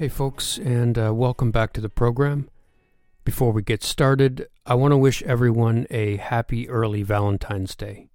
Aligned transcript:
Hey, 0.00 0.08
folks, 0.08 0.56
and 0.56 0.96
uh, 0.98 1.12
welcome 1.12 1.50
back 1.50 1.74
to 1.74 1.80
the 1.82 1.90
program. 1.90 2.48
Before 3.22 3.52
we 3.52 3.60
get 3.60 3.82
started, 3.82 4.48
I 4.64 4.72
want 4.72 4.92
to 4.92 4.96
wish 4.96 5.22
everyone 5.24 5.86
a 5.90 6.16
happy 6.16 6.66
early 6.70 7.02
Valentine's 7.02 7.76
Day. 7.76 8.08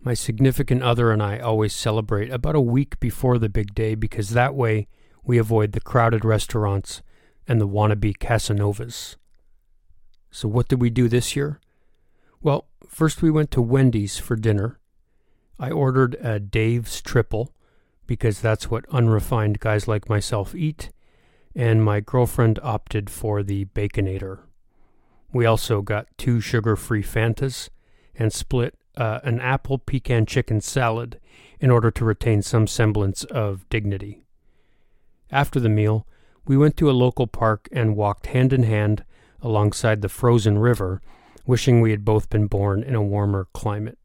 My 0.00 0.14
significant 0.14 0.82
other 0.82 1.12
and 1.12 1.22
I 1.22 1.38
always 1.38 1.72
celebrate 1.72 2.32
about 2.32 2.56
a 2.56 2.60
week 2.60 2.98
before 2.98 3.38
the 3.38 3.48
big 3.48 3.72
day 3.72 3.94
because 3.94 4.30
that 4.30 4.56
way 4.56 4.88
we 5.22 5.38
avoid 5.38 5.70
the 5.70 5.80
crowded 5.80 6.24
restaurants 6.24 7.02
and 7.46 7.60
the 7.60 7.68
wannabe 7.68 8.18
Casanovas. 8.18 9.14
So, 10.32 10.48
what 10.48 10.66
did 10.66 10.80
we 10.80 10.90
do 10.90 11.06
this 11.06 11.36
year? 11.36 11.60
Well, 12.42 12.66
first 12.88 13.22
we 13.22 13.30
went 13.30 13.52
to 13.52 13.62
Wendy's 13.62 14.18
for 14.18 14.34
dinner. 14.34 14.80
I 15.56 15.70
ordered 15.70 16.16
a 16.20 16.40
Dave's 16.40 17.00
Triple 17.00 17.54
because 18.08 18.40
that's 18.40 18.72
what 18.72 18.88
unrefined 18.90 19.60
guys 19.60 19.86
like 19.86 20.08
myself 20.08 20.52
eat 20.52 20.90
and 21.56 21.82
my 21.82 22.00
girlfriend 22.00 22.60
opted 22.62 23.08
for 23.08 23.42
the 23.42 23.64
Baconator. 23.64 24.40
We 25.32 25.46
also 25.46 25.80
got 25.80 26.06
two 26.18 26.38
sugar 26.38 26.76
free 26.76 27.02
Fantas 27.02 27.70
and 28.14 28.30
split 28.32 28.74
uh, 28.96 29.20
an 29.24 29.40
apple 29.40 29.78
pecan 29.78 30.26
chicken 30.26 30.60
salad 30.60 31.18
in 31.58 31.70
order 31.70 31.90
to 31.90 32.04
retain 32.04 32.42
some 32.42 32.66
semblance 32.66 33.24
of 33.24 33.68
dignity. 33.68 34.22
After 35.30 35.58
the 35.58 35.68
meal, 35.68 36.06
we 36.46 36.56
went 36.56 36.76
to 36.76 36.90
a 36.90 36.92
local 36.92 37.26
park 37.26 37.68
and 37.72 37.96
walked 37.96 38.26
hand 38.26 38.52
in 38.52 38.62
hand 38.62 39.04
alongside 39.40 40.02
the 40.02 40.08
frozen 40.08 40.58
river, 40.58 41.00
wishing 41.46 41.80
we 41.80 41.90
had 41.90 42.04
both 42.04 42.30
been 42.30 42.46
born 42.46 42.82
in 42.82 42.94
a 42.94 43.02
warmer 43.02 43.48
climate. 43.52 43.98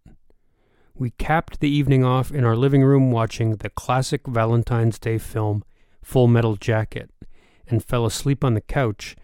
We 0.94 1.12
capped 1.12 1.60
the 1.60 1.70
evening 1.70 2.04
off 2.04 2.32
in 2.32 2.44
our 2.44 2.56
living 2.56 2.84
room 2.84 3.12
watching 3.12 3.58
the 3.58 3.70
classic 3.70 4.28
Valentine's 4.28 5.00
Day 5.00 5.18
film 5.18 5.64
Full 6.04 6.28
Metal 6.28 6.56
Jacket 6.56 7.11
and 7.72 7.84
fell 7.84 8.06
asleep 8.06 8.44
on 8.44 8.54
the 8.54 8.62
couch 8.62 9.16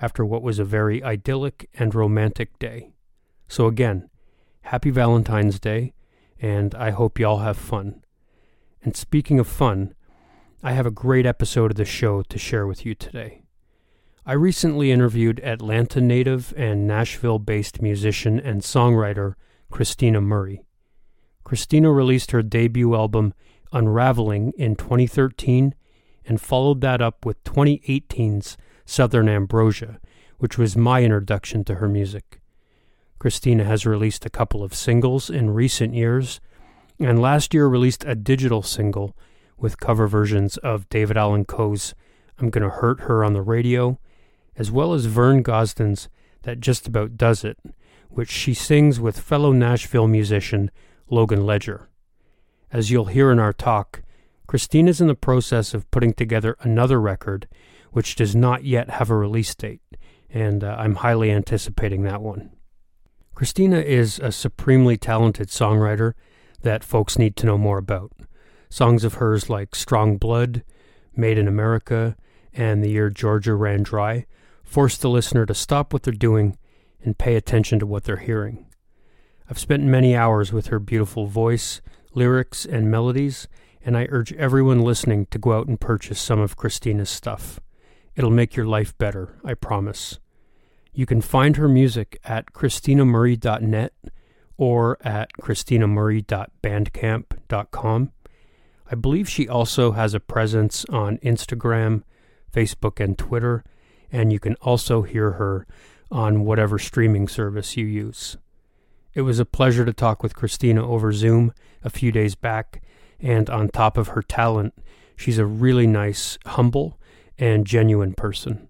after 0.00 0.24
what 0.24 0.42
was 0.42 0.58
a 0.58 0.64
very 0.64 1.02
idyllic 1.02 1.68
and 1.74 1.94
romantic 1.94 2.58
day. 2.58 2.92
So, 3.48 3.66
again, 3.66 4.08
happy 4.62 4.90
Valentine's 4.90 5.58
Day, 5.58 5.94
and 6.40 6.74
I 6.74 6.90
hope 6.90 7.18
y'all 7.18 7.38
have 7.38 7.56
fun. 7.56 8.04
And 8.82 8.96
speaking 8.96 9.38
of 9.38 9.48
fun, 9.48 9.94
I 10.62 10.72
have 10.72 10.86
a 10.86 10.90
great 10.90 11.26
episode 11.26 11.72
of 11.72 11.76
the 11.76 11.84
show 11.84 12.22
to 12.22 12.38
share 12.38 12.66
with 12.66 12.86
you 12.86 12.94
today. 12.94 13.42
I 14.26 14.32
recently 14.32 14.90
interviewed 14.90 15.40
Atlanta 15.40 16.00
native 16.00 16.54
and 16.56 16.86
Nashville 16.86 17.38
based 17.38 17.82
musician 17.82 18.40
and 18.40 18.62
songwriter 18.62 19.34
Kristina 19.70 20.22
Murray. 20.22 20.64
Kristina 21.44 21.94
released 21.94 22.30
her 22.30 22.42
debut 22.42 22.94
album 22.94 23.34
Unraveling 23.72 24.52
in 24.56 24.76
2013 24.76 25.74
and 26.26 26.40
followed 26.40 26.80
that 26.80 27.00
up 27.00 27.24
with 27.24 27.42
2018's 27.44 28.56
Southern 28.84 29.28
Ambrosia, 29.28 30.00
which 30.38 30.58
was 30.58 30.76
my 30.76 31.02
introduction 31.02 31.64
to 31.64 31.76
her 31.76 31.88
music. 31.88 32.40
Kristina 33.18 33.64
has 33.64 33.86
released 33.86 34.26
a 34.26 34.30
couple 34.30 34.62
of 34.62 34.74
singles 34.74 35.30
in 35.30 35.50
recent 35.50 35.94
years, 35.94 36.40
and 36.98 37.20
last 37.20 37.54
year 37.54 37.66
released 37.66 38.04
a 38.06 38.14
digital 38.14 38.62
single 38.62 39.16
with 39.56 39.80
cover 39.80 40.06
versions 40.06 40.56
of 40.58 40.88
David 40.88 41.16
Allan 41.16 41.44
Coe's 41.44 41.94
I'm 42.38 42.50
Gonna 42.50 42.68
Hurt 42.68 43.00
Her 43.00 43.24
on 43.24 43.32
the 43.32 43.42
Radio, 43.42 43.98
as 44.56 44.70
well 44.70 44.92
as 44.92 45.06
Vern 45.06 45.42
Gosdin's 45.42 46.08
That 46.42 46.60
Just 46.60 46.86
About 46.86 47.16
Does 47.16 47.44
It, 47.44 47.58
which 48.08 48.30
she 48.30 48.54
sings 48.54 49.00
with 49.00 49.18
fellow 49.18 49.52
Nashville 49.52 50.08
musician 50.08 50.70
Logan 51.08 51.46
Ledger. 51.46 51.88
As 52.72 52.90
you'll 52.90 53.06
hear 53.06 53.30
in 53.30 53.38
our 53.38 53.52
talk, 53.52 54.02
Christine 54.54 54.86
is 54.86 55.00
in 55.00 55.08
the 55.08 55.16
process 55.16 55.74
of 55.74 55.90
putting 55.90 56.12
together 56.12 56.56
another 56.60 57.00
record, 57.00 57.48
which 57.90 58.14
does 58.14 58.36
not 58.36 58.62
yet 58.62 58.88
have 58.88 59.10
a 59.10 59.16
release 59.16 59.52
date, 59.52 59.82
and 60.30 60.62
uh, 60.62 60.76
I'm 60.78 60.94
highly 60.94 61.32
anticipating 61.32 62.04
that 62.04 62.22
one. 62.22 62.52
Kristina 63.34 63.82
is 63.84 64.20
a 64.20 64.30
supremely 64.30 64.96
talented 64.96 65.48
songwriter 65.48 66.12
that 66.62 66.84
folks 66.84 67.18
need 67.18 67.34
to 67.34 67.46
know 67.46 67.58
more 67.58 67.78
about. 67.78 68.12
Songs 68.68 69.02
of 69.02 69.14
hers 69.14 69.50
like 69.50 69.74
Strong 69.74 70.18
Blood, 70.18 70.62
Made 71.16 71.36
in 71.36 71.48
America, 71.48 72.16
and 72.52 72.80
The 72.80 72.90
Year 72.90 73.10
Georgia 73.10 73.56
Ran 73.56 73.82
Dry 73.82 74.24
force 74.62 74.96
the 74.96 75.10
listener 75.10 75.46
to 75.46 75.54
stop 75.54 75.92
what 75.92 76.04
they're 76.04 76.14
doing 76.14 76.56
and 77.02 77.18
pay 77.18 77.34
attention 77.34 77.80
to 77.80 77.86
what 77.86 78.04
they're 78.04 78.18
hearing. 78.18 78.66
I've 79.50 79.58
spent 79.58 79.82
many 79.82 80.14
hours 80.14 80.52
with 80.52 80.68
her 80.68 80.78
beautiful 80.78 81.26
voice, 81.26 81.80
lyrics, 82.14 82.64
and 82.64 82.88
melodies, 82.88 83.48
and 83.84 83.96
I 83.96 84.08
urge 84.10 84.32
everyone 84.32 84.80
listening 84.80 85.26
to 85.26 85.38
go 85.38 85.52
out 85.52 85.68
and 85.68 85.80
purchase 85.80 86.20
some 86.20 86.40
of 86.40 86.56
Kristina's 86.56 87.10
stuff. 87.10 87.60
It'll 88.16 88.30
make 88.30 88.56
your 88.56 88.66
life 88.66 88.96
better, 88.96 89.38
I 89.44 89.52
promise. 89.54 90.20
You 90.92 91.06
can 91.06 91.20
find 91.20 91.56
her 91.56 91.68
music 91.68 92.18
at 92.24 92.52
kristinamurray.net 92.52 93.92
or 94.56 94.98
at 95.04 95.32
kristinamurray.bandcamp.com. 95.40 98.12
I 98.90 98.94
believe 98.94 99.28
she 99.28 99.48
also 99.48 99.90
has 99.92 100.14
a 100.14 100.20
presence 100.20 100.84
on 100.88 101.18
Instagram, 101.18 102.04
Facebook, 102.52 103.02
and 103.02 103.18
Twitter, 103.18 103.64
and 104.12 104.32
you 104.32 104.38
can 104.38 104.54
also 104.56 105.02
hear 105.02 105.32
her 105.32 105.66
on 106.10 106.44
whatever 106.44 106.78
streaming 106.78 107.26
service 107.26 107.76
you 107.76 107.86
use. 107.86 108.36
It 109.14 109.22
was 109.22 109.40
a 109.40 109.44
pleasure 109.44 109.84
to 109.84 109.92
talk 109.92 110.22
with 110.22 110.36
Kristina 110.36 110.82
over 110.82 111.12
Zoom 111.12 111.52
a 111.82 111.90
few 111.90 112.12
days 112.12 112.36
back, 112.36 112.80
and 113.24 113.48
on 113.48 113.70
top 113.70 113.96
of 113.96 114.08
her 114.08 114.22
talent, 114.22 114.74
she's 115.16 115.38
a 115.38 115.46
really 115.46 115.86
nice, 115.86 116.38
humble, 116.44 117.00
and 117.38 117.66
genuine 117.66 118.12
person. 118.12 118.68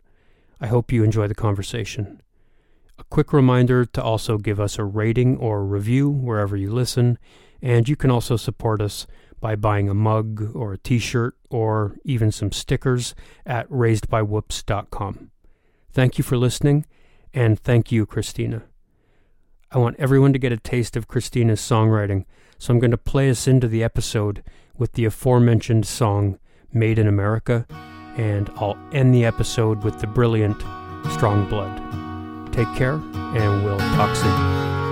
I 0.60 0.68
hope 0.68 0.92
you 0.92 1.02
enjoy 1.02 1.26
the 1.26 1.34
conversation. 1.34 2.22
A 2.96 3.04
quick 3.10 3.32
reminder 3.32 3.84
to 3.84 4.02
also 4.02 4.38
give 4.38 4.60
us 4.60 4.78
a 4.78 4.84
rating 4.84 5.36
or 5.38 5.64
review 5.64 6.08
wherever 6.08 6.56
you 6.56 6.72
listen, 6.72 7.18
and 7.60 7.88
you 7.88 7.96
can 7.96 8.12
also 8.12 8.36
support 8.36 8.80
us 8.80 9.08
by 9.40 9.56
buying 9.56 9.88
a 9.88 9.94
mug 9.94 10.52
or 10.54 10.72
a 10.72 10.78
t 10.78 11.00
shirt 11.00 11.36
or 11.50 11.96
even 12.04 12.30
some 12.30 12.52
stickers 12.52 13.16
at 13.44 13.68
raisedbywhoops.com. 13.68 15.30
Thank 15.90 16.16
you 16.16 16.22
for 16.22 16.36
listening, 16.36 16.86
and 17.34 17.58
thank 17.58 17.90
you, 17.90 18.06
Kristina. 18.06 18.62
I 19.72 19.78
want 19.78 19.96
everyone 19.98 20.32
to 20.32 20.38
get 20.38 20.52
a 20.52 20.56
taste 20.56 20.96
of 20.96 21.08
Kristina's 21.08 21.60
songwriting 21.60 22.24
so 22.58 22.72
I'm 22.72 22.78
going 22.78 22.90
to 22.90 22.96
play 22.96 23.30
us 23.30 23.46
into 23.46 23.68
the 23.68 23.82
episode 23.82 24.42
with 24.76 24.92
the 24.92 25.04
aforementioned 25.04 25.86
song 25.86 26.38
Made 26.72 26.98
in 26.98 27.06
America, 27.06 27.66
and 28.16 28.50
I'll 28.56 28.78
end 28.92 29.14
the 29.14 29.24
episode 29.24 29.84
with 29.84 30.00
the 30.00 30.06
brilliant 30.06 30.60
Strong 31.12 31.48
Blood. 31.48 32.52
Take 32.52 32.72
care, 32.74 32.94
and 32.94 33.64
we'll 33.64 33.78
talk 33.78 34.14
soon. 34.16 34.83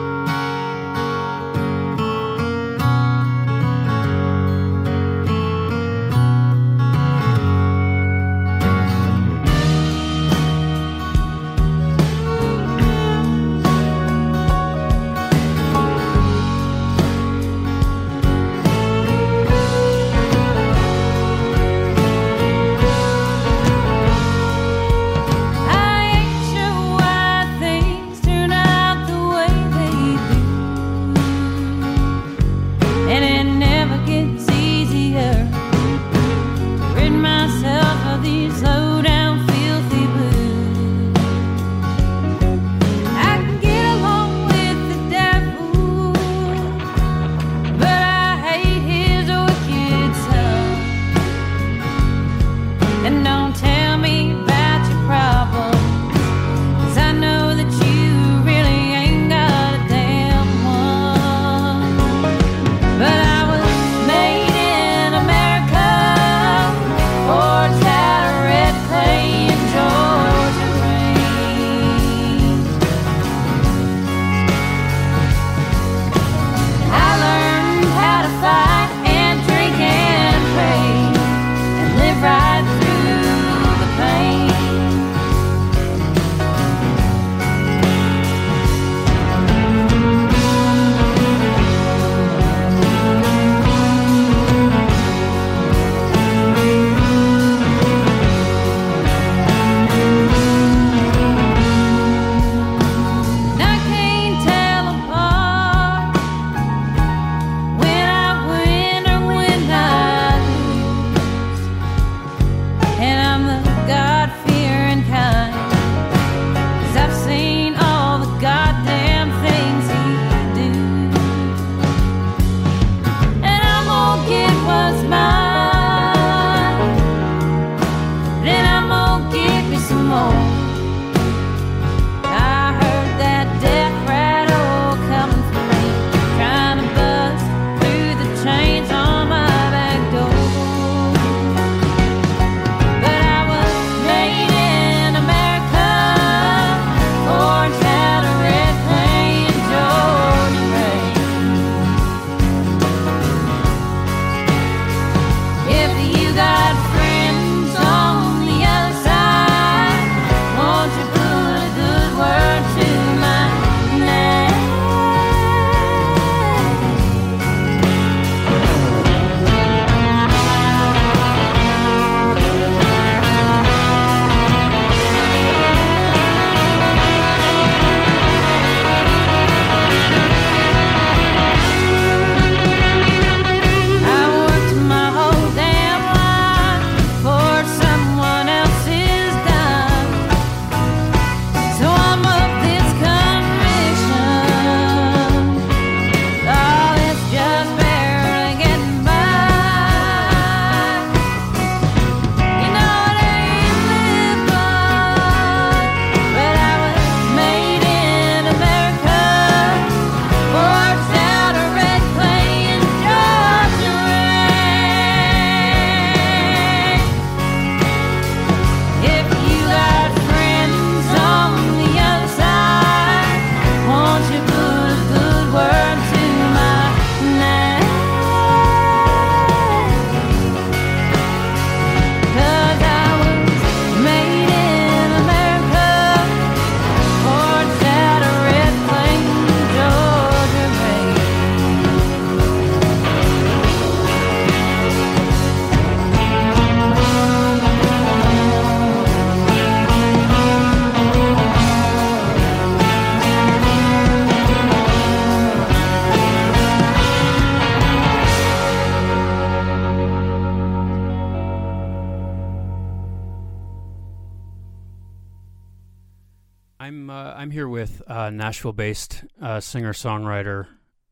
With 268.32 268.40
uh, 268.40 268.44
Nashville-based 268.44 269.24
uh, 269.40 269.60
singer-songwriter 269.60 270.66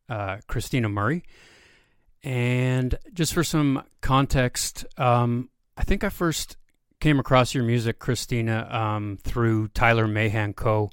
uh, 0.09 0.37
Kristina 0.49 0.91
Murray, 0.91 1.23
and 2.23 2.99
just 3.13 3.35
for 3.35 3.45
some 3.45 3.83
context, 4.01 4.85
um, 4.99 5.51
I 5.77 5.85
think 5.85 6.03
I 6.05 6.09
first 6.09 6.57
came 7.01 7.19
across 7.19 7.55
your 7.55 7.65
music, 7.65 7.99
Kristina, 7.99 8.73
um, 8.73 9.19
through 9.23 9.69
Tyler 9.69 10.07
Mahan 10.07 10.53
Coe 10.55 10.91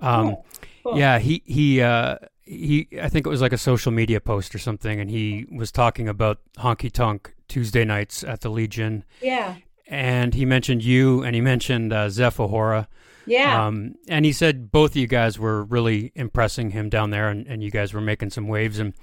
Um, 0.00 0.28
oh, 0.28 0.44
cool. 0.84 0.98
Yeah, 0.98 1.18
he 1.18 1.42
he 1.44 1.80
uh, 1.80 2.16
he. 2.42 2.88
I 3.00 3.08
think 3.08 3.26
it 3.26 3.30
was 3.30 3.40
like 3.40 3.52
a 3.52 3.58
social 3.58 3.92
media 3.92 4.20
post 4.20 4.54
or 4.54 4.58
something, 4.58 5.00
and 5.00 5.10
he 5.10 5.46
was 5.50 5.72
talking 5.72 6.08
about 6.08 6.40
honky 6.58 6.92
tonk 6.92 7.34
Tuesday 7.48 7.84
nights 7.84 8.24
at 8.24 8.40
the 8.40 8.50
Legion. 8.50 9.04
Yeah, 9.22 9.56
and 9.86 10.34
he 10.34 10.44
mentioned 10.44 10.84
you, 10.84 11.22
and 11.22 11.34
he 11.34 11.40
mentioned 11.40 11.92
uh, 11.92 12.08
Zeph 12.08 12.36
OHora. 12.36 12.86
Yeah. 13.26 13.66
Um, 13.66 13.94
and 14.08 14.24
he 14.24 14.32
said 14.32 14.70
both 14.70 14.92
of 14.92 14.96
you 14.96 15.06
guys 15.06 15.38
were 15.38 15.64
really 15.64 16.12
impressing 16.14 16.70
him 16.70 16.88
down 16.88 17.10
there, 17.10 17.28
and, 17.28 17.46
and 17.46 17.62
you 17.62 17.70
guys 17.70 17.92
were 17.92 18.00
making 18.00 18.30
some 18.30 18.48
waves. 18.48 18.78
And 18.78 18.94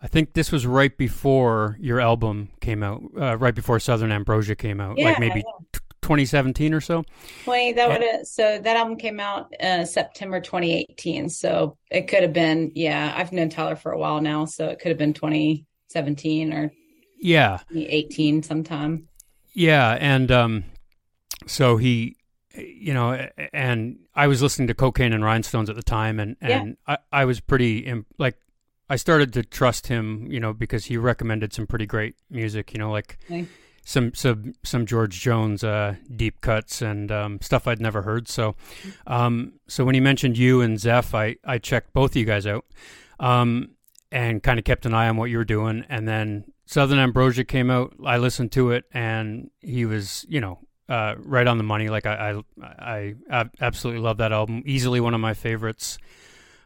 I 0.00 0.06
think 0.06 0.34
this 0.34 0.52
was 0.52 0.66
right 0.66 0.96
before 0.96 1.76
your 1.80 2.00
album 2.00 2.50
came 2.60 2.82
out, 2.82 3.02
uh, 3.20 3.36
right 3.36 3.54
before 3.54 3.80
Southern 3.80 4.12
Ambrosia 4.12 4.54
came 4.54 4.80
out, 4.80 4.98
yeah, 4.98 5.06
like 5.06 5.20
maybe 5.20 5.40
yeah. 5.40 5.80
2017 6.02 6.72
or 6.72 6.80
so. 6.80 7.04
20 7.44 7.72
that 7.72 7.88
would 7.88 8.02
have, 8.02 8.26
so 8.26 8.58
that 8.58 8.76
album 8.76 8.96
came 8.96 9.18
out 9.18 9.52
uh, 9.60 9.84
September 9.84 10.40
2018. 10.40 11.28
So 11.28 11.76
it 11.90 12.08
could 12.08 12.22
have 12.22 12.32
been, 12.32 12.70
yeah, 12.74 13.12
I've 13.16 13.32
known 13.32 13.48
Tyler 13.48 13.76
for 13.76 13.90
a 13.92 13.98
while 13.98 14.20
now, 14.20 14.44
so 14.44 14.68
it 14.68 14.78
could 14.78 14.90
have 14.90 14.98
been 14.98 15.14
2017 15.14 16.52
or 16.52 16.72
yeah, 17.18 17.60
18 17.74 18.42
sometime. 18.42 19.08
Yeah, 19.54 19.96
and 19.98 20.30
um, 20.30 20.64
so 21.46 21.76
he 21.76 22.15
you 22.56 22.94
know, 22.94 23.28
and 23.52 23.98
I 24.14 24.26
was 24.26 24.42
listening 24.42 24.68
to 24.68 24.74
Cocaine 24.74 25.12
and 25.12 25.24
Rhinestones 25.24 25.70
at 25.70 25.76
the 25.76 25.82
time, 25.82 26.20
and 26.20 26.36
and 26.40 26.76
yeah. 26.88 26.96
I, 27.12 27.20
I 27.20 27.24
was 27.24 27.40
pretty 27.40 27.92
like 28.18 28.36
I 28.88 28.96
started 28.96 29.32
to 29.34 29.42
trust 29.42 29.88
him, 29.88 30.30
you 30.30 30.40
know, 30.40 30.52
because 30.52 30.86
he 30.86 30.96
recommended 30.96 31.52
some 31.52 31.66
pretty 31.66 31.86
great 31.86 32.14
music, 32.30 32.72
you 32.72 32.78
know, 32.78 32.90
like 32.90 33.18
okay. 33.24 33.46
some 33.84 34.14
some 34.14 34.54
some 34.62 34.86
George 34.86 35.20
Jones 35.20 35.64
uh, 35.64 35.96
deep 36.14 36.40
cuts 36.40 36.82
and 36.82 37.10
um, 37.10 37.40
stuff 37.40 37.66
I'd 37.66 37.80
never 37.80 38.02
heard. 38.02 38.28
So, 38.28 38.54
um, 39.06 39.54
so 39.66 39.84
when 39.84 39.94
he 39.94 40.00
mentioned 40.00 40.38
you 40.38 40.60
and 40.60 40.78
Zeph, 40.78 41.14
I 41.14 41.36
I 41.44 41.58
checked 41.58 41.92
both 41.92 42.12
of 42.12 42.16
you 42.16 42.24
guys 42.24 42.46
out, 42.46 42.64
um, 43.18 43.70
and 44.12 44.42
kind 44.42 44.58
of 44.58 44.64
kept 44.64 44.86
an 44.86 44.94
eye 44.94 45.08
on 45.08 45.16
what 45.16 45.30
you 45.30 45.38
were 45.38 45.44
doing, 45.44 45.84
and 45.88 46.06
then 46.06 46.44
Southern 46.66 46.98
Ambrosia 46.98 47.44
came 47.44 47.70
out. 47.70 47.94
I 48.04 48.18
listened 48.18 48.52
to 48.52 48.70
it, 48.70 48.84
and 48.92 49.50
he 49.60 49.84
was, 49.84 50.24
you 50.28 50.40
know, 50.40 50.60
uh, 50.88 51.14
right 51.18 51.46
on 51.46 51.58
the 51.58 51.64
money. 51.64 51.88
Like 51.88 52.06
I, 52.06 52.42
I, 52.62 53.14
I 53.30 53.44
absolutely 53.60 54.02
love 54.02 54.18
that 54.18 54.32
album. 54.32 54.62
Easily 54.66 55.00
one 55.00 55.14
of 55.14 55.20
my 55.20 55.34
favorites 55.34 55.98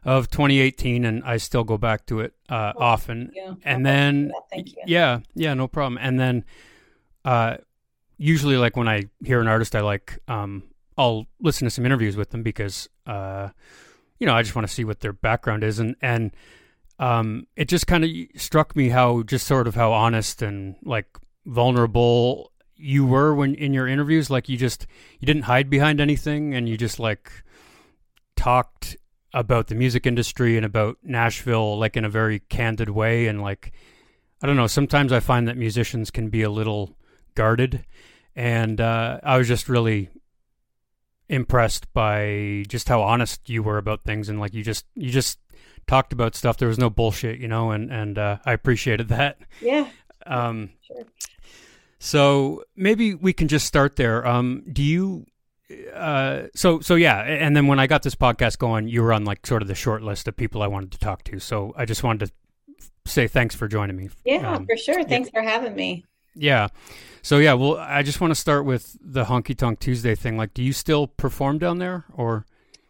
of 0.05 0.31
2018, 0.31 1.05
and 1.05 1.23
I 1.25 1.37
still 1.37 1.65
go 1.65 1.79
back 1.79 2.07
to 2.07 2.21
it 2.21 2.35
uh, 2.49 2.73
oh, 2.77 2.83
often. 2.83 3.33
And 3.65 3.85
then, 3.85 4.33
yeah, 4.87 5.21
yeah, 5.35 5.55
no 5.55 5.69
problem. 5.69 5.99
And 6.01 6.19
then, 6.19 6.45
uh, 7.25 7.59
usually, 8.17 8.57
like 8.57 8.77
when 8.77 8.89
I 8.89 9.05
hear 9.25 9.41
an 9.41 9.49
artist 9.49 9.75
I 9.75 9.81
like, 9.81 10.19
um, 10.29 10.65
I'll 10.97 11.27
listen 11.41 11.67
to 11.67 11.71
some 11.71 11.85
interviews 11.85 12.17
with 12.17 12.31
them 12.31 12.43
because, 12.43 12.89
uh, 13.07 13.49
you 14.19 14.27
know, 14.27 14.35
I 14.35 14.43
just 14.43 14.55
want 14.55 14.67
to 14.67 14.73
see 14.73 14.85
what 14.85 15.01
their 15.01 15.13
background 15.13 15.65
is, 15.65 15.79
and 15.79 15.97
and 16.01 16.31
um, 16.99 17.47
it 17.57 17.69
just 17.69 17.87
kind 17.87 18.05
of 18.05 18.11
struck 18.37 18.77
me 18.77 18.91
how 18.91 19.23
just 19.23 19.47
sort 19.47 19.67
of 19.67 19.75
how 19.75 19.93
honest 19.93 20.43
and 20.43 20.77
like 20.83 21.07
vulnerable 21.47 22.50
you 22.81 23.05
were 23.07 23.35
when 23.35 23.55
in 23.55 23.73
your 23.75 23.87
interviews 23.87 24.31
like 24.31 24.49
you 24.49 24.57
just 24.57 24.87
you 25.19 25.27
didn't 25.27 25.43
hide 25.43 25.69
behind 25.69 26.01
anything 26.01 26.55
and 26.55 26.69
you 26.69 26.77
just 26.77 26.99
like 26.99 27.31
talked 28.37 28.97
about 29.33 29.69
the 29.69 29.75
music 29.75 30.07
industry 30.07 30.57
and 30.57 30.67
about 30.67 30.97
Nashville 31.03 31.79
like 31.79 31.97
in 31.97 32.05
a 32.05 32.09
very 32.09 32.41
candid 32.41 32.91
way 32.91 33.27
and 33.27 33.41
like 33.41 33.73
I 34.43 34.47
don't 34.47 34.57
know 34.57 34.67
sometimes 34.67 35.13
I 35.13 35.21
find 35.21 35.47
that 35.49 35.57
musicians 35.57 36.11
can 36.11 36.31
be 36.31 36.43
a 36.43 36.51
little 36.51 36.97
guarded. 37.35 37.85
And 38.37 38.81
uh, 38.81 39.21
I 39.23 39.39
was 39.39 39.49
just 39.49 39.69
really 39.69 40.09
impressed 41.29 41.93
by 41.93 42.65
just 42.69 42.89
how 42.89 43.03
honest 43.03 43.49
you 43.49 43.63
were 43.63 43.79
about 43.79 44.03
things 44.05 44.29
and 44.29 44.41
like 44.41 44.53
you 44.53 44.65
just 44.65 44.85
you 44.95 45.11
just 45.11 45.39
talked 45.87 46.13
about 46.13 46.35
stuff. 46.35 46.57
There 46.57 46.69
was 46.69 46.79
no 46.79 46.91
bullshit 46.91 47.39
you 47.39 47.49
know 47.49 47.71
and 47.71 47.91
and 47.93 48.19
uh, 48.19 48.39
I 48.45 48.53
appreciated 48.53 49.09
that. 49.09 49.39
Yeah. 49.61 49.89
Um 50.27 50.71
sure. 50.87 51.05
So 52.01 52.65
maybe 52.75 53.15
we 53.15 53.33
can 53.35 53.47
just 53.47 53.67
start 53.67 53.97
there. 53.97 54.27
Um, 54.27 54.65
do 54.73 54.83
you? 54.83 55.27
Uh, 55.95 56.45
so 56.55 56.81
so 56.81 56.95
yeah, 56.97 57.21
and 57.21 57.55
then 57.55 57.67
when 57.67 57.79
I 57.79 57.87
got 57.87 58.03
this 58.03 58.15
podcast 58.15 58.59
going, 58.59 58.89
you 58.89 59.03
were 59.03 59.13
on 59.13 59.25
like 59.25 59.47
sort 59.47 59.63
of 59.63 59.69
the 59.69 59.75
short 59.75 60.03
list 60.03 60.27
of 60.27 60.35
people 60.35 60.63
I 60.63 60.67
wanted 60.67 60.93
to 60.93 60.99
talk 60.99 61.23
to. 61.25 61.39
So 61.39 61.75
I 61.77 61.85
just 61.85 62.03
wanted 62.03 62.27
to 62.27 62.85
say 63.07 63.29
thanks 63.29 63.55
for 63.55 63.69
joining 63.69 63.97
me. 63.97 64.09
Yeah, 64.25 64.51
um, 64.51 64.67
for 64.67 64.79
sure. 64.79 65.05
Thanks 65.05 65.31
yeah. 65.33 65.41
for 65.41 65.49
having 65.49 65.77
me. 65.77 66.05
Yeah. 66.35 66.69
So 67.23 67.37
yeah, 67.37 67.53
well, 67.53 67.77
I 67.77 68.03
just 68.03 68.21
want 68.21 68.31
to 68.31 68.41
start 68.41 68.65
with 68.65 68.97
the 69.01 69.25
Honky 69.25 69.57
Tonk 69.57 69.79
Tuesday 69.79 70.15
thing. 70.15 70.39
Like, 70.39 70.55
do 70.55 70.63
you 70.63 70.73
still 70.73 71.07
perform 71.07 71.59
down 71.59 71.79
there, 71.79 72.07
or? 72.15 72.47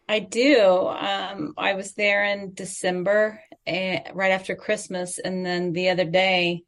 I 0.08 0.20
do. 0.20 0.86
Um, 0.86 1.54
I 1.58 1.74
was 1.74 1.94
there 1.94 2.24
in 2.24 2.54
December, 2.54 3.40
uh, 3.66 3.98
right 4.14 4.30
after 4.32 4.54
Christmas, 4.54 5.18
and 5.18 5.44
then 5.44 5.72
the 5.72 5.90
other 5.90 6.04
day, 6.04 6.62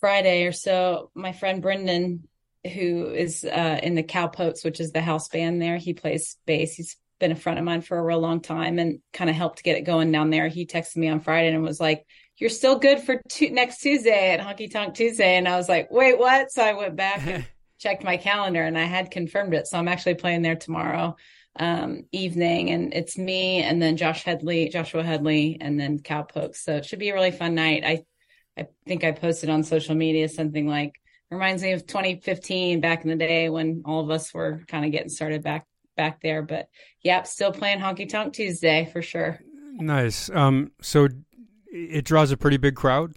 Friday 0.00 0.44
or 0.44 0.52
so, 0.52 1.10
my 1.14 1.32
friend 1.32 1.62
Brendan, 1.62 2.28
who 2.64 3.06
is 3.06 3.44
uh, 3.44 3.80
in 3.82 3.94
the 3.94 4.02
Cowpokes, 4.02 4.64
which 4.64 4.80
is 4.80 4.92
the 4.92 5.00
house 5.00 5.28
band 5.28 5.60
there, 5.60 5.76
he 5.76 5.94
plays 5.94 6.36
bass. 6.46 6.74
He's 6.74 6.96
been 7.18 7.32
a 7.32 7.36
friend 7.36 7.58
of 7.58 7.64
mine 7.64 7.80
for 7.80 7.98
a 7.98 8.02
real 8.02 8.20
long 8.20 8.40
time 8.40 8.78
and 8.78 9.00
kind 9.12 9.30
of 9.30 9.36
helped 9.36 9.62
get 9.62 9.76
it 9.76 9.82
going 9.82 10.12
down 10.12 10.30
there. 10.30 10.48
He 10.48 10.66
texted 10.66 10.96
me 10.96 11.08
on 11.08 11.20
Friday 11.20 11.52
and 11.52 11.62
was 11.62 11.80
like, 11.80 12.06
"You're 12.36 12.50
still 12.50 12.78
good 12.78 13.00
for 13.00 13.20
next 13.50 13.80
Tuesday 13.80 14.32
at 14.32 14.40
Honky 14.40 14.70
Tonk 14.70 14.94
Tuesday." 14.94 15.36
And 15.36 15.48
I 15.48 15.56
was 15.56 15.68
like, 15.68 15.90
"Wait, 15.90 16.18
what?" 16.18 16.50
So 16.52 16.62
I 16.62 16.74
went 16.74 16.96
back 16.96 17.26
and 17.26 17.44
checked 17.78 18.04
my 18.04 18.16
calendar 18.16 18.62
and 18.62 18.78
I 18.78 18.84
had 18.84 19.10
confirmed 19.10 19.54
it. 19.54 19.66
So 19.66 19.78
I'm 19.78 19.88
actually 19.88 20.14
playing 20.14 20.42
there 20.42 20.56
tomorrow 20.56 21.16
um, 21.58 22.04
evening, 22.12 22.70
and 22.70 22.94
it's 22.94 23.18
me 23.18 23.62
and 23.62 23.82
then 23.82 23.96
Josh 23.96 24.22
Hedley, 24.22 24.68
Joshua 24.68 25.02
Hedley, 25.02 25.58
and 25.60 25.78
then 25.78 25.98
Cowpokes. 25.98 26.62
So 26.62 26.76
it 26.76 26.86
should 26.86 26.98
be 26.98 27.10
a 27.10 27.14
really 27.14 27.32
fun 27.32 27.54
night. 27.54 27.84
I 27.84 28.04
I 28.58 28.66
think 28.86 29.04
I 29.04 29.12
posted 29.12 29.50
on 29.50 29.62
social 29.62 29.94
media 29.94 30.28
something 30.28 30.66
like 30.66 30.94
reminds 31.30 31.62
me 31.62 31.72
of 31.72 31.86
2015 31.86 32.80
back 32.80 33.02
in 33.04 33.10
the 33.10 33.16
day 33.16 33.48
when 33.48 33.82
all 33.84 34.00
of 34.00 34.10
us 34.10 34.32
were 34.32 34.62
kind 34.66 34.84
of 34.84 34.92
getting 34.92 35.08
started 35.08 35.42
back 35.42 35.66
back 35.96 36.20
there. 36.22 36.42
But 36.42 36.68
yep, 37.02 37.26
still 37.26 37.52
playing 37.52 37.78
Honky 37.80 38.08
Tonk 38.08 38.32
Tuesday 38.32 38.88
for 38.92 39.02
sure. 39.02 39.38
Nice. 39.74 40.30
Um, 40.30 40.72
so 40.80 41.08
it 41.70 42.04
draws 42.04 42.32
a 42.32 42.36
pretty 42.36 42.56
big 42.56 42.74
crowd. 42.74 43.14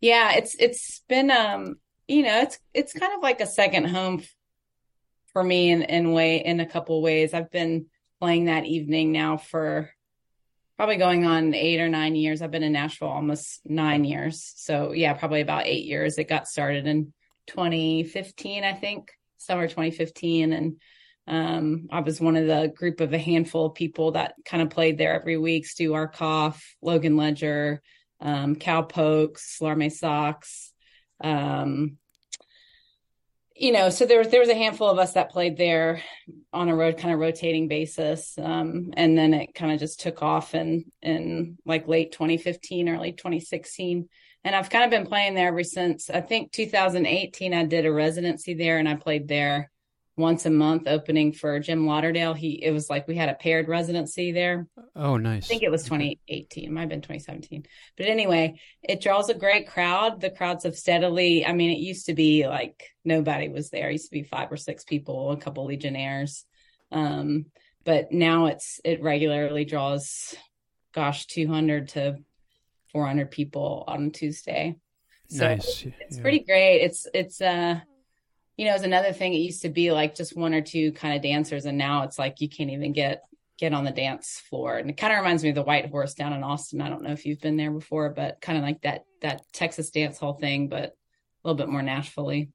Yeah, 0.00 0.32
it's 0.32 0.54
it's 0.58 1.02
been 1.08 1.30
um, 1.30 1.76
you 2.08 2.22
know, 2.22 2.40
it's 2.40 2.58
it's 2.72 2.92
kind 2.92 3.12
of 3.14 3.22
like 3.22 3.40
a 3.40 3.46
second 3.46 3.84
home 3.88 4.22
for 5.32 5.42
me 5.42 5.70
in 5.70 5.82
in 5.82 6.12
way 6.12 6.44
in 6.44 6.60
a 6.60 6.66
couple 6.66 7.02
ways. 7.02 7.34
I've 7.34 7.50
been 7.50 7.86
playing 8.20 8.46
that 8.46 8.64
evening 8.64 9.12
now 9.12 9.36
for 9.36 9.90
probably 10.80 10.96
going 10.96 11.26
on 11.26 11.52
eight 11.52 11.78
or 11.78 11.90
nine 11.90 12.14
years. 12.14 12.40
I've 12.40 12.50
been 12.50 12.62
in 12.62 12.72
Nashville 12.72 13.08
almost 13.08 13.60
nine 13.66 14.02
years. 14.02 14.54
So 14.56 14.92
yeah, 14.92 15.12
probably 15.12 15.42
about 15.42 15.66
eight 15.66 15.84
years. 15.84 16.16
It 16.16 16.26
got 16.26 16.48
started 16.48 16.86
in 16.86 17.12
2015, 17.48 18.64
I 18.64 18.72
think, 18.72 19.10
summer 19.36 19.68
2015. 19.68 20.54
And 20.54 20.80
um, 21.26 21.88
I 21.92 22.00
was 22.00 22.18
one 22.18 22.34
of 22.34 22.46
the 22.46 22.72
group 22.74 23.02
of 23.02 23.12
a 23.12 23.18
handful 23.18 23.66
of 23.66 23.74
people 23.74 24.12
that 24.12 24.32
kind 24.46 24.62
of 24.62 24.70
played 24.70 24.96
there 24.96 25.12
every 25.12 25.36
week. 25.36 25.66
Stu 25.66 25.90
Arkoff, 25.90 26.58
Logan 26.80 27.18
Ledger, 27.18 27.82
um, 28.22 28.56
Cowpokes, 28.56 29.60
Larme 29.60 29.90
Socks, 29.90 30.72
um, 31.22 31.98
you 33.60 33.72
know, 33.72 33.90
so 33.90 34.06
there 34.06 34.18
was 34.18 34.28
there 34.28 34.40
was 34.40 34.48
a 34.48 34.54
handful 34.54 34.88
of 34.88 34.98
us 34.98 35.12
that 35.12 35.30
played 35.30 35.58
there 35.58 36.02
on 36.50 36.70
a 36.70 36.74
road 36.74 36.96
kind 36.96 37.12
of 37.12 37.20
rotating 37.20 37.68
basis, 37.68 38.38
um, 38.38 38.94
and 38.96 39.18
then 39.18 39.34
it 39.34 39.54
kind 39.54 39.70
of 39.70 39.78
just 39.78 40.00
took 40.00 40.22
off 40.22 40.54
in 40.54 40.86
in 41.02 41.58
like 41.66 41.86
late 41.86 42.10
2015, 42.10 42.88
early 42.88 43.12
2016, 43.12 44.08
and 44.44 44.56
I've 44.56 44.70
kind 44.70 44.84
of 44.84 44.90
been 44.90 45.06
playing 45.06 45.34
there 45.34 45.48
ever 45.48 45.62
since. 45.62 46.08
I 46.08 46.22
think 46.22 46.52
2018, 46.52 47.52
I 47.52 47.66
did 47.66 47.84
a 47.84 47.92
residency 47.92 48.54
there, 48.54 48.78
and 48.78 48.88
I 48.88 48.94
played 48.94 49.28
there 49.28 49.70
once 50.20 50.46
a 50.46 50.50
month 50.50 50.86
opening 50.86 51.32
for 51.32 51.58
Jim 51.58 51.86
Lauderdale. 51.86 52.34
He 52.34 52.62
it 52.62 52.70
was 52.70 52.88
like 52.88 53.08
we 53.08 53.16
had 53.16 53.28
a 53.28 53.34
paired 53.34 53.68
residency 53.68 54.32
there. 54.32 54.68
Oh, 54.94 55.16
nice. 55.16 55.46
I 55.46 55.48
think 55.48 55.62
it 55.62 55.70
was 55.70 55.84
2018. 55.84 56.64
It 56.64 56.70
might 56.70 56.82
have 56.82 56.88
been 56.88 57.00
2017. 57.00 57.64
But 57.96 58.06
anyway, 58.06 58.60
it 58.82 59.00
draws 59.00 59.28
a 59.28 59.34
great 59.34 59.68
crowd. 59.68 60.20
The 60.20 60.30
crowds 60.30 60.64
have 60.64 60.76
steadily. 60.76 61.44
I 61.44 61.52
mean, 61.52 61.70
it 61.70 61.78
used 61.78 62.06
to 62.06 62.14
be 62.14 62.46
like 62.46 62.90
nobody 63.04 63.48
was 63.48 63.70
there. 63.70 63.88
It 63.88 63.94
used 63.94 64.06
to 64.06 64.12
be 64.12 64.22
five 64.22 64.52
or 64.52 64.56
six 64.56 64.84
people, 64.84 65.32
a 65.32 65.36
couple 65.36 65.64
Legionnaires. 65.64 66.44
Um, 66.92 67.46
but 67.84 68.12
now 68.12 68.46
it's 68.46 68.80
it 68.84 69.02
regularly 69.02 69.64
draws, 69.64 70.34
gosh, 70.94 71.26
200 71.26 71.88
to 71.88 72.18
400 72.92 73.30
people 73.30 73.84
on 73.86 74.10
Tuesday. 74.10 74.76
So 75.28 75.46
nice. 75.46 75.86
It's 76.00 76.16
yeah. 76.16 76.22
pretty 76.22 76.40
great. 76.40 76.80
It's 76.80 77.06
it's 77.14 77.40
uh 77.40 77.80
you 78.60 78.66
know, 78.66 78.74
is 78.74 78.82
another 78.82 79.14
thing. 79.14 79.32
It 79.32 79.38
used 79.38 79.62
to 79.62 79.70
be 79.70 79.90
like 79.90 80.14
just 80.14 80.36
one 80.36 80.52
or 80.52 80.60
two 80.60 80.92
kind 80.92 81.16
of 81.16 81.22
dancers, 81.22 81.64
and 81.64 81.78
now 81.78 82.02
it's 82.02 82.18
like 82.18 82.42
you 82.42 82.48
can't 82.50 82.68
even 82.68 82.92
get 82.92 83.22
get 83.58 83.72
on 83.72 83.84
the 83.84 83.90
dance 83.90 84.42
floor. 84.50 84.76
And 84.76 84.90
it 84.90 84.98
kind 84.98 85.14
of 85.14 85.18
reminds 85.18 85.42
me 85.42 85.48
of 85.48 85.54
the 85.54 85.62
White 85.62 85.88
Horse 85.88 86.12
down 86.12 86.34
in 86.34 86.42
Austin. 86.42 86.82
I 86.82 86.90
don't 86.90 87.02
know 87.02 87.12
if 87.12 87.24
you've 87.24 87.40
been 87.40 87.56
there 87.56 87.70
before, 87.70 88.10
but 88.10 88.42
kind 88.42 88.58
of 88.58 88.64
like 88.64 88.82
that 88.82 89.04
that 89.22 89.50
Texas 89.54 89.88
dance 89.88 90.18
hall 90.18 90.34
thing, 90.34 90.68
but 90.68 90.84
a 90.84 90.92
little 91.42 91.56
bit 91.56 91.70
more 91.70 91.80
Nashville. 91.80 92.48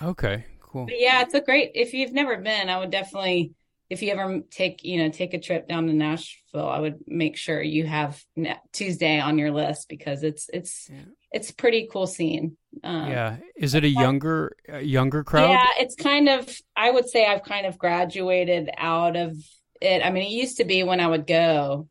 Okay, 0.00 0.44
cool. 0.60 0.84
But 0.84 1.00
yeah, 1.00 1.22
it's 1.22 1.34
a 1.34 1.40
great. 1.40 1.72
If 1.74 1.92
you've 1.92 2.12
never 2.12 2.36
been, 2.36 2.68
I 2.68 2.78
would 2.78 2.90
definitely. 2.90 3.50
If 3.90 4.02
you 4.02 4.12
ever 4.12 4.40
take, 4.50 4.84
you 4.84 4.98
know, 4.98 5.08
take 5.08 5.32
a 5.32 5.40
trip 5.40 5.66
down 5.66 5.86
to 5.86 5.92
Nashville, 5.92 6.68
I 6.68 6.78
would 6.78 6.98
make 7.06 7.36
sure 7.36 7.62
you 7.62 7.86
have 7.86 8.22
Tuesday 8.72 9.18
on 9.18 9.38
your 9.38 9.50
list 9.50 9.88
because 9.88 10.22
it's 10.22 10.50
it's 10.52 10.90
yeah. 10.90 11.04
it's 11.32 11.50
pretty 11.50 11.88
cool 11.90 12.06
scene. 12.06 12.56
Um, 12.84 13.10
yeah, 13.10 13.36
is 13.56 13.74
it 13.74 13.84
a 13.84 13.88
younger 13.88 14.56
a 14.68 14.82
younger 14.82 15.24
crowd? 15.24 15.50
Yeah, 15.50 15.66
it's 15.78 15.94
kind 15.94 16.28
of. 16.28 16.48
I 16.76 16.90
would 16.90 17.08
say 17.08 17.26
I've 17.26 17.44
kind 17.44 17.66
of 17.66 17.78
graduated 17.78 18.70
out 18.76 19.16
of 19.16 19.36
it. 19.80 20.04
I 20.04 20.10
mean, 20.10 20.24
it 20.24 20.32
used 20.32 20.58
to 20.58 20.64
be 20.64 20.82
when 20.82 21.00
I 21.00 21.06
would 21.06 21.26
go, 21.26 21.88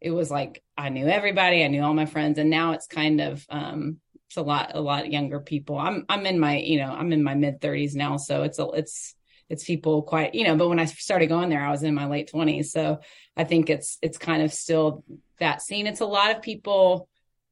it 0.00 0.10
was 0.10 0.30
like 0.30 0.62
I 0.76 0.88
knew 0.88 1.06
everybody, 1.06 1.64
I 1.64 1.68
knew 1.68 1.82
all 1.82 1.94
my 1.94 2.06
friends, 2.06 2.38
and 2.38 2.48
now 2.48 2.72
it's 2.72 2.86
kind 2.86 3.20
of 3.20 3.44
um, 3.50 3.98
it's 4.28 4.36
a 4.36 4.42
lot 4.42 4.72
a 4.74 4.80
lot 4.80 5.10
younger 5.10 5.40
people. 5.40 5.76
I'm 5.76 6.06
I'm 6.08 6.24
in 6.26 6.38
my 6.38 6.56
you 6.58 6.78
know 6.78 6.92
I'm 6.92 7.12
in 7.12 7.22
my 7.22 7.34
mid 7.34 7.60
30s 7.60 7.94
now, 7.94 8.16
so 8.16 8.44
it's 8.44 8.58
a 8.58 8.68
it's 8.70 9.14
it's 9.50 9.64
people 9.64 10.02
quite 10.02 10.34
you 10.34 10.44
know. 10.44 10.56
But 10.56 10.68
when 10.68 10.78
I 10.78 10.86
started 10.86 11.26
going 11.26 11.50
there, 11.50 11.64
I 11.64 11.70
was 11.70 11.82
in 11.82 11.94
my 11.94 12.06
late 12.06 12.30
20s, 12.32 12.66
so 12.66 13.00
I 13.36 13.44
think 13.44 13.68
it's 13.68 13.98
it's 14.00 14.16
kind 14.16 14.42
of 14.42 14.52
still 14.52 15.04
that 15.38 15.60
scene. 15.60 15.86
It's 15.86 16.00
a 16.00 16.06
lot 16.06 16.34
of 16.34 16.40
people 16.40 17.08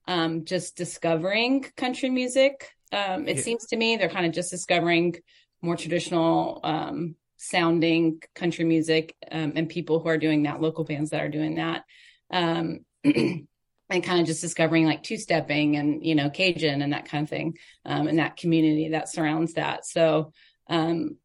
um, 0.06 0.44
just 0.44 0.76
discovering 0.76 1.66
country 1.76 2.08
music. 2.08 2.70
Um, 2.92 3.28
it 3.28 3.36
yeah. 3.36 3.42
seems 3.42 3.66
to 3.66 3.76
me 3.76 3.96
they're 3.96 4.08
kind 4.08 4.24
of 4.24 4.32
just 4.32 4.50
discovering 4.50 5.16
more 5.60 5.76
traditional 5.76 6.60
um, 6.64 7.16
sounding 7.36 8.22
country 8.34 8.64
music 8.64 9.14
um, 9.30 9.52
and 9.56 9.68
people 9.68 10.00
who 10.00 10.08
are 10.08 10.18
doing 10.18 10.44
that, 10.44 10.62
local 10.62 10.84
bands 10.84 11.10
that 11.10 11.20
are 11.20 11.28
doing 11.28 11.56
that. 11.56 11.84
Um, 12.30 12.80
and 13.90 14.04
kind 14.04 14.20
of 14.20 14.26
just 14.26 14.42
discovering 14.42 14.84
like 14.84 15.02
two 15.02 15.16
stepping 15.16 15.76
and, 15.76 16.04
you 16.04 16.14
know, 16.14 16.28
Cajun 16.28 16.82
and 16.82 16.92
that 16.92 17.06
kind 17.06 17.22
of 17.22 17.30
thing, 17.30 17.56
um, 17.86 18.06
and 18.06 18.18
that 18.18 18.36
community 18.36 18.90
that 18.90 19.08
surrounds 19.08 19.54
that. 19.54 19.86
So, 19.86 20.32
um, 20.68 21.16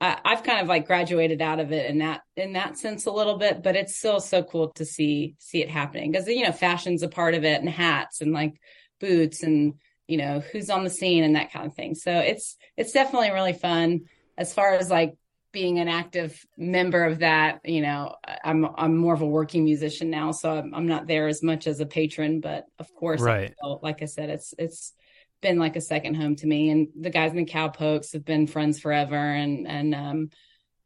I, 0.00 0.18
I've 0.24 0.42
kind 0.42 0.60
of 0.60 0.68
like 0.68 0.86
graduated 0.86 1.42
out 1.42 1.60
of 1.60 1.72
it 1.72 1.90
in 1.90 1.98
that 1.98 2.20
in 2.36 2.52
that 2.52 2.78
sense 2.78 3.06
a 3.06 3.10
little 3.10 3.36
bit, 3.36 3.62
but 3.62 3.76
it's 3.76 3.96
still 3.96 4.20
so 4.20 4.42
cool 4.42 4.70
to 4.76 4.84
see 4.84 5.34
see 5.38 5.62
it 5.62 5.70
happening 5.70 6.10
because 6.12 6.28
you 6.28 6.44
know 6.44 6.52
fashion's 6.52 7.02
a 7.02 7.08
part 7.08 7.34
of 7.34 7.44
it 7.44 7.60
and 7.60 7.68
hats 7.68 8.20
and 8.20 8.32
like 8.32 8.54
boots 9.00 9.42
and 9.42 9.74
you 10.06 10.16
know 10.16 10.40
who's 10.52 10.70
on 10.70 10.84
the 10.84 10.90
scene 10.90 11.24
and 11.24 11.36
that 11.36 11.52
kind 11.52 11.66
of 11.66 11.74
thing. 11.74 11.94
So 11.94 12.12
it's 12.12 12.56
it's 12.76 12.92
definitely 12.92 13.30
really 13.30 13.52
fun 13.52 14.02
as 14.36 14.54
far 14.54 14.74
as 14.74 14.90
like 14.90 15.14
being 15.52 15.78
an 15.78 15.88
active 15.88 16.44
member 16.56 17.04
of 17.04 17.20
that, 17.20 17.60
you 17.64 17.80
know, 17.80 18.14
I'm 18.44 18.66
I'm 18.76 18.96
more 18.96 19.14
of 19.14 19.22
a 19.22 19.26
working 19.26 19.64
musician 19.64 20.10
now, 20.10 20.30
so 20.30 20.52
I'm, 20.52 20.74
I'm 20.74 20.86
not 20.86 21.06
there 21.06 21.26
as 21.26 21.42
much 21.42 21.66
as 21.66 21.80
a 21.80 21.86
patron. 21.86 22.40
But 22.40 22.66
of 22.78 22.94
course, 22.94 23.20
right. 23.20 23.54
Like 23.82 24.02
I 24.02 24.06
said, 24.06 24.30
it's 24.30 24.54
it's 24.58 24.92
been 25.40 25.58
like 25.58 25.76
a 25.76 25.80
second 25.80 26.14
home 26.14 26.36
to 26.36 26.46
me. 26.46 26.70
And 26.70 26.88
the 26.98 27.10
guys 27.10 27.30
in 27.30 27.36
the 27.36 27.44
Cowpokes 27.44 28.12
have 28.12 28.24
been 28.24 28.46
friends 28.46 28.80
forever, 28.80 29.16
and 29.16 29.66
and 29.66 29.94
um, 29.94 30.30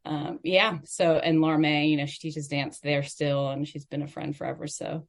um, 0.05 0.39
yeah. 0.43 0.79
So 0.85 1.17
and 1.17 1.41
Laura 1.41 1.59
May, 1.59 1.87
you 1.87 1.97
know, 1.97 2.05
she 2.05 2.19
teaches 2.19 2.47
dance 2.47 2.79
there 2.79 3.03
still, 3.03 3.49
and 3.49 3.67
she's 3.67 3.85
been 3.85 4.03
a 4.03 4.07
friend 4.07 4.35
forever. 4.35 4.67
So 4.67 5.07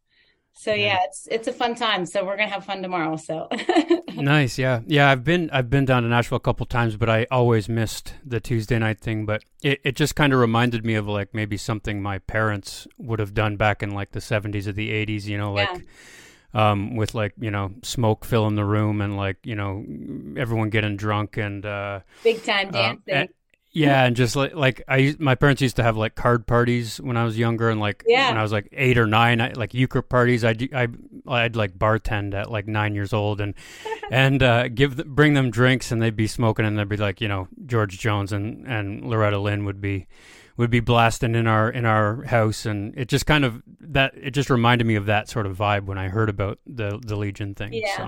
so 0.57 0.73
yeah. 0.73 0.87
yeah. 0.87 0.99
it's 1.05 1.29
it's 1.31 1.49
a 1.49 1.53
fun 1.53 1.75
time. 1.75 2.07
So 2.07 2.25
we're 2.25 2.37
gonna 2.37 2.49
have 2.49 2.65
fun 2.65 2.81
tomorrow. 2.81 3.17
So 3.17 3.49
nice, 4.15 4.57
yeah, 4.57 4.81
yeah. 4.87 5.11
I've 5.11 5.25
been 5.25 5.51
I've 5.51 5.69
been 5.69 5.85
down 5.85 6.05
to 6.05 6.09
Nashville 6.09 6.37
a 6.37 6.41
couple 6.41 6.65
times, 6.65 6.97
but 6.97 7.11
I 7.11 7.27
always 7.31 7.69
missed 7.69 8.15
the 8.25 8.41
Tuesday 8.41 8.79
night 8.79 9.01
thing. 9.01 9.27
But 9.27 9.43
it 9.63 9.81
it 9.85 9.97
just 9.97 10.15
kind 10.15 10.33
of 10.33 10.39
reminded 10.39 10.85
me 10.85 10.95
of 10.95 11.09
like 11.09 11.35
maybe 11.35 11.57
something 11.57 12.01
my 12.01 12.19
parents 12.19 12.87
would 12.99 13.19
have 13.19 13.35
done 13.35 13.57
back 13.57 13.83
in 13.83 13.91
like 13.91 14.13
the 14.13 14.21
seventies 14.21 14.69
or 14.69 14.73
the 14.73 14.91
eighties. 14.91 15.29
You 15.29 15.39
know, 15.39 15.53
like. 15.53 15.69
Yeah. 15.73 15.81
Um, 16.55 16.95
with 16.95 17.15
like 17.15 17.33
you 17.41 17.51
know 17.51 17.73
smoke 17.83 18.25
filling 18.25 18.55
the 18.55 18.65
room 18.65 19.01
and 19.01 19.17
like 19.17 19.39
you 19.43 19.57
know 19.57 19.85
everyone 20.37 20.71
getting 20.71 20.97
drunk 20.97 21.37
and 21.37 21.67
uh, 21.67 22.01
big 22.23 22.45
time 22.45 22.71
dancing. 22.71 23.03
Uh, 23.13 23.17
and, 23.17 23.29
yeah, 23.75 24.05
and 24.05 24.15
just 24.15 24.37
like 24.37 24.55
like 24.55 24.83
I 24.87 25.17
my 25.19 25.35
parents 25.35 25.61
used 25.61 25.75
to 25.77 25.83
have 25.83 25.97
like 25.97 26.15
card 26.15 26.47
parties 26.47 27.01
when 27.01 27.17
I 27.17 27.25
was 27.25 27.37
younger, 27.37 27.71
and 27.71 27.81
like 27.81 28.05
yeah. 28.07 28.29
when 28.29 28.39
I 28.39 28.43
was 28.43 28.53
like 28.53 28.69
eight 28.73 28.97
or 28.97 29.07
nine, 29.07 29.41
I, 29.41 29.51
like 29.51 29.75
euchre 29.75 30.01
parties. 30.01 30.45
I'd 30.45 30.73
I 30.73 30.87
I'd 31.27 31.57
like 31.57 31.77
bartend 31.77 32.35
at 32.35 32.53
like 32.53 32.69
nine 32.69 32.95
years 32.95 33.13
old, 33.13 33.41
and 33.41 33.55
and 34.13 34.41
uh, 34.45 34.69
give 34.69 34.95
the, 34.95 35.05
bring 35.05 35.35
them 35.35 35.51
drinks, 35.51 35.91
and 35.91 36.01
they'd 36.01 36.15
be 36.15 36.29
smoking, 36.29 36.65
and 36.65 36.79
they'd 36.79 36.89
be 36.89 36.97
like 36.97 37.21
you 37.21 37.27
know 37.27 37.49
George 37.67 37.99
Jones 37.99 38.33
and 38.33 38.65
and 38.65 39.05
Loretta 39.05 39.41
Lynn 39.41 39.65
would 39.65 39.81
be 39.81 40.07
would 40.57 40.71
be 40.71 40.81
blasting 40.81 41.35
in 41.35 41.47
our 41.47 41.71
in 41.71 41.85
our 41.85 42.23
house, 42.25 42.67
and 42.67 42.97
it 42.97 43.09
just 43.09 43.27
kind 43.27 43.45
of 43.45 43.63
that 43.81 44.15
it 44.17 44.31
just 44.31 44.51
reminded 44.51 44.87
me 44.87 44.95
of 44.95 45.07
that 45.07 45.29
sort 45.29 45.47
of 45.47 45.57
vibe 45.57 45.85
when 45.87 45.99
I 45.99 46.09
heard 46.09 46.29
about 46.29 46.59
the 46.67 47.01
the 47.05 47.17
Legion 47.17 47.55
thing. 47.55 47.73
Yeah, 47.73 47.97
so, 47.97 48.03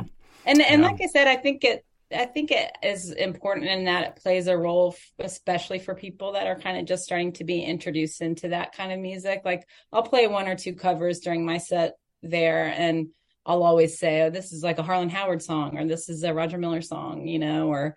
and 0.45 0.62
and 0.62 0.83
yeah. 0.83 0.88
like 0.88 1.00
I 1.00 1.07
said, 1.07 1.26
I 1.26 1.37
think 1.37 1.65
it 1.65 1.85
I 2.15 2.26
think 2.26 2.53
it 2.53 2.73
is 2.83 3.11
important 3.11 3.67
in 3.67 3.85
that 3.85 4.07
it 4.07 4.23
plays 4.23 4.47
a 4.47 4.57
role, 4.57 4.95
especially 5.19 5.81
for 5.81 5.95
people 5.95 6.33
that 6.33 6.47
are 6.47 6.59
kind 6.59 6.79
of 6.79 6.87
just 6.87 7.03
starting 7.03 7.33
to 7.33 7.45
be 7.45 7.62
introduced 7.62 8.21
into 8.21 8.49
that 8.49 8.73
kind 8.73 8.93
of 8.93 9.00
music. 9.00 9.43
Like 9.45 9.67
I'll 9.93 10.03
play 10.03 10.29
one 10.29 10.47
or 10.47 10.55
two 10.55 10.75
covers 10.75 11.21
during 11.21 11.45
my 11.45 11.59
set 11.59 11.97
there, 12.23 12.73
and 12.76 13.09
I'll 13.45 13.65
always 13.65 13.99
say, 13.99 14.23
"Oh, 14.23 14.31
this 14.31 14.53
is 14.53 14.62
like 14.62 14.79
a 14.79 14.85
Harlan 14.85 15.11
Howard 15.11 15.43
song," 15.43 15.76
or 15.76 15.85
"This 15.85 16.09
is 16.09 16.23
a 16.23 16.33
Roger 16.33 16.59
Miller 16.59 16.83
song," 16.83 17.26
you 17.26 17.41
know, 17.41 17.69
or 17.69 17.97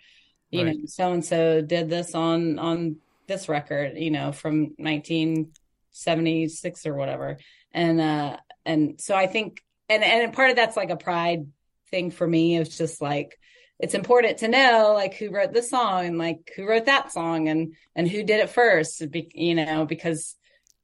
you 0.50 0.64
right. 0.64 0.76
know, 0.76 0.86
so 0.86 1.12
and 1.12 1.24
so 1.24 1.62
did 1.62 1.90
this 1.90 2.16
on 2.16 2.58
on 2.58 2.98
this 3.30 3.48
record, 3.48 3.98
you 3.98 4.12
know, 4.12 4.34
from 4.34 4.74
1976 4.78 6.86
or 6.86 6.96
whatever, 6.96 7.38
and 7.72 8.02
uh, 8.02 8.36
and 8.66 9.00
so 9.00 9.16
I 9.16 9.28
think, 9.28 9.64
and 9.88 10.04
and 10.04 10.34
part 10.34 10.50
of 10.50 10.58
that's 10.58 10.76
like 10.76 10.90
a 10.90 10.98
pride 10.98 11.48
thing 11.90 12.12
for 12.12 12.28
me. 12.28 12.58
It's 12.58 12.78
just 12.78 13.02
like 13.02 13.40
it's 13.80 13.94
important 13.94 14.40
to 14.40 14.48
know 14.48 14.92
like 14.94 15.16
who 15.16 15.32
wrote 15.32 15.54
the 15.54 15.64
song 15.64 16.06
and 16.06 16.18
like 16.18 16.52
who 16.56 16.68
wrote 16.68 16.86
that 16.86 17.12
song 17.12 17.48
and 17.48 17.74
and 17.96 18.08
who 18.08 18.24
did 18.24 18.42
it 18.42 18.50
first 18.50 19.02
you 19.34 19.56
know 19.56 19.86
because 19.86 20.36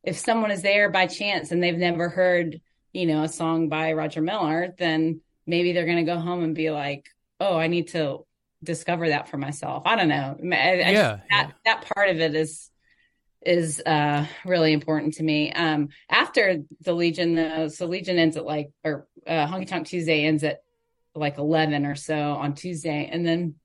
if 0.04 0.18
someone 0.18 0.52
is 0.52 0.62
there 0.62 0.90
by 0.90 1.06
chance 1.06 1.52
and 1.52 1.62
they've 1.62 1.78
never 1.78 2.10
heard 2.10 2.62
you 2.94 3.06
know 3.06 3.24
a 3.24 3.28
song 3.28 3.68
by 3.68 3.94
roger 3.94 4.22
miller 4.22 4.74
then 4.78 5.20
maybe 5.46 5.74
they're 5.74 5.86
going 5.86 6.04
to 6.04 6.12
go 6.12 6.18
home 6.18 6.44
and 6.44 6.56
be 6.56 6.72
like 6.72 7.06
oh 7.40 7.58
i 7.58 7.68
need 7.68 7.90
to 7.90 8.26
discover 8.66 9.10
that 9.10 9.30
for 9.30 9.38
myself 9.38 9.84
i 9.86 9.96
don't 9.96 10.10
know 10.10 10.38
I, 10.44 10.56
I 10.56 10.74
yeah, 10.74 10.92
that, 10.92 11.22
yeah. 11.30 11.52
that 11.66 11.86
part 11.94 12.10
of 12.10 12.20
it 12.20 12.36
is 12.36 12.70
is 13.46 13.80
uh 13.86 14.26
really 14.44 14.74
important 14.74 15.14
to 15.16 15.24
me 15.24 15.52
um 15.54 15.90
after 16.10 16.64
the 16.82 16.94
legion 16.94 17.36
though 17.36 17.68
so 17.68 17.86
legion 17.86 18.18
ends 18.18 18.38
at 18.38 18.46
like 18.46 18.72
or 18.84 19.08
uh 19.28 19.48
honky 19.48 19.68
tonk 19.68 19.88
tuesday 19.88 20.26
ends 20.26 20.44
at 20.44 20.62
like 21.16 21.38
11 21.38 21.86
or 21.86 21.96
so 21.96 22.34
on 22.34 22.54
Tuesday. 22.54 23.10
And 23.12 23.26
then 23.26 23.56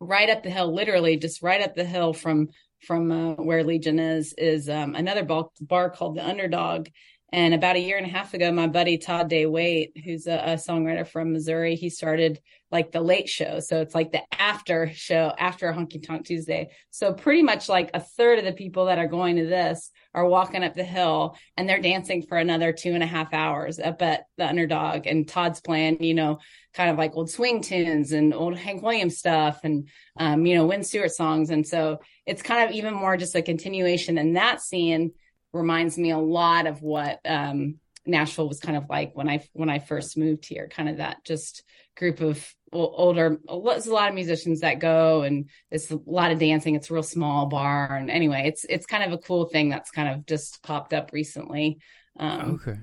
right 0.00 0.28
up 0.28 0.42
the 0.42 0.50
hill, 0.50 0.74
literally 0.74 1.16
just 1.16 1.42
right 1.42 1.62
up 1.62 1.74
the 1.74 1.84
hill 1.84 2.12
from 2.12 2.48
from 2.82 3.10
uh, 3.10 3.32
where 3.42 3.64
Legion 3.64 3.98
is, 3.98 4.34
is 4.34 4.68
um, 4.68 4.94
another 4.94 5.24
bar, 5.24 5.48
bar 5.62 5.88
called 5.88 6.16
the 6.16 6.28
Underdog. 6.28 6.88
And 7.32 7.54
about 7.54 7.74
a 7.74 7.80
year 7.80 7.96
and 7.96 8.06
a 8.06 8.10
half 8.10 8.34
ago, 8.34 8.52
my 8.52 8.68
buddy 8.68 8.98
Todd 8.98 9.28
Day 9.28 9.46
Wait, 9.46 9.96
who's 10.04 10.28
a, 10.28 10.36
a, 10.36 10.54
songwriter 10.54 11.06
from 11.06 11.32
Missouri, 11.32 11.74
he 11.74 11.90
started 11.90 12.40
like 12.70 12.92
the 12.92 13.00
late 13.00 13.28
show. 13.28 13.58
So 13.58 13.80
it's 13.80 13.96
like 13.96 14.12
the 14.12 14.22
after 14.32 14.92
show 14.94 15.32
after 15.36 15.72
Honky 15.72 16.04
Tonk 16.04 16.24
Tuesday. 16.24 16.70
So 16.90 17.12
pretty 17.12 17.42
much 17.42 17.68
like 17.68 17.90
a 17.94 18.00
third 18.00 18.38
of 18.38 18.44
the 18.44 18.52
people 18.52 18.86
that 18.86 18.98
are 18.98 19.08
going 19.08 19.36
to 19.36 19.44
this 19.44 19.90
are 20.14 20.24
walking 20.24 20.62
up 20.62 20.74
the 20.74 20.84
hill 20.84 21.36
and 21.56 21.68
they're 21.68 21.82
dancing 21.82 22.22
for 22.22 22.38
another 22.38 22.72
two 22.72 22.94
and 22.94 23.02
a 23.02 23.06
half 23.06 23.34
hours 23.34 23.80
up 23.80 24.02
at 24.02 24.26
the 24.36 24.46
underdog. 24.46 25.06
And 25.08 25.26
Todd's 25.26 25.60
playing, 25.60 26.02
you 26.04 26.14
know, 26.14 26.38
kind 26.74 26.90
of 26.90 26.96
like 26.96 27.16
old 27.16 27.28
swing 27.28 27.60
tunes 27.60 28.12
and 28.12 28.34
old 28.34 28.56
Hank 28.56 28.82
Williams 28.82 29.18
stuff 29.18 29.60
and, 29.64 29.88
um, 30.16 30.46
you 30.46 30.54
know, 30.54 30.66
Wynn 30.66 30.84
Stewart 30.84 31.10
songs. 31.10 31.50
And 31.50 31.66
so 31.66 31.98
it's 32.24 32.42
kind 32.42 32.68
of 32.68 32.74
even 32.74 32.94
more 32.94 33.16
just 33.16 33.34
a 33.34 33.42
continuation. 33.42 34.16
in 34.16 34.34
that 34.34 34.60
scene 34.60 35.12
reminds 35.52 35.96
me 35.98 36.10
a 36.10 36.18
lot 36.18 36.66
of 36.66 36.82
what, 36.82 37.20
um, 37.24 37.78
Nashville 38.06 38.48
was 38.48 38.60
kind 38.60 38.76
of 38.76 38.88
like 38.88 39.12
when 39.14 39.28
I 39.28 39.46
when 39.52 39.68
I 39.68 39.78
first 39.78 40.16
moved 40.16 40.46
here, 40.46 40.68
kind 40.68 40.88
of 40.88 40.98
that 40.98 41.24
just 41.24 41.64
group 41.96 42.20
of 42.20 42.54
older. 42.72 43.38
There's 43.46 43.86
a 43.86 43.92
lot 43.92 44.08
of 44.08 44.14
musicians 44.14 44.60
that 44.60 44.78
go, 44.78 45.22
and 45.22 45.50
it's 45.70 45.90
a 45.90 45.98
lot 46.06 46.30
of 46.30 46.38
dancing. 46.38 46.74
It's 46.74 46.90
a 46.90 46.94
real 46.94 47.02
small 47.02 47.46
bar, 47.46 47.96
and 47.96 48.10
anyway, 48.10 48.44
it's 48.46 48.64
it's 48.64 48.86
kind 48.86 49.04
of 49.04 49.12
a 49.12 49.22
cool 49.22 49.46
thing 49.46 49.68
that's 49.68 49.90
kind 49.90 50.08
of 50.08 50.26
just 50.26 50.62
popped 50.62 50.92
up 50.92 51.10
recently. 51.12 51.78
Um, 52.18 52.60
okay. 52.62 52.78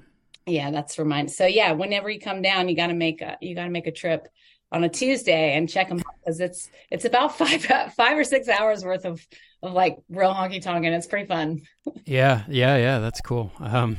Yeah, 0.46 0.72
that's 0.72 1.00
remind. 1.00 1.32
So 1.32 1.46
yeah, 1.46 1.72
whenever 1.72 2.10
you 2.10 2.20
come 2.20 2.42
down, 2.42 2.68
you 2.68 2.76
got 2.76 2.88
to 2.88 2.94
make 2.94 3.22
a 3.22 3.38
you 3.42 3.56
got 3.56 3.66
to 3.66 3.70
make 3.70 3.88
a 3.88 3.92
trip 3.92 4.28
on 4.72 4.84
a 4.84 4.90
Tuesday 4.90 5.56
and 5.56 5.70
check 5.70 5.88
them 5.88 6.02
because 6.20 6.40
it's 6.40 6.70
it's 6.92 7.06
about 7.06 7.38
five 7.38 7.64
five 7.96 8.18
or 8.18 8.24
six 8.24 8.50
hours 8.50 8.84
worth 8.84 9.06
of 9.06 9.26
of 9.64 9.74
like 9.74 9.98
real 10.10 10.34
honky 10.34 10.62
tonk, 10.62 10.86
and 10.86 10.94
it's 10.94 11.08
pretty 11.08 11.28
fun. 11.28 11.62
yeah, 12.06 12.44
yeah, 12.48 12.78
yeah. 12.78 13.00
That's 13.00 13.22
cool. 13.22 13.52
Um, 13.60 13.98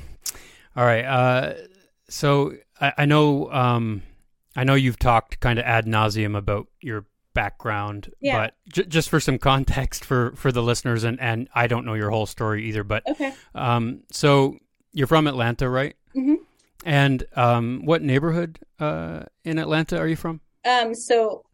all 0.77 0.85
right. 0.85 1.05
Uh, 1.05 1.55
so 2.09 2.53
I, 2.81 2.93
I 2.99 3.05
know 3.07 3.51
um, 3.53 4.03
I 4.57 4.65
know 4.65 4.75
you've 4.75 4.99
talked 4.99 5.41
kind 5.41 5.59
of 5.59 5.65
ad 5.65 5.87
nauseum 5.87 6.37
about 6.37 6.67
your 6.81 7.07
background, 7.35 8.13
Yeah. 8.21 8.39
but 8.39 8.55
j- 8.73 8.85
just 8.85 9.09
for 9.11 9.19
some 9.19 9.39
context 9.39 10.05
for 10.05 10.35
for 10.37 10.53
the 10.53 10.63
listeners, 10.63 11.03
and 11.05 11.21
and 11.21 11.49
I 11.55 11.67
don't 11.67 11.85
know 11.85 11.95
your 11.95 12.11
whole 12.11 12.27
story 12.27 12.65
either, 12.69 12.85
but 12.85 13.03
Okay. 13.09 13.33
um, 13.55 14.03
so 14.13 14.59
you're 14.93 15.09
from 15.09 15.27
Atlanta, 15.27 15.69
right? 15.69 15.97
Mhm. 16.15 16.37
And 16.85 17.25
um, 17.35 17.81
what 17.85 18.03
neighborhood 18.03 18.59
uh 18.79 19.25
in 19.45 19.59
Atlanta 19.59 19.99
are 19.99 20.07
you 20.07 20.17
from? 20.17 20.41
Um, 20.65 20.95
so 20.95 21.45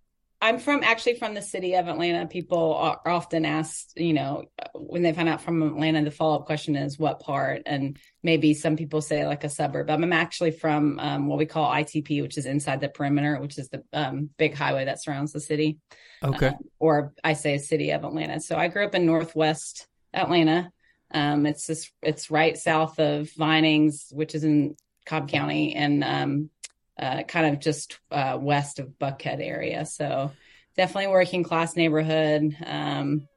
I'm 0.43 0.59
from 0.59 0.83
actually 0.83 1.17
from 1.17 1.35
the 1.35 1.43
city 1.43 1.75
of 1.75 1.87
Atlanta. 1.87 2.27
People 2.27 2.75
are 2.75 3.01
often 3.05 3.45
asked, 3.45 3.93
you 3.97 4.15
know, 4.15 4.45
when 4.75 5.03
they 5.03 5.13
find 5.13 5.29
out 5.29 5.43
from 5.43 5.63
Atlanta, 5.63 6.03
the 6.03 6.11
follow 6.11 6.37
up 6.37 6.47
question 6.47 6.77
is 6.77 6.99
what 6.99 7.21
part? 7.21 7.63
And 7.67 7.99
maybe 8.23 8.55
some 8.55 8.77
people 8.77 9.03
say 9.03 9.27
like 9.27 9.45
a 9.45 9.51
suburb. 9.51 9.91
I'm 9.91 10.13
actually 10.15 10.53
from 10.53 10.99
um, 10.99 11.27
what 11.27 11.39
we 11.39 11.45
call 11.45 11.71
ITP, 11.71 12.23
which 12.23 12.39
is 12.39 12.47
inside 12.47 12.81
the 12.81 12.89
perimeter, 12.89 13.39
which 13.39 13.59
is 13.59 13.69
the 13.69 13.83
um, 13.93 14.31
big 14.39 14.55
highway 14.55 14.87
that 14.87 15.03
surrounds 15.03 15.33
the 15.33 15.41
city. 15.41 15.79
Okay. 16.25 16.49
Um, 16.49 16.55
or 16.79 17.13
I 17.23 17.35
say 17.35 17.59
city 17.59 17.91
of 17.91 18.05
Atlanta. 18.05 18.41
So 18.41 18.57
I 18.57 18.69
grew 18.69 18.87
up 18.87 18.95
in 18.95 19.05
Northwest 19.05 19.87
Atlanta. 20.15 20.71
Um, 21.13 21.45
it's 21.45 21.67
just 21.67 21.93
it's 22.03 22.31
right 22.31 22.57
south 22.57 22.99
of 22.99 23.31
Vinings, 23.37 24.09
which 24.11 24.35
is 24.35 24.45
in 24.45 24.77
Cobb 25.05 25.29
County, 25.29 25.75
and 25.75 26.05
um, 26.05 26.51
uh, 26.99 27.23
kind 27.25 27.55
of 27.55 27.61
just 27.61 27.99
uh, 28.11 28.39
west 28.41 28.79
of 28.79 28.99
Buckhead 28.99 29.41
area. 29.41 29.85
So 29.87 30.33
definitely 30.77 31.09
working 31.09 31.43
class 31.43 31.77
neighborhood. 31.77 32.57
Um, 32.65 33.29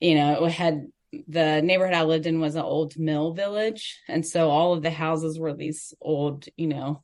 you 0.00 0.14
know, 0.16 0.44
it 0.44 0.52
had 0.52 0.86
the 1.28 1.60
neighborhood 1.62 1.94
I 1.94 2.04
lived 2.04 2.26
in 2.26 2.40
was 2.40 2.54
an 2.54 2.62
old 2.62 2.98
mill 2.98 3.32
village, 3.32 4.00
and 4.08 4.26
so 4.26 4.50
all 4.50 4.72
of 4.72 4.82
the 4.82 4.90
houses 4.90 5.38
were 5.38 5.54
these 5.54 5.94
old, 6.00 6.46
you 6.56 6.66
know, 6.66 7.02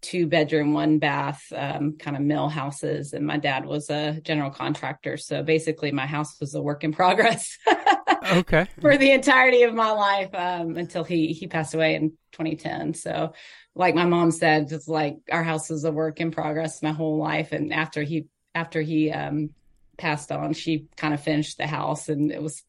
two 0.00 0.26
bedroom, 0.26 0.74
one 0.74 0.98
bath, 0.98 1.42
um, 1.54 1.96
kind 1.98 2.16
of 2.16 2.22
mill 2.22 2.48
houses. 2.48 3.12
And 3.12 3.26
my 3.26 3.38
dad 3.38 3.64
was 3.64 3.90
a 3.90 4.20
general 4.22 4.50
contractor, 4.50 5.16
so 5.16 5.42
basically 5.42 5.92
my 5.92 6.06
house 6.06 6.38
was 6.40 6.54
a 6.54 6.62
work 6.62 6.84
in 6.84 6.92
progress. 6.92 7.58
okay. 8.32 8.66
for 8.80 8.96
the 8.96 9.10
entirety 9.10 9.62
of 9.62 9.74
my 9.74 9.90
life 9.90 10.34
um, 10.34 10.76
until 10.76 11.04
he 11.04 11.28
he 11.28 11.46
passed 11.46 11.74
away 11.74 11.94
in 11.94 12.10
2010. 12.32 12.94
So, 12.94 13.32
like 13.74 13.94
my 13.94 14.04
mom 14.04 14.30
said, 14.30 14.70
it's 14.70 14.88
like 14.88 15.16
our 15.30 15.42
house 15.42 15.70
is 15.70 15.84
a 15.84 15.92
work 15.92 16.20
in 16.20 16.30
progress 16.30 16.82
my 16.82 16.92
whole 16.92 17.18
life. 17.18 17.52
And 17.52 17.72
after 17.72 18.02
he 18.02 18.26
after 18.54 18.80
he 18.82 19.10
um, 19.10 19.50
passed 19.98 20.30
on, 20.30 20.52
she 20.52 20.86
kind 20.96 21.12
of 21.12 21.22
finished 21.22 21.58
the 21.58 21.66
house, 21.66 22.08
and 22.08 22.30
it 22.30 22.42
was 22.42 22.62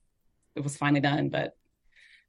it 0.55 0.63
was 0.63 0.77
finally 0.77 1.01
done. 1.01 1.29
But, 1.29 1.55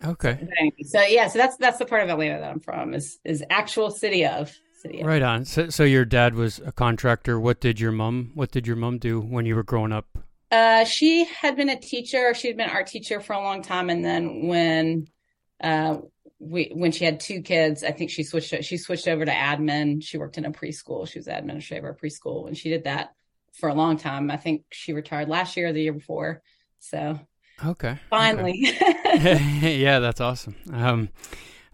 Okay. 0.05 0.37
but 0.39 0.51
anyway, 0.59 0.83
so 0.85 1.03
yeah, 1.03 1.29
so 1.29 1.39
that's 1.39 1.57
that's 1.57 1.79
the 1.79 1.87
part 1.87 2.03
of 2.03 2.11
Atlanta 2.11 2.41
that 2.41 2.51
I'm 2.51 2.61
from 2.61 2.93
is 2.93 3.19
is 3.25 3.43
actual 3.49 3.91
city 3.91 4.27
of 4.27 4.55
city. 4.83 5.01
Of. 5.01 5.07
Right 5.07 5.23
on. 5.23 5.45
So, 5.47 5.71
so 5.71 5.85
your 5.85 6.05
dad 6.05 6.35
was 6.35 6.61
a 6.65 6.73
contractor. 6.73 7.41
What 7.41 7.61
did 7.61 7.81
your 7.81 7.93
mom? 7.93 8.33
What 8.35 8.51
did 8.51 8.67
your 8.67 8.77
mom 8.77 8.99
do 8.99 9.21
when 9.21 9.47
you 9.47 9.57
were 9.57 9.62
growing 9.62 9.93
up? 9.93 10.19
Uh, 10.53 10.85
she 10.85 11.25
had 11.25 11.57
been 11.57 11.71
a 11.71 11.79
teacher. 11.79 12.35
She'd 12.35 12.57
been 12.57 12.69
an 12.69 12.77
art 12.77 12.87
teacher 12.87 13.21
for 13.21 13.33
a 13.33 13.41
long 13.41 13.62
time, 13.62 13.91
and 13.91 14.05
then 14.05 14.47
when 14.47 15.09
uh, 15.62 15.99
we 16.38 16.70
when 16.75 16.92
she 16.92 17.05
had 17.05 17.20
two 17.20 17.40
kids, 17.42 17.83
I 17.83 17.92
think 17.92 18.11
she 18.11 18.22
switched 18.22 18.64
she 18.64 18.77
switched 18.77 19.09
over 19.09 19.25
to 19.25 19.33
admin. 19.33 20.03
She 20.03 20.18
worked 20.18 20.38
in 20.38 20.44
a 20.44 20.51
preschool. 20.53 21.09
She 21.09 21.18
was 21.18 21.29
administrator 21.29 21.88
of 21.88 21.96
a 21.96 21.99
preschool, 21.99 22.46
and 22.46 22.57
she 22.57 22.68
did 22.70 22.85
that 22.85 23.14
for 23.55 23.68
a 23.70 23.75
long 23.75 23.96
time. 23.96 24.31
I 24.31 24.37
think 24.37 24.64
she 24.70 24.92
retired 24.92 25.29
last 25.29 25.57
year 25.57 25.68
or 25.68 25.72
the 25.72 25.83
year 25.83 25.92
before. 25.94 26.42
So 26.79 27.18
Okay. 27.64 27.99
finally, 28.11 28.68
Okay. 29.07 29.77
yeah, 29.79 29.99
that's 30.01 30.20
awesome. 30.20 30.57
Um, 30.72 31.09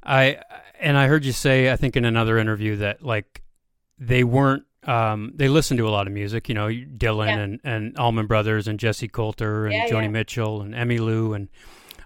I 0.03 0.38
and 0.81 0.96
I 0.96 1.09
heard 1.09 1.25
you 1.25 1.33
say 1.33 1.70
I 1.72 1.77
think 1.77 1.96
in 1.96 2.05
another 2.05 2.38
interview 2.38 2.77
that 2.77 3.03
like 3.03 3.42
they 3.98 4.22
weren't 4.25 4.64
um 4.85 5.33
they 5.35 5.48
listened 5.48 5.79
to 5.79 5.88
a 5.88 5.90
lot 5.90 6.07
of 6.07 6.12
music. 6.12 6.48
You 6.48 6.55
know, 6.55 6.68
Dylan 6.68 7.27
Yeah. 7.27 7.38
and 7.40 7.61
and 7.64 7.98
Allman 7.98 8.27
Brothers 8.27 8.68
and 8.68 8.79
Jessi 8.79 9.11
Colter 9.11 9.66
and 9.66 9.75
Yeah, 9.75 9.88
Joni 9.88 10.03
yeah. 10.05 10.09
Mitchell 10.09 10.62
and 10.62 10.72
Emmylou 10.75 11.35
and 11.35 11.48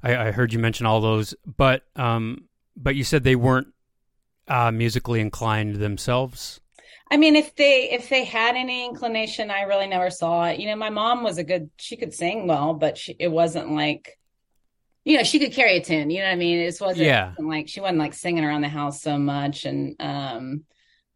I, 0.02 0.28
I 0.28 0.30
heard 0.32 0.52
you 0.52 0.58
mention 0.58 0.86
all 0.86 1.00
those, 1.00 1.34
but 1.44 1.82
um 1.96 2.48
but 2.76 2.94
you 2.96 3.04
said 3.04 3.24
they 3.24 3.36
weren't 3.36 3.68
uh 4.48 4.70
musically 4.70 5.20
inclined 5.20 5.76
themselves. 5.76 6.60
I 7.10 7.16
mean, 7.16 7.36
if 7.36 7.54
they 7.54 7.90
if 7.90 8.08
they 8.08 8.24
had 8.24 8.56
any 8.56 8.84
inclination, 8.84 9.50
I 9.50 9.62
really 9.62 9.86
never 9.86 10.10
saw 10.10 10.44
it. 10.46 10.58
You 10.60 10.66
know, 10.68 10.76
my 10.76 10.90
mom 10.90 11.22
was 11.22 11.38
a 11.38 11.44
good 11.44 11.70
she 11.78 11.96
could 11.96 12.14
sing 12.14 12.46
well, 12.46 12.74
but 12.74 12.98
she, 12.98 13.16
it 13.18 13.28
wasn't 13.28 13.70
like 13.72 14.18
you 15.04 15.16
know, 15.16 15.24
she 15.24 15.38
could 15.38 15.52
carry 15.52 15.76
a 15.78 15.84
tune, 15.84 16.10
you 16.10 16.20
know 16.20 16.26
what 16.26 16.32
I 16.32 16.36
mean? 16.36 16.58
It 16.60 16.76
wasn't 16.80 17.06
Yeah. 17.06 17.34
like 17.38 17.68
she 17.68 17.80
wasn't 17.80 17.98
like 17.98 18.14
singing 18.14 18.44
around 18.44 18.62
the 18.62 18.68
house 18.68 19.02
so 19.02 19.18
much 19.18 19.64
and 19.64 19.96
um 20.00 20.64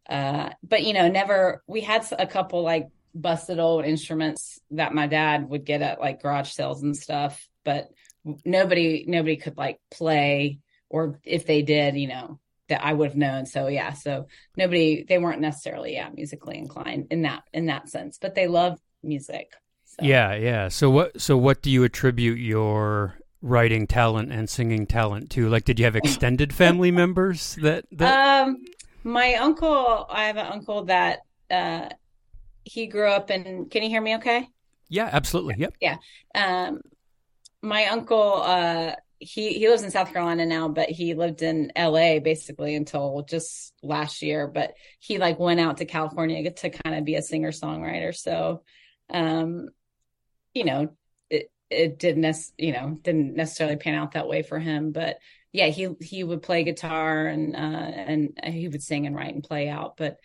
uh 0.09 0.51
but 0.63 0.83
you 0.83 0.93
know, 0.93 1.09
never 1.09 1.63
we 1.67 1.81
had 1.81 2.05
a 2.19 2.27
couple 2.27 2.63
like 2.63 2.89
busted 3.15 3.59
old 3.59 3.85
instruments 3.85 4.59
that 4.71 4.93
my 4.93 5.07
dad 5.07 5.49
would 5.49 5.65
get 5.65 5.81
at 5.81 5.99
like 6.01 6.21
garage 6.21 6.51
sales 6.51 6.83
and 6.83 6.95
stuff, 6.97 7.47
but 7.65 7.89
nobody 8.45 9.05
nobody 9.07 9.37
could 9.37 9.57
like 9.57 9.79
play 9.89 10.59
or 10.89 11.19
if 11.23 11.45
they 11.45 11.61
did, 11.61 11.95
you 11.95 12.07
know, 12.07 12.39
that 12.69 12.83
I 12.83 12.93
would 12.93 13.09
have 13.09 13.17
known. 13.17 13.45
So 13.45 13.67
yeah, 13.67 13.93
so 13.93 14.27
nobody 14.57 15.03
they 15.07 15.17
weren't 15.17 15.41
necessarily 15.41 15.93
yeah 15.93 16.09
musically 16.13 16.57
inclined 16.57 17.07
in 17.11 17.23
that 17.23 17.43
in 17.53 17.67
that 17.67 17.89
sense, 17.89 18.17
but 18.19 18.35
they 18.35 18.47
love 18.47 18.79
music. 19.03 19.51
So. 19.85 20.05
Yeah, 20.05 20.35
yeah. 20.35 20.67
So 20.69 20.89
what 20.89 21.19
so 21.19 21.37
what 21.37 21.61
do 21.61 21.69
you 21.69 21.83
attribute 21.83 22.39
your 22.39 23.17
writing 23.41 23.87
talent 23.87 24.31
and 24.31 24.49
singing 24.49 24.85
talent 24.85 25.29
to? 25.31 25.49
Like 25.49 25.65
did 25.65 25.79
you 25.79 25.85
have 25.85 25.95
extended 25.95 26.53
family 26.63 26.91
members 26.91 27.55
that 27.61 27.85
that 27.91 28.45
Um, 28.45 28.63
my 29.03 29.35
uncle, 29.35 30.05
I 30.09 30.25
have 30.25 30.37
an 30.37 30.47
uncle 30.47 30.85
that 30.85 31.19
uh 31.49 31.89
he 32.63 32.87
grew 32.87 33.09
up 33.09 33.31
in. 33.31 33.67
Can 33.69 33.83
you 33.83 33.89
hear 33.89 34.01
me? 34.01 34.15
Okay. 34.17 34.47
Yeah, 34.87 35.09
absolutely. 35.11 35.55
Yep. 35.57 35.75
Yeah. 35.79 35.97
Um, 36.35 36.81
my 37.61 37.85
uncle, 37.87 38.41
uh, 38.41 38.95
he 39.19 39.53
he 39.53 39.69
lives 39.69 39.83
in 39.83 39.91
South 39.91 40.11
Carolina 40.11 40.45
now, 40.45 40.67
but 40.67 40.89
he 40.89 41.13
lived 41.13 41.43
in 41.43 41.71
L.A. 41.75 42.19
basically 42.19 42.75
until 42.75 43.23
just 43.29 43.73
last 43.83 44.23
year. 44.23 44.47
But 44.47 44.73
he 44.99 45.19
like 45.19 45.39
went 45.39 45.59
out 45.59 45.77
to 45.77 45.85
California 45.85 46.49
to 46.51 46.69
kind 46.71 46.95
of 46.95 47.05
be 47.05 47.15
a 47.15 47.21
singer 47.21 47.51
songwriter. 47.51 48.15
So, 48.15 48.63
um, 49.11 49.69
you 50.55 50.65
know, 50.65 50.95
it 51.29 51.51
it 51.69 51.99
didn't 51.99 52.35
you 52.57 52.73
know 52.73 52.97
didn't 53.01 53.35
necessarily 53.35 53.77
pan 53.77 53.93
out 53.93 54.13
that 54.13 54.27
way 54.27 54.41
for 54.41 54.57
him, 54.57 54.91
but 54.91 55.17
yeah, 55.51 55.67
he 55.67 55.89
he 56.01 56.23
would 56.23 56.41
play 56.41 56.63
guitar 56.63 57.27
and 57.27 57.55
uh 57.55 57.59
and 57.59 58.39
he 58.43 58.67
would 58.67 58.81
sing 58.81 59.05
and 59.05 59.15
write 59.15 59.35
and 59.35 59.43
play 59.43 59.69
out. 59.69 59.97
But 59.97 60.17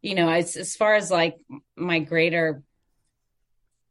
you 0.00 0.14
know, 0.14 0.28
as 0.28 0.56
as 0.56 0.76
far 0.76 0.94
as 0.94 1.10
like 1.10 1.36
my 1.76 1.98
greater 1.98 2.62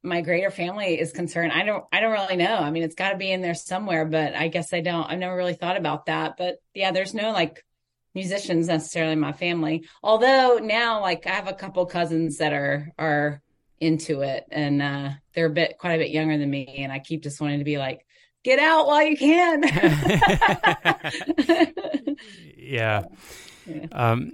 my 0.03 0.21
greater 0.21 0.51
family 0.51 0.99
is 0.99 1.11
concerned, 1.11 1.53
I 1.53 1.63
don't 1.63 1.85
I 1.91 2.01
don't 2.01 2.11
really 2.11 2.35
know. 2.35 2.57
I 2.57 2.71
mean, 2.71 2.83
it's 2.83 2.95
got 2.95 3.11
to 3.11 3.17
be 3.17 3.31
in 3.31 3.41
there 3.41 3.55
somewhere, 3.55 4.05
but 4.05 4.35
I 4.35 4.49
guess 4.49 4.73
I 4.73 4.81
don't. 4.81 5.09
I've 5.09 5.19
never 5.19 5.35
really 5.35 5.53
thought 5.53 5.77
about 5.77 6.07
that. 6.07 6.35
But 6.37 6.57
yeah, 6.73 6.91
there's 6.91 7.13
no 7.13 7.31
like 7.31 7.63
musicians 8.13 8.67
necessarily 8.67 9.13
in 9.13 9.19
my 9.19 9.31
family. 9.31 9.85
Although 10.03 10.59
now, 10.61 11.01
like 11.01 11.25
I 11.25 11.31
have 11.31 11.47
a 11.47 11.53
couple 11.53 11.85
cousins 11.85 12.37
that 12.37 12.53
are 12.53 12.91
are 12.99 13.41
into 13.79 14.21
it, 14.21 14.45
and 14.51 14.81
uh, 14.81 15.09
they're 15.33 15.47
a 15.47 15.51
bit 15.51 15.77
quite 15.77 15.95
a 15.95 15.99
bit 15.99 16.11
younger 16.11 16.37
than 16.37 16.49
me, 16.49 16.79
and 16.79 16.91
I 16.91 16.99
keep 16.99 17.23
just 17.23 17.39
wanting 17.39 17.59
to 17.59 17.65
be 17.65 17.77
like, 17.77 18.05
get 18.43 18.59
out 18.59 18.87
while 18.87 19.03
you 19.03 19.17
can. 19.17 19.63
yeah. 22.57 23.03
Yeah. 23.65 23.85
Um, 23.91 24.33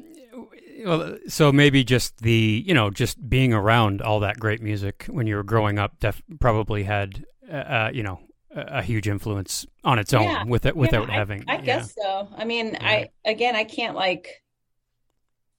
well, 0.85 1.17
so 1.27 1.51
maybe 1.51 1.83
just 1.83 2.19
the 2.19 2.63
you 2.65 2.73
know 2.73 2.89
just 2.89 3.29
being 3.29 3.53
around 3.53 4.01
all 4.01 4.19
that 4.21 4.39
great 4.39 4.61
music 4.61 5.05
when 5.09 5.27
you 5.27 5.35
were 5.35 5.43
growing 5.43 5.79
up 5.79 5.99
def- 5.99 6.21
probably 6.39 6.83
had 6.83 7.25
uh, 7.51 7.55
uh, 7.55 7.91
you 7.93 8.03
know 8.03 8.19
a, 8.55 8.61
a 8.79 8.81
huge 8.81 9.07
influence 9.07 9.65
on 9.83 9.99
its 9.99 10.13
own 10.13 10.23
Yeah. 10.23 10.43
with 10.45 10.65
it 10.65 10.75
without 10.75 11.07
Yeah, 11.07 11.13
I- 11.13 11.17
having. 11.17 11.43
I, 11.47 11.55
yeah. 11.55 11.61
guess 11.61 11.95
so. 11.95 12.27
I 12.35 12.45
mean, 12.45 12.77
I 12.81 13.09
again, 13.25 13.55
I 13.55 13.63
can't 13.63 13.95
like 13.95 14.41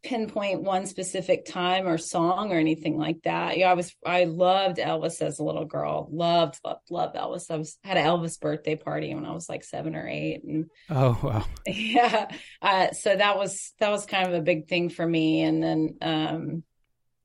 pinpoint 0.03 0.63
one 0.63 0.87
specific 0.87 1.45
time 1.45 1.87
or 1.87 1.99
song 1.99 2.53
or 2.53 2.59
anything 2.59 2.97
like 2.97 3.23
that. 3.25 3.59
Yeah, 3.59 3.71
I 3.71 3.75
was 3.75 3.95
I 4.05 4.25
loved 4.25 4.79
Elvis 4.79 5.21
as 5.21 5.39
a 5.39 5.45
little 5.45 5.65
girl. 5.65 6.09
Loved, 6.11 6.59
loved, 6.65 6.91
loved 6.91 7.17
Elvis. 7.17 7.51
I 7.51 7.57
was 7.57 7.79
had 7.85 7.97
an 7.97 8.07
Elvis 8.07 8.41
birthday 8.41 8.77
party 8.77 9.15
when 9.15 9.27
I 9.27 9.33
was 9.33 9.49
like 9.49 9.65
seven 9.65 9.95
or 9.95 10.09
eight, 10.09 10.43
and 10.45 10.67
Oh 10.89 11.19
wow. 11.23 11.45
yeah, 11.67 12.31
uh, 12.63 12.93
so 12.93 13.15
that 13.15 13.37
was 13.37 13.75
that 13.81 13.91
was 13.91 14.07
kind 14.07 14.27
of 14.29 14.35
a 14.35 14.43
big 14.43 14.69
thing 14.69 14.89
for 14.89 15.07
me. 15.07 15.43
And 15.43 15.63
then, 15.63 15.97
um, 16.01 16.63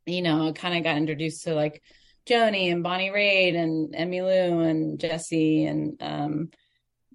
you 0.05 0.21
know, 0.21 0.49
I 0.49 0.51
kind 0.51 0.77
of 0.77 0.83
got 0.83 0.97
introduced 0.97 1.43
to 1.43 1.55
like 1.55 1.81
Joni 2.27 2.71
and 2.71 2.83
Bonnie 2.83 3.11
Raitt 3.11 3.55
and 3.55 3.93
Emmylou 3.93 4.69
and 4.69 4.99
Jessi 4.99 5.69
and 5.69 6.01
um 6.01 6.49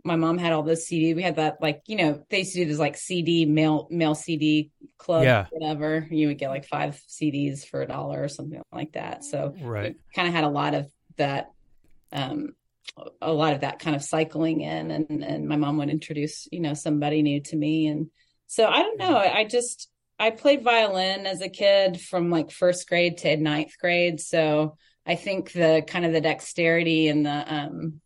my 0.05 0.17
mom 0.17 0.39
had 0.39 0.53
all 0.53 0.63
those 0.63 0.87
CD. 0.87 1.15
We 1.15 1.23
had 1.23 1.37
that 1.37 1.59
like, 1.61 1.83
you 1.87 1.97
know, 1.97 2.23
they 2.31 2.39
used 2.39 2.55
to 2.55 2.61
do 2.61 2.67
this 2.67 2.79
like 2.79 2.97
CD 2.97 3.45
mail 3.47 3.87
mail 3.91 4.15
CD 4.15 4.71
club, 4.99 5.25
Yeah. 5.25 5.47
whatever. 5.51 6.07
You 6.11 6.29
would 6.29 6.39
get 6.39 6.49
like 6.51 6.67
five 6.67 7.01
CDs 7.09 7.65
for 7.67 7.83
a 7.83 7.87
dollar 7.87 8.23
or 8.23 8.29
something 8.29 8.63
like 8.73 8.93
that. 8.93 9.25
So 9.25 9.55
Right. 9.61 9.97
kind 10.15 10.29
of 10.29 10.35
had 10.35 10.45
a 10.45 10.49
lot 10.49 10.75
of 10.75 10.91
that 11.17 11.51
um 12.13 12.51
a 13.21 13.33
lot 13.33 13.55
of 13.55 13.61
that 13.61 13.79
kind 13.79 13.95
of 13.95 14.03
cycling 14.03 14.63
in 14.63 14.91
and 14.91 15.23
and 15.23 15.49
my 15.49 15.57
mom 15.57 15.77
would 15.79 15.91
introduce 15.91 16.49
you 16.51 16.61
know 16.61 16.75
somebody 16.75 17.23
new 17.23 17.41
to 17.41 17.57
me 17.57 17.87
and 17.87 18.09
so 18.47 18.67
i 18.67 18.83
don't 18.83 18.99
know 18.99 19.17
i 19.17 19.45
just 19.45 19.89
I 20.19 20.29
played 20.29 20.63
violin 20.63 21.25
as 21.27 21.41
a 21.41 21.49
kid 21.49 21.99
from 21.99 22.29
like 22.29 22.51
first 22.51 22.87
grade 22.87 23.17
to 23.19 23.39
ninth 23.39 23.73
grade. 23.81 24.21
So 24.21 24.77
I 25.07 25.15
think 25.15 25.51
the 25.53 25.83
kind 25.87 26.05
of 26.05 26.13
the 26.13 26.21
dexterity 26.21 27.09
and 27.09 27.25
the 27.25 27.55
um 27.55 28.03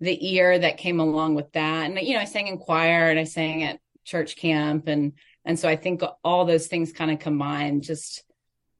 the 0.00 0.34
ear 0.34 0.58
that 0.58 0.78
came 0.78 1.00
along 1.00 1.34
with 1.34 1.52
that. 1.52 1.90
And 1.90 1.98
you 2.00 2.14
know, 2.14 2.20
I 2.20 2.24
sang 2.24 2.48
in 2.48 2.58
choir 2.58 3.10
and 3.10 3.18
I 3.18 3.24
sang 3.24 3.62
at 3.62 3.80
church 4.04 4.36
camp 4.36 4.88
and 4.88 5.12
and 5.44 5.58
so 5.58 5.68
I 5.68 5.76
think 5.76 6.02
all 6.24 6.44
those 6.44 6.66
things 6.66 6.92
kind 6.92 7.10
of 7.10 7.20
combined 7.20 7.84
just 7.84 8.24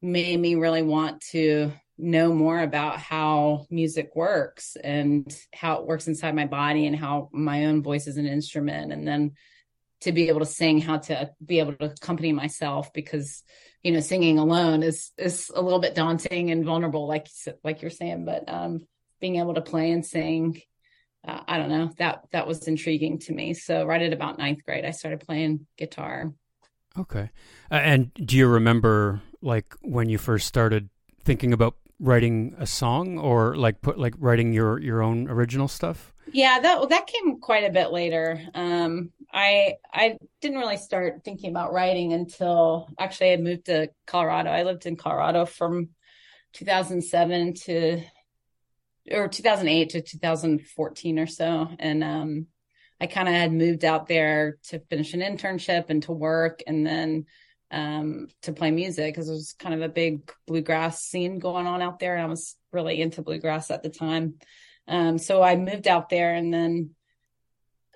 made 0.01 0.37
me 0.37 0.55
really 0.55 0.81
want 0.81 1.21
to 1.31 1.71
know 1.97 2.33
more 2.33 2.59
about 2.59 2.99
how 2.99 3.65
music 3.69 4.11
works 4.15 4.75
and 4.81 5.35
how 5.53 5.79
it 5.79 5.87
works 5.87 6.07
inside 6.07 6.35
my 6.35 6.45
body 6.45 6.85
and 6.85 6.95
how 6.95 7.29
my 7.31 7.65
own 7.65 7.81
voice 7.81 8.05
is 8.05 8.17
an 8.17 8.27
instrument 8.27 8.93
and 8.93 9.07
then 9.07 9.31
to 10.01 10.11
be 10.11 10.27
able 10.27 10.41
to 10.41 10.45
sing 10.45 10.79
how 10.79 10.97
to 10.97 11.31
be 11.43 11.59
able 11.59 11.73
to 11.73 11.85
accompany 11.85 12.31
myself 12.31 12.93
because 12.93 13.43
you 13.81 13.91
know 13.91 13.99
singing 13.99 14.37
alone 14.37 14.83
is 14.83 15.11
is 15.17 15.49
a 15.55 15.61
little 15.61 15.79
bit 15.79 15.95
daunting 15.95 16.51
and 16.51 16.65
vulnerable 16.65 17.07
like 17.07 17.27
like 17.63 17.81
you're 17.81 17.89
saying 17.89 18.25
but 18.25 18.43
um 18.47 18.85
being 19.19 19.37
able 19.37 19.55
to 19.55 19.61
play 19.61 19.91
and 19.91 20.05
sing 20.05 20.61
uh, 21.27 21.41
i 21.47 21.57
don't 21.57 21.69
know. 21.69 21.91
That 21.97 22.23
that 22.31 22.47
was 22.47 22.67
intriguing 22.67 23.19
to 23.19 23.33
me. 23.33 23.53
So 23.53 23.85
right 23.85 24.01
at 24.01 24.13
about 24.13 24.37
ninth 24.37 24.63
grade 24.65 24.85
i 24.85 24.91
started 24.91 25.19
playing 25.19 25.67
guitar. 25.77 26.33
Okay. 26.97 27.29
Uh, 27.71 27.75
and 27.75 28.13
do 28.13 28.37
you 28.37 28.47
remember 28.47 29.21
like 29.41 29.75
when 29.81 30.09
you 30.09 30.17
first 30.17 30.47
started 30.47 30.89
thinking 31.23 31.53
about 31.53 31.75
writing 31.99 32.55
a 32.57 32.65
song 32.65 33.17
or 33.17 33.55
like 33.55 33.81
put 33.81 33.99
like 33.99 34.15
writing 34.17 34.53
your 34.53 34.79
your 34.79 35.01
own 35.01 35.29
original 35.29 35.67
stuff? 35.67 36.13
Yeah 36.31 36.59
that 36.59 36.89
that 36.89 37.07
came 37.07 37.39
quite 37.39 37.63
a 37.63 37.71
bit 37.71 37.91
later. 37.91 38.41
Um 38.53 39.11
i 39.33 39.75
i 39.93 40.17
didn't 40.41 40.59
really 40.59 40.77
start 40.77 41.23
thinking 41.25 41.49
about 41.49 41.73
writing 41.73 42.13
until 42.13 42.89
actually 42.97 43.33
i 43.33 43.37
moved 43.37 43.65
to 43.65 43.89
colorado. 44.05 44.49
I 44.49 44.63
lived 44.63 44.85
in 44.85 44.95
colorado 44.95 45.45
from 45.45 45.89
2007 46.53 47.53
to 47.53 48.01
or 49.11 49.27
2008 49.27 49.89
to 49.89 50.01
2014 50.01 51.19
or 51.19 51.27
so 51.27 51.69
and 51.79 52.03
um 52.03 52.47
i 52.99 53.07
kind 53.07 53.27
of 53.27 53.33
had 53.33 53.51
moved 53.51 53.85
out 53.85 54.07
there 54.07 54.57
to 54.63 54.79
finish 54.79 55.13
an 55.13 55.21
internship 55.21 55.89
and 55.89 56.03
to 56.03 56.11
work 56.11 56.61
and 56.67 56.85
then 56.85 57.25
um, 57.71 58.29
to 58.43 58.53
play 58.53 58.71
music 58.71 59.13
because 59.13 59.27
there 59.27 59.35
was 59.35 59.53
kind 59.53 59.75
of 59.75 59.81
a 59.81 59.89
big 59.89 60.31
bluegrass 60.45 61.01
scene 61.01 61.39
going 61.39 61.67
on 61.67 61.81
out 61.81 61.99
there. 61.99 62.15
And 62.15 62.23
I 62.23 62.27
was 62.27 62.55
really 62.71 63.01
into 63.01 63.21
bluegrass 63.21 63.71
at 63.71 63.83
the 63.83 63.89
time. 63.89 64.35
Um, 64.87 65.17
so 65.17 65.43
I 65.43 65.57
moved 65.57 65.87
out 65.87 66.09
there 66.09 66.33
and 66.33 66.53
then 66.53 66.91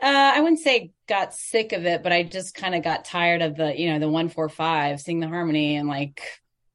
uh, 0.02 0.34
I 0.36 0.42
wouldn't 0.42 0.60
say 0.60 0.92
got 1.08 1.34
sick 1.34 1.74
of 1.74 1.86
it, 1.86 2.04
but 2.04 2.12
I 2.12 2.24
just 2.24 2.56
kind 2.56 2.76
of 2.76 2.84
got 2.84 3.06
tired 3.06 3.42
of 3.42 3.56
the, 3.56 3.80
you 3.80 3.92
know, 3.92 4.00
the 4.00 4.10
one, 4.10 4.30
four, 4.30 4.50
five, 4.50 5.00
sing 5.00 5.20
the 5.20 5.28
harmony 5.28 5.76
and 5.76 5.88
like, 5.88 6.22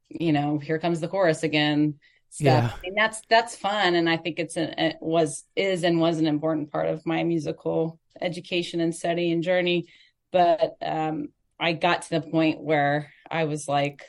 you 0.07 0.31
know, 0.31 0.57
here 0.57 0.79
comes 0.79 1.01
the 1.01 1.09
chorus 1.09 1.43
again. 1.43 1.95
Stuff. 2.29 2.45
Yeah. 2.45 2.71
I 2.75 2.81
mean, 2.81 2.95
that's 2.95 3.21
that's 3.29 3.55
fun, 3.55 3.95
and 3.95 4.09
I 4.09 4.17
think 4.17 4.39
it's 4.39 4.57
a 4.57 4.85
it 4.87 4.97
was 4.99 5.43
is 5.55 5.83
and 5.83 5.99
was 5.99 6.19
an 6.19 6.27
important 6.27 6.71
part 6.71 6.87
of 6.87 7.05
my 7.05 7.23
musical 7.23 7.99
education 8.21 8.79
and 8.79 8.95
study 8.95 9.31
and 9.31 9.43
journey. 9.43 9.87
But 10.31 10.77
um, 10.81 11.29
I 11.59 11.73
got 11.73 12.03
to 12.03 12.09
the 12.09 12.21
point 12.21 12.61
where 12.61 13.11
I 13.29 13.45
was 13.45 13.67
like, 13.67 14.03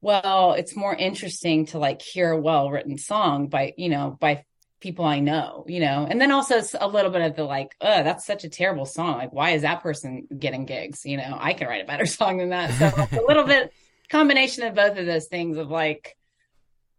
well, 0.00 0.52
it's 0.52 0.76
more 0.76 0.94
interesting 0.94 1.66
to 1.66 1.78
like 1.78 2.02
hear 2.02 2.30
a 2.30 2.40
well 2.40 2.70
written 2.70 2.98
song 2.98 3.48
by, 3.48 3.74
you 3.76 3.88
know, 3.88 4.16
by 4.20 4.44
people 4.80 5.04
I 5.04 5.20
know, 5.20 5.64
you 5.66 5.80
know, 5.80 6.06
and 6.08 6.20
then 6.20 6.30
also 6.30 6.62
a 6.78 6.86
little 6.86 7.10
bit 7.10 7.22
of 7.22 7.34
the 7.34 7.44
like, 7.44 7.74
oh, 7.80 8.02
that's 8.02 8.26
such 8.26 8.44
a 8.44 8.48
terrible 8.48 8.86
song. 8.86 9.18
Like, 9.18 9.32
why 9.32 9.50
is 9.50 9.62
that 9.62 9.82
person 9.82 10.28
getting 10.38 10.66
gigs? 10.66 11.04
You 11.04 11.16
know, 11.16 11.36
I 11.38 11.54
can 11.54 11.66
write 11.66 11.82
a 11.82 11.86
better 11.86 12.06
song 12.18 12.38
than 12.38 12.50
that. 12.50 12.72
So 12.74 13.18
a 13.18 13.26
little 13.26 13.44
bit 13.44 13.72
combination 14.08 14.64
of 14.64 14.74
both 14.74 14.96
of 14.96 15.06
those 15.06 15.26
things 15.26 15.56
of 15.56 15.70
like 15.70 16.16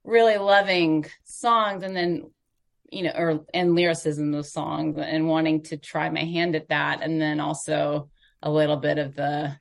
really 0.08 0.38
loving 0.38 1.06
songs 1.26 1.84
and 1.84 1.96
then, 1.96 2.32
you 2.90 3.04
know, 3.04 3.12
or 3.16 3.46
and 3.54 3.76
lyricism 3.76 4.34
of 4.34 4.46
songs 4.46 4.98
and 4.98 5.28
wanting 5.28 5.64
to 5.64 5.78
try 5.78 6.10
my 6.10 6.24
hand 6.24 6.56
at 6.56 6.70
that. 6.70 7.02
And 7.04 7.22
then 7.22 7.40
also 7.40 8.10
a 8.42 8.50
little 8.50 8.78
bit 8.78 8.98
of 8.98 9.16
the 9.16 9.56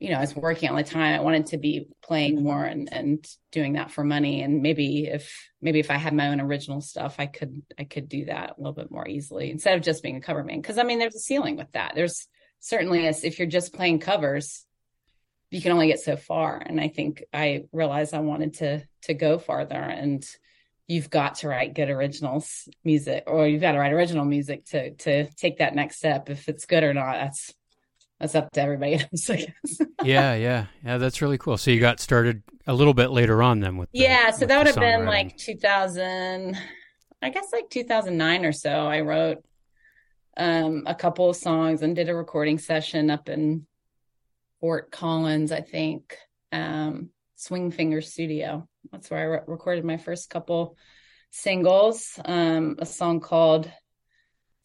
you 0.00 0.10
know, 0.10 0.18
I 0.18 0.20
was 0.20 0.36
working 0.36 0.68
all 0.68 0.76
the 0.76 0.84
time. 0.84 1.18
I 1.18 1.22
wanted 1.22 1.46
to 1.46 1.58
be 1.58 1.88
playing 2.04 2.42
more 2.42 2.64
and, 2.64 2.88
and 2.92 3.26
doing 3.50 3.72
that 3.72 3.90
for 3.90 4.04
money. 4.04 4.42
And 4.42 4.62
maybe 4.62 5.08
if 5.08 5.50
maybe 5.60 5.80
if 5.80 5.90
I 5.90 5.96
had 5.96 6.14
my 6.14 6.28
own 6.28 6.40
original 6.40 6.80
stuff, 6.80 7.16
I 7.18 7.26
could 7.26 7.62
I 7.76 7.82
could 7.82 8.08
do 8.08 8.26
that 8.26 8.50
a 8.50 8.60
little 8.60 8.72
bit 8.72 8.92
more 8.92 9.08
easily 9.08 9.50
instead 9.50 9.76
of 9.76 9.82
just 9.82 10.02
being 10.02 10.16
a 10.16 10.20
cover 10.20 10.44
man. 10.44 10.60
Because 10.60 10.78
I 10.78 10.84
mean, 10.84 11.00
there's 11.00 11.16
a 11.16 11.20
ceiling 11.20 11.56
with 11.56 11.72
that. 11.72 11.92
There's 11.96 12.28
certainly 12.60 13.06
if 13.06 13.38
you're 13.40 13.48
just 13.48 13.74
playing 13.74 13.98
covers, 13.98 14.64
you 15.50 15.62
can 15.62 15.72
only 15.72 15.86
get 15.86 16.00
so 16.00 16.16
far. 16.16 16.56
And 16.64 16.80
I 16.80 16.88
think 16.88 17.24
I 17.32 17.64
realized 17.72 18.14
I 18.14 18.20
wanted 18.20 18.54
to 18.54 18.82
to 19.02 19.14
go 19.14 19.38
farther. 19.38 19.74
And 19.74 20.26
you've 20.86 21.10
got 21.10 21.36
to 21.36 21.48
write 21.48 21.74
good 21.74 21.90
originals 21.90 22.68
music, 22.84 23.24
or 23.26 23.46
you've 23.46 23.60
got 23.60 23.72
to 23.72 23.78
write 23.78 23.92
original 23.92 24.24
music 24.24 24.64
to 24.66 24.90
to 24.94 25.26
take 25.34 25.58
that 25.58 25.74
next 25.74 25.96
step. 25.96 26.30
If 26.30 26.48
it's 26.48 26.66
good 26.66 26.82
or 26.82 26.94
not, 26.94 27.12
that's 27.14 27.54
that's 28.18 28.34
up 28.34 28.50
to 28.52 28.60
everybody 28.60 28.94
else, 29.12 29.30
I 29.30 29.36
guess. 29.36 29.80
yeah, 30.02 30.34
yeah, 30.34 30.66
yeah. 30.84 30.98
That's 30.98 31.22
really 31.22 31.38
cool. 31.38 31.56
So 31.56 31.70
you 31.70 31.80
got 31.80 32.00
started 32.00 32.42
a 32.66 32.74
little 32.74 32.94
bit 32.94 33.10
later 33.10 33.42
on 33.42 33.60
then 33.60 33.76
with 33.76 33.90
the, 33.92 34.00
yeah. 34.00 34.30
So 34.30 34.44
that 34.46 34.58
would 34.58 34.66
have 34.66 34.76
been 34.76 35.06
like 35.06 35.36
2000, 35.36 36.56
I 37.22 37.30
guess 37.30 37.46
like 37.52 37.70
2009 37.70 38.44
or 38.44 38.52
so. 38.52 38.70
I 38.70 39.00
wrote 39.00 39.38
um, 40.36 40.82
a 40.86 40.94
couple 40.94 41.30
of 41.30 41.36
songs 41.36 41.82
and 41.82 41.94
did 41.94 42.08
a 42.08 42.14
recording 42.14 42.58
session 42.58 43.10
up 43.10 43.28
in 43.28 43.66
Fort 44.60 44.90
Collins, 44.90 45.52
I 45.52 45.60
think, 45.60 46.16
um, 46.52 47.10
Swing 47.36 47.70
Finger 47.70 48.00
Studio. 48.00 48.68
That's 48.90 49.10
where 49.10 49.20
I 49.20 49.24
re- 49.24 49.40
recorded 49.46 49.84
my 49.84 49.96
first 49.96 50.30
couple 50.30 50.76
singles. 51.30 52.18
Um, 52.24 52.76
a 52.78 52.86
song 52.86 53.20
called 53.20 53.70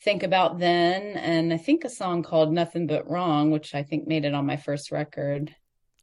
think 0.04 0.24
about 0.24 0.60
then 0.60 1.18
and 1.18 1.54
i 1.54 1.58
think 1.58 1.86
a 1.86 1.90
song 1.90 2.24
called 2.24 2.52
nothing 2.52 2.88
but 2.88 3.10
wrong 3.10 3.52
which 3.52 3.74
i 3.74 3.84
think 3.84 4.06
made 4.06 4.26
it 4.26 4.34
on 4.34 4.46
my 4.46 4.58
first 4.58 4.92
record. 4.92 5.56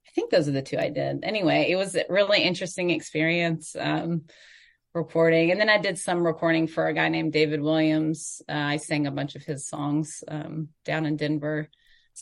I 0.07 0.11
think 0.13 0.31
those 0.31 0.49
are 0.49 0.53
the 0.53 0.63
two 0.63 0.79
i 0.79 0.89
did. 0.89 1.23
Anyway 1.23 1.67
it 1.71 1.77
was 1.77 1.95
a 1.95 2.05
really 2.09 2.43
interesting 2.43 2.91
experience 2.91 3.77
um, 3.79 4.23
recording. 4.95 5.51
And 5.51 5.61
then 5.61 5.69
i 5.69 5.79
did 5.79 5.99
some 5.99 6.27
recording 6.27 6.67
for 6.67 6.87
a 6.87 6.95
guy 6.95 7.09
named 7.09 7.33
david 7.33 7.61
williams. 7.61 8.41
Uh, 8.49 8.53
i 8.75 8.77
sang 8.79 9.07
a 9.07 9.13
bunch 9.13 9.37
of 9.37 9.45
his 9.45 9.69
songs 9.69 10.25
um, 10.29 10.69
down 10.85 11.05
in 11.05 11.17
denver 11.17 11.69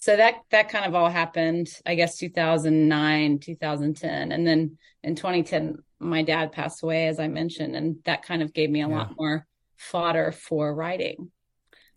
so 0.00 0.16
that 0.16 0.36
that 0.50 0.68
kind 0.68 0.84
of 0.84 0.94
all 0.94 1.08
happened 1.08 1.68
i 1.86 1.94
guess 1.94 2.18
2009 2.18 3.38
2010 3.38 4.32
and 4.32 4.46
then 4.46 4.78
in 5.02 5.14
2010 5.14 5.78
my 5.98 6.22
dad 6.22 6.52
passed 6.52 6.82
away 6.82 7.08
as 7.08 7.18
i 7.18 7.26
mentioned 7.26 7.74
and 7.74 7.96
that 8.04 8.22
kind 8.22 8.42
of 8.42 8.52
gave 8.52 8.70
me 8.70 8.82
a 8.82 8.88
yeah. 8.88 8.96
lot 8.96 9.16
more 9.16 9.46
fodder 9.76 10.32
for 10.32 10.74
writing 10.74 11.30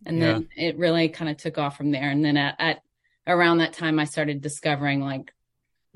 and 0.05 0.17
yeah. 0.17 0.33
then 0.33 0.49
it 0.57 0.77
really 0.77 1.09
kind 1.09 1.29
of 1.29 1.37
took 1.37 1.57
off 1.57 1.77
from 1.77 1.91
there 1.91 2.09
and 2.09 2.23
then 2.23 2.37
at, 2.37 2.55
at, 2.59 2.79
around 3.27 3.59
that 3.59 3.73
time 3.73 3.99
i 3.99 4.05
started 4.05 4.41
discovering 4.41 5.01
like 5.01 5.31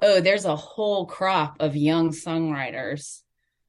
oh 0.01 0.21
there's 0.21 0.45
a 0.45 0.55
whole 0.55 1.05
crop 1.05 1.57
of 1.59 1.75
young 1.75 2.11
songwriters 2.11 3.21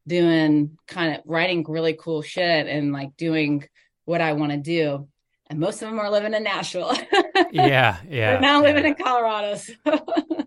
doing 0.07 0.79
kind 0.87 1.17
of 1.17 1.23
writing 1.25 1.65
really 1.69 1.95
cool 1.99 2.23
shit 2.23 2.67
and 2.67 2.93
like 2.93 3.17
doing 3.17 3.67
what 4.05 4.21
i 4.21 4.35
want 4.35 4.53
to 4.53 4.59
do 4.59 5.09
and 5.49 5.59
most 5.59 5.83
of 5.83 5.89
them 5.89 5.99
are 5.99 6.11
living 6.11 6.35
in 6.35 6.43
nashville 6.43 6.95
yeah 7.53 7.99
yeah 8.09 8.33
They're 8.33 8.41
now 8.41 8.61
yeah. 8.61 8.73
living 8.73 8.85
in 8.87 8.95
colorado 8.95 9.57
so. 9.57 9.75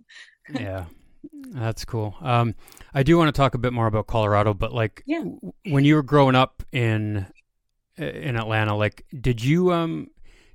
yeah 0.54 0.86
that's 1.52 1.86
cool 1.86 2.16
um 2.22 2.56
i 2.94 3.04
do 3.04 3.18
want 3.18 3.28
to 3.28 3.38
talk 3.38 3.56
a 3.56 3.58
bit 3.58 3.74
more 3.74 3.88
about 3.88 4.08
colorado 4.08 4.54
but 4.54 4.74
like 4.74 5.04
yeah. 5.06 5.24
when 5.66 5.86
you 5.86 5.96
were 5.96 6.04
growing 6.04 6.36
up 6.36 6.64
in 6.72 7.26
in 8.00 8.36
Atlanta. 8.36 8.76
Like, 8.76 9.06
did 9.20 9.44
you 9.44 9.72
um, 9.72 10.10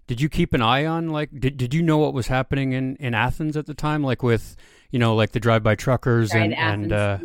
did 0.07 0.21
you 0.21 0.29
keep 0.29 0.55
an 0.55 0.63
eye 0.63 0.87
on 0.87 1.09
like 1.09 1.31
did 1.39 1.57
did 1.57 1.75
you 1.75 1.83
know 1.83 1.99
what 1.99 2.15
was 2.15 2.27
happening 2.27 2.73
in 2.73 2.97
in 2.97 3.15
Athens 3.15 3.57
at 3.57 3.67
the 3.67 3.75
time? 3.75 4.03
Like 4.03 4.23
with 4.23 4.57
you 4.91 4.99
know 4.99 5.15
like 5.15 5.33
the 5.33 5.41
drive 5.41 5.63
by 5.63 5.75
truckers 5.75 6.33
and 6.33 6.55
and 6.55 6.93
uh, 6.93 7.19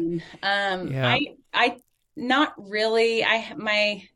um, 0.44 0.92
yeah. 0.92 1.08
I 1.08 1.36
I 1.54 1.78
not 2.16 2.54
really. 2.58 3.24
I 3.24 3.54
my 3.56 4.08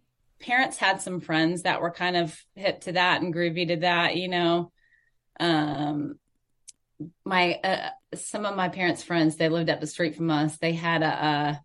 parents 0.44 0.78
had 0.78 1.02
some 1.02 1.22
friends 1.22 1.64
that 1.64 1.82
were 1.82 1.92
kind 1.92 2.18
of 2.18 2.38
hip 2.56 2.82
to 2.82 2.92
that 2.92 3.22
and 3.22 3.34
groovy 3.34 3.68
to 3.70 3.78
that. 3.78 4.18
You 4.18 4.28
know, 4.28 4.72
um, 5.40 6.20
my 7.26 7.54
uh, 7.64 7.90
some 8.16 8.46
of 8.46 8.56
my 8.56 8.70
parents' 8.70 9.04
friends 9.04 9.38
they 9.38 9.50
lived 9.50 9.70
up 9.70 9.80
the 9.80 9.88
street 9.88 10.16
from 10.16 10.30
us. 10.30 10.58
They 10.58 10.74
had 10.74 11.02
a 11.02 11.62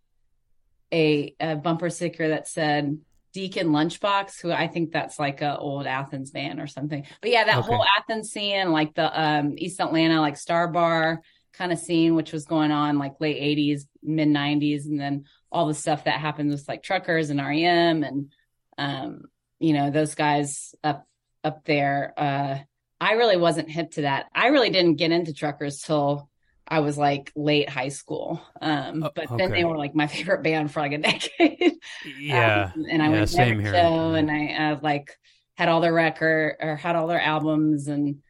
a, 0.93 1.35
a 1.39 1.57
bumper 1.57 1.91
sticker 1.91 2.29
that 2.29 2.49
said 2.49 2.99
Deacon 3.35 3.69
Lunchbox, 3.69 4.41
who 4.41 4.53
I 4.53 4.69
think 4.69 4.93
that's 4.93 5.19
like 5.19 5.43
a 5.43 5.59
old 5.59 5.87
Athens 5.87 6.31
band 6.31 6.61
or 6.61 6.67
something. 6.67 7.05
But 7.21 7.31
yeah, 7.31 7.45
that 7.45 7.59
okay. 7.59 7.67
whole 7.67 7.85
Athens 7.99 8.31
scene, 8.31 8.71
like 8.71 8.95
the 8.95 9.21
um, 9.21 9.55
East 9.59 9.81
Atlanta, 9.81 10.21
like 10.21 10.37
Star 10.37 10.69
Bar 10.69 11.21
kind 11.53 11.73
of 11.73 11.79
scene, 11.79 12.15
which 12.15 12.33
was 12.33 12.47
going 12.47 12.71
on 12.71 12.99
like 12.99 13.21
late 13.21 13.41
'80s, 13.41 13.83
mid 14.03 14.29
'90s, 14.29 14.87
and 14.87 15.01
then 15.01 15.25
all 15.51 15.67
the 15.67 15.75
stuff 15.75 16.05
that 16.05 16.21
happened 16.21 16.51
with 16.51 16.69
like 16.69 16.83
truckers 16.83 17.31
and 17.31 17.41
REM 17.41 18.05
and 18.05 18.33
um, 18.79 19.23
you 19.61 19.75
know 19.75 19.91
those 19.91 20.15
guys 20.17 20.75
up 20.85 21.07
up 21.45 21.65
there. 21.67 22.15
Uh, 22.17 22.59
I 23.01 23.13
really 23.13 23.37
wasn't 23.37 23.71
hip 23.71 23.93
to 23.93 24.03
that. 24.03 24.27
I 24.35 24.49
really 24.49 24.71
didn't 24.71 24.97
get 24.97 25.13
into 25.13 25.35
truckers 25.35 25.81
till 25.81 26.31
I 26.67 26.81
was 26.81 26.99
like 26.99 27.33
late 27.37 27.69
high 27.69 27.89
school. 27.91 28.43
Um, 28.61 29.03
Oh, 29.03 29.11
but 29.15 29.31
then 29.37 29.53
they 29.53 29.65
were 29.65 29.79
like 29.79 29.95
my 29.95 30.07
favorite 30.09 30.43
band 30.43 30.73
for 30.73 30.81
like 30.81 30.93
a 30.93 30.99
decade. 30.99 31.75
Yeah. 32.05 32.73
Um, 32.75 32.87
and 32.91 33.03
I 33.03 33.09
yeah, 33.09 33.11
went 33.11 33.29
to 33.29 33.35
same 33.35 33.65
show 33.65 34.15
and 34.15 34.31
I 34.31 34.73
uh, 34.73 34.81
like 34.83 35.17
had 35.57 35.69
all 35.69 35.81
their 35.81 35.95
record 35.95 36.57
or 36.61 36.77
had 36.77 36.97
all 36.97 37.07
their 37.09 37.21
albums 37.21 37.89
and 37.89 38.23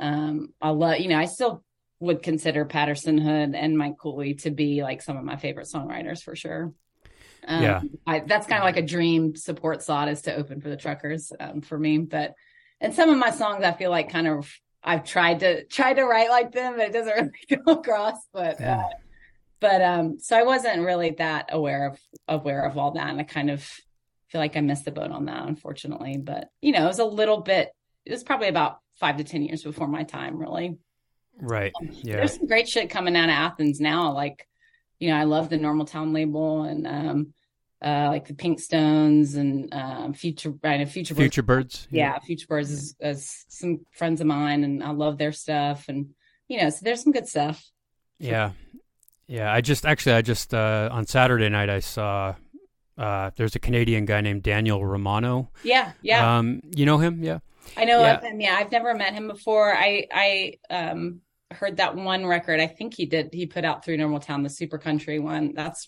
um 0.00 0.48
I 0.60 0.70
love 0.70 0.98
you 0.98 1.08
know 1.08 1.18
I 1.18 1.26
still 1.26 1.64
would 2.00 2.22
consider 2.22 2.64
Patterson 2.64 3.18
Hood 3.18 3.54
and 3.54 3.78
Mike 3.78 3.96
Cooley 3.98 4.34
to 4.36 4.50
be 4.50 4.82
like 4.82 5.00
some 5.02 5.16
of 5.16 5.24
my 5.24 5.36
favorite 5.36 5.68
songwriters 5.72 6.22
for 6.22 6.36
sure. 6.36 6.72
Um, 7.46 7.62
Yeah. 7.62 7.80
I, 8.06 8.20
that's 8.20 8.46
kind 8.46 8.60
of 8.60 8.64
like 8.64 8.76
a 8.76 8.82
dream 8.82 9.36
support 9.36 9.82
slot 9.82 10.08
is 10.08 10.22
to 10.22 10.34
open 10.34 10.60
for 10.60 10.68
the 10.68 10.76
truckers 10.76 11.32
um, 11.40 11.60
for 11.60 11.78
me. 11.78 11.98
But 11.98 12.34
and 12.80 12.94
some 12.94 13.10
of 13.10 13.18
my 13.18 13.30
songs 13.30 13.64
I 13.64 13.72
feel 13.72 13.90
like 13.90 14.10
kind 14.10 14.26
of 14.26 14.52
I've 14.82 15.04
tried 15.04 15.40
to 15.40 15.64
tried 15.66 15.94
to 15.94 16.04
write 16.04 16.30
like 16.30 16.52
them, 16.52 16.74
but 16.76 16.86
it 16.88 16.92
doesn't 16.92 17.14
really 17.50 17.62
go 17.64 17.72
across. 17.72 18.18
But 18.32 18.60
Yeah. 18.60 18.80
uh, 18.80 18.88
but 19.60 19.80
um, 19.82 20.18
so 20.18 20.36
I 20.36 20.42
wasn't 20.42 20.84
really 20.84 21.10
that 21.18 21.48
aware 21.52 21.86
of 21.86 21.98
aware 22.28 22.64
of 22.66 22.76
all 22.76 22.90
that, 22.92 23.08
and 23.08 23.18
I 23.20 23.24
kind 23.24 23.50
of 23.50 23.62
feel 24.28 24.40
like 24.40 24.56
I 24.56 24.60
missed 24.60 24.84
the 24.84 24.90
boat 24.90 25.10
on 25.10 25.24
that, 25.26 25.46
unfortunately. 25.46 26.18
But 26.18 26.48
you 26.60 26.72
know, 26.72 26.84
it 26.84 26.88
was 26.88 26.98
a 26.98 27.04
little 27.04 27.40
bit. 27.40 27.70
It 28.04 28.12
was 28.12 28.22
probably 28.24 28.48
about 28.48 28.78
five 29.00 29.16
to 29.16 29.24
ten 29.24 29.42
years 29.42 29.62
before 29.62 29.88
my 29.88 30.02
time, 30.02 30.36
really. 30.36 30.76
Right. 31.40 31.72
Yeah. 32.02 32.16
There's 32.16 32.34
some 32.36 32.46
great 32.46 32.68
shit 32.68 32.90
coming 32.90 33.16
out 33.16 33.30
of 33.30 33.34
Athens 33.34 33.80
now. 33.80 34.12
Like, 34.12 34.46
you 34.98 35.10
know, 35.10 35.16
I 35.16 35.24
love 35.24 35.50
the 35.50 35.58
Normaltown 35.58 36.14
label 36.14 36.62
and 36.62 36.86
um 36.86 37.34
uh 37.84 38.08
like 38.08 38.26
the 38.26 38.34
Pink 38.34 38.60
Stones 38.60 39.34
and 39.34 39.72
um 39.74 40.14
Future 40.14 40.54
right 40.62 40.80
and 40.80 40.90
Futurebirds. 40.90 41.16
Future 41.16 41.42
Birds. 41.42 41.88
Yeah, 41.90 42.18
Futurebirds 42.18 42.70
is, 42.70 42.96
is 43.00 43.44
some 43.48 43.84
friends 43.92 44.20
of 44.20 44.26
mine 44.26 44.64
and 44.64 44.82
I 44.82 44.90
love 44.90 45.18
their 45.18 45.32
stuff 45.32 45.88
and 45.88 46.10
you 46.48 46.60
know, 46.60 46.70
so 46.70 46.80
there's 46.82 47.02
some 47.02 47.12
good 47.12 47.28
stuff. 47.28 47.64
Yeah. 48.18 48.52
Yeah. 49.26 49.52
I 49.52 49.60
just 49.60 49.86
actually 49.86 50.14
I 50.14 50.22
just 50.22 50.54
uh 50.54 50.88
on 50.92 51.06
Saturday 51.06 51.48
night 51.48 51.70
I 51.70 51.80
saw 51.80 52.34
uh 52.96 53.30
there's 53.36 53.56
a 53.56 53.58
Canadian 53.58 54.04
guy 54.04 54.20
named 54.20 54.42
Daniel 54.42 54.84
Romano. 54.84 55.50
Yeah, 55.62 55.92
yeah. 56.02 56.38
Um 56.38 56.60
you 56.74 56.86
know 56.86 56.98
him? 56.98 57.22
Yeah. 57.22 57.40
I 57.76 57.86
know 57.86 58.00
yeah. 58.00 58.16
of 58.16 58.22
him. 58.22 58.40
Yeah, 58.40 58.56
I've 58.58 58.70
never 58.70 58.94
met 58.94 59.14
him 59.14 59.26
before. 59.26 59.74
I 59.74 60.06
I 60.12 60.54
um 60.70 61.20
heard 61.50 61.76
that 61.76 61.94
one 61.96 62.26
record. 62.26 62.60
I 62.60 62.66
think 62.66 62.94
he 62.94 63.06
did 63.06 63.30
he 63.32 63.46
put 63.46 63.64
out 63.64 63.84
through 63.84 63.96
Normaltown, 63.98 64.42
the 64.42 64.50
Super 64.50 64.78
Country 64.78 65.18
one. 65.18 65.52
That's 65.54 65.86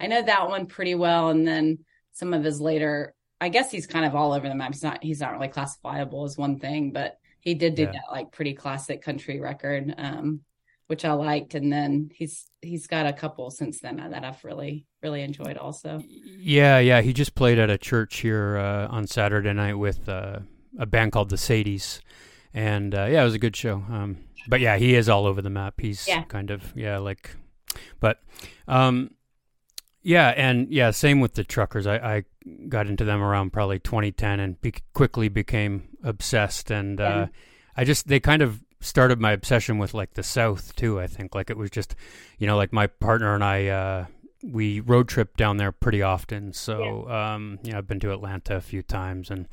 I 0.00 0.06
know 0.06 0.22
that 0.22 0.48
one 0.48 0.66
pretty 0.66 0.94
well. 0.94 1.30
And 1.30 1.46
then 1.46 1.78
some 2.12 2.34
of 2.34 2.44
his 2.44 2.60
later 2.60 3.14
I 3.40 3.48
guess 3.48 3.72
he's 3.72 3.86
kind 3.88 4.04
of 4.04 4.14
all 4.14 4.32
over 4.32 4.48
the 4.48 4.54
map. 4.54 4.72
He's 4.72 4.82
not 4.82 5.02
he's 5.02 5.20
not 5.20 5.32
really 5.32 5.48
classifiable 5.48 6.24
as 6.24 6.36
one 6.38 6.58
thing, 6.60 6.92
but 6.92 7.16
he 7.40 7.54
did 7.54 7.74
do 7.74 7.82
Yeah. 7.82 7.92
that 7.92 8.12
like 8.12 8.30
pretty 8.30 8.54
classic 8.54 9.02
country 9.02 9.40
record, 9.40 9.92
um, 9.98 10.42
which 10.86 11.04
I 11.04 11.12
liked. 11.12 11.56
And 11.56 11.72
then 11.72 12.10
he's 12.14 12.46
he's 12.60 12.86
got 12.86 13.06
a 13.06 13.12
couple 13.12 13.50
since 13.50 13.80
then 13.80 13.96
that 13.96 14.24
I've 14.24 14.44
really, 14.44 14.86
really 15.02 15.22
enjoyed 15.22 15.56
also. 15.56 16.00
Yeah, 16.06 16.78
yeah. 16.78 17.00
He 17.00 17.12
just 17.12 17.34
played 17.34 17.58
at 17.58 17.68
a 17.70 17.78
church 17.78 18.18
here 18.18 18.58
uh, 18.58 18.86
on 18.86 19.08
Saturday 19.08 19.52
night 19.52 19.74
with 19.74 20.08
uh, 20.08 20.38
a 20.78 20.86
band 20.86 21.10
called 21.10 21.30
the 21.30 21.36
Sadies, 21.36 22.00
and 22.54 22.94
uh, 22.94 23.06
yeah, 23.10 23.22
it 23.22 23.24
was 23.24 23.34
a 23.34 23.40
good 23.40 23.56
show. 23.56 23.84
Um, 23.90 24.18
but 24.48 24.60
yeah, 24.60 24.76
he 24.76 24.94
is 24.94 25.08
all 25.08 25.26
over 25.26 25.40
the 25.42 25.50
map. 25.50 25.74
He's 25.80 26.06
Yeah. 26.06 26.22
kind 26.24 26.50
of 26.50 26.72
yeah, 26.76 26.98
like, 26.98 27.36
but 28.00 28.20
um, 28.68 29.10
yeah, 30.02 30.28
and 30.36 30.68
yeah, 30.72 30.90
same 30.90 31.20
with 31.20 31.34
the 31.34 31.44
truckers. 31.44 31.86
I, 31.86 31.96
I 31.96 32.24
got 32.68 32.86
into 32.88 33.04
them 33.04 33.22
around 33.22 33.52
probably 33.52 33.78
2010 33.78 34.40
and 34.40 34.60
be- 34.60 34.74
quickly 34.94 35.28
became 35.28 35.88
obsessed, 36.02 36.70
and 36.70 37.00
uh, 37.00 37.04
Yeah. 37.04 37.26
I 37.76 37.84
just 37.84 38.08
they 38.08 38.20
kind 38.20 38.42
of 38.42 38.62
started 38.80 39.20
my 39.20 39.30
obsession 39.32 39.78
with 39.78 39.94
like 39.94 40.14
the 40.14 40.22
South 40.24 40.74
too. 40.74 40.98
I 41.00 41.06
think 41.06 41.34
like 41.36 41.50
it 41.50 41.56
was 41.56 41.70
just, 41.70 41.94
you 42.38 42.46
know, 42.48 42.56
like 42.56 42.72
my 42.72 42.86
partner 42.88 43.34
and 43.34 43.44
I. 43.44 43.66
Uh, 43.68 44.06
we 44.44 44.80
road 44.80 45.06
trip 45.06 45.36
down 45.36 45.56
there 45.58 45.70
pretty 45.70 46.02
often. 46.02 46.52
So, 46.52 47.08
um, 47.08 47.60
you 47.62 47.70
know, 47.70 47.78
I've 47.78 47.86
been 47.86 48.00
to 48.00 48.12
Atlanta 48.12 48.56
a 48.56 48.60
few 48.60 48.82
times 48.82 49.30
and, 49.30 49.46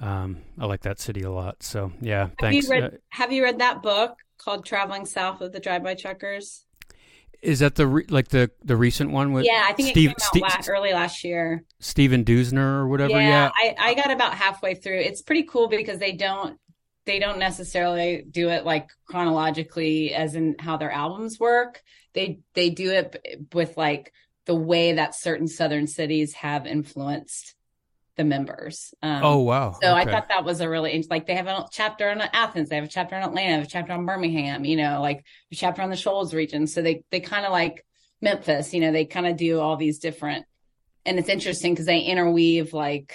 um, 0.00 0.42
I 0.56 0.66
like 0.66 0.82
that 0.82 1.00
city 1.00 1.22
a 1.22 1.30
lot. 1.32 1.64
So 1.64 1.90
yeah, 2.00 2.26
Have 2.26 2.32
thanks. 2.38 2.68
you 2.68 2.72
read 2.72 2.84
Uh, 2.84 2.90
have 3.08 3.32
you 3.32 3.42
read 3.42 3.58
that 3.58 3.82
book 3.82 4.16
called 4.38 4.64
Traveling 4.64 5.04
South 5.06 5.40
with 5.40 5.52
the 5.52 5.60
Drive 5.60 5.82
By 5.82 5.94
Truckers? 5.94 6.64
is 7.40 7.60
that 7.60 7.76
the, 7.76 7.86
re- 7.86 8.04
like 8.08 8.26
the, 8.28 8.50
the 8.64 8.76
recent 8.76 9.12
one 9.12 9.32
with 9.32 9.44
Yeah, 9.44 9.64
I 9.64 9.72
think 9.72 9.90
Steve, 9.90 10.10
it 10.10 10.16
came 10.32 10.42
out 10.42 10.50
Steve- 10.54 10.66
la- 10.68 10.74
early 10.74 10.92
last 10.92 11.22
year. 11.22 11.62
Stephen 11.78 12.24
Deusner 12.24 12.58
or 12.80 12.88
whatever? 12.88 13.12
yeah, 13.12 13.18
Yeah. 13.18 13.50
I, 13.54 13.74
I 13.78 13.94
got 13.94 14.10
about 14.10 14.34
halfway 14.34 14.74
through. 14.74 14.98
It's 14.98 15.22
pretty 15.22 15.44
cool 15.44 15.68
because 15.68 15.98
they 16.00 16.12
don't 16.12 16.58
they 17.04 17.20
don't 17.20 17.38
necessarily 17.38 18.24
do 18.28 18.48
it 18.50 18.64
like 18.66 18.90
chronologically 19.06 20.12
as 20.14 20.34
in 20.34 20.56
how 20.58 20.76
their 20.78 20.90
albums 20.90 21.38
work. 21.38 21.80
They 22.12 22.40
they 22.54 22.70
do 22.70 22.90
it 22.90 23.12
b- 23.22 23.36
with 23.52 23.76
like 23.76 24.12
the 24.46 24.56
way 24.56 24.94
that 24.94 25.14
certain 25.14 25.46
southern 25.46 25.86
cities 25.86 26.32
have 26.34 26.66
influenced 26.66 27.54
the 28.18 28.24
members. 28.24 28.92
Um, 29.02 29.22
Oh, 29.24 29.38
wow. 29.38 29.72
so 29.80 29.94
I 29.94 30.04
thought 30.04 30.28
that 30.28 30.44
was 30.44 30.60
a 30.60 30.68
really 30.68 31.06
like 31.08 31.26
they 31.26 31.36
have 31.36 31.46
a 31.46 31.66
chapter 31.72 32.10
on 32.10 32.20
Athens, 32.20 32.68
they 32.68 32.76
have 32.76 32.84
a 32.84 32.88
chapter 32.88 33.16
on 33.16 33.22
Atlanta, 33.22 33.48
they 33.48 33.58
have 33.58 33.64
a 33.64 33.70
chapter 33.70 33.92
on 33.94 34.04
Birmingham, 34.04 34.66
you 34.66 34.76
know, 34.76 35.00
like 35.00 35.24
a 35.50 35.54
chapter 35.54 35.80
on 35.80 35.88
the 35.88 35.96
Shoals 35.96 36.34
region. 36.34 36.66
So 36.66 36.82
they 36.82 37.04
they 37.10 37.20
kind 37.20 37.46
of 37.46 37.52
like 37.52 37.86
Memphis, 38.20 38.74
you 38.74 38.80
know, 38.80 38.92
they 38.92 39.06
kind 39.06 39.26
of 39.26 39.36
do 39.36 39.60
all 39.60 39.76
these 39.76 40.00
different, 40.00 40.44
and 41.06 41.18
it's 41.18 41.28
interesting 41.30 41.72
because 41.72 41.86
they 41.86 42.00
interweave 42.00 42.74
like 42.74 43.14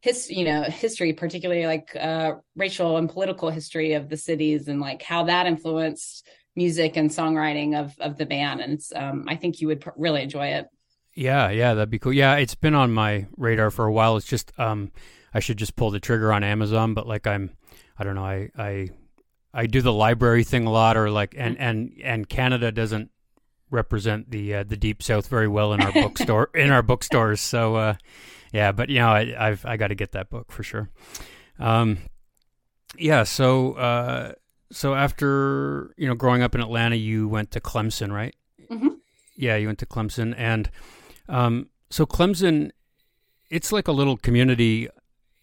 his, 0.00 0.30
you 0.30 0.44
know, 0.44 0.62
history, 0.62 1.12
particularly 1.12 1.66
like 1.66 1.94
uh, 1.96 2.34
racial 2.54 2.96
and 2.96 3.10
political 3.10 3.50
history 3.50 3.94
of 3.94 4.08
the 4.08 4.16
cities 4.16 4.68
and 4.68 4.80
like 4.80 5.02
how 5.02 5.24
that 5.24 5.46
influenced 5.46 6.26
music 6.54 6.96
and 6.96 7.10
songwriting 7.10 7.78
of 7.78 7.94
of 7.98 8.16
the 8.16 8.26
band. 8.26 8.60
And 8.60 8.74
it's 8.74 8.92
um, 8.94 9.24
I 9.28 9.34
think 9.34 9.60
you 9.60 9.66
would 9.68 9.80
pr- 9.80 9.90
really 9.96 10.22
enjoy 10.22 10.48
it. 10.48 10.66
Yeah, 11.18 11.50
yeah, 11.50 11.74
that'd 11.74 11.90
be 11.90 11.98
cool. 11.98 12.12
Yeah, 12.12 12.36
it's 12.36 12.54
been 12.54 12.76
on 12.76 12.92
my 12.92 13.26
radar 13.36 13.72
for 13.72 13.84
a 13.86 13.92
while. 13.92 14.16
It's 14.16 14.26
just 14.26 14.52
um 14.56 14.92
I 15.34 15.40
should 15.40 15.56
just 15.56 15.74
pull 15.74 15.90
the 15.90 15.98
trigger 15.98 16.32
on 16.32 16.44
Amazon, 16.44 16.94
but 16.94 17.08
like 17.08 17.26
I'm 17.26 17.50
I 17.98 18.04
don't 18.04 18.14
know, 18.14 18.24
I 18.24 18.50
I 18.56 18.88
I 19.52 19.66
do 19.66 19.82
the 19.82 19.92
library 19.92 20.44
thing 20.44 20.64
a 20.66 20.70
lot 20.70 20.96
or 20.96 21.10
like 21.10 21.34
and 21.36 21.58
and 21.58 21.92
and 22.04 22.28
Canada 22.28 22.70
doesn't 22.70 23.10
represent 23.68 24.30
the 24.30 24.54
uh, 24.54 24.62
the 24.62 24.76
deep 24.76 25.02
south 25.02 25.26
very 25.26 25.48
well 25.48 25.72
in 25.72 25.82
our 25.82 25.92
bookstore 25.92 26.50
in 26.54 26.70
our 26.70 26.82
bookstores. 26.82 27.40
So 27.40 27.74
uh 27.74 27.94
yeah, 28.52 28.70
but 28.70 28.88
you 28.88 29.00
know, 29.00 29.08
I 29.08 29.34
I've 29.36 29.66
I 29.66 29.76
got 29.76 29.88
to 29.88 29.96
get 29.96 30.12
that 30.12 30.30
book 30.30 30.52
for 30.52 30.62
sure. 30.62 30.88
Um 31.58 31.98
yeah, 32.96 33.24
so 33.24 33.72
uh 33.72 34.32
so 34.70 34.94
after, 34.94 35.92
you 35.96 36.06
know, 36.06 36.14
growing 36.14 36.42
up 36.42 36.54
in 36.54 36.60
Atlanta, 36.60 36.94
you 36.94 37.26
went 37.26 37.50
to 37.50 37.60
Clemson, 37.60 38.12
right? 38.12 38.36
Mhm. 38.70 38.98
Yeah, 39.34 39.56
you 39.56 39.66
went 39.66 39.80
to 39.80 39.86
Clemson 39.86 40.32
and 40.36 40.70
um, 41.28 41.68
so 41.90 42.06
Clemson, 42.06 42.70
it's 43.50 43.72
like 43.72 43.88
a 43.88 43.92
little 43.92 44.16
community 44.16 44.88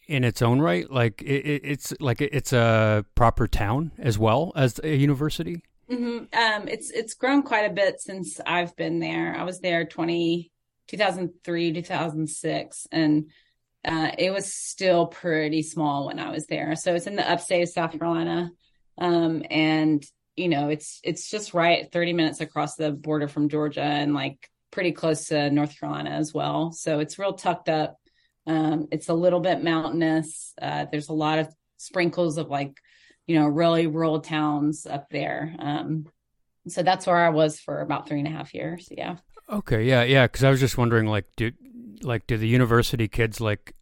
in 0.08 0.24
its 0.24 0.42
own 0.42 0.62
right. 0.62 0.90
Like 0.92 1.22
it, 1.22 1.46
it, 1.46 1.62
it's 1.64 1.94
like 2.00 2.22
it's 2.22 2.54
a 2.54 3.06
proper 3.16 3.48
town 3.48 3.92
as 3.98 4.20
well 4.20 4.52
as 4.56 4.80
a 4.84 4.96
university. 4.96 5.64
hmm 5.90 6.18
Um, 6.34 6.68
it's 6.68 6.90
it's 6.92 7.14
grown 7.14 7.44
quite 7.44 7.70
a 7.70 7.74
bit 7.74 8.02
since 8.02 8.40
I've 8.46 8.76
been 8.76 9.00
there. 9.00 9.36
I 9.36 9.44
was 9.44 9.60
there 9.60 9.86
20, 9.86 10.52
2003, 10.88 11.74
2006, 11.74 12.88
and 12.92 13.30
uh, 13.86 14.12
it 14.18 14.32
was 14.32 14.52
still 14.52 15.08
pretty 15.08 15.62
small 15.62 16.08
when 16.08 16.20
I 16.20 16.32
was 16.32 16.48
there. 16.48 16.76
So 16.76 16.96
it's 16.96 17.08
in 17.08 17.16
the 17.16 17.30
upstate 17.30 17.64
of 17.64 17.70
South 17.70 17.92
Carolina, 17.92 18.52
um, 18.98 19.44
and 19.50 20.04
you 20.36 20.50
know 20.50 20.70
it's 20.70 21.00
it's 21.04 21.30
just 21.30 21.54
right 21.54 21.92
30 21.92 22.14
minutes 22.14 22.42
across 22.42 22.76
the 22.76 22.92
border 22.92 23.28
from 23.28 23.50
Georgia 23.50 23.82
and 23.82 24.14
like 24.14 24.50
pretty 24.76 24.92
close 24.92 25.30
to 25.30 25.50
North 25.50 25.80
Carolina 25.80 26.12
as 26.12 26.34
well. 26.34 26.72
So 26.72 27.00
it's 27.00 27.18
real 27.18 27.34
tucked 27.34 27.70
up. 27.70 27.98
Um, 28.46 28.88
it's 28.92 29.10
a 29.10 29.14
little 29.16 29.40
bit 29.40 29.64
mountainous. 29.64 30.54
Uh, 30.62 30.86
there's 30.92 31.10
a 31.10 31.14
lot 31.14 31.40
of 31.40 31.48
sprinkles 31.78 32.38
of 32.38 32.50
like 32.50 32.78
you 33.28 33.40
know, 33.40 33.48
really 33.48 33.88
rural 33.88 34.20
towns 34.20 34.86
up 34.86 35.10
there. 35.10 35.56
Um, 35.60 36.08
so 36.68 36.84
that's 36.84 37.08
where 37.08 37.18
I 37.18 37.30
was 37.30 37.60
for 37.60 37.82
about 37.82 38.08
three 38.08 38.20
and 38.20 38.28
a 38.28 38.32
half 38.32 38.54
years. 38.54 38.88
Yeah. 38.92 39.18
Okay, 39.50 39.84
yeah, 39.84 40.04
yeah. 40.04 40.26
Because 40.26 40.44
I 40.44 40.50
was 40.50 40.60
just 40.60 40.78
wondering, 40.78 41.08
like, 41.08 41.26
do 41.36 41.52
like 42.02 42.28
do 42.28 42.38
the 42.38 42.48
university 42.48 43.08
kids 43.08 43.40
like 43.40 43.74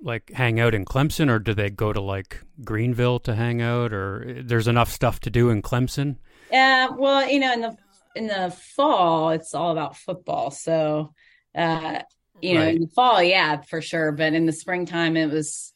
like 0.00 0.30
hang 0.32 0.60
out 0.60 0.74
in 0.74 0.84
Clemson, 0.84 1.30
or 1.30 1.38
do 1.38 1.54
they 1.54 1.70
go 1.70 1.92
to 1.92 2.00
like 2.00 2.42
Greenville 2.62 3.20
to 3.20 3.34
hang 3.34 3.62
out, 3.62 3.92
or 3.92 4.42
there's 4.44 4.68
enough 4.68 4.90
stuff 4.90 5.20
to 5.20 5.30
do 5.30 5.50
in 5.50 5.62
Clemson? 5.62 6.16
Uh, 6.52 6.88
well, 6.96 7.28
you 7.28 7.38
know, 7.38 7.52
in 7.52 7.60
the 7.62 7.76
in 8.14 8.26
the 8.26 8.54
fall, 8.76 9.30
it's 9.30 9.54
all 9.54 9.72
about 9.72 9.96
football. 9.96 10.50
So, 10.50 11.12
uh, 11.54 12.00
you 12.40 12.54
know, 12.54 12.60
Right. 12.60 12.74
in 12.76 12.82
the 12.82 12.88
fall, 12.88 13.22
yeah, 13.22 13.60
for 13.62 13.80
sure. 13.80 14.12
But 14.12 14.34
in 14.34 14.46
the 14.46 14.52
springtime, 14.52 15.16
it 15.16 15.30
was 15.30 15.72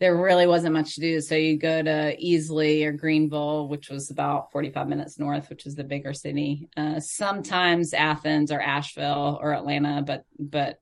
there 0.00 0.16
really 0.16 0.48
wasn't 0.48 0.72
much 0.72 0.96
to 0.96 1.00
do. 1.00 1.20
So 1.20 1.36
you 1.36 1.56
go 1.56 1.80
to 1.80 2.16
Easley 2.20 2.84
or 2.84 2.90
Greenville, 2.90 3.68
which 3.68 3.88
was 3.88 4.10
about 4.10 4.50
45 4.50 4.88
minutes 4.88 5.16
north, 5.16 5.48
which 5.48 5.64
is 5.64 5.76
the 5.76 5.84
bigger 5.84 6.12
city. 6.12 6.68
Uh, 6.76 6.98
sometimes 6.98 7.94
Athens 7.94 8.50
or 8.50 8.60
Asheville 8.60 9.38
or 9.40 9.54
Atlanta, 9.54 10.02
but 10.02 10.24
but 10.40 10.80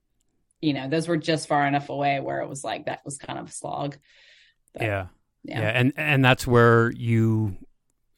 you 0.59 0.73
know, 0.73 0.87
those 0.89 1.07
were 1.07 1.17
just 1.17 1.47
far 1.47 1.67
enough 1.67 1.89
away 1.89 2.19
where 2.19 2.41
it 2.41 2.49
was 2.49 2.63
like 2.63 2.85
that 2.85 3.05
was 3.05 3.17
kind 3.17 3.37
of 3.37 3.49
a 3.49 3.51
slog. 3.51 3.97
But, 4.73 4.83
yeah. 4.83 5.07
yeah. 5.43 5.59
yeah, 5.61 5.69
and 5.69 5.93
and 5.97 6.25
that's 6.25 6.47
where 6.47 6.91
you 6.91 7.57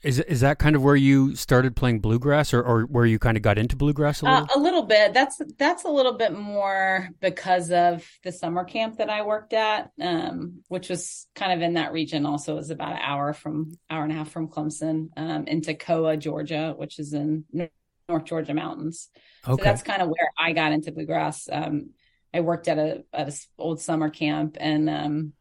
is 0.03 0.19
is 0.19 0.41
that 0.41 0.59
kind 0.59 0.75
of 0.75 0.83
where 0.83 0.95
you 0.95 1.35
started 1.35 1.75
playing 1.75 1.99
bluegrass, 1.99 2.53
or, 2.53 2.61
or 2.61 2.81
where 2.83 3.05
you 3.05 3.17
kind 3.19 3.37
of 3.37 3.43
got 3.43 3.57
into 3.57 3.75
bluegrass 3.75 4.21
a 4.21 4.25
little? 4.25 4.39
Uh, 4.39 4.47
a 4.55 4.59
little 4.59 4.83
bit. 4.83 5.13
That's 5.13 5.41
that's 5.57 5.85
a 5.85 5.89
little 5.89 6.17
bit 6.17 6.33
more 6.33 7.09
because 7.21 7.71
of 7.71 8.05
the 8.23 8.31
summer 8.31 8.65
camp 8.65 8.97
that 8.97 9.09
I 9.09 9.21
worked 9.23 9.53
at, 9.53 9.91
um, 10.01 10.61
which 10.67 10.89
was 10.89 11.27
kind 11.35 11.53
of 11.53 11.61
in 11.61 11.75
that 11.75 11.93
region. 11.93 12.25
Also, 12.25 12.53
it 12.53 12.57
was 12.57 12.69
about 12.69 12.93
an 12.93 12.99
hour 13.01 13.33
from 13.33 13.77
hour 13.89 14.03
and 14.03 14.11
a 14.11 14.15
half 14.15 14.29
from 14.29 14.49
Clemson, 14.49 15.09
um, 15.15 15.47
in 15.47 15.61
Toccoa, 15.61 16.19
Georgia, 16.19 16.73
which 16.75 16.99
is 16.99 17.13
in 17.13 17.45
North 18.09 18.25
Georgia 18.25 18.53
mountains. 18.53 19.09
Okay. 19.47 19.61
So 19.61 19.63
that's 19.63 19.83
kind 19.83 20.01
of 20.01 20.09
where 20.09 20.31
I 20.37 20.51
got 20.51 20.73
into 20.73 20.91
bluegrass. 20.91 21.47
Um, 21.49 21.91
I 22.33 22.41
worked 22.41 22.67
at 22.67 22.77
a 22.77 23.05
at 23.13 23.29
a 23.29 23.37
old 23.57 23.79
summer 23.79 24.09
camp, 24.09 24.57
and 24.59 24.89
um, 24.89 25.33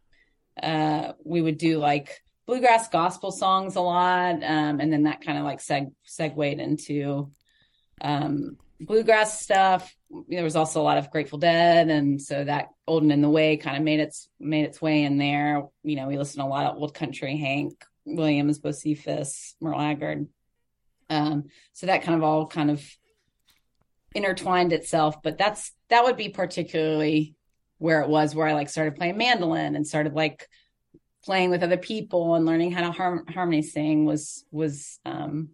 uh, 0.62 1.14
we 1.24 1.40
would 1.40 1.58
do 1.58 1.78
like 1.78 2.22
bluegrass 2.52 2.86
gospel 2.88 3.32
songs 3.32 3.76
a 3.76 3.80
lot, 3.80 4.34
um, 4.42 4.78
and 4.78 4.92
then 4.92 5.04
that 5.04 5.24
kind 5.24 5.38
of 5.38 5.44
like 5.44 5.58
seg 5.58 5.90
segued 6.04 6.60
into 6.60 7.30
um, 8.02 8.58
bluegrass 8.78 9.40
stuff. 9.40 9.96
There 10.28 10.44
was 10.44 10.54
also 10.54 10.82
a 10.82 10.84
lot 10.84 10.98
of 10.98 11.10
Grateful 11.10 11.38
Dead, 11.38 11.88
and 11.88 12.20
so 12.20 12.44
that 12.44 12.68
Old 12.86 13.04
and 13.04 13.10
in 13.10 13.22
the 13.22 13.30
Way" 13.30 13.56
kind 13.56 13.78
of 13.78 13.82
made 13.82 14.00
its 14.00 14.28
made 14.38 14.66
its 14.66 14.82
way 14.82 15.04
in 15.04 15.16
there. 15.16 15.62
You 15.82 15.96
know, 15.96 16.08
we 16.08 16.18
listened 16.18 16.44
a 16.44 16.46
lot 16.46 16.66
of 16.66 16.76
old 16.76 16.92
country, 16.92 17.38
Hank 17.38 17.72
Williams, 18.04 18.58
Bocephus, 18.58 19.54
Merle 19.58 19.80
Haggard. 19.80 20.28
Um, 21.08 21.44
so 21.72 21.86
that 21.86 22.02
kind 22.02 22.18
of 22.18 22.22
all 22.22 22.46
kind 22.46 22.70
of 22.70 22.84
intertwined 24.14 24.74
itself. 24.74 25.22
But 25.22 25.38
that's 25.38 25.72
that 25.88 26.04
would 26.04 26.18
be 26.18 26.28
particularly 26.28 27.34
where 27.78 28.02
it 28.02 28.10
was 28.10 28.34
where 28.34 28.46
I 28.46 28.52
like 28.52 28.68
started 28.68 28.96
playing 28.96 29.16
mandolin 29.16 29.74
and 29.74 29.86
started 29.86 30.12
like 30.12 30.46
playing 31.24 31.50
with 31.50 31.62
other 31.62 31.76
people 31.76 32.34
and 32.34 32.44
learning 32.44 32.72
how 32.72 32.82
to 32.82 32.92
har- 32.92 33.24
harmony 33.28 33.62
sing 33.62 34.04
was 34.04 34.44
was 34.50 34.98
um, 35.04 35.50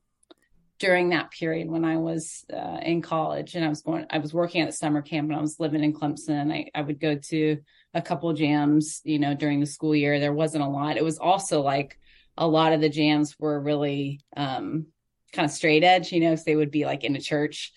during 0.79 1.11
that 1.11 1.31
period 1.31 1.69
when 1.69 1.85
I 1.85 1.97
was 1.97 2.45
uh, 2.53 2.79
in 2.83 3.03
college 3.03 3.55
and 3.55 3.65
I 3.65 3.69
was 3.69 3.83
going 3.83 4.07
I 4.11 4.19
was 4.19 4.33
working 4.33 4.63
at 4.63 4.67
the 4.67 4.73
summer 4.73 5.03
camp 5.03 5.29
and 5.29 5.39
I 5.39 5.41
was 5.41 5.61
living 5.61 5.83
in 5.83 5.93
Clemson. 5.93 6.53
I, 6.53 6.71
I 6.75 6.83
would 6.83 7.01
go 7.01 7.17
to 7.17 7.59
a 7.95 8.03
couple 8.03 8.33
jams, 8.33 9.01
you 9.05 9.19
know, 9.19 9.35
during 9.35 9.61
the 9.61 9.67
school 9.67 9.95
year. 9.95 10.21
There 10.21 10.33
wasn't 10.33 10.65
a 10.65 10.69
lot. 10.69 10.97
It 10.97 11.05
was 11.05 11.19
also 11.19 11.61
like 11.63 11.99
a 12.37 12.47
lot 12.47 12.73
of 12.73 12.81
the 12.81 12.89
jams 12.89 13.37
were 13.39 13.61
really 13.61 14.21
um, 14.37 14.87
kind 15.33 15.45
of 15.45 15.51
straight 15.51 15.85
edge, 15.85 16.13
you 16.13 16.21
know, 16.21 16.37
so 16.37 16.45
they 16.47 16.57
would 16.57 16.71
be 16.71 16.85
like 16.85 17.05
in 17.05 17.17
a 17.17 17.21
church. 17.21 17.73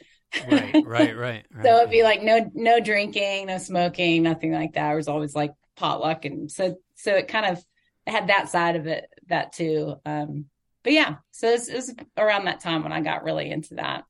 right, 0.49 0.75
right, 0.85 1.17
right, 1.17 1.45
right. 1.51 1.65
So 1.65 1.77
it'd 1.77 1.89
be 1.89 2.03
like 2.03 2.21
no 2.21 2.49
no 2.53 2.79
drinking, 2.79 3.47
no 3.47 3.57
smoking, 3.57 4.23
nothing 4.23 4.53
like 4.53 4.73
that. 4.73 4.93
It 4.93 4.95
was 4.95 5.07
always 5.07 5.35
like 5.35 5.51
potluck 5.75 6.25
and 6.25 6.51
so 6.51 6.75
so 6.95 7.15
it 7.15 7.27
kind 7.27 7.45
of 7.45 7.63
had 8.07 8.27
that 8.27 8.49
side 8.49 8.75
of 8.75 8.87
it 8.87 9.09
that 9.27 9.53
too. 9.53 9.95
Um, 10.05 10.45
but 10.83 10.93
yeah, 10.93 11.15
so 11.31 11.49
it 11.49 11.53
was, 11.53 11.69
it 11.69 11.75
was, 11.75 11.95
around 12.17 12.45
that 12.45 12.59
time 12.59 12.83
when 12.83 12.91
I 12.91 13.01
got 13.01 13.23
really 13.23 13.49
into 13.49 13.75
that. 13.75 14.03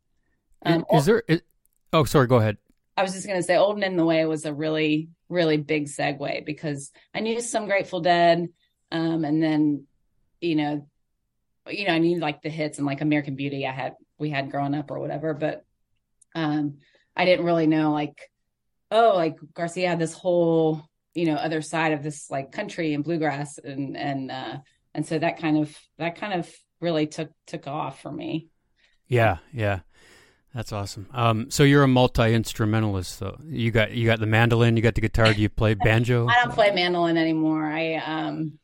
Um, 0.65 0.85
is, 0.91 0.99
is 0.99 1.05
there? 1.05 1.23
Is, 1.27 1.41
oh, 1.91 2.05
sorry. 2.05 2.27
Go 2.27 2.37
ahead. 2.37 2.57
I 2.97 3.03
was 3.03 3.13
just 3.13 3.27
going 3.27 3.39
to 3.39 3.43
say, 3.43 3.57
Old 3.57 3.75
and 3.75 3.83
in 3.83 3.97
the 3.97 4.05
Way 4.05 4.25
was 4.25 4.45
a 4.45 4.53
really, 4.53 5.09
really 5.29 5.57
big 5.57 5.87
segue 5.87 6.45
because 6.45 6.91
I 7.13 7.19
knew 7.19 7.41
some 7.41 7.65
Grateful 7.65 8.01
Dead, 8.01 8.49
um, 8.91 9.25
and 9.25 9.41
then, 9.41 9.85
you 10.39 10.55
know, 10.55 10.87
you 11.67 11.87
know, 11.87 11.93
I 11.93 11.99
knew 11.99 12.19
like 12.19 12.41
the 12.41 12.49
hits 12.49 12.77
and 12.77 12.87
like 12.87 13.01
American 13.01 13.35
Beauty. 13.35 13.65
I 13.67 13.71
had 13.71 13.95
we 14.17 14.29
had 14.29 14.51
growing 14.51 14.75
up 14.75 14.91
or 14.91 14.99
whatever, 14.99 15.33
but 15.33 15.65
um, 16.35 16.77
I 17.15 17.25
didn't 17.25 17.45
really 17.45 17.67
know 17.67 17.91
like, 17.91 18.29
oh, 18.91 19.13
like 19.15 19.37
Garcia 19.53 19.89
had 19.89 19.99
this 19.99 20.13
whole 20.13 20.83
you 21.13 21.25
know 21.25 21.35
other 21.35 21.61
side 21.61 21.93
of 21.93 22.03
this 22.03 22.29
like 22.29 22.51
country 22.51 22.93
and 22.93 23.03
bluegrass 23.03 23.57
and 23.57 23.97
and 23.97 24.31
uh 24.31 24.57
and 24.93 25.05
so 25.05 25.17
that 25.17 25.37
kind 25.37 25.57
of 25.57 25.75
that 25.97 26.15
kind 26.15 26.33
of 26.33 26.49
really 26.79 27.07
took 27.07 27.29
took 27.47 27.67
off 27.67 28.01
for 28.01 28.11
me 28.11 28.49
yeah 29.07 29.37
yeah 29.53 29.79
that's 30.53 30.71
awesome 30.71 31.07
um 31.13 31.49
so 31.49 31.63
you're 31.63 31.83
a 31.83 31.87
multi-instrumentalist 31.87 33.19
though 33.19 33.37
you 33.45 33.71
got 33.71 33.91
you 33.91 34.05
got 34.05 34.19
the 34.19 34.25
mandolin 34.25 34.75
you 34.75 34.83
got 34.83 34.95
the 34.95 35.01
guitar 35.01 35.33
do 35.33 35.41
you 35.41 35.49
play 35.49 35.73
banjo 35.83 36.27
i 36.27 36.35
don't 36.43 36.53
play 36.53 36.71
mandolin 36.71 37.17
anymore 37.17 37.65
i 37.65 37.95
um 37.95 38.57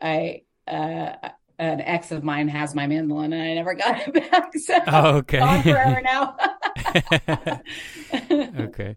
i 0.00 0.42
uh 0.66 1.12
an 1.58 1.80
ex 1.82 2.10
of 2.10 2.24
mine 2.24 2.48
has 2.48 2.74
my 2.74 2.86
mandolin 2.86 3.32
and 3.32 3.42
I 3.42 3.54
never 3.54 3.74
got 3.74 4.08
it 4.08 4.30
back. 4.30 4.56
So 4.56 4.78
oh, 4.86 5.16
okay. 5.18 5.38
Gone 5.38 5.62
forever 5.62 6.00
now. 6.02 6.36
okay. 8.64 8.96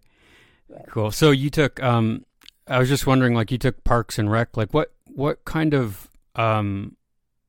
Cool. 0.89 1.11
So 1.11 1.31
you 1.31 1.49
took 1.49 1.81
um 1.81 2.25
I 2.67 2.79
was 2.79 2.89
just 2.89 3.07
wondering, 3.07 3.33
like, 3.33 3.51
you 3.51 3.57
took 3.57 3.83
Parks 3.83 4.19
and 4.19 4.31
Rec. 4.31 4.57
Like, 4.57 4.73
what 4.73 4.93
what 5.05 5.45
kind 5.45 5.73
of 5.73 6.09
um 6.35 6.95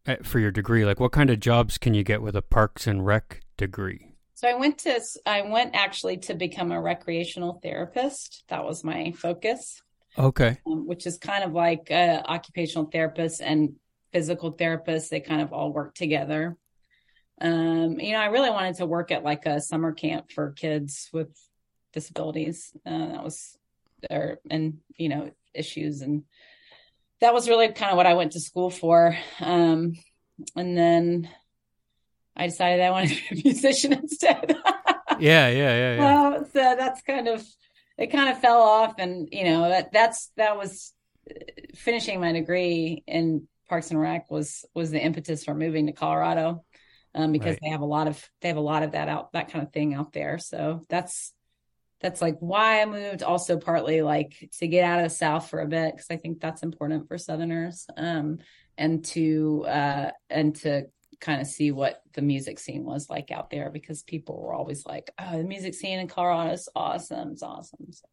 eh, 0.07 0.17
for 0.23 0.39
your 0.39 0.51
degree? 0.51 0.85
Like, 0.85 1.01
what 1.01 1.13
kind 1.13 1.31
of 1.31 1.41
jobs 1.41 1.79
can 1.79 1.95
you 1.95 2.03
get 2.03 2.23
with 2.23 2.37
a 2.37 2.43
Parks 2.43 2.87
and 2.87 3.05
Rec 3.05 3.43
degree? 3.57 4.15
So 4.35 4.49
I 4.49 4.55
went 4.55 4.79
to 4.79 5.01
I 5.27 5.43
went 5.43 5.75
actually 5.75 6.19
to 6.19 6.35
become 6.35 6.71
a 6.71 6.81
recreational 6.81 7.59
therapist. 7.61 8.45
That 8.49 8.65
was 8.65 8.85
my 8.85 9.13
focus. 9.13 9.83
Okay. 10.17 10.59
Um, 10.65 10.87
which 10.87 11.07
is 11.07 11.19
kind 11.19 11.45
of 11.45 11.53
like 11.53 11.91
uh, 11.91 12.23
occupational 12.25 12.87
therapist 12.87 13.41
and 13.41 13.75
physical 14.13 14.53
therapist. 14.53 15.11
They 15.11 15.21
kind 15.21 15.43
of 15.43 15.53
all 15.53 15.73
work 15.73 15.95
together. 15.95 16.57
Um, 17.41 17.99
you 18.01 18.13
know, 18.13 18.21
I 18.21 18.27
really 18.27 18.51
wanted 18.51 18.77
to 18.77 18.87
work 18.87 19.11
at 19.11 19.25
like 19.25 19.47
a 19.47 19.61
summer 19.61 19.93
camp 19.93 20.31
for 20.31 20.53
kids 20.53 21.09
with 21.13 21.29
disabilities. 21.93 22.73
Uh, 22.87 23.09
that 23.09 23.25
was 23.25 23.58
or 24.11 24.39
and 24.51 24.79
you 24.97 25.09
know 25.09 25.31
issues 25.55 26.03
and 26.03 26.25
that 27.21 27.35
was 27.35 27.49
really 27.49 27.69
kind 27.69 27.91
of 27.91 27.97
what 27.97 28.07
I 28.07 28.15
went 28.15 28.33
to 28.33 28.41
school 28.41 28.71
for. 28.71 29.17
Um, 29.41 29.95
and 30.55 30.77
then 30.77 31.29
I 32.37 32.47
decided 32.47 32.81
I 32.81 32.91
wanted 32.91 33.17
to 33.17 33.35
be 33.35 33.41
a 33.41 33.45
musician 33.53 33.93
instead. 33.93 34.57
yeah, 35.19 35.49
yeah, 35.49 35.51
yeah, 35.51 35.95
yeah. 35.95 36.39
so 36.39 36.45
that's 36.53 37.03
kind 37.03 37.29
of 37.29 37.45
it. 37.97 38.13
Kind 38.13 38.31
of 38.31 38.41
fell 38.41 38.61
off, 38.61 38.95
and 38.99 39.29
you 39.33 39.45
know 39.45 39.69
that 39.69 39.93
that's 39.93 40.31
that 40.37 40.57
was 40.57 40.93
finishing 41.75 42.21
my 42.21 42.33
degree 42.33 43.03
in 43.07 43.49
Parks 43.69 43.91
and 43.91 44.01
Rec 44.01 44.31
was 44.31 44.65
was 44.75 44.91
the 44.91 45.01
impetus 45.01 45.45
for 45.45 45.55
moving 45.55 45.87
to 45.87 45.93
Colorado. 45.93 46.65
Um, 47.15 47.33
because 47.33 47.53
right. 47.53 47.61
they 47.63 47.69
have 47.71 47.81
a 47.81 47.87
lot 47.87 48.07
of 48.07 48.23
they 48.43 48.49
have 48.49 48.59
a 48.59 48.61
lot 48.61 48.85
of 48.85 48.93
that 48.93 49.09
out 49.09 49.33
that 49.33 49.51
kind 49.51 49.67
of 49.67 49.73
thing 49.73 49.95
out 49.95 50.13
there. 50.13 50.39
So 50.39 50.83
that's 50.89 51.33
that's 52.01 52.23
like 52.23 52.37
why 52.39 52.83
I 52.83 52.87
moved. 52.87 53.23
Also, 53.23 53.59
partly 53.59 54.03
like 54.03 54.49
to 54.59 54.69
get 54.69 54.85
out 54.85 55.01
of 55.01 55.05
the 55.05 55.15
South 55.15 55.49
for 55.49 55.61
a 55.61 55.67
bit 55.67 55.95
because 55.95 56.11
I 56.11 56.17
think 56.17 56.41
that's 56.41 56.63
important 56.63 57.09
for 57.09 57.19
Southerners, 57.19 57.87
um, 57.97 58.39
and 58.77 59.05
to 59.07 59.65
uh, 59.67 60.11
and 60.31 60.55
to 60.57 60.87
kind 61.21 61.41
of 61.41 61.49
see 61.49 61.73
what 61.73 62.03
the 62.13 62.23
music 62.23 62.61
scene 62.61 62.85
was 62.85 63.11
like 63.11 63.33
out 63.33 63.51
there 63.51 63.71
because 63.71 64.03
people 64.05 64.41
were 64.41 64.55
always 64.55 64.87
like, 64.87 65.11
"Oh, 65.19 65.39
the 65.39 65.45
music 65.45 65.75
scene 65.75 65.99
in 65.99 66.09
Colorado 66.09 66.53
is 66.53 66.69
awesome, 66.77 67.33
it's 67.33 67.43
awesome." 67.43 67.87
So. 67.91 68.07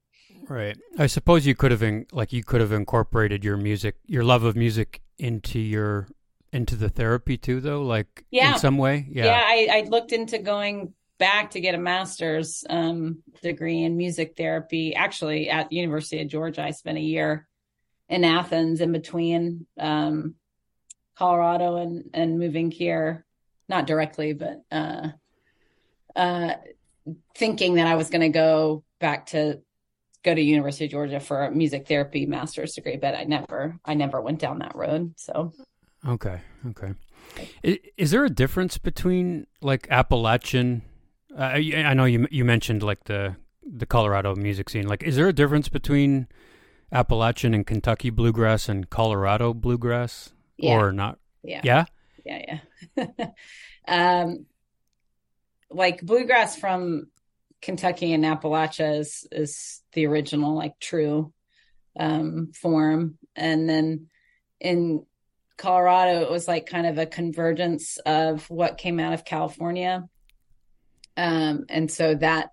Right. 0.47 0.77
I 0.97 1.07
suppose 1.07 1.45
you 1.45 1.55
could 1.55 1.71
have 1.71 1.83
in, 1.83 2.07
like 2.11 2.33
you 2.33 2.43
could 2.43 2.61
have 2.61 2.71
incorporated 2.71 3.43
your 3.43 3.57
music, 3.57 3.95
your 4.05 4.23
love 4.23 4.43
of 4.43 4.55
music 4.55 5.01
into 5.17 5.59
your 5.59 6.07
into 6.51 6.75
the 6.75 6.89
therapy 6.89 7.37
too, 7.37 7.59
though. 7.59 7.83
Like 7.83 8.25
yeah. 8.31 8.53
in 8.53 8.59
some 8.59 8.77
way. 8.77 9.07
Yeah. 9.09 9.25
Yeah. 9.25 9.43
I, 9.43 9.67
I 9.71 9.89
looked 9.89 10.11
into 10.11 10.39
going 10.39 10.93
back 11.17 11.51
to 11.51 11.61
get 11.61 11.75
a 11.75 11.79
master's 11.79 12.63
um, 12.69 13.23
degree 13.41 13.83
in 13.83 13.97
music 13.97 14.35
therapy. 14.35 14.95
Actually, 14.95 15.49
at 15.49 15.71
University 15.71 16.21
of 16.21 16.27
Georgia, 16.27 16.63
I 16.63 16.71
spent 16.71 16.97
a 16.97 17.01
year 17.01 17.47
in 18.09 18.23
Athens 18.23 18.81
in 18.81 18.91
between 18.91 19.65
um, 19.79 20.35
Colorado 21.17 21.77
and 21.77 22.09
and 22.13 22.39
moving 22.39 22.71
here, 22.71 23.25
not 23.69 23.87
directly, 23.87 24.33
but 24.33 24.63
uh, 24.71 25.09
uh, 26.15 26.53
thinking 27.35 27.75
that 27.75 27.87
I 27.87 27.95
was 27.95 28.09
going 28.09 28.21
to 28.21 28.29
go 28.29 28.83
back 28.99 29.27
to 29.27 29.61
go 30.23 30.33
to 30.33 30.41
University 30.41 30.85
of 30.85 30.91
Georgia 30.91 31.19
for 31.19 31.45
a 31.45 31.51
music 31.51 31.87
therapy 31.87 32.25
master's 32.25 32.73
degree, 32.73 32.97
but 32.97 33.15
I 33.15 33.23
never 33.23 33.79
I 33.85 33.93
never 33.93 34.19
went 34.21 34.39
down 34.39 34.59
that 34.59 34.75
road. 34.75 35.13
So 35.17 35.53
okay, 36.07 36.41
okay. 36.69 36.93
Is, 37.63 37.77
is 37.97 38.11
there 38.11 38.25
a 38.25 38.29
difference 38.29 38.77
between 38.77 39.47
like 39.61 39.87
Appalachian 39.89 40.83
uh, 41.37 41.41
I 41.41 41.93
know 41.93 42.05
you 42.05 42.27
you 42.31 42.45
mentioned 42.45 42.83
like 42.83 43.03
the 43.05 43.35
the 43.65 43.85
Colorado 43.85 44.35
music 44.35 44.69
scene. 44.69 44.87
Like, 44.87 45.03
is 45.03 45.15
there 45.15 45.27
a 45.27 45.33
difference 45.33 45.69
between 45.69 46.27
Appalachian 46.91 47.53
and 47.53 47.65
Kentucky 47.65 48.09
bluegrass 48.09 48.69
and 48.69 48.89
Colorado 48.89 49.53
bluegrass, 49.53 50.33
yeah. 50.57 50.75
or 50.75 50.91
not? 50.91 51.19
Yeah, 51.43 51.61
yeah, 51.63 51.85
yeah, 52.25 52.59
yeah. 52.97 53.27
um, 53.87 54.45
like 55.69 56.01
bluegrass 56.01 56.57
from 56.57 57.07
Kentucky 57.61 58.13
and 58.13 58.23
Appalachia 58.23 58.99
is 58.99 59.27
is 59.31 59.81
the 59.93 60.05
original, 60.05 60.55
like 60.55 60.79
true 60.79 61.33
um, 61.99 62.51
form, 62.53 63.17
and 63.35 63.67
then 63.67 64.07
in 64.61 65.05
Colorado, 65.57 66.21
it 66.21 66.31
was 66.31 66.47
like 66.47 66.65
kind 66.65 66.87
of 66.87 66.97
a 66.97 67.05
convergence 67.05 67.97
of 68.05 68.49
what 68.49 68.77
came 68.77 68.99
out 68.99 69.13
of 69.13 69.25
California 69.25 70.07
um, 71.17 71.65
and 71.69 71.89
so 71.89 72.15
that 72.15 72.49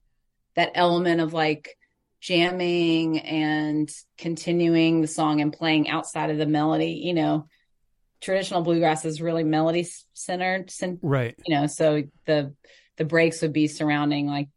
that 0.54 0.72
element 0.74 1.20
of 1.20 1.32
like 1.32 1.76
jamming 2.20 3.18
and 3.18 3.90
continuing 4.16 5.00
the 5.00 5.08
song 5.08 5.40
and 5.40 5.52
playing 5.52 5.88
outside 5.88 6.30
of 6.30 6.38
the 6.38 6.46
melody, 6.46 7.00
you 7.02 7.14
know, 7.14 7.46
traditional 8.20 8.62
bluegrass 8.62 9.04
is 9.04 9.20
really 9.20 9.44
melody 9.44 9.86
centered, 10.14 10.70
right? 11.02 11.34
You 11.46 11.56
know, 11.56 11.66
so 11.66 12.04
the 12.26 12.54
the 12.96 13.04
breaks 13.04 13.42
would 13.42 13.52
be 13.52 13.66
surrounding 13.66 14.26
like 14.26 14.48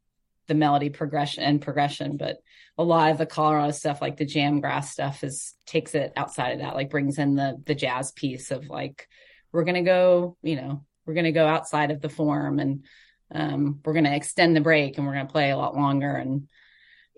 the 0.47 0.53
melody 0.53 0.89
progression 0.89 1.43
and 1.43 1.61
progression, 1.61 2.17
but 2.17 2.37
a 2.77 2.83
lot 2.83 3.11
of 3.11 3.17
the 3.17 3.25
Colorado 3.25 3.71
stuff, 3.71 4.01
like 4.01 4.17
the 4.17 4.25
jam 4.25 4.59
grass 4.59 4.91
stuff, 4.91 5.23
is 5.23 5.55
takes 5.65 5.95
it 5.95 6.13
outside 6.15 6.51
of 6.51 6.59
that, 6.59 6.75
like 6.75 6.89
brings 6.89 7.17
in 7.17 7.35
the 7.35 7.61
the 7.65 7.75
jazz 7.75 8.11
piece 8.11 8.51
of 8.51 8.69
like 8.69 9.07
we're 9.51 9.63
gonna 9.63 9.81
go, 9.81 10.37
you 10.43 10.55
know, 10.55 10.85
we're 11.05 11.13
gonna 11.13 11.31
go 11.31 11.47
outside 11.47 11.89
of 11.89 12.01
the 12.01 12.09
form 12.09 12.59
and 12.59 12.85
um, 13.33 13.79
we're 13.83 13.93
gonna 13.93 14.15
extend 14.15 14.55
the 14.55 14.61
break 14.61 14.97
and 14.97 15.05
we're 15.05 15.13
gonna 15.13 15.25
play 15.25 15.51
a 15.51 15.57
lot 15.57 15.75
longer. 15.75 16.15
And 16.15 16.47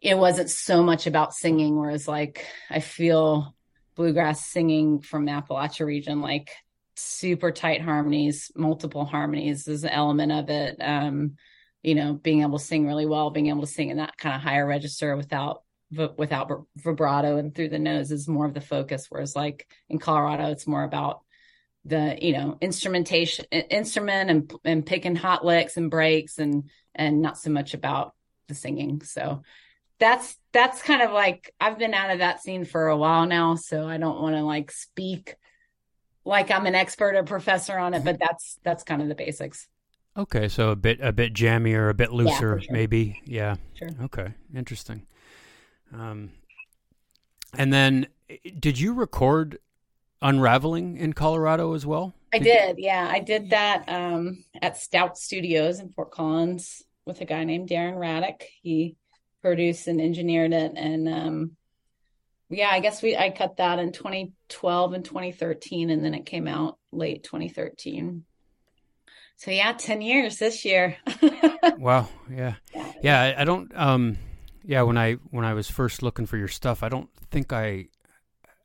it 0.02 0.18
wasn't 0.18 0.50
so 0.50 0.84
much 0.84 1.08
about 1.08 1.34
singing, 1.34 1.78
whereas 1.78 2.08
like 2.08 2.46
I 2.70 2.80
feel 2.80 3.56
bluegrass 3.96 4.46
singing 4.46 5.02
from 5.02 5.26
the 5.26 5.32
Appalachia 5.32 5.86
region, 5.86 6.22
like 6.22 6.52
super 6.96 7.52
tight 7.52 7.82
harmonies, 7.82 8.52
multiple 8.56 9.06
harmonies 9.06 9.68
is 9.68 9.84
an 9.84 9.90
element 9.90 10.32
of 10.32 10.50
it. 10.50 10.78
Um, 10.80 11.36
you 11.84 11.96
know, 11.96 12.14
being 12.14 12.42
able 12.42 12.58
to 12.58 12.64
sing 12.64 12.86
really 12.88 13.06
well, 13.06 13.30
being 13.30 13.48
able 13.48 13.62
to 13.62 13.68
sing 13.68 13.90
in 13.90 13.98
that 13.98 14.18
kind 14.18 14.36
of 14.36 14.42
higher 14.42 14.66
register 14.66 15.16
without 15.16 15.64
without 16.18 16.52
vibrato 16.76 17.38
and 17.38 17.56
through 17.56 17.70
the 17.70 17.80
nose 17.80 18.12
is 18.12 18.28
more 18.28 18.46
of 18.46 18.54
the 18.54 18.62
focus. 18.62 19.06
Whereas 19.10 19.36
like 19.36 19.68
in 19.90 20.00
Colorado, 20.00 20.52
it's 20.52 20.68
more 20.68 20.84
about 20.84 21.22
the 21.88 22.18
you 22.22 22.34
know 22.34 22.58
instrumentation 22.62 23.46
instrument 23.52 24.30
and 24.30 24.54
and 24.66 24.86
picking 24.86 25.16
hot 25.16 25.46
licks 25.46 25.78
and 25.78 25.90
breaks 25.90 26.38
and 26.38 26.70
and 26.94 27.22
not 27.22 27.38
so 27.38 27.50
much 27.50 27.74
about 27.74 28.14
the 28.48 28.56
singing. 28.56 29.02
So 29.02 29.42
that's 30.00 30.38
that's 30.52 30.82
kind 30.82 31.02
of 31.02 31.12
like 31.12 31.54
I've 31.60 31.80
been 31.80 31.94
out 31.94 32.12
of 32.12 32.20
that 32.20 32.42
scene 32.42 32.66
for 32.66 32.88
a 32.88 32.98
while 32.98 33.26
now, 33.26 33.56
so 33.56 33.88
I 33.88 33.98
don't 33.98 34.22
want 34.22 34.36
to 34.36 34.44
like 34.44 34.72
speak 34.72 35.36
like 36.26 36.52
I'm 36.52 36.66
an 36.66 36.76
expert 36.76 37.16
or 37.16 37.24
professor 37.24 37.78
on 37.78 37.94
it, 37.94 38.04
but 38.04 38.20
that's 38.20 38.60
that's 38.64 38.84
kind 38.84 39.02
of 39.02 39.08
the 39.08 39.16
basics. 39.16 39.68
Okay, 40.16 40.48
so 40.50 40.72
a 40.72 40.76
bit 40.76 41.00
a 41.02 41.14
bit 41.14 41.34
jammier, 41.34 41.90
a 41.90 41.94
bit 41.94 42.12
looser, 42.12 42.58
yeah, 42.58 42.66
sure. 42.66 42.74
maybe. 42.74 43.22
Yeah. 43.26 43.56
Sure. 43.76 43.90
Okay, 44.04 44.34
interesting. 44.54 45.06
Um, 45.94 46.32
and 47.58 47.72
then, 47.72 48.08
did 48.60 48.80
you 48.80 48.94
record 48.94 49.60
Unraveling 50.22 50.98
in 50.98 51.14
Colorado 51.14 51.74
as 51.74 51.86
well? 51.86 52.14
I 52.34 52.40
did. 52.40 52.78
Yeah, 52.80 53.08
I 53.10 53.20
did 53.20 53.52
that 53.52 53.86
um, 53.88 54.44
at 54.62 54.78
Stout 54.78 55.18
Studios 55.18 55.80
in 55.80 55.90
Fort 55.94 56.12
Collins 56.12 56.84
with 57.06 57.22
a 57.22 57.26
guy 57.26 57.44
named 57.44 57.70
Darren 57.70 57.96
Raddick. 57.96 58.44
He 58.62 58.96
produced 59.42 59.88
and 59.88 60.02
engineered 60.02 60.54
it, 60.54 60.74
and 60.76 61.08
um, 61.08 61.52
yeah, 62.50 62.70
I 62.70 62.80
guess 62.80 63.02
we 63.02 63.16
I 63.16 63.30
cut 63.30 63.58
that 63.58 63.80
in 63.80 63.92
2012 63.92 64.94
and 64.94 65.06
2013, 65.06 65.90
and 65.90 66.04
then 66.04 66.14
it 66.14 66.26
came 66.26 66.48
out 66.48 66.78
late 66.92 67.24
2013. 67.24 68.24
So 69.38 69.52
yeah, 69.52 69.72
10 69.74 70.02
years 70.02 70.38
this 70.38 70.66
year. 70.66 70.98
wow. 71.78 72.10
Yeah. 72.32 72.56
Yeah. 73.04 73.22
I, 73.22 73.42
I, 73.42 73.44
don't, 73.46 73.72
um, 73.78 74.18
yeah. 74.64 74.82
When 74.82 74.98
I, 74.98 75.14
when 75.30 75.46
I 75.46 75.54
was 75.54 75.70
first 75.70 76.02
looking 76.02 76.26
for 76.26 76.38
your 76.38 76.48
stuff, 76.48 76.82
I 76.82 76.90
don't 76.90 77.10
think 77.30 77.54
I, 77.54 77.90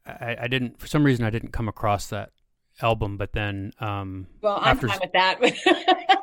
I, 0.07 0.37
I 0.43 0.49
didn't, 0.49 0.79
for 0.81 0.87
some 0.87 1.05
reason, 1.05 1.25
I 1.25 1.31
didn't 1.31 1.53
come 1.53 1.69
across 1.69 2.09
that 2.09 2.31
album, 2.81 3.17
but 3.17 3.33
then, 3.33 3.73
um, 3.81 4.27
well, 4.41 4.59
I'm 4.61 4.77
after, 4.77 4.89
fine 4.89 4.99
with 5.01 5.13
that. 5.13 6.19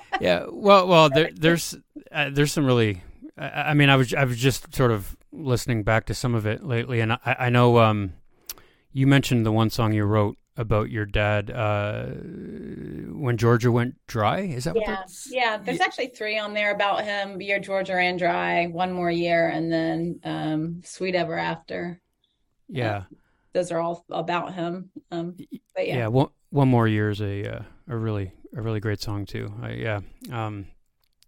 yeah. 0.20 0.46
Well, 0.50 0.86
well, 0.86 1.10
there, 1.10 1.30
there's, 1.34 1.76
uh, 2.12 2.30
there's 2.32 2.52
some 2.52 2.66
really, 2.66 3.02
I, 3.36 3.48
I, 3.48 3.74
mean, 3.74 3.88
I 3.88 3.96
was, 3.96 4.14
I 4.14 4.24
was 4.24 4.38
just 4.38 4.74
sort 4.74 4.90
of 4.90 5.16
listening 5.32 5.82
back 5.82 6.06
to 6.06 6.14
some 6.14 6.34
of 6.34 6.46
it 6.46 6.64
lately, 6.64 7.00
and 7.00 7.12
I, 7.12 7.18
I 7.24 7.50
know, 7.50 7.78
um, 7.78 8.14
you 8.92 9.06
mentioned 9.06 9.44
the 9.44 9.52
one 9.52 9.70
song 9.70 9.92
you 9.92 10.04
wrote 10.04 10.38
about 10.56 10.88
your 10.88 11.04
dad 11.04 11.50
uh, 11.50 12.04
when 12.04 13.36
Georgia 13.36 13.72
went 13.72 13.96
dry. 14.06 14.40
Is 14.40 14.64
that 14.64 14.74
what? 14.74 14.86
yeah. 14.86 15.02
Yeah, 15.28 15.56
there's 15.56 15.78
yeah. 15.78 15.84
actually 15.84 16.06
three 16.08 16.38
on 16.38 16.54
there 16.54 16.72
about 16.72 17.04
him. 17.04 17.40
Year 17.40 17.58
Georgia 17.58 17.94
ran 17.94 18.16
dry, 18.16 18.66
one 18.66 18.92
more 18.92 19.10
year, 19.10 19.48
and 19.48 19.72
then 19.72 20.20
um, 20.22 20.82
Sweet 20.84 21.16
Ever 21.16 21.36
After. 21.36 22.00
Yeah, 22.68 23.04
those 23.54 23.72
are 23.72 23.80
all 23.80 24.04
about 24.10 24.52
him. 24.52 24.90
Um, 25.10 25.36
but 25.74 25.86
yeah, 25.86 25.96
yeah, 25.96 26.06
one 26.08 26.28
one 26.50 26.68
more 26.68 26.86
year 26.86 27.10
is 27.10 27.22
a 27.22 27.56
uh, 27.56 27.62
a 27.88 27.96
really 27.96 28.32
a 28.54 28.60
really 28.60 28.80
great 28.80 29.00
song 29.00 29.24
too. 29.24 29.52
I, 29.62 29.70
yeah, 29.70 30.00
um, 30.30 30.66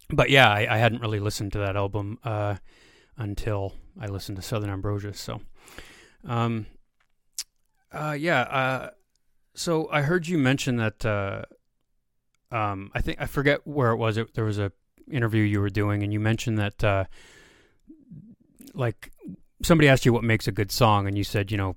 but 0.09 0.29
yeah, 0.29 0.49
I, 0.49 0.75
I, 0.75 0.77
hadn't 0.77 1.01
really 1.01 1.19
listened 1.19 1.53
to 1.53 1.59
that 1.59 1.75
album 1.75 2.19
uh, 2.23 2.55
until 3.17 3.73
I 3.99 4.07
listened 4.07 4.35
to 4.35 4.41
Southern 4.41 4.69
Ambrosia. 4.69 5.13
So, 5.13 5.41
um, 6.25 6.67
uh, 7.91 8.15
yeah, 8.17 8.41
uh, 8.41 8.89
so 9.55 9.89
I 9.91 10.03
heard 10.03 10.27
you 10.27 10.37
mention 10.37 10.77
that. 10.77 11.05
Uh, 11.05 11.41
um, 12.49 12.91
I 12.93 13.01
think 13.01 13.19
I 13.19 13.25
forget 13.25 13.65
where 13.65 13.91
it 13.91 13.97
was. 13.97 14.17
It, 14.17 14.33
there 14.33 14.45
was 14.45 14.59
a 14.59 14.71
interview 15.11 15.43
you 15.43 15.59
were 15.59 15.69
doing, 15.69 16.03
and 16.03 16.13
you 16.13 16.19
mentioned 16.19 16.59
that, 16.59 16.83
uh, 16.83 17.05
like, 18.73 19.11
somebody 19.63 19.89
asked 19.89 20.05
you 20.05 20.13
what 20.13 20.23
makes 20.23 20.47
a 20.47 20.51
good 20.51 20.71
song, 20.71 21.07
and 21.07 21.17
you 21.17 21.23
said, 21.25 21.51
you 21.51 21.57
know, 21.57 21.75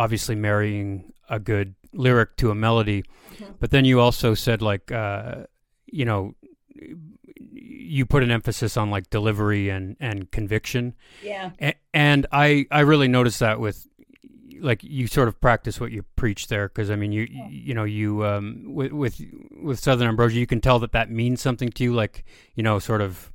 obviously 0.00 0.34
marrying 0.34 1.12
a 1.28 1.38
good 1.38 1.74
lyric 1.92 2.36
to 2.38 2.50
a 2.50 2.54
melody, 2.54 3.02
mm-hmm. 3.34 3.52
but 3.60 3.70
then 3.70 3.84
you 3.84 4.00
also 4.00 4.34
said, 4.34 4.62
like, 4.62 4.90
uh, 4.90 5.44
you 5.86 6.06
know, 6.06 6.34
you 7.52 8.06
put 8.06 8.22
an 8.22 8.30
emphasis 8.30 8.76
on 8.76 8.90
like 8.90 9.10
delivery 9.10 9.68
and 9.68 9.96
and 10.00 10.30
conviction. 10.30 10.94
Yeah. 11.22 11.50
A- 11.60 11.74
and 11.92 12.26
I 12.32 12.66
I 12.70 12.80
really 12.80 13.08
noticed 13.08 13.40
that 13.40 13.60
with 13.60 13.86
like 14.60 14.82
you 14.82 15.06
sort 15.06 15.28
of 15.28 15.40
practice 15.40 15.80
what 15.80 15.90
you 15.90 16.04
preach 16.16 16.48
there 16.48 16.68
because 16.68 16.90
I 16.90 16.96
mean 16.96 17.12
you 17.12 17.26
yeah. 17.30 17.48
you 17.48 17.74
know 17.74 17.84
you 17.84 18.24
um 18.24 18.64
with 18.66 18.92
with 18.92 19.20
with 19.62 19.80
Southern 19.80 20.08
Ambrosia 20.08 20.38
you 20.38 20.46
can 20.46 20.60
tell 20.60 20.78
that 20.78 20.92
that 20.92 21.10
means 21.10 21.40
something 21.40 21.70
to 21.70 21.84
you 21.84 21.92
like 21.92 22.24
you 22.54 22.62
know 22.62 22.78
sort 22.78 23.00
of 23.00 23.32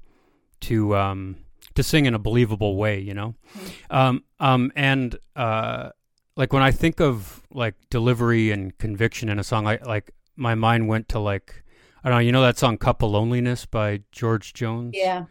to 0.61 0.95
um 0.95 1.37
to 1.73 1.83
sing 1.83 2.05
in 2.05 2.13
a 2.13 2.19
believable 2.19 2.77
way 2.77 2.99
you 2.99 3.13
know 3.13 3.35
mm-hmm. 3.57 3.95
um 3.95 4.23
um 4.39 4.71
and 4.75 5.17
uh 5.35 5.89
like 6.35 6.53
when 6.53 6.63
I 6.63 6.71
think 6.71 6.99
of 6.99 7.43
like 7.51 7.75
delivery 7.89 8.51
and 8.51 8.77
conviction 8.77 9.29
in 9.29 9.39
a 9.39 9.43
song 9.43 9.67
I 9.67 9.79
like 9.85 10.11
my 10.35 10.55
mind 10.55 10.87
went 10.87 11.09
to 11.09 11.19
like 11.19 11.63
I 12.03 12.09
don't 12.09 12.17
know 12.17 12.21
you 12.21 12.31
know 12.31 12.41
that 12.41 12.57
song 12.57 12.77
Cup 12.77 13.01
of 13.01 13.11
Loneliness 13.11 13.65
by 13.65 14.01
George 14.11 14.53
Jones 14.53 14.93
yeah 14.95 15.25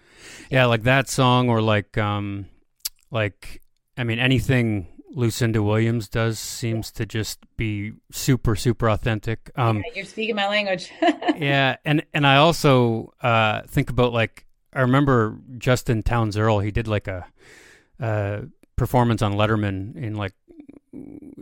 yeah 0.50 0.66
like 0.66 0.82
that 0.84 1.08
song 1.08 1.48
or 1.48 1.60
like 1.60 1.98
um 1.98 2.46
like 3.10 3.62
I 3.96 4.04
mean 4.04 4.18
anything 4.18 4.88
Lucinda 5.10 5.62
Williams 5.62 6.08
does 6.08 6.38
seems 6.40 6.90
to 6.92 7.06
just 7.06 7.38
be 7.56 7.92
super 8.10 8.56
super 8.56 8.90
authentic. 8.90 9.50
Um, 9.54 9.76
yeah, 9.76 9.92
you're 9.94 10.04
speaking 10.04 10.34
my 10.34 10.48
language. 10.48 10.90
yeah, 11.36 11.76
and 11.84 12.04
and 12.12 12.26
I 12.26 12.38
also 12.38 13.12
uh, 13.22 13.62
think 13.68 13.90
about 13.90 14.12
like 14.12 14.44
I 14.72 14.80
remember 14.80 15.38
Justin 15.56 16.02
Townes 16.02 16.36
Earle. 16.36 16.58
He 16.58 16.72
did 16.72 16.88
like 16.88 17.06
a, 17.06 17.26
Uh, 18.00 18.40
performance 18.76 19.22
on 19.22 19.34
Letterman 19.34 19.94
in 19.94 20.16
like 20.16 20.34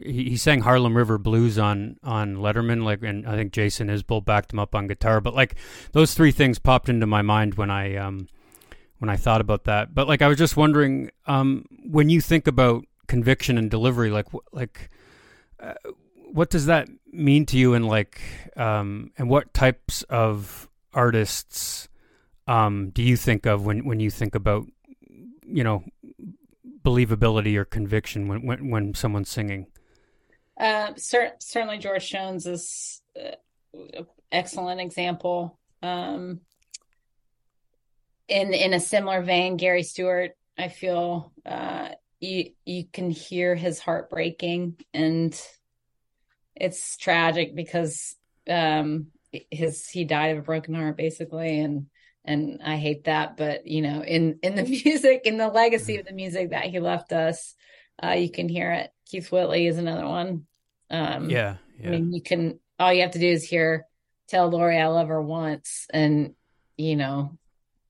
he, 0.02 0.36
sang 0.36 0.60
Harlem 0.60 0.96
River 0.96 1.18
Blues 1.18 1.58
on 1.58 1.96
on 2.02 2.36
Letterman. 2.36 2.84
Like, 2.84 3.02
and 3.02 3.26
I 3.26 3.34
think 3.34 3.52
Jason 3.52 3.88
Isbell 3.88 4.24
backed 4.24 4.52
him 4.52 4.58
up 4.58 4.74
on 4.74 4.86
guitar. 4.86 5.20
But 5.20 5.34
like 5.34 5.56
those 5.92 6.14
three 6.14 6.32
things 6.32 6.58
popped 6.58 6.88
into 6.88 7.06
my 7.06 7.22
mind 7.22 7.54
when 7.54 7.70
I 7.70 7.96
um 7.96 8.28
when 8.98 9.08
I 9.08 9.16
thought 9.16 9.40
about 9.40 9.64
that. 9.64 9.94
But 9.94 10.08
like 10.08 10.22
I 10.22 10.28
was 10.28 10.38
just 10.38 10.56
wondering 10.56 11.10
um 11.26 11.66
when 11.84 12.08
you 12.08 12.20
think 12.20 12.46
about 12.46 12.84
conviction 13.06 13.58
and 13.58 13.70
delivery 13.70 14.10
like 14.10 14.28
like 14.52 14.88
uh, 15.60 15.74
what 16.32 16.48
does 16.48 16.66
that 16.66 16.88
mean 17.12 17.44
to 17.44 17.58
you 17.58 17.74
and 17.74 17.86
like 17.86 18.22
um 18.56 19.10
and 19.18 19.28
what 19.28 19.52
types 19.52 20.02
of 20.04 20.66
artists 20.94 21.88
um 22.46 22.88
do 22.90 23.02
you 23.02 23.16
think 23.16 23.44
of 23.44 23.66
when 23.66 23.84
when 23.84 24.00
you 24.00 24.10
think 24.10 24.34
about 24.34 24.66
you 25.46 25.62
know 25.62 25.84
believability 26.82 27.56
or 27.56 27.64
conviction 27.64 28.28
when 28.28 28.46
when, 28.46 28.70
when 28.70 28.94
someone's 28.94 29.30
singing? 29.30 29.66
Uh 30.58 30.92
cer- 30.96 31.36
certainly 31.40 31.78
george 31.78 32.08
jones 32.08 32.46
is 32.46 33.02
uh, 33.18 33.36
an 33.74 34.06
excellent 34.30 34.80
example. 34.80 35.58
Um 35.82 36.40
in 38.28 38.54
in 38.54 38.72
a 38.72 38.80
similar 38.80 39.20
vein 39.20 39.56
gary 39.56 39.82
stewart 39.82 40.32
i 40.56 40.68
feel 40.68 41.32
uh 41.44 41.88
you 42.20 42.52
you 42.64 42.84
can 42.84 43.10
hear 43.10 43.54
his 43.54 43.78
heart 43.80 44.08
breaking 44.08 44.76
and 44.94 45.40
it's 46.54 46.96
tragic 46.96 47.54
because 47.54 48.16
um 48.48 49.08
his 49.50 49.88
he 49.88 50.04
died 50.04 50.32
of 50.32 50.38
a 50.38 50.42
broken 50.42 50.74
heart 50.74 50.96
basically 50.96 51.58
and 51.58 51.86
and 52.24 52.60
I 52.64 52.76
hate 52.76 53.04
that 53.04 53.36
but 53.36 53.66
you 53.66 53.82
know 53.82 54.02
in 54.02 54.38
in 54.42 54.54
the 54.54 54.62
music 54.62 55.22
in 55.24 55.36
the 55.36 55.48
legacy 55.48 55.98
of 55.98 56.06
the 56.06 56.12
music 56.12 56.50
that 56.50 56.64
he 56.64 56.80
left 56.80 57.12
us 57.12 57.54
uh 58.02 58.10
you 58.10 58.30
can 58.30 58.48
hear 58.48 58.72
it. 58.72 58.90
Keith 59.06 59.30
Whitley 59.30 59.66
is 59.66 59.78
another 59.78 60.06
one. 60.06 60.46
Um 60.90 61.30
yeah, 61.30 61.56
yeah. 61.78 61.88
I 61.88 61.90
mean 61.90 62.12
you 62.12 62.22
can 62.22 62.58
all 62.78 62.92
you 62.92 63.02
have 63.02 63.12
to 63.12 63.18
do 63.18 63.28
is 63.28 63.44
hear 63.44 63.86
tell 64.28 64.48
Lorrie 64.48 64.78
I 64.78 64.86
love 64.86 65.08
her 65.08 65.22
once 65.22 65.86
and 65.92 66.34
you 66.76 66.96
know 66.96 67.38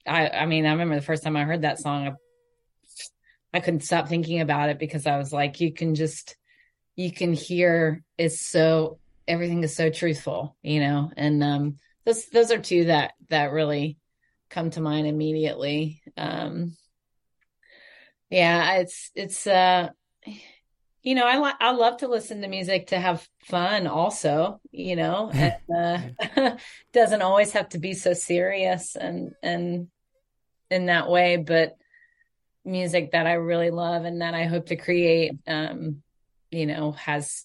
I 0.06 0.28
I 0.28 0.46
mean 0.46 0.66
I 0.66 0.72
remember 0.72 0.96
the 0.96 1.02
first 1.02 1.22
time 1.22 1.36
I 1.36 1.44
heard 1.44 1.62
that 1.62 1.78
song 1.78 2.08
I 2.08 2.12
I 3.54 3.60
couldn't 3.60 3.80
stop 3.80 4.08
thinking 4.08 4.40
about 4.40 4.70
it 4.70 4.78
because 4.78 5.06
I 5.06 5.18
was 5.18 5.32
like, 5.32 5.60
you 5.60 5.72
can 5.72 5.94
just, 5.94 6.36
you 6.96 7.12
can 7.12 7.34
hear 7.34 8.02
is 8.16 8.40
so 8.40 8.98
everything 9.28 9.62
is 9.62 9.76
so 9.76 9.90
truthful, 9.90 10.56
you 10.62 10.80
know, 10.80 11.10
and 11.16 11.42
um, 11.44 11.76
those 12.04 12.26
those 12.26 12.50
are 12.50 12.58
two 12.58 12.86
that 12.86 13.12
that 13.28 13.52
really 13.52 13.98
come 14.52 14.70
to 14.70 14.80
mind 14.80 15.06
immediately. 15.06 16.02
Um, 16.16 16.76
yeah, 18.30 18.74
it's 18.76 19.10
it's 19.14 19.46
uh, 19.46 19.88
you 21.02 21.14
know, 21.14 21.26
I 21.26 21.38
like 21.38 21.56
I 21.60 21.72
love 21.72 21.98
to 21.98 22.08
listen 22.08 22.42
to 22.42 22.48
music 22.48 22.88
to 22.88 22.98
have 22.98 23.26
fun, 23.46 23.86
also, 23.86 24.60
you 24.70 24.94
know, 24.94 25.30
and 25.34 26.06
uh, 26.36 26.50
doesn't 26.92 27.22
always 27.22 27.52
have 27.52 27.70
to 27.70 27.78
be 27.78 27.94
so 27.94 28.12
serious 28.12 28.94
and 28.94 29.32
and 29.42 29.88
in 30.70 30.86
that 30.86 31.10
way, 31.10 31.36
but 31.36 31.76
music 32.64 33.12
that 33.12 33.26
I 33.26 33.34
really 33.34 33.70
love 33.70 34.04
and 34.04 34.22
that 34.22 34.34
I 34.34 34.44
hope 34.44 34.66
to 34.66 34.76
create, 34.76 35.32
um, 35.46 36.02
you 36.50 36.66
know, 36.66 36.92
has 36.92 37.44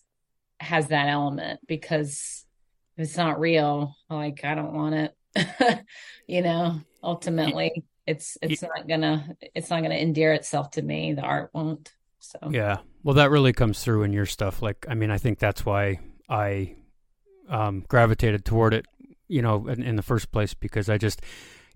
has 0.59 0.87
that 0.87 1.07
element 1.07 1.59
because 1.67 2.45
if 2.97 3.03
it's 3.03 3.17
not 3.17 3.39
real, 3.39 3.95
like 4.09 4.43
I 4.43 4.55
don't 4.55 4.73
want 4.73 4.95
it. 4.95 5.16
you 6.27 6.41
know, 6.41 6.81
ultimately 7.03 7.83
it's 8.05 8.37
it's 8.41 8.61
not 8.61 8.87
gonna 8.87 9.35
it's 9.53 9.69
not 9.69 9.81
gonna 9.81 9.95
endear 9.95 10.33
itself 10.33 10.71
to 10.71 10.81
me. 10.81 11.13
The 11.13 11.21
art 11.21 11.51
won't. 11.53 11.93
So 12.19 12.39
Yeah. 12.49 12.77
Well 13.03 13.15
that 13.15 13.31
really 13.31 13.53
comes 13.53 13.83
through 13.83 14.03
in 14.03 14.13
your 14.13 14.25
stuff. 14.25 14.61
Like 14.61 14.85
I 14.89 14.95
mean, 14.95 15.11
I 15.11 15.17
think 15.17 15.39
that's 15.39 15.65
why 15.65 15.99
I 16.29 16.75
um 17.49 17.85
gravitated 17.87 18.45
toward 18.45 18.73
it, 18.73 18.85
you 19.27 19.41
know, 19.41 19.67
in, 19.67 19.83
in 19.83 19.95
the 19.95 20.01
first 20.01 20.31
place 20.31 20.53
because 20.53 20.89
I 20.89 20.97
just 20.97 21.21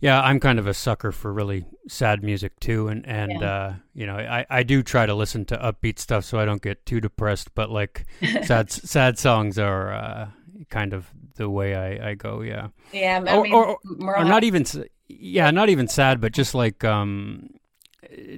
yeah, 0.01 0.19
I'm 0.19 0.39
kind 0.39 0.57
of 0.57 0.65
a 0.65 0.73
sucker 0.73 1.11
for 1.11 1.31
really 1.31 1.63
sad 1.87 2.23
music 2.23 2.59
too, 2.59 2.87
and 2.87 3.05
and 3.05 3.39
yeah. 3.39 3.53
uh, 3.53 3.73
you 3.93 4.07
know, 4.07 4.15
I, 4.15 4.47
I 4.49 4.63
do 4.63 4.81
try 4.81 5.05
to 5.05 5.13
listen 5.13 5.45
to 5.45 5.57
upbeat 5.57 5.99
stuff 5.99 6.25
so 6.25 6.39
I 6.39 6.45
don't 6.45 6.61
get 6.61 6.87
too 6.87 6.99
depressed. 6.99 7.53
But 7.53 7.69
like 7.69 8.07
sad 8.43 8.71
sad 8.71 9.19
songs 9.19 9.59
are 9.59 9.93
uh, 9.93 10.29
kind 10.71 10.93
of 10.93 11.07
the 11.35 11.49
way 11.49 11.75
I, 11.75 12.11
I 12.11 12.13
go. 12.15 12.41
Yeah, 12.41 12.67
yeah, 12.91 13.23
I 13.27 13.41
mean, 13.41 13.53
or, 13.53 13.77
or, 13.99 14.17
or 14.17 14.23
not 14.23 14.43
even 14.43 14.65
yeah, 15.07 15.51
not 15.51 15.69
even 15.69 15.87
sad, 15.87 16.21
but 16.21 16.31
just 16.31 16.55
like 16.55 16.83
um, 16.83 17.49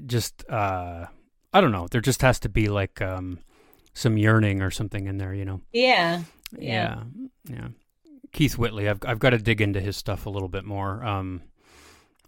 just 0.06 0.48
uh, 0.50 1.06
I 1.54 1.62
don't 1.62 1.72
know. 1.72 1.88
There 1.90 2.02
just 2.02 2.22
has 2.22 2.40
to 2.42 2.50
be 2.50 2.68
like 2.68 3.02
um, 3.02 3.40
some 3.94 4.18
yearning 4.18 4.62
or 4.62 4.72
something 4.72 5.08
in 5.08 5.18
there, 5.18 5.34
you 5.34 5.46
know. 5.46 5.62
Yeah, 5.72 6.24
yeah, 6.58 7.04
yeah. 7.48 7.56
yeah. 7.56 7.68
Keith 8.32 8.58
Whitley, 8.58 8.90
I've 8.90 9.00
I've 9.06 9.20
got 9.20 9.32
to 9.32 9.38
dig 9.38 9.62
into 9.62 9.80
his 9.80 9.98
stuff 9.98 10.26
a 10.26 10.30
little 10.30 10.50
bit 10.50 10.66
more. 10.66 11.04
Um, 11.04 11.42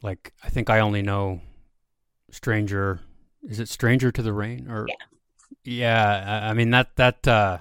like 0.02 0.34
I 0.44 0.50
think 0.50 0.70
I 0.70 0.80
only 0.80 1.02
know 1.02 1.42
Stranger. 2.32 3.00
Is 3.44 3.60
it 3.60 3.70
Stranger 3.70 4.12
to 4.12 4.22
the 4.22 4.34
Rain 4.34 4.68
or? 4.70 4.86
Yeah. 4.88 4.96
Yeah, 5.64 6.42
I 6.44 6.54
mean 6.54 6.70
that 6.72 6.96
that 6.98 7.28
uh, 7.28 7.58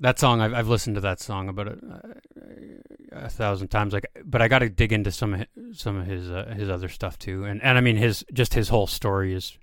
that 0.00 0.18
song 0.18 0.40
I've 0.40 0.54
I've 0.54 0.68
listened 0.68 0.96
to 0.96 1.00
that 1.02 1.20
song 1.20 1.48
about 1.48 1.68
a, 1.68 2.02
a 3.12 3.28
thousand 3.28 3.68
times. 3.68 3.92
Like, 3.92 4.06
but 4.24 4.42
I 4.42 4.48
got 4.48 4.60
to 4.60 4.68
dig 4.68 4.92
into 4.92 5.10
some 5.10 5.34
of 5.34 5.40
his, 5.40 5.80
some 5.80 5.96
of 5.96 6.06
his 6.06 6.30
uh, 6.30 6.54
his 6.56 6.68
other 6.68 6.88
stuff 6.88 7.18
too. 7.18 7.44
And 7.44 7.62
and 7.62 7.78
I 7.78 7.80
mean 7.80 7.96
his 7.96 8.24
just 8.32 8.54
his 8.54 8.68
whole 8.68 8.86
story 8.86 9.34
is 9.34 9.56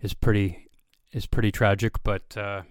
is 0.00 0.14
pretty 0.14 0.68
is 1.12 1.26
pretty 1.26 1.52
tragic. 1.52 2.02
But 2.02 2.36
uh, 2.36 2.62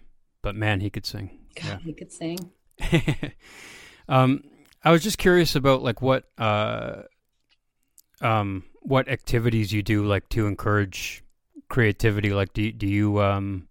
but 0.41 0.55
man, 0.55 0.79
he 0.79 0.89
could 0.89 1.05
sing. 1.05 1.39
God, 1.55 1.65
yeah. 1.65 1.77
he 1.79 1.93
could 1.93 2.11
sing. 2.11 2.51
um, 4.09 4.43
I 4.83 4.91
was 4.91 5.03
just 5.03 5.17
curious 5.17 5.55
about 5.55 5.81
like 5.81 6.01
what 6.01 6.25
uh 6.37 7.03
um, 8.21 8.63
what 8.81 9.07
activities 9.07 9.71
you 9.71 9.83
do 9.83 10.05
like 10.05 10.29
to 10.29 10.47
encourage 10.47 11.23
creativity. 11.69 12.31
Like, 12.31 12.53
do 12.53 12.71
do 12.71 12.87
you 12.87 13.21
um, 13.21 13.67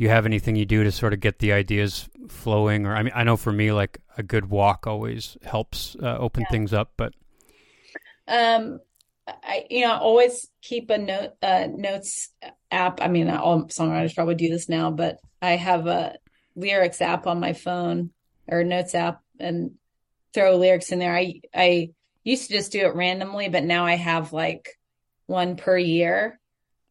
do 0.00 0.04
you 0.04 0.10
have 0.10 0.24
anything 0.24 0.56
you 0.56 0.64
do 0.64 0.82
to 0.82 0.90
sort 0.90 1.12
of 1.12 1.20
get 1.20 1.40
the 1.40 1.52
ideas 1.52 2.08
flowing? 2.26 2.86
Or 2.86 2.96
I 2.96 3.02
mean, 3.02 3.12
I 3.14 3.22
know 3.22 3.36
for 3.36 3.52
me, 3.52 3.70
like 3.70 4.00
a 4.16 4.22
good 4.22 4.48
walk 4.48 4.86
always 4.86 5.36
helps 5.42 5.94
uh, 6.02 6.16
open 6.18 6.44
yeah. 6.44 6.48
things 6.50 6.72
up. 6.72 6.92
But 6.96 7.12
um, 8.26 8.80
I 9.28 9.66
you 9.68 9.82
know 9.82 9.92
I 9.92 9.98
always 9.98 10.48
keep 10.62 10.88
a 10.88 10.96
note 10.96 11.32
uh, 11.42 11.66
notes 11.70 12.30
app. 12.70 13.02
I 13.02 13.08
mean, 13.08 13.28
all 13.28 13.64
songwriters 13.64 14.14
probably 14.14 14.36
do 14.36 14.48
this 14.48 14.70
now, 14.70 14.90
but 14.90 15.18
I 15.42 15.56
have 15.56 15.86
a 15.86 16.16
lyrics 16.56 17.02
app 17.02 17.26
on 17.26 17.38
my 17.38 17.52
phone 17.52 18.08
or 18.48 18.64
notes 18.64 18.94
app 18.94 19.20
and 19.38 19.72
throw 20.32 20.56
lyrics 20.56 20.92
in 20.92 20.98
there. 20.98 21.14
I 21.14 21.42
I 21.54 21.90
used 22.24 22.46
to 22.46 22.54
just 22.54 22.72
do 22.72 22.86
it 22.86 22.94
randomly, 22.94 23.50
but 23.50 23.64
now 23.64 23.84
I 23.84 23.96
have 23.96 24.32
like 24.32 24.78
one 25.26 25.56
per 25.56 25.76
year 25.76 26.40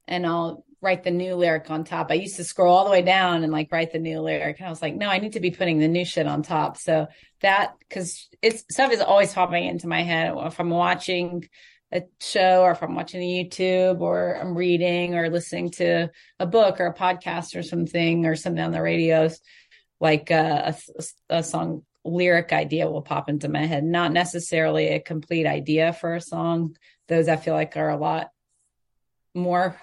and 0.07 0.27
I'll 0.27 0.63
write 0.81 1.03
the 1.03 1.11
new 1.11 1.35
lyric 1.35 1.69
on 1.69 1.83
top. 1.83 2.07
I 2.09 2.15
used 2.15 2.37
to 2.37 2.43
scroll 2.43 2.75
all 2.75 2.85
the 2.85 2.91
way 2.91 3.01
down 3.01 3.43
and 3.43 3.51
like 3.51 3.71
write 3.71 3.91
the 3.91 3.99
new 3.99 4.21
lyric. 4.21 4.59
And 4.59 4.67
I 4.67 4.69
was 4.69 4.81
like, 4.81 4.95
no, 4.95 5.09
I 5.09 5.19
need 5.19 5.33
to 5.33 5.39
be 5.39 5.51
putting 5.51 5.79
the 5.79 5.87
new 5.87 6.05
shit 6.05 6.27
on 6.27 6.41
top. 6.41 6.77
So 6.77 7.07
that, 7.41 7.73
cause 7.89 8.29
it's 8.41 8.63
stuff 8.71 8.91
is 8.91 9.01
always 9.01 9.33
popping 9.33 9.65
into 9.65 9.87
my 9.87 10.03
head. 10.03 10.33
If 10.37 10.59
I'm 10.59 10.69
watching 10.69 11.47
a 11.91 12.03
show 12.21 12.61
or 12.61 12.71
if 12.71 12.81
I'm 12.81 12.95
watching 12.95 13.21
a 13.21 13.43
YouTube 13.43 13.99
or 13.99 14.35
I'm 14.35 14.55
reading 14.55 15.15
or 15.15 15.29
listening 15.29 15.71
to 15.71 16.09
a 16.39 16.45
book 16.45 16.79
or 16.79 16.85
a 16.87 16.95
podcast 16.95 17.57
or 17.57 17.63
something 17.63 18.25
or 18.25 18.35
something 18.35 18.63
on 18.63 18.71
the 18.71 18.81
radio, 18.81 19.29
like 19.99 20.31
uh, 20.31 20.71
a, 20.97 21.03
a 21.29 21.43
song 21.43 21.83
lyric 22.05 22.53
idea 22.53 22.89
will 22.89 23.01
pop 23.01 23.27
into 23.27 23.49
my 23.49 23.65
head, 23.65 23.83
not 23.83 24.13
necessarily 24.13 24.89
a 24.89 24.99
complete 24.99 25.45
idea 25.45 25.91
for 25.91 26.15
a 26.15 26.21
song. 26.21 26.75
Those 27.07 27.27
I 27.27 27.35
feel 27.35 27.53
like 27.53 27.75
are 27.75 27.89
a 27.89 27.97
lot 27.97 28.29
more 29.35 29.79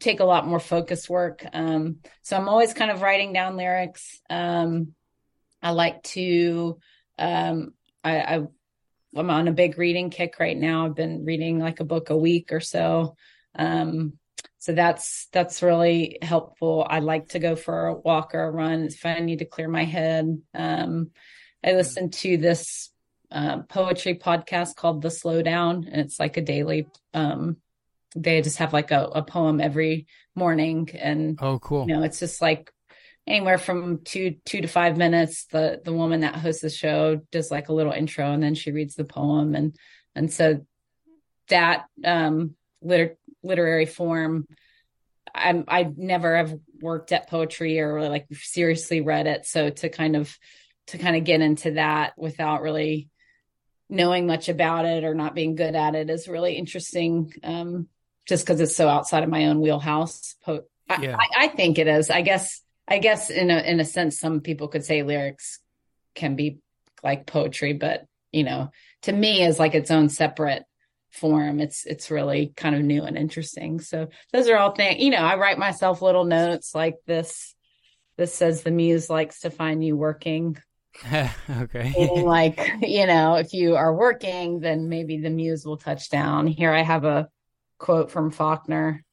take 0.00 0.20
a 0.20 0.24
lot 0.24 0.46
more 0.46 0.60
focus 0.60 1.08
work. 1.08 1.44
Um, 1.52 1.98
so 2.22 2.36
I'm 2.36 2.48
always 2.48 2.74
kind 2.74 2.90
of 2.90 3.02
writing 3.02 3.32
down 3.32 3.56
lyrics. 3.56 4.20
Um, 4.28 4.94
I 5.62 5.70
like 5.70 6.02
to, 6.04 6.78
um, 7.18 7.74
I, 8.02 8.20
I, 8.20 8.46
I'm 9.16 9.30
on 9.30 9.48
a 9.48 9.52
big 9.52 9.78
reading 9.78 10.10
kick 10.10 10.36
right 10.40 10.56
now. 10.56 10.86
I've 10.86 10.96
been 10.96 11.24
reading 11.24 11.58
like 11.58 11.80
a 11.80 11.84
book 11.84 12.10
a 12.10 12.16
week 12.16 12.52
or 12.52 12.60
so. 12.60 13.16
Um, 13.54 14.14
so 14.58 14.72
that's 14.72 15.28
that's 15.30 15.62
really 15.62 16.18
helpful. 16.22 16.86
I 16.88 17.00
like 17.00 17.28
to 17.28 17.38
go 17.38 17.54
for 17.54 17.86
a 17.86 17.94
walk 17.94 18.34
or 18.34 18.44
a 18.44 18.50
run 18.50 18.84
if 18.84 19.04
I 19.04 19.20
need 19.20 19.40
to 19.40 19.44
clear 19.44 19.68
my 19.68 19.84
head. 19.84 20.40
Um, 20.54 21.10
I 21.62 21.72
listen 21.72 22.10
to 22.10 22.38
this 22.38 22.90
uh, 23.30 23.58
poetry 23.68 24.14
podcast 24.14 24.74
called 24.74 25.02
The 25.02 25.08
Slowdown, 25.08 25.86
and 25.86 26.00
it's 26.00 26.18
like 26.18 26.38
a 26.38 26.42
daily. 26.42 26.86
Um, 27.12 27.58
they 28.14 28.42
just 28.42 28.58
have 28.58 28.72
like 28.72 28.90
a, 28.90 29.04
a 29.04 29.22
poem 29.22 29.60
every 29.60 30.06
morning, 30.34 30.90
and 30.94 31.38
oh, 31.40 31.58
cool. 31.58 31.86
You 31.88 31.96
know, 31.96 32.02
it's 32.02 32.20
just 32.20 32.40
like 32.40 32.72
anywhere 33.26 33.58
from 33.58 34.02
two 34.04 34.36
two 34.44 34.60
to 34.60 34.68
five 34.68 34.96
minutes. 34.96 35.46
The 35.46 35.80
the 35.84 35.92
woman 35.92 36.20
that 36.20 36.36
hosts 36.36 36.62
the 36.62 36.70
show 36.70 37.20
does 37.32 37.50
like 37.50 37.68
a 37.68 37.74
little 37.74 37.92
intro, 37.92 38.32
and 38.32 38.42
then 38.42 38.54
she 38.54 38.72
reads 38.72 38.94
the 38.94 39.04
poem, 39.04 39.54
and 39.54 39.76
and 40.14 40.32
so 40.32 40.64
that 41.48 41.84
um, 42.04 42.54
liter- 42.80 43.18
literary 43.42 43.86
form. 43.86 44.46
I'm 45.36 45.64
I 45.66 45.90
never 45.96 46.36
have 46.36 46.54
worked 46.80 47.10
at 47.10 47.28
poetry 47.28 47.80
or 47.80 48.08
like 48.08 48.26
seriously 48.32 49.00
read 49.00 49.26
it, 49.26 49.46
so 49.46 49.70
to 49.70 49.88
kind 49.88 50.14
of 50.14 50.36
to 50.88 50.98
kind 50.98 51.16
of 51.16 51.24
get 51.24 51.40
into 51.40 51.72
that 51.72 52.12
without 52.16 52.62
really 52.62 53.08
knowing 53.88 54.26
much 54.26 54.48
about 54.48 54.84
it 54.84 55.04
or 55.04 55.14
not 55.14 55.34
being 55.34 55.54
good 55.54 55.74
at 55.74 55.94
it 55.94 56.10
is 56.10 56.28
really 56.28 56.54
interesting 56.54 57.32
um, 57.42 57.88
just 58.26 58.44
because 58.44 58.60
it's 58.60 58.76
so 58.76 58.88
outside 58.88 59.22
of 59.22 59.28
my 59.28 59.46
own 59.46 59.60
wheelhouse 59.60 60.36
po- 60.44 60.64
yeah. 61.00 61.16
I, 61.18 61.44
I, 61.44 61.48
think 61.48 61.78
it 61.78 61.86
is 61.86 62.10
i 62.10 62.22
guess 62.22 62.60
i 62.86 62.98
guess 62.98 63.30
in 63.30 63.50
a 63.50 63.58
in 63.58 63.80
a 63.80 63.84
sense 63.84 64.18
some 64.18 64.40
people 64.40 64.68
could 64.68 64.84
say 64.84 65.02
lyrics 65.02 65.60
can 66.14 66.36
be 66.36 66.58
like 67.02 67.26
poetry 67.26 67.72
but 67.72 68.04
you 68.32 68.44
know 68.44 68.70
to 69.02 69.12
me 69.12 69.42
is 69.42 69.58
like 69.58 69.74
its 69.74 69.90
own 69.90 70.08
separate 70.08 70.64
form 71.10 71.60
it's 71.60 71.86
it's 71.86 72.10
really 72.10 72.52
kind 72.56 72.74
of 72.74 72.82
new 72.82 73.04
and 73.04 73.16
interesting 73.16 73.80
so 73.80 74.08
those 74.32 74.48
are 74.48 74.56
all 74.56 74.72
things 74.72 75.00
you 75.00 75.10
know 75.10 75.18
i 75.18 75.36
write 75.36 75.58
myself 75.58 76.02
little 76.02 76.24
notes 76.24 76.74
like 76.74 76.96
this 77.06 77.54
this 78.16 78.34
says 78.34 78.62
the 78.62 78.70
muse 78.70 79.08
likes 79.08 79.40
to 79.40 79.50
find 79.50 79.84
you 79.84 79.96
working 79.96 80.56
okay. 81.50 82.22
like, 82.24 82.70
you 82.82 83.06
know, 83.06 83.34
if 83.34 83.52
you 83.52 83.76
are 83.76 83.94
working, 83.94 84.60
then 84.60 84.88
maybe 84.88 85.18
the 85.18 85.30
muse 85.30 85.64
will 85.64 85.76
touch 85.76 86.10
down. 86.10 86.46
Here 86.46 86.72
I 86.72 86.82
have 86.82 87.04
a 87.04 87.28
quote 87.78 88.10
from 88.10 88.30
Faulkner. 88.30 89.04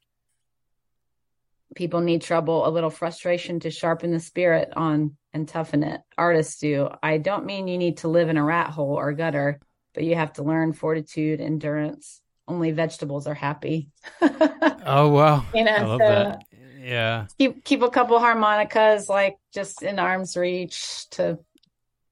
People 1.76 2.02
need 2.02 2.22
trouble, 2.22 2.68
a 2.68 2.70
little 2.70 2.90
frustration 2.90 3.62
to 3.62 3.72
sharpen 3.72 4.12
the 4.12 4.20
spirit 4.20 4.74
on 4.76 5.16
and 5.34 5.48
toughen 5.48 5.84
it. 5.84 6.02
Artists 6.18 6.60
do. 6.60 6.90
I 7.02 7.18
don't 7.18 7.46
mean 7.46 7.68
you 7.68 7.78
need 7.78 7.98
to 7.98 8.10
live 8.10 8.30
in 8.30 8.38
a 8.38 8.44
rat 8.44 8.70
hole 8.70 8.96
or 8.96 9.14
gutter, 9.14 9.60
but 9.94 10.04
you 10.04 10.16
have 10.16 10.34
to 10.34 10.44
learn 10.44 10.74
fortitude, 10.74 11.40
endurance. 11.40 12.22
Only 12.48 12.72
vegetables 12.72 13.28
are 13.28 13.34
happy. 13.34 13.90
oh 14.22 15.10
wow. 15.10 15.46
You 15.54 15.64
know, 15.64 15.76
I 15.76 15.82
love 15.84 16.02
so 16.02 16.08
that. 16.08 16.44
Yeah. 16.82 17.28
Keep 17.38 17.64
keep 17.64 17.82
a 17.84 17.90
couple 17.90 18.20
harmonicas 18.20 19.08
like 19.08 19.38
just 19.54 19.84
in 19.84 20.00
arm's 20.00 20.36
reach 20.36 21.10
to 21.12 21.40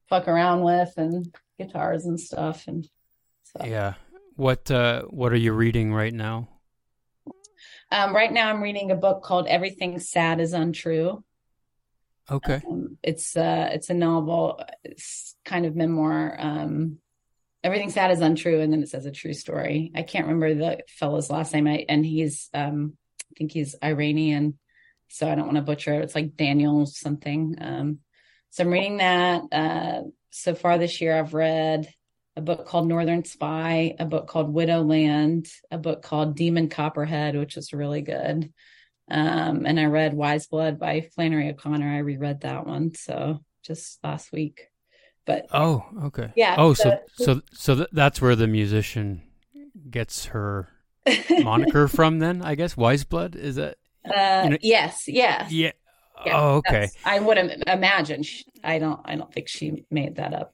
fuck 0.08 0.28
around 0.28 0.62
with 0.62 0.94
and 0.98 1.34
guitars 1.58 2.06
and 2.06 2.20
stuff 2.20 2.68
and 2.68 2.88
stuff. 3.44 3.68
Yeah. 3.68 3.96
What 4.40 4.72
uh 4.72 5.02
what 5.10 5.34
are 5.34 5.38
you 5.38 5.52
reading 5.52 5.94
right 5.94 6.14
now? 6.14 6.48
Um 7.92 8.16
right 8.16 8.32
now 8.32 8.50
I'm 8.50 8.64
reading 8.64 8.90
a 8.90 8.96
book 8.96 9.22
called 9.22 9.48
Everything 9.48 10.00
Sad 10.00 10.40
is 10.40 10.54
Untrue. 10.54 11.26
Okay. 12.32 12.62
Um, 12.66 12.98
it's 13.04 13.36
uh 13.36 13.68
it's 13.74 13.90
a 13.90 13.94
novel. 13.94 14.64
It's 14.82 15.36
kind 15.44 15.66
of 15.66 15.76
memoir. 15.76 16.38
Um, 16.40 17.00
everything 17.66 17.90
sad 17.90 18.12
is 18.12 18.22
untrue, 18.22 18.62
and 18.62 18.72
then 18.72 18.82
it 18.82 18.88
says 18.88 19.06
a 19.06 19.12
true 19.12 19.34
story. 19.34 19.92
I 19.94 20.04
can't 20.04 20.28
remember 20.28 20.54
the 20.54 20.84
fellow's 20.88 21.30
last 21.30 21.54
name, 21.54 21.68
I, 21.68 21.86
and 21.90 22.06
he's 22.06 22.50
um 22.54 22.94
I 23.20 23.34
think 23.38 23.52
he's 23.52 23.76
Iranian, 23.84 24.58
so 25.10 25.30
I 25.30 25.36
don't 25.36 25.48
want 25.48 25.58
to 25.58 25.64
butcher 25.64 25.96
it. 25.96 26.04
It's 26.06 26.16
like 26.16 26.38
Daniel 26.38 26.86
something. 26.86 27.56
Um, 27.60 28.00
so 28.52 28.64
I'm 28.64 28.70
reading 28.70 29.00
that. 29.00 29.42
Uh, 29.52 30.04
so 30.30 30.56
far 30.56 30.78
this 30.78 31.02
year, 31.02 31.20
I've 31.20 31.34
read 31.34 31.94
a 32.40 32.42
book 32.42 32.66
called 32.66 32.88
Northern 32.88 33.26
Spy, 33.26 33.96
a 34.00 34.06
book 34.06 34.28
called 34.28 34.56
Widowland, 34.56 35.52
a 35.70 35.78
book 35.78 36.02
called 36.02 36.38
Demon 36.38 36.70
Copperhead, 36.70 37.36
which 37.36 37.58
is 37.58 37.74
really 37.74 38.02
good. 38.02 38.54
Um, 39.12 39.66
and 39.66 39.78
I 39.78 39.86
read 39.86 40.14
Wise 40.14 40.48
Blood 40.48 40.80
by 40.80 41.02
Flannery 41.02 41.50
O'Connor. 41.50 41.86
I 41.86 41.98
reread 41.98 42.42
that 42.42 42.66
one. 42.66 42.96
So 42.96 43.42
just 43.62 44.02
last 44.06 44.32
week. 44.32 44.70
But 45.26 45.48
oh, 45.52 45.84
okay. 46.06 46.32
Yeah. 46.38 46.56
Oh, 46.58 46.74
so 46.74 46.98
so 47.14 47.42
so 47.52 47.76
th- 47.76 47.90
that's 47.92 48.22
where 48.22 48.38
the 48.38 48.48
musician 48.48 49.22
gets 49.90 50.28
her 50.28 50.70
moniker 51.44 51.90
from 51.90 52.20
then, 52.20 52.42
I 52.42 52.56
guess. 52.56 52.78
Wise 52.78 53.04
Blood 53.04 53.36
is 53.36 53.58
that 53.58 53.76
uh, 54.06 54.44
you 54.46 54.50
know, 54.52 54.58
yes, 54.62 55.04
yes. 55.08 55.52
Yeah. 55.52 55.72
yeah 56.26 56.40
oh, 56.40 56.56
okay. 56.58 56.90
I 57.04 57.20
would 57.20 57.38
imagine. 57.68 58.24
She, 58.24 58.46
I 58.64 58.80
don't. 58.80 59.02
I 59.04 59.18
don't 59.18 59.32
think 59.32 59.50
she 59.50 59.84
made 59.92 60.16
that 60.16 60.34
up. 60.34 60.54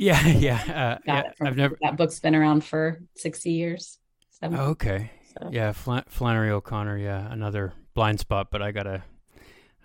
Yeah, 0.00 0.26
yeah. 0.26 0.54
Uh, 0.54 0.98
yeah 1.06 1.22
I've 1.42 1.56
never. 1.56 1.78
That 1.82 1.96
book's 1.96 2.18
been 2.20 2.34
around 2.34 2.64
for 2.64 3.00
sixty 3.16 3.52
years. 3.52 3.98
70, 4.40 4.62
okay. 4.62 5.10
So. 5.38 5.50
Yeah, 5.52 5.72
Flan- 5.72 6.06
Flannery 6.08 6.50
O'Connor. 6.50 6.96
Yeah, 6.96 7.30
another 7.30 7.74
blind 7.92 8.18
spot, 8.18 8.48
but 8.50 8.62
I 8.62 8.72
gotta, 8.72 9.04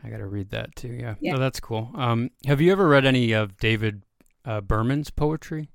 I 0.02 0.10
gotta 0.10 0.26
read 0.26 0.52
that 0.52 0.74
too. 0.78 0.88
Yeah. 0.88 1.16
yeah. 1.20 1.36
Oh, 1.36 1.38
that's 1.38 1.60
cool. 1.60 1.92
Um, 1.96 2.32
have 2.46 2.62
you 2.62 2.72
ever 2.72 2.88
read 2.88 3.06
any 3.06 3.34
of 3.34 3.58
David 3.58 4.04
uh, 4.46 4.62
Berman's 4.62 5.10
poetry 5.10 5.70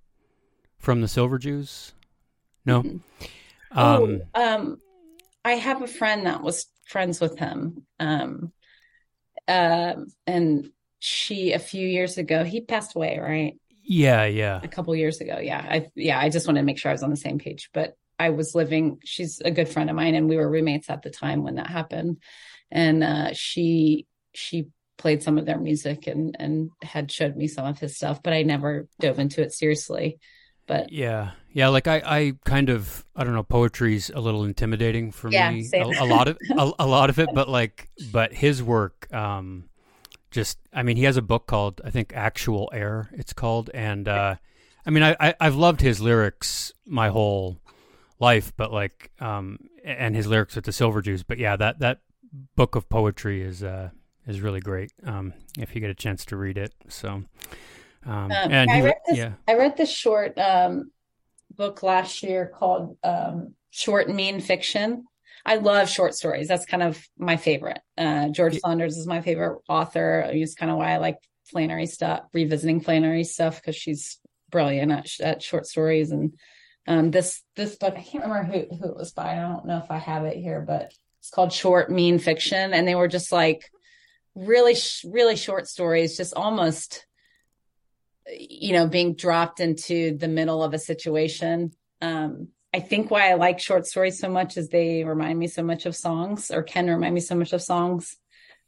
from 0.78 1.02
the 1.02 1.08
Silver 1.08 1.38
Jews? 1.38 1.92
No. 2.64 2.82
Mm-hmm. 2.82 3.78
Um, 3.78 4.22
oh, 4.34 4.42
um, 4.42 4.80
I 5.44 5.52
have 5.52 5.82
a 5.82 5.86
friend 5.86 6.26
that 6.26 6.42
was 6.42 6.66
friends 6.86 7.20
with 7.20 7.38
him. 7.38 7.86
Um, 8.00 8.52
uh, 9.46 9.96
and 10.26 10.70
she 10.98 11.52
a 11.52 11.58
few 11.58 11.86
years 11.86 12.16
ago, 12.16 12.42
he 12.42 12.62
passed 12.62 12.96
away, 12.96 13.18
right? 13.18 13.54
Yeah, 13.90 14.24
yeah. 14.26 14.60
A 14.62 14.68
couple 14.68 14.94
years 14.94 15.20
ago, 15.20 15.40
yeah. 15.42 15.66
I 15.68 15.90
yeah, 15.96 16.16
I 16.16 16.28
just 16.28 16.46
wanted 16.46 16.60
to 16.60 16.64
make 16.64 16.78
sure 16.78 16.90
I 16.90 16.94
was 16.94 17.02
on 17.02 17.10
the 17.10 17.16
same 17.16 17.40
page. 17.40 17.70
But 17.74 17.96
I 18.20 18.30
was 18.30 18.54
living. 18.54 18.98
She's 19.04 19.40
a 19.40 19.50
good 19.50 19.68
friend 19.68 19.90
of 19.90 19.96
mine, 19.96 20.14
and 20.14 20.28
we 20.28 20.36
were 20.36 20.48
roommates 20.48 20.88
at 20.88 21.02
the 21.02 21.10
time 21.10 21.42
when 21.42 21.56
that 21.56 21.66
happened. 21.66 22.18
And 22.70 23.02
uh, 23.02 23.30
she 23.32 24.06
she 24.32 24.68
played 24.96 25.24
some 25.24 25.38
of 25.38 25.46
their 25.46 25.58
music 25.58 26.06
and 26.06 26.36
and 26.38 26.70
had 26.82 27.10
showed 27.10 27.34
me 27.34 27.48
some 27.48 27.66
of 27.66 27.80
his 27.80 27.96
stuff, 27.96 28.22
but 28.22 28.32
I 28.32 28.44
never 28.44 28.86
dove 29.00 29.18
into 29.18 29.42
it 29.42 29.52
seriously. 29.52 30.20
But 30.68 30.92
yeah, 30.92 31.32
yeah, 31.50 31.66
like 31.66 31.88
I, 31.88 32.00
I 32.06 32.32
kind 32.44 32.70
of 32.70 33.04
I 33.16 33.24
don't 33.24 33.34
know, 33.34 33.42
poetry's 33.42 34.08
a 34.10 34.20
little 34.20 34.44
intimidating 34.44 35.10
for 35.10 35.32
yeah, 35.32 35.50
me. 35.50 35.68
A, 35.74 35.82
a, 35.82 36.06
lot 36.06 36.28
of 36.28 36.38
a, 36.56 36.72
a, 36.78 36.86
lot 36.86 37.10
of 37.10 37.18
it, 37.18 37.30
but 37.34 37.48
like 37.48 37.90
but 38.12 38.32
his 38.32 38.62
work, 38.62 39.12
um, 39.12 39.64
just 40.30 40.58
I 40.72 40.82
mean, 40.82 40.96
he 40.96 41.04
has 41.04 41.16
a 41.16 41.22
book 41.22 41.46
called 41.46 41.80
I 41.84 41.90
think 41.90 42.12
Actual 42.14 42.70
Air. 42.72 43.10
It's 43.12 43.32
called, 43.32 43.70
and 43.74 44.08
uh, 44.08 44.36
I 44.86 44.90
mean, 44.90 45.02
I, 45.02 45.16
I 45.20 45.34
I've 45.40 45.56
loved 45.56 45.80
his 45.80 46.00
lyrics 46.00 46.72
my 46.86 47.08
whole 47.08 47.58
life, 48.18 48.52
but 48.56 48.72
like 48.72 49.10
um, 49.20 49.58
and 49.84 50.14
his 50.14 50.26
lyrics 50.26 50.56
with 50.56 50.64
the 50.64 50.72
Silver 50.72 51.02
Jews. 51.02 51.22
But 51.22 51.38
yeah, 51.38 51.56
that 51.56 51.80
that 51.80 52.00
book 52.56 52.76
of 52.76 52.88
poetry 52.88 53.42
is 53.42 53.62
uh 53.62 53.90
is 54.26 54.40
really 54.40 54.60
great. 54.60 54.92
Um, 55.04 55.34
if 55.58 55.74
you 55.74 55.80
get 55.80 55.90
a 55.90 55.94
chance 55.94 56.24
to 56.26 56.36
read 56.36 56.58
it, 56.58 56.74
so. 56.88 57.24
Um, 58.06 58.14
um, 58.14 58.32
and 58.32 58.70
I 58.70 58.76
he, 58.76 58.82
read 58.82 58.94
this, 59.06 59.18
yeah, 59.18 59.32
I 59.46 59.56
read 59.56 59.76
this 59.76 59.90
short 59.90 60.38
um, 60.38 60.90
book 61.54 61.82
last 61.82 62.22
year 62.22 62.50
called 62.58 62.96
um, 63.04 63.54
Short 63.70 64.08
Mean 64.08 64.40
Fiction. 64.40 65.04
I 65.44 65.56
love 65.56 65.88
short 65.88 66.14
stories. 66.14 66.48
That's 66.48 66.66
kind 66.66 66.82
of 66.82 67.02
my 67.18 67.36
favorite. 67.36 67.80
Uh, 67.96 68.28
George 68.28 68.54
yeah. 68.54 68.60
Saunders 68.64 68.96
is 68.96 69.06
my 69.06 69.20
favorite 69.20 69.60
author. 69.68 70.28
It's 70.30 70.54
kind 70.54 70.70
of 70.70 70.78
why 70.78 70.92
I 70.92 70.98
like 70.98 71.18
Flannery 71.44 71.86
stuff, 71.86 72.22
revisiting 72.32 72.80
Flannery 72.80 73.24
stuff 73.24 73.56
because 73.56 73.76
she's 73.76 74.18
brilliant 74.50 74.92
at, 74.92 75.08
at, 75.20 75.42
short 75.42 75.66
stories. 75.66 76.10
And 76.10 76.34
um, 76.86 77.10
this 77.10 77.42
this 77.56 77.76
book, 77.76 77.94
I 77.96 78.02
can't 78.02 78.24
remember 78.24 78.44
who 78.44 78.76
who 78.76 78.90
it 78.90 78.96
was 78.96 79.12
by. 79.12 79.32
I 79.32 79.40
don't 79.40 79.66
know 79.66 79.78
if 79.78 79.90
I 79.90 79.98
have 79.98 80.24
it 80.24 80.36
here, 80.36 80.60
but 80.60 80.92
it's 81.20 81.30
called 81.30 81.52
Short 81.52 81.90
Mean 81.90 82.18
Fiction, 82.18 82.72
and 82.72 82.86
they 82.86 82.94
were 82.94 83.08
just 83.08 83.32
like 83.32 83.70
really 84.34 84.76
really 85.04 85.36
short 85.36 85.68
stories, 85.68 86.16
just 86.16 86.34
almost 86.34 87.06
you 88.38 88.72
know, 88.72 88.86
being 88.86 89.14
dropped 89.14 89.60
into 89.60 90.16
the 90.16 90.28
middle 90.28 90.62
of 90.62 90.74
a 90.74 90.78
situation. 90.78 91.72
Um, 92.00 92.48
I 92.72 92.80
think 92.80 93.10
why 93.10 93.30
I 93.30 93.34
like 93.34 93.58
short 93.58 93.86
stories 93.86 94.18
so 94.18 94.28
much 94.28 94.56
is 94.56 94.68
they 94.68 95.04
remind 95.04 95.38
me 95.38 95.48
so 95.48 95.62
much 95.62 95.86
of 95.86 95.96
songs 95.96 96.50
or 96.50 96.62
can 96.62 96.88
remind 96.88 97.14
me 97.14 97.20
so 97.20 97.34
much 97.34 97.52
of 97.52 97.62
songs. 97.62 98.16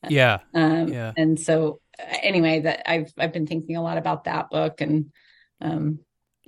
Yeah. 0.08 0.38
Um, 0.52 0.88
yeah. 0.88 1.12
and 1.16 1.38
so 1.38 1.80
anyway, 2.22 2.60
that 2.60 2.90
I've, 2.90 3.12
I've 3.16 3.32
been 3.32 3.46
thinking 3.46 3.76
a 3.76 3.82
lot 3.82 3.98
about 3.98 4.24
that 4.24 4.50
book 4.50 4.80
and, 4.80 5.12
um, 5.60 6.00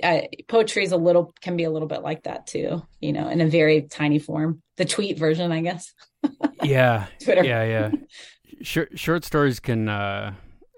I, 0.03 0.29
poetry 0.49 0.83
is 0.83 0.91
a 0.91 0.97
little, 0.97 1.33
can 1.41 1.57
be 1.57 1.63
a 1.63 1.71
little 1.71 1.87
bit 1.87 2.03
like 2.03 2.25
that 2.25 2.49
too, 2.49 2.83
you 3.01 3.13
know, 3.13 3.29
in 3.29 3.41
a 3.41 3.47
very 3.47 3.83
tiny 3.83 4.19
form, 4.19 4.61
the 4.77 4.85
tweet 4.85 5.17
version, 5.17 5.53
I 5.53 5.61
guess. 5.61 5.93
yeah. 6.65 7.07
Twitter. 7.23 7.45
Yeah. 7.45 7.65
Yeah. 7.65 7.91
Short, 8.63 8.99
short 8.99 9.25
stories 9.25 9.61
can, 9.61 9.89
uh, 9.89 10.33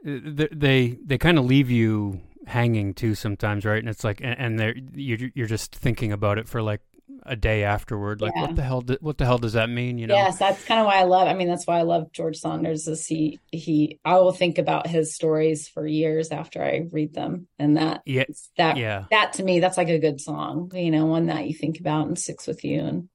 they 0.07 0.99
they 1.05 1.19
kind 1.19 1.39
of 1.39 1.45
leave 1.45 1.71
you 1.71 2.21
hanging 2.47 2.95
too 2.95 3.15
sometimes, 3.15 3.65
right? 3.65 3.79
And 3.79 3.89
it's 3.89 4.05
like, 4.05 4.21
and, 4.21 4.39
and 4.39 4.59
they're 4.59 4.75
you're 4.95 5.31
you're 5.35 5.47
just 5.47 5.75
thinking 5.75 6.13
about 6.13 6.39
it 6.39 6.49
for 6.49 6.63
like 6.63 6.81
a 7.25 7.37
day 7.37 7.65
afterward. 7.65 8.21
Like, 8.21 8.33
yeah. 8.35 8.43
what 8.43 8.57
the 8.57 8.63
hell? 8.63 8.81
Do, 8.81 8.97
what 9.01 9.19
the 9.19 9.25
hell 9.25 9.39
does 9.39 9.55
that 9.55 9.69
mean? 9.69 9.99
You 9.99 10.07
know? 10.07 10.15
Yes, 10.15 10.39
that's 10.39 10.65
kind 10.65 10.81
of 10.81 10.87
why 10.87 10.99
I 10.99 11.05
love. 11.05 11.29
I 11.29 11.35
mean, 11.35 11.49
that's 11.49 11.67
why 11.67 11.79
I 11.79 11.83
love 11.83 12.13
George 12.13 12.37
Saunders. 12.37 12.87
Is 12.89 13.07
he 13.07 13.41
he? 13.53 13.99
I 14.05 14.17
will 14.17 14.33
think 14.33 14.59
about 14.59 14.87
his 14.87 15.15
stories 15.15 15.69
for 15.69 15.87
years 15.87 16.31
after 16.31 16.63
I 16.63 16.87
read 16.91 17.15
them, 17.15 17.49
and 17.59 17.77
that 17.77 18.03
yeah 18.07 18.25
that 18.57 18.77
yeah 18.77 19.05
that 19.11 19.35
to 19.35 19.43
me 19.43 19.61
that's 19.61 19.77
like 19.77 19.89
a 19.89 19.99
good 19.99 20.21
song. 20.21 20.71
You 20.75 20.91
know, 20.91 21.07
one 21.07 21.27
that 21.27 21.47
you 21.47 21.55
think 21.55 21.81
about 21.81 22.07
and 22.07 22.19
sticks 22.19 22.47
with 22.47 22.65
you 22.65 22.81
and 22.81 23.09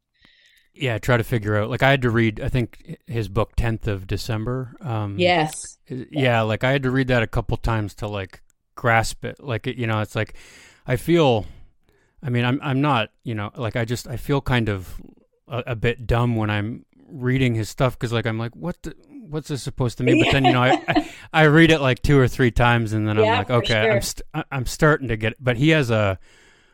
yeah 0.74 0.98
try 0.98 1.18
to 1.18 1.24
figure 1.24 1.58
out 1.58 1.70
like 1.70 1.84
i 1.84 1.90
had 1.90 2.02
to 2.02 2.10
read 2.10 2.40
i 2.40 2.48
think 2.48 2.98
his 3.06 3.28
book 3.28 3.58
10th 3.58 3.88
of 3.88 4.08
december 4.08 4.74
um 4.80 5.20
yes 5.20 5.78
yeah 5.90 6.42
like 6.44 6.64
i 6.64 6.72
had 6.72 6.84
to 6.84 6.90
read 6.90 7.10
that 7.10 7.22
a 7.22 7.28
couple 7.28 7.58
times 7.58 7.94
to 7.94 8.08
like 8.08 8.42
grasp 8.76 9.26
it 9.26 9.42
like 9.44 9.68
it, 9.68 9.78
you 9.78 9.88
know 9.88 10.02
it's 10.02 10.16
like 10.16 10.34
i 10.88 10.96
feel 10.96 11.46
i 12.24 12.30
mean 12.30 12.46
i'm 12.46 12.60
i'm 12.64 12.82
not 12.82 13.10
you 13.24 13.36
know 13.36 13.52
like 13.56 13.76
i 13.76 13.86
just 13.86 14.08
i 14.08 14.18
feel 14.18 14.42
kind 14.42 14.70
of 14.70 15.02
a, 15.48 15.64
a 15.68 15.76
bit 15.76 16.08
dumb 16.08 16.36
when 16.36 16.50
i'm 16.50 16.86
reading 17.08 17.56
his 17.56 17.70
stuff 17.70 17.98
because 17.98 18.14
like 18.14 18.26
i'm 18.26 18.38
like 18.38 18.56
what 18.56 18.82
the, 18.84 18.96
what's 19.30 19.50
this 19.50 19.62
supposed 19.62 19.98
to 19.98 20.04
mean 20.04 20.24
but 20.24 20.32
then 20.32 20.46
you 20.46 20.54
know 20.54 20.64
I, 20.64 20.84
I, 20.88 21.10
I 21.34 21.44
read 21.44 21.72
it 21.72 21.80
like 21.80 22.02
two 22.02 22.18
or 22.18 22.28
three 22.28 22.52
times 22.52 22.94
and 22.94 23.08
then 23.08 23.18
yeah, 23.18 23.24
i'm 23.24 23.38
like 23.38 23.50
okay 23.50 23.84
sure. 23.84 23.92
i'm 23.92 24.02
st- 24.02 24.46
i'm 24.52 24.66
starting 24.66 25.08
to 25.10 25.18
get 25.18 25.34
it 25.34 25.38
but 25.40 25.58
he 25.58 25.70
has 25.70 25.90
a 25.90 26.20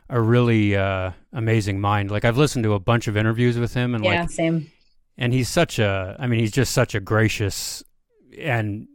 a 0.10 0.22
really 0.22 0.76
uh, 0.76 1.12
amazing 1.34 1.80
mind. 1.80 2.12
Like 2.12 2.26
I've 2.26 2.38
listened 2.38 2.64
to 2.64 2.74
a 2.74 2.80
bunch 2.80 3.08
of 3.08 3.18
interviews 3.18 3.58
with 3.58 3.74
him, 3.74 3.96
and 3.96 4.04
yeah, 4.04 4.22
like 4.22 4.30
same. 4.30 4.72
And 5.18 5.34
he's 5.34 5.50
such 5.50 5.80
a, 5.80 6.16
I 6.20 6.28
mean, 6.28 6.40
he's 6.40 6.52
just 6.52 6.74
such 6.74 6.94
a 6.94 7.00
gracious 7.00 7.84
and 8.38 8.88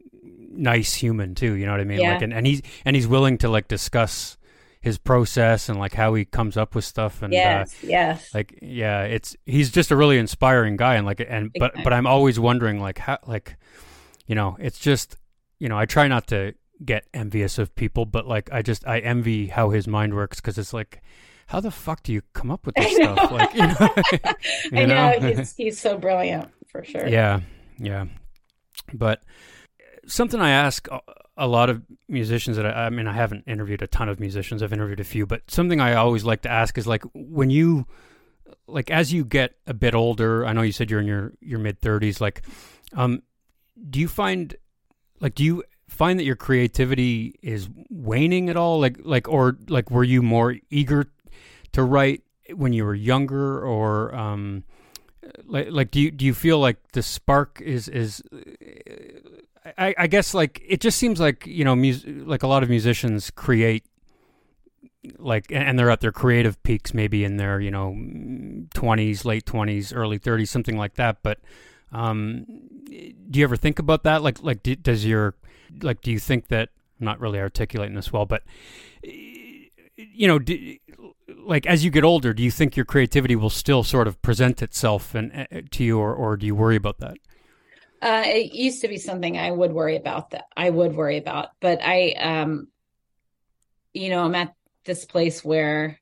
nice 0.52 0.94
human 0.94 1.34
too. 1.34 1.54
You 1.54 1.66
know 1.66 1.72
what 1.72 1.80
I 1.80 1.84
mean? 1.84 2.00
Yeah. 2.00 2.14
Like, 2.14 2.22
and, 2.22 2.32
and 2.32 2.46
he's 2.46 2.62
and 2.84 2.96
he's 2.96 3.06
willing 3.06 3.38
to 3.38 3.48
like 3.48 3.68
discuss 3.68 4.36
his 4.80 4.98
process 4.98 5.68
and 5.68 5.78
like 5.78 5.94
how 5.94 6.12
he 6.14 6.24
comes 6.24 6.56
up 6.56 6.74
with 6.74 6.84
stuff 6.84 7.22
and 7.22 7.32
yes, 7.32 7.72
uh, 7.82 7.86
yes, 7.86 8.34
like 8.34 8.58
yeah, 8.60 9.02
it's 9.02 9.36
he's 9.46 9.70
just 9.70 9.90
a 9.90 9.96
really 9.96 10.18
inspiring 10.18 10.76
guy 10.76 10.96
and 10.96 11.06
like 11.06 11.20
and 11.20 11.50
exactly. 11.54 11.60
but 11.60 11.84
but 11.84 11.92
I'm 11.92 12.06
always 12.06 12.40
wondering 12.40 12.80
like 12.80 12.98
how 12.98 13.18
like 13.26 13.56
you 14.26 14.34
know 14.34 14.56
it's 14.58 14.78
just 14.80 15.16
you 15.60 15.68
know 15.68 15.78
I 15.78 15.86
try 15.86 16.08
not 16.08 16.26
to 16.28 16.54
get 16.84 17.06
envious 17.14 17.58
of 17.58 17.74
people, 17.74 18.06
but 18.06 18.26
like 18.26 18.52
I 18.52 18.62
just 18.62 18.86
I 18.86 18.98
envy 18.98 19.46
how 19.46 19.70
his 19.70 19.86
mind 19.86 20.14
works 20.14 20.40
because 20.40 20.58
it's 20.58 20.72
like, 20.72 21.02
how 21.46 21.60
the 21.60 21.70
fuck 21.70 22.02
do 22.02 22.12
you 22.12 22.22
come 22.32 22.50
up 22.50 22.66
with 22.66 22.74
this 22.76 22.94
stuff? 22.94 23.30
Like, 23.30 23.54
you 23.54 23.66
know, 23.66 23.88
you 24.72 24.82
I 24.82 24.84
know, 24.86 25.18
know? 25.18 25.34
he's 25.34 25.56
he's 25.56 25.80
so 25.80 25.96
brilliant 25.96 26.50
for 26.68 26.84
sure. 26.84 27.06
Yeah, 27.06 27.40
yeah. 27.78 28.06
But 28.92 29.22
something 30.06 30.40
I 30.40 30.50
ask 30.50 30.88
a 31.36 31.46
lot 31.46 31.70
of 31.70 31.82
musicians 32.08 32.56
that 32.56 32.66
I, 32.66 32.86
I 32.86 32.90
mean 32.90 33.06
I 33.06 33.12
haven't 33.12 33.44
interviewed 33.46 33.82
a 33.82 33.86
ton 33.86 34.08
of 34.08 34.20
musicians. 34.20 34.62
I've 34.62 34.72
interviewed 34.72 35.00
a 35.00 35.04
few, 35.04 35.26
but 35.26 35.50
something 35.50 35.80
I 35.80 35.94
always 35.94 36.24
like 36.24 36.42
to 36.42 36.50
ask 36.50 36.76
is 36.78 36.86
like 36.86 37.04
when 37.14 37.50
you 37.50 37.86
like 38.66 38.90
as 38.90 39.12
you 39.12 39.24
get 39.24 39.54
a 39.66 39.74
bit 39.74 39.94
older. 39.94 40.44
I 40.46 40.52
know 40.52 40.62
you 40.62 40.72
said 40.72 40.90
you're 40.90 41.00
in 41.00 41.06
your 41.06 41.32
your 41.40 41.58
mid 41.58 41.80
thirties. 41.80 42.20
Like, 42.20 42.42
um, 42.94 43.22
do 43.90 44.00
you 44.00 44.08
find 44.08 44.54
like 45.20 45.34
do 45.34 45.44
you 45.44 45.64
find 45.88 46.18
that 46.18 46.24
your 46.24 46.36
creativity 46.36 47.38
is 47.42 47.68
waning 47.90 48.48
at 48.48 48.56
all? 48.56 48.80
Like 48.80 48.98
like 49.02 49.28
or 49.28 49.56
like 49.68 49.90
were 49.90 50.04
you 50.04 50.22
more 50.22 50.56
eager 50.70 51.06
to 51.72 51.82
write 51.82 52.22
when 52.54 52.72
you 52.72 52.84
were 52.84 52.94
younger 52.94 53.64
or 53.64 54.14
um 54.14 54.64
like 55.44 55.68
like 55.70 55.90
do 55.90 56.00
you 56.00 56.10
do 56.10 56.24
you 56.24 56.34
feel 56.34 56.58
like 56.58 56.76
the 56.92 57.02
spark 57.02 57.60
is 57.64 57.88
is 57.88 58.22
I, 59.78 59.94
I 59.96 60.06
guess 60.06 60.34
like 60.34 60.62
it 60.66 60.80
just 60.80 60.98
seems 60.98 61.20
like 61.20 61.46
you 61.46 61.64
know, 61.64 61.76
mus- 61.76 62.04
like 62.06 62.42
a 62.42 62.46
lot 62.46 62.62
of 62.62 62.68
musicians 62.68 63.30
create 63.30 63.84
like 65.18 65.46
and 65.50 65.78
they're 65.78 65.90
at 65.90 66.00
their 66.00 66.12
creative 66.12 66.62
peaks 66.62 66.94
maybe 66.94 67.24
in 67.24 67.36
their 67.36 67.60
you 67.60 67.72
know 67.72 67.92
20s 67.92 69.24
late 69.24 69.44
20s 69.44 69.92
early 69.92 70.16
30s 70.16 70.46
something 70.46 70.76
like 70.76 70.94
that 70.94 71.16
but 71.24 71.40
um 71.90 72.46
do 72.92 73.38
you 73.38 73.44
ever 73.44 73.56
think 73.56 73.78
about 73.78 74.02
that? 74.04 74.22
Like 74.22 74.42
like 74.42 74.62
do, 74.62 74.76
does 74.76 75.04
your 75.04 75.34
like 75.80 76.02
do 76.02 76.10
you 76.10 76.18
think 76.18 76.48
that 76.48 76.68
I'm 77.00 77.06
not 77.06 77.20
really 77.20 77.38
articulating 77.38 77.94
this 77.94 78.12
well 78.12 78.26
but 78.26 78.42
you 79.02 80.26
know 80.26 80.38
do, 80.38 80.76
like 81.38 81.66
as 81.66 81.84
you 81.84 81.90
get 81.90 82.04
older 82.04 82.32
do 82.32 82.42
you 82.42 82.50
think 82.50 82.76
your 82.76 82.84
creativity 82.84 83.36
will 83.36 83.50
still 83.50 83.82
sort 83.82 84.06
of 84.06 84.20
present 84.22 84.62
itself 84.62 85.14
and 85.14 85.32
uh, 85.34 85.62
to 85.70 85.84
you 85.84 85.98
or, 85.98 86.14
or 86.14 86.36
do 86.36 86.46
you 86.46 86.54
worry 86.54 86.76
about 86.76 86.98
that 86.98 87.16
uh, 88.02 88.24
it 88.26 88.52
used 88.52 88.80
to 88.82 88.88
be 88.88 88.98
something 88.98 89.38
I 89.38 89.50
would 89.50 89.72
worry 89.72 89.96
about 89.96 90.30
that 90.30 90.46
I 90.56 90.68
would 90.68 90.94
worry 90.96 91.18
about, 91.18 91.50
but 91.60 91.80
I, 91.80 92.10
um, 92.10 92.66
you 93.94 94.10
know, 94.10 94.24
I'm 94.24 94.34
at 94.34 94.54
this 94.84 95.04
place 95.04 95.44
where 95.44 96.00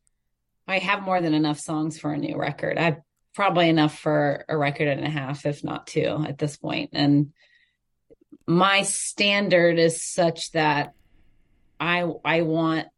I 0.67 0.79
have 0.79 1.03
more 1.03 1.21
than 1.21 1.35
enough 1.35 1.61
songs 1.61 1.99
for 1.99 2.13
a 2.13 2.19
new 2.19 2.37
record. 2.37 2.79
I 2.79 2.99
probably 3.35 3.69
enough 3.69 3.99
for 3.99 4.45
a 4.49 4.57
record 4.57 4.89
and 4.89 5.07
a 5.07 5.11
half, 5.11 5.45
if 5.45 5.63
not 5.63 5.87
two 5.87 6.25
at 6.27 6.39
this 6.39 6.57
point. 6.57 6.91
And 6.95 7.33
my 8.47 8.83
standard 8.83 9.79
is 9.79 10.03
such 10.03 10.53
that 10.53 10.95
I 11.79 12.11
I 12.25 12.43
want 12.43 12.89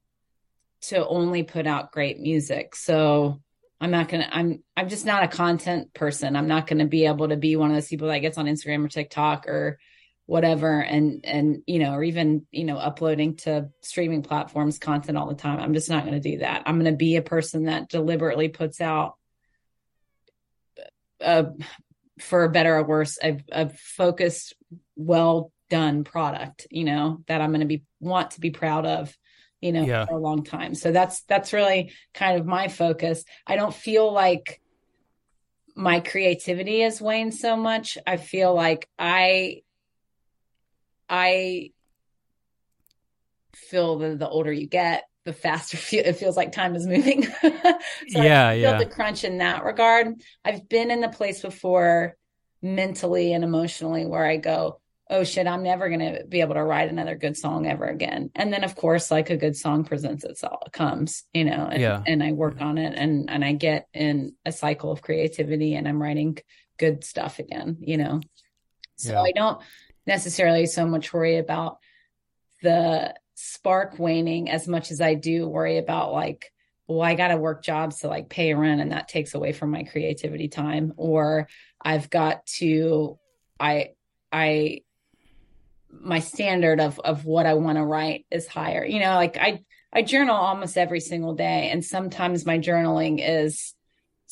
to 0.83 1.07
only 1.07 1.43
put 1.43 1.67
out 1.67 1.93
great 1.93 2.21
music. 2.21 2.77
So 2.77 3.41
I'm 3.83 3.91
not 3.91 4.09
gonna 4.09 4.29
I'm 4.31 4.63
I'm 4.77 4.89
just 4.89 5.05
not 5.05 5.25
a 5.25 5.29
content 5.29 5.93
person. 5.93 6.37
I'm 6.37 6.47
not 6.47 6.69
gonna 6.69 6.87
be 6.87 7.07
able 7.07 7.29
to 7.29 7.37
be 7.37 7.57
one 7.57 7.71
of 7.71 7.77
those 7.77 7.89
people 7.89 8.07
that 8.09 8.21
gets 8.21 8.39
on 8.39 8.47
Instagram 8.47 8.85
or 8.85 8.89
TikTok 8.89 9.49
or 9.49 9.81
whatever 10.27 10.81
and 10.81 11.25
and 11.25 11.65
you 11.67 11.81
know 11.81 11.93
or 11.93 12.05
even 12.05 12.47
you 12.53 12.65
know 12.65 12.79
uploading 12.79 13.35
to 13.39 13.71
streaming 13.81 14.23
platforms 14.23 14.79
content 14.79 15.19
all 15.19 15.27
the 15.27 15.35
time. 15.35 15.59
I'm 15.59 15.75
just 15.75 15.91
not 15.91 16.05
to 16.23 16.31
do 16.31 16.39
that. 16.39 16.63
I'm 16.65 16.77
to 16.85 16.97
be 16.97 17.17
a 17.17 17.23
person 17.23 17.65
that 17.65 17.89
deliberately 17.89 18.49
puts 18.49 18.81
out 18.81 19.17
uh, 21.21 21.43
a, 21.49 22.23
for 22.23 22.49
better 22.51 22.77
or 22.77 22.85
worse 22.85 23.19
a, 23.21 23.41
a 23.51 23.69
focused 23.71 24.55
well 24.95 25.51
done 25.71 26.05
product 26.05 26.67
you 26.71 26.85
know 26.85 27.23
that 27.29 27.41
i'm 27.41 27.51
to 27.61 27.67
be 27.67 27.83
want 27.99 28.33
to 28.33 28.41
be 28.41 28.51
proud 28.51 28.85
of 28.85 29.17
you 29.63 29.73
know 29.73 29.85
yeah. 29.85 30.05
for 30.05 30.15
a 30.15 30.21
long 30.21 30.45
time 30.45 30.75
so 30.75 30.93
that's 30.93 31.23
that's 31.23 31.55
really 31.55 31.93
kind 32.13 32.39
of 32.39 32.45
my 32.47 32.69
focus 32.69 33.25
i 33.47 33.57
don't 33.57 33.75
feel 33.75 34.13
like 34.13 34.61
my 35.75 36.01
creativity 36.01 36.83
is 36.83 37.01
waned 37.01 37.33
so 37.33 37.57
much 37.57 37.97
i 38.07 38.19
feel 38.19 38.55
like 38.55 38.89
i 38.99 39.63
I 41.13 41.73
feel 43.55 43.99
that 43.99 44.19
the 44.19 44.29
older 44.29 44.51
you 44.51 44.67
get, 44.67 45.05
the 45.27 45.35
faster 45.35 45.79
it 45.97 46.15
feels 46.15 46.39
like 46.39 46.53
time 46.53 46.75
is 46.75 46.87
moving. 46.87 47.25
so 47.43 47.51
yeah, 48.09 48.49
I 48.49 48.55
feel 48.55 48.63
yeah. 48.63 48.79
the 48.79 48.87
crunch 48.87 49.23
in 49.23 49.39
that 49.39 49.63
regard. 49.63 50.09
I've 50.43 50.69
been 50.71 50.91
in 50.91 51.03
the 51.03 51.11
place 51.11 51.43
before 51.43 52.17
mentally 52.63 53.35
and 53.35 53.45
emotionally 53.45 54.07
where 54.07 54.25
I 54.25 54.39
go, 54.39 54.81
oh 55.13 55.25
shit, 55.25 55.47
I'm 55.47 55.63
never 55.63 55.89
going 55.89 56.01
to 56.01 56.25
be 56.27 56.41
able 56.41 56.55
to 56.55 56.65
write 56.65 56.91
another 56.91 57.15
good 57.15 57.37
song 57.37 57.67
ever 57.67 57.85
again. 57.85 58.31
And 58.35 58.51
then 58.51 58.65
of 58.65 58.75
course, 58.75 59.11
like 59.11 59.29
a 59.29 59.37
good 59.37 59.55
song 59.55 59.85
presents 59.85 60.25
itself, 60.25 60.73
comes, 60.73 61.25
you 61.35 61.45
know, 61.45 61.69
and, 61.71 61.81
yeah. 61.81 62.03
and 62.07 62.23
I 62.23 62.33
work 62.33 62.63
on 62.63 62.79
it 62.79 62.95
and, 62.97 63.29
and 63.29 63.45
I 63.45 63.53
get 63.53 63.89
in 63.93 64.35
a 64.47 64.53
cycle 64.53 64.91
of 64.91 65.03
creativity 65.03 65.75
and 65.75 65.87
I'm 65.87 66.01
writing 66.01 66.39
good 66.79 67.05
stuff 67.05 67.39
again, 67.39 67.77
you 67.81 67.99
know? 67.99 68.21
So 68.97 69.13
yeah. 69.13 69.21
I 69.21 69.33
don't 69.33 69.61
necessarily 70.07 70.65
so 70.65 70.87
much 70.87 71.13
worry 71.13 71.37
about 71.37 71.77
the 72.63 73.15
spark 73.35 73.99
waning 73.99 74.49
as 74.49 74.67
much 74.67 74.91
as 74.91 75.03
I 75.03 75.13
do 75.13 75.47
worry 75.47 75.77
about 75.77 76.15
like, 76.15 76.51
well, 76.87 77.03
I 77.03 77.17
got 77.17 77.29
to 77.29 77.37
work 77.37 77.63
jobs 77.63 77.99
to 77.99 78.09
like 78.09 78.31
pay 78.31 78.55
rent 78.55 78.81
and 78.81 78.93
that 78.93 79.09
takes 79.09 79.35
away 79.35 79.53
from 79.53 79.73
my 79.73 79.83
creativity 79.83 80.49
time. 80.49 80.95
Or 80.97 81.49
I've 81.83 82.09
got 82.09 82.47
to, 82.59 83.19
I, 83.61 83.91
I, 84.33 84.81
my 85.93 86.21
standard 86.21 86.81
of, 86.81 86.99
of 87.01 87.25
what 87.25 87.47
I 87.47 87.55
want 87.55 87.79
to 87.79 87.85
write 87.85 88.27
is 88.31 88.47
higher. 88.47 88.85
You 88.85 89.01
know, 89.01 89.15
like 89.15 89.37
I, 89.37 89.61
I 89.93 90.03
journal 90.03 90.37
almost 90.37 90.79
every 90.79 91.01
single 91.01 91.35
day. 91.35 91.71
And 91.71 91.85
sometimes 91.85 92.47
my 92.47 92.59
journaling 92.59 93.21
is 93.23 93.75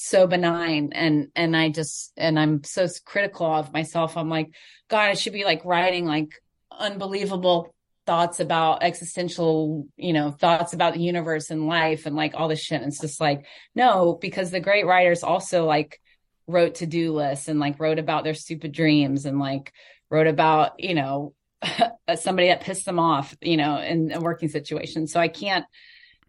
so 0.02 0.26
benign 0.26 0.92
and 0.94 1.28
and 1.36 1.54
I 1.54 1.68
just 1.68 2.12
and 2.16 2.40
I'm 2.40 2.64
so 2.64 2.88
critical 3.04 3.46
of 3.46 3.72
myself. 3.72 4.16
I'm 4.16 4.30
like, 4.30 4.48
God, 4.88 5.10
I 5.10 5.14
should 5.14 5.34
be 5.34 5.44
like 5.44 5.62
writing 5.66 6.06
like 6.06 6.30
unbelievable 6.70 7.74
thoughts 8.06 8.40
about 8.40 8.82
existential, 8.82 9.86
you 9.96 10.14
know, 10.14 10.30
thoughts 10.30 10.72
about 10.72 10.94
the 10.94 11.00
universe 11.00 11.50
and 11.50 11.66
life 11.66 12.06
and 12.06 12.16
like 12.16 12.32
all 12.34 12.48
this 12.48 12.60
shit. 12.60 12.80
And 12.80 12.90
it's 12.90 13.00
just 13.00 13.20
like, 13.20 13.44
no, 13.74 14.14
because 14.18 14.50
the 14.50 14.58
great 14.58 14.86
writers 14.86 15.22
also 15.22 15.66
like 15.66 16.00
wrote 16.46 16.76
to-do 16.76 17.12
lists 17.12 17.48
and 17.48 17.60
like 17.60 17.78
wrote 17.78 17.98
about 17.98 18.24
their 18.24 18.34
stupid 18.34 18.72
dreams 18.72 19.26
and 19.26 19.38
like 19.38 19.70
wrote 20.08 20.26
about, 20.26 20.80
you 20.80 20.94
know, 20.94 21.34
somebody 22.16 22.48
that 22.48 22.62
pissed 22.62 22.84
them 22.84 22.98
off, 22.98 23.36
you 23.40 23.56
know, 23.56 23.80
in 23.80 24.12
a 24.12 24.20
working 24.20 24.48
situation. 24.48 25.06
So 25.06 25.20
I 25.20 25.28
can't 25.28 25.66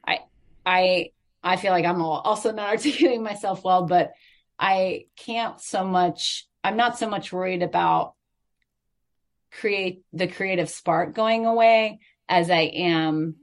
I 0.06 0.20
I 0.66 1.12
I 1.44 1.56
feel 1.58 1.72
like 1.72 1.86
I'm 1.86 2.02
also 2.02 2.52
not 2.52 2.70
articulating 2.72 3.24
myself 3.24 3.64
well, 3.64 3.86
but 3.86 4.12
I 4.60 5.06
can't 5.16 5.60
so 5.60 5.84
much, 5.84 6.48
I'm 6.64 6.78
not 6.78 7.00
so 7.00 7.10
much 7.10 7.34
worried 7.34 7.64
about 7.64 8.14
create 9.52 10.04
the 10.14 10.28
creative 10.28 10.70
spark 10.70 11.14
going 11.16 11.46
away 11.46 12.00
as 12.30 12.50
I 12.50 12.62
am 12.62 13.36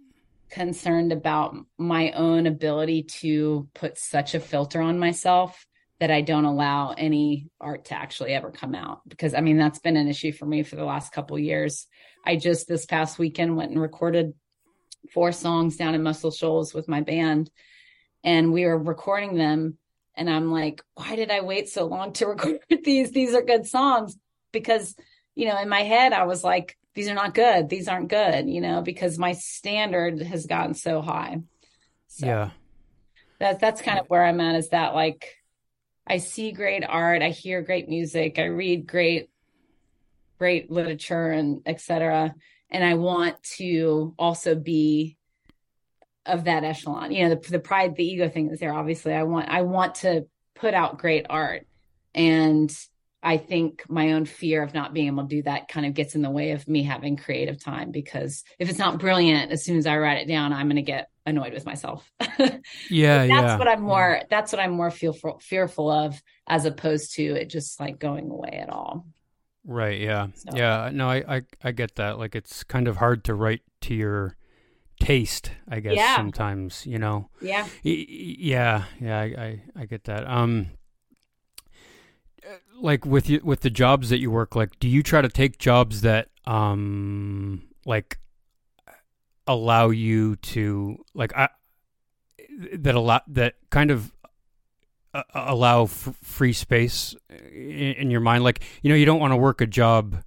concerned 0.49 1.13
about 1.13 1.55
my 1.77 2.13
own 2.13 2.47
ability 2.47 3.03
to 3.03 3.69
put 3.75 3.99
such 3.99 4.35
a 4.35 4.41
filter 4.41 4.81
on 4.81 4.99
myself 4.99 5.67
that 6.01 6.11
I 6.11 6.21
don't 6.21 6.45
allow 6.45 6.93
any 6.97 7.49
art 7.61 7.87
to 7.87 7.95
actually 7.95 8.33
ever 8.33 8.51
come 8.51 8.75
out 8.75 9.01
because 9.09 9.35
I 9.35 9.41
mean 9.41 9.59
that's 9.59 9.81
been 9.81 9.97
an 9.97 10.09
issue 10.09 10.33
for 10.33 10.47
me 10.47 10.63
for 10.63 10.77
the 10.77 10.85
last 10.85 11.13
couple 11.13 11.39
years. 11.39 11.87
I 12.25 12.37
just 12.37 12.69
this 12.69 12.87
past 12.87 13.19
weekend 13.19 13.57
went 13.57 13.73
and 13.73 13.81
recorded 13.81 14.35
four 15.13 15.33
songs 15.33 15.77
down 15.77 15.95
in 15.95 16.03
Muscle 16.03 16.31
Shoals 16.31 16.75
with 16.75 16.89
my 16.89 17.01
band 17.01 17.51
and 18.25 18.53
we 18.53 18.65
were 18.65 18.79
recording 18.79 19.37
them 19.37 19.79
and 20.17 20.29
i'm 20.29 20.51
like 20.51 20.83
why 20.95 21.15
did 21.15 21.31
i 21.31 21.41
wait 21.41 21.69
so 21.69 21.87
long 21.87 22.13
to 22.13 22.27
record 22.29 22.61
these? 22.85 23.11
These 23.11 23.35
are 23.35 23.43
good 23.43 23.67
songs. 23.67 24.17
Because 24.53 24.95
you 25.35 25.47
know 25.47 25.61
in 25.61 25.69
my 25.69 25.83
head 25.83 26.13
i 26.13 26.25
was 26.25 26.43
like 26.43 26.77
these 26.95 27.09
are 27.09 27.15
not 27.15 27.33
good. 27.33 27.69
These 27.69 27.87
aren't 27.87 28.09
good 28.09 28.49
you 28.49 28.61
know 28.61 28.83
because 28.83 29.19
my 29.19 29.33
standard 29.33 30.21
has 30.23 30.47
gotten 30.47 30.75
so 30.75 31.01
high. 31.01 31.43
So 32.09 32.27
yeah. 32.27 32.51
that 33.39 33.61
that's 33.61 33.83
kind 33.83 33.99
of 33.99 34.07
where 34.09 34.25
i'm 34.25 34.41
at 34.41 34.57
is 34.57 34.71
that 34.71 34.95
like 34.95 35.38
i 36.09 36.19
see 36.19 36.53
great 36.53 36.85
art 36.87 37.23
i 37.23 37.31
hear 37.31 37.63
great 37.63 37.89
music 37.89 38.39
i 38.39 38.45
read 38.45 38.87
great 38.87 39.31
great 40.39 40.71
literature 40.71 41.31
and 41.31 41.63
etc 41.67 42.35
and 42.71 42.85
i 42.85 42.95
want 42.95 43.43
to 43.43 44.15
also 44.19 44.55
be 44.55 45.19
of 46.29 46.45
that 46.45 46.63
echelon. 46.63 47.11
You 47.11 47.29
know, 47.29 47.35
the, 47.35 47.51
the 47.51 47.59
pride, 47.59 47.97
the 47.97 48.05
ego 48.05 48.29
thing 48.29 48.51
is 48.51 48.61
there. 48.61 48.73
Obviously, 48.73 49.15
I 49.15 49.25
want 49.25 49.49
I 49.49 49.63
want 49.63 49.97
to 49.97 50.27
put 50.55 50.75
out 50.75 50.99
great 50.99 51.27
art, 51.29 51.67
and 52.15 52.71
I 53.23 53.37
think 53.37 53.85
my 53.89 54.13
own 54.13 54.27
fear 54.27 54.63
of 54.63 54.75
not 54.75 54.95
being 54.95 55.09
able 55.09 55.25
to 55.25 55.29
do 55.29 55.43
that 55.43 55.69
kind 55.69 55.85
of 55.87 55.95
gets 55.95 56.15
in 56.15 56.23
the 56.23 56.31
way 56.31 56.53
of 56.53 56.69
me 56.69 56.85
having 56.85 57.17
creative 57.17 57.63
time 57.63 57.91
because 57.91 58.45
if 58.59 58.69
it's 58.69 58.79
not 58.79 59.01
brilliant, 59.01 59.51
as 59.51 59.65
soon 59.65 59.77
as 59.77 59.87
I 59.87 59.99
write 59.99 60.19
it 60.19 60.29
down, 60.29 60.53
I'm 60.53 60.67
going 60.67 60.77
to 60.77 60.83
get 60.83 61.11
annoyed 61.27 61.53
with 61.53 61.67
myself. 61.67 62.09
yeah, 62.89 63.27
that's 63.27 63.31
yeah. 63.31 63.59
what 63.59 63.67
I'm 63.67 63.83
more. 63.83 64.21
That's 64.31 64.53
what 64.53 64.61
I'm 64.61 64.71
more 64.71 64.91
fearful 64.91 65.41
fearful 65.41 65.91
of, 65.91 66.23
as 66.47 66.65
opposed 66.65 67.15
to 67.15 67.23
it 67.23 67.51
just 67.51 67.81
like 67.81 67.99
going 67.99 68.31
away 68.31 68.61
at 68.63 68.71
all. 68.71 69.05
Right. 69.65 70.01
Yeah. 70.01 70.29
So. 70.35 70.57
Yeah. 70.57 70.91
No, 70.93 71.11
I, 71.11 71.37
I 71.37 71.43
I 71.63 71.73
get 71.73 71.97
that. 71.97 72.19
Like 72.19 72.37
it's 72.37 72.63
kind 72.63 72.87
of 72.87 72.99
hard 72.99 73.25
to 73.25 73.35
write 73.35 73.63
to 73.83 73.95
your 73.95 74.37
taste 75.01 75.53
i 75.69 75.79
guess 75.79 75.95
yeah. 75.95 76.17
sometimes 76.17 76.85
you 76.85 76.99
know 76.99 77.29
yeah 77.41 77.67
yeah 77.85 78.85
yeah 79.01 79.21
I, 79.21 79.23
I, 79.23 79.63
I 79.77 79.87
get 79.87 80.05
that 80.05 80.27
um 80.27 80.71
like 82.81 83.05
with 83.05 83.29
you 83.29 83.41
with 83.43 83.61
the 83.61 83.71
jobs 83.71 84.11
that 84.11 84.19
you 84.19 84.31
work 84.31 84.55
like 84.55 84.79
do 84.79 84.89
you 84.89 85.03
try 85.03 85.21
to 85.21 85.29
take 85.29 85.59
jobs 85.59 86.03
that 86.03 86.29
um 86.47 87.63
like 87.85 88.19
allow 89.47 89.91
you 89.91 90.37
to 90.37 90.97
like 91.15 91.35
i 91.37 91.49
that 92.73 92.95
allow 92.95 93.21
that 93.27 93.55
kind 93.71 93.91
of 93.91 94.13
uh, 95.15 95.23
allow 95.35 95.85
f- 95.85 96.15
free 96.23 96.53
space 96.53 97.15
in, 97.31 97.95
in 97.95 98.11
your 98.11 98.21
mind 98.21 98.45
like 98.45 98.63
you 98.83 98.91
know 98.91 98.97
you 98.97 99.07
don't 99.07 99.21
want 99.21 99.33
to 99.33 99.37
work 99.37 99.61
a 99.61 99.67
job 99.67 100.23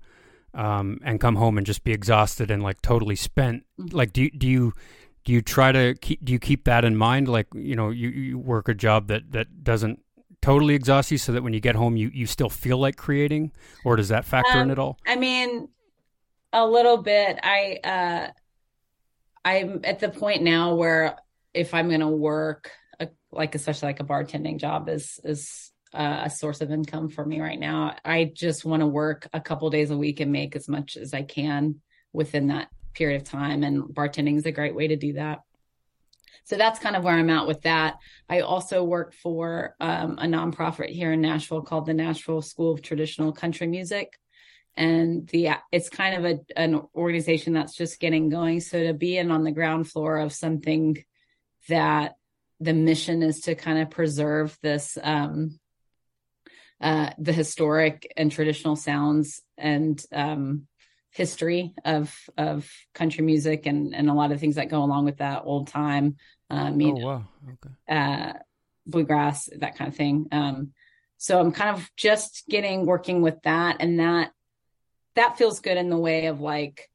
um, 0.53 0.99
and 1.03 1.19
come 1.19 1.35
home 1.35 1.57
and 1.57 1.65
just 1.65 1.83
be 1.83 1.91
exhausted 1.91 2.51
and 2.51 2.61
like 2.61 2.81
totally 2.81 3.15
spent. 3.15 3.63
Mm-hmm. 3.79 3.95
Like, 3.95 4.13
do 4.13 4.23
you, 4.23 4.31
do 4.31 4.47
you 4.47 4.73
do 5.23 5.31
you 5.31 5.41
try 5.41 5.71
to 5.71 5.95
keep 6.01 6.23
do 6.25 6.33
you 6.33 6.39
keep 6.39 6.65
that 6.65 6.83
in 6.83 6.95
mind? 6.95 7.27
Like, 7.27 7.47
you 7.53 7.75
know, 7.75 7.89
you, 7.89 8.09
you 8.09 8.39
work 8.39 8.67
a 8.67 8.73
job 8.73 9.07
that 9.07 9.31
that 9.31 9.63
doesn't 9.63 10.03
totally 10.41 10.75
exhaust 10.75 11.11
you, 11.11 11.17
so 11.17 11.31
that 11.31 11.43
when 11.43 11.53
you 11.53 11.59
get 11.59 11.75
home, 11.75 11.97
you 11.97 12.09
you 12.13 12.25
still 12.25 12.49
feel 12.49 12.77
like 12.77 12.97
creating, 12.97 13.51
or 13.85 13.95
does 13.95 14.09
that 14.09 14.25
factor 14.25 14.57
um, 14.57 14.63
in 14.63 14.71
at 14.71 14.79
all? 14.79 14.97
I 15.05 15.15
mean, 15.15 15.69
a 16.53 16.65
little 16.65 16.97
bit. 16.97 17.39
I 17.43 17.79
uh 17.83 18.31
I'm 19.43 19.81
at 19.83 19.99
the 19.99 20.09
point 20.09 20.43
now 20.43 20.75
where 20.75 21.17
if 21.53 21.73
I'm 21.73 21.87
going 21.87 22.01
to 22.01 22.07
work, 22.07 22.71
a, 22.99 23.09
like 23.31 23.55
especially 23.55 23.87
like 23.87 23.99
a 23.99 24.05
bartending 24.05 24.59
job 24.59 24.87
is 24.89 25.19
is 25.23 25.71
uh, 25.93 26.21
a 26.25 26.29
source 26.29 26.61
of 26.61 26.71
income 26.71 27.09
for 27.09 27.25
me 27.25 27.41
right 27.41 27.59
now. 27.59 27.95
I 28.05 28.31
just 28.33 28.63
want 28.63 28.81
to 28.81 28.87
work 28.87 29.27
a 29.33 29.41
couple 29.41 29.69
days 29.69 29.91
a 29.91 29.97
week 29.97 30.19
and 30.19 30.31
make 30.31 30.55
as 30.55 30.69
much 30.69 30.95
as 30.95 31.13
I 31.13 31.23
can 31.23 31.81
within 32.13 32.47
that 32.47 32.69
period 32.93 33.21
of 33.21 33.27
time, 33.27 33.63
and 33.63 33.83
bartending 33.83 34.37
is 34.37 34.45
a 34.45 34.51
great 34.51 34.75
way 34.75 34.87
to 34.87 34.95
do 34.95 35.13
that. 35.13 35.39
So 36.43 36.57
that's 36.57 36.79
kind 36.79 36.95
of 36.95 37.03
where 37.03 37.15
I'm 37.15 37.29
at 37.29 37.47
with 37.47 37.61
that. 37.61 37.97
I 38.29 38.41
also 38.41 38.83
work 38.83 39.13
for 39.13 39.75
um, 39.79 40.17
a 40.17 40.25
nonprofit 40.25 40.89
here 40.89 41.13
in 41.13 41.21
Nashville 41.21 41.61
called 41.61 41.85
the 41.85 41.93
Nashville 41.93 42.41
School 42.41 42.73
of 42.73 42.81
Traditional 42.81 43.31
Country 43.31 43.67
Music 43.67 44.17
and 44.75 45.27
the 45.27 45.49
it's 45.71 45.89
kind 45.89 46.15
of 46.15 46.25
a 46.25 46.59
an 46.59 46.81
organization 46.95 47.53
that's 47.53 47.75
just 47.75 47.99
getting 47.99 48.29
going 48.29 48.61
so 48.61 48.81
to 48.81 48.93
be 48.93 49.17
in 49.17 49.31
on 49.31 49.43
the 49.43 49.51
ground 49.51 49.89
floor 49.89 50.17
of 50.17 50.33
something 50.33 50.97
that 51.67 52.15
the 52.59 52.73
mission 52.73 53.21
is 53.21 53.41
to 53.41 53.55
kind 53.55 53.79
of 53.79 53.89
preserve 53.89 54.57
this 54.61 54.97
um 55.03 55.59
uh 56.79 57.11
the 57.19 57.33
historic 57.33 58.11
and 58.15 58.31
traditional 58.31 58.75
sounds 58.75 59.41
and 59.57 60.03
um 60.13 60.67
history 61.11 61.73
of 61.83 62.13
of 62.37 62.69
country 62.93 63.23
music 63.23 63.65
and 63.65 63.93
and 63.93 64.09
a 64.09 64.13
lot 64.13 64.31
of 64.31 64.39
things 64.39 64.55
that 64.55 64.69
go 64.69 64.83
along 64.83 65.05
with 65.05 65.17
that 65.17 65.43
old 65.45 65.67
time 65.67 66.15
um 66.49 66.79
you 66.79 66.91
oh, 66.91 66.95
know, 66.95 67.05
wow. 67.05 67.23
Okay. 67.53 67.99
uh 67.99 68.33
bluegrass 68.87 69.49
that 69.59 69.75
kind 69.75 69.89
of 69.89 69.95
thing. 69.95 70.27
Um 70.31 70.71
so 71.17 71.39
i'm 71.39 71.51
kind 71.51 71.75
of 71.75 71.89
just 71.95 72.43
getting 72.49 72.85
working 72.85 73.21
with 73.21 73.41
that 73.43 73.77
and 73.79 73.99
that 73.99 74.31
that 75.15 75.37
feels 75.37 75.59
good 75.59 75.77
in 75.77 75.89
the 75.89 75.97
way 75.97 76.27
of 76.27 76.39
like 76.39 76.89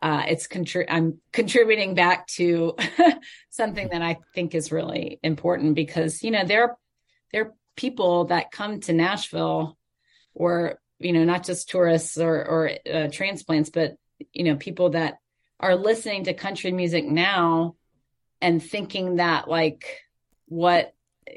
uh, 0.00 0.24
it's 0.26 0.48
contri- 0.48 0.86
I'm 0.88 1.20
contributing 1.32 1.94
back 1.94 2.26
to 2.28 2.74
something 3.50 3.88
that 3.90 4.02
I 4.02 4.18
think 4.34 4.52
is 4.54 4.72
really 4.72 5.20
important 5.22 5.76
because 5.76 6.24
you 6.24 6.32
know 6.32 6.44
there 6.44 6.76
there 7.32 7.42
are 7.42 7.54
people 7.76 8.24
that 8.26 8.50
come 8.50 8.80
to 8.80 8.92
Nashville 8.92 9.78
or 10.34 10.80
you 11.02 11.12
know 11.12 11.24
not 11.24 11.44
just 11.44 11.68
tourists 11.68 12.18
or 12.18 12.34
or 12.34 12.70
uh, 12.92 13.08
transplants 13.10 13.70
but 13.70 13.96
you 14.32 14.44
know 14.44 14.56
people 14.56 14.90
that 14.90 15.18
are 15.60 15.76
listening 15.76 16.24
to 16.24 16.34
country 16.34 16.72
music 16.72 17.04
now 17.04 17.76
and 18.40 18.62
thinking 18.62 19.16
that 19.16 19.48
like 19.48 20.00
what 20.46 20.92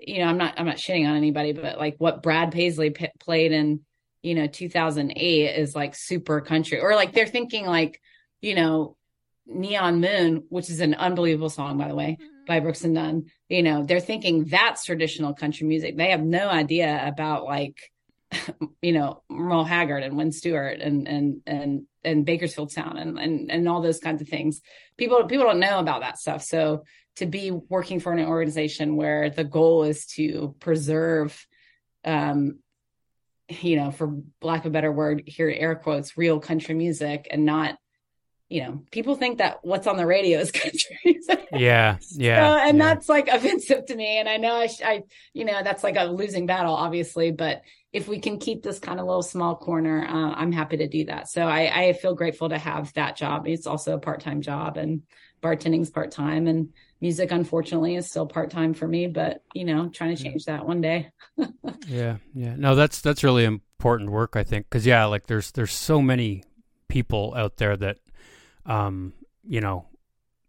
you 0.05 0.19
know 0.19 0.25
I'm 0.25 0.37
not 0.37 0.55
I'm 0.57 0.65
not 0.65 0.77
shitting 0.77 1.07
on 1.07 1.15
anybody 1.15 1.53
but 1.53 1.77
like 1.77 1.95
what 1.99 2.23
Brad 2.23 2.51
Paisley 2.51 2.89
p- 2.89 3.07
played 3.19 3.51
in 3.51 3.81
you 4.23 4.35
know 4.35 4.47
2008 4.47 5.55
is 5.55 5.75
like 5.75 5.95
super 5.95 6.41
country. 6.41 6.79
Or 6.81 6.95
like 6.95 7.13
they're 7.13 7.27
thinking 7.27 7.65
like 7.65 8.01
you 8.41 8.55
know 8.55 8.97
neon 9.47 10.01
moon 10.01 10.43
which 10.49 10.71
is 10.71 10.79
an 10.79 10.95
unbelievable 10.95 11.51
song 11.51 11.77
by 11.77 11.87
the 11.87 11.93
way 11.95 12.17
mm-hmm. 12.19 12.45
by 12.47 12.59
brooks 12.59 12.83
and 12.83 12.95
dunn. 12.95 13.25
You 13.47 13.61
know 13.63 13.83
they're 13.83 13.99
thinking 13.99 14.45
that's 14.45 14.83
traditional 14.83 15.35
country 15.35 15.67
music. 15.67 15.95
They 15.95 16.09
have 16.09 16.23
no 16.23 16.49
idea 16.49 17.07
about 17.07 17.45
like 17.45 17.77
you 18.81 18.91
know 18.91 19.21
merle 19.29 19.63
haggard 19.63 20.03
and 20.03 20.17
wynn 20.17 20.31
stewart 20.31 20.79
and 20.79 21.07
and 21.07 21.41
and 21.45 21.83
and 22.03 22.25
bakersfield 22.25 22.71
sound 22.71 22.97
and 22.97 23.19
and 23.19 23.51
and 23.51 23.69
all 23.69 23.81
those 23.81 23.99
kinds 23.99 24.21
of 24.21 24.27
things 24.27 24.61
people 24.97 25.25
people 25.25 25.45
don't 25.45 25.59
know 25.59 25.79
about 25.79 26.01
that 26.01 26.17
stuff 26.17 26.41
so 26.41 26.83
to 27.15 27.25
be 27.25 27.51
working 27.51 27.99
for 27.99 28.11
an 28.11 28.25
organization 28.25 28.95
where 28.95 29.29
the 29.29 29.43
goal 29.43 29.83
is 29.83 30.05
to 30.05 30.55
preserve 30.59 31.45
um, 32.03 32.59
you 33.49 33.75
know, 33.75 33.91
for 33.91 34.21
lack 34.41 34.61
of 34.61 34.67
a 34.67 34.69
better 34.71 34.91
word, 34.91 35.23
here 35.25 35.49
air 35.49 35.75
quotes, 35.75 36.17
real 36.17 36.39
country 36.39 36.73
music 36.73 37.27
and 37.29 37.45
not, 37.45 37.77
you 38.49 38.63
know, 38.63 38.83
people 38.91 39.15
think 39.15 39.39
that 39.39 39.59
what's 39.63 39.87
on 39.87 39.97
the 39.97 40.05
radio 40.05 40.39
is 40.39 40.51
country. 40.51 41.19
Yeah. 41.51 41.97
Yeah. 42.11 42.37
So, 42.37 42.67
and 42.69 42.77
yeah. 42.77 42.83
that's 42.83 43.09
like 43.09 43.27
offensive 43.27 43.85
to 43.85 43.95
me. 43.95 44.17
And 44.17 44.27
I 44.27 44.37
know 44.37 44.55
I, 44.55 44.69
I, 44.83 45.03
you 45.33 45.45
know, 45.45 45.61
that's 45.63 45.83
like 45.83 45.95
a 45.97 46.05
losing 46.05 46.45
battle, 46.45 46.73
obviously, 46.73 47.31
but 47.31 47.61
if 47.95 48.09
we 48.09 48.19
can 48.19 48.37
keep 48.37 48.61
this 48.61 48.77
kind 48.77 48.99
of 48.99 49.05
little 49.05 49.23
small 49.23 49.55
corner, 49.55 50.05
uh, 50.05 50.33
I'm 50.35 50.51
happy 50.51 50.75
to 50.75 50.87
do 50.87 51.05
that. 51.05 51.29
So 51.29 51.47
I, 51.47 51.87
I 51.87 51.93
feel 51.93 52.13
grateful 52.13 52.49
to 52.49 52.57
have 52.57 52.91
that 52.95 53.15
job. 53.15 53.47
It's 53.47 53.65
also 53.65 53.93
a 53.95 53.97
part-time 53.97 54.41
job 54.41 54.75
and 54.75 55.03
bartending's 55.41 55.89
part-time 55.89 56.47
and 56.47 56.73
music 56.99 57.31
unfortunately 57.31 57.95
is 57.95 58.09
still 58.09 58.25
part-time 58.25 58.73
for 58.73 58.87
me 58.87 59.05
but 59.05 59.43
you 59.53 59.63
know 59.63 59.89
trying 59.89 60.15
to 60.15 60.23
change 60.23 60.45
that 60.45 60.65
one 60.65 60.81
day 60.81 61.11
yeah 61.87 62.17
yeah 62.33 62.55
no 62.57 62.73
that's 62.73 63.01
that's 63.01 63.23
really 63.23 63.43
important 63.43 64.09
work 64.09 64.35
i 64.35 64.43
think 64.43 64.65
because 64.67 64.87
yeah 64.87 65.05
like 65.05 65.27
there's 65.27 65.51
there's 65.51 65.73
so 65.73 66.01
many 66.01 66.41
people 66.87 67.33
out 67.35 67.57
there 67.57 67.77
that 67.77 67.99
um 68.65 69.13
you 69.43 69.61
know 69.61 69.85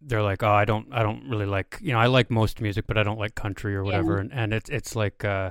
they're 0.00 0.22
like 0.22 0.42
oh 0.42 0.52
i 0.52 0.64
don't 0.64 0.86
i 0.92 1.02
don't 1.02 1.28
really 1.28 1.46
like 1.46 1.78
you 1.82 1.92
know 1.92 1.98
i 1.98 2.06
like 2.06 2.30
most 2.30 2.62
music 2.62 2.86
but 2.86 2.96
i 2.96 3.02
don't 3.02 3.18
like 3.18 3.34
country 3.34 3.74
or 3.74 3.84
whatever 3.84 4.14
yeah. 4.14 4.20
and 4.20 4.32
and 4.32 4.54
it's 4.54 4.70
it's 4.70 4.96
like 4.96 5.24
uh 5.24 5.50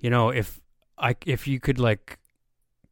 you 0.00 0.10
know 0.10 0.30
if 0.30 0.60
i 1.00 1.16
if 1.26 1.46
you 1.48 1.58
could 1.58 1.78
like 1.78 2.18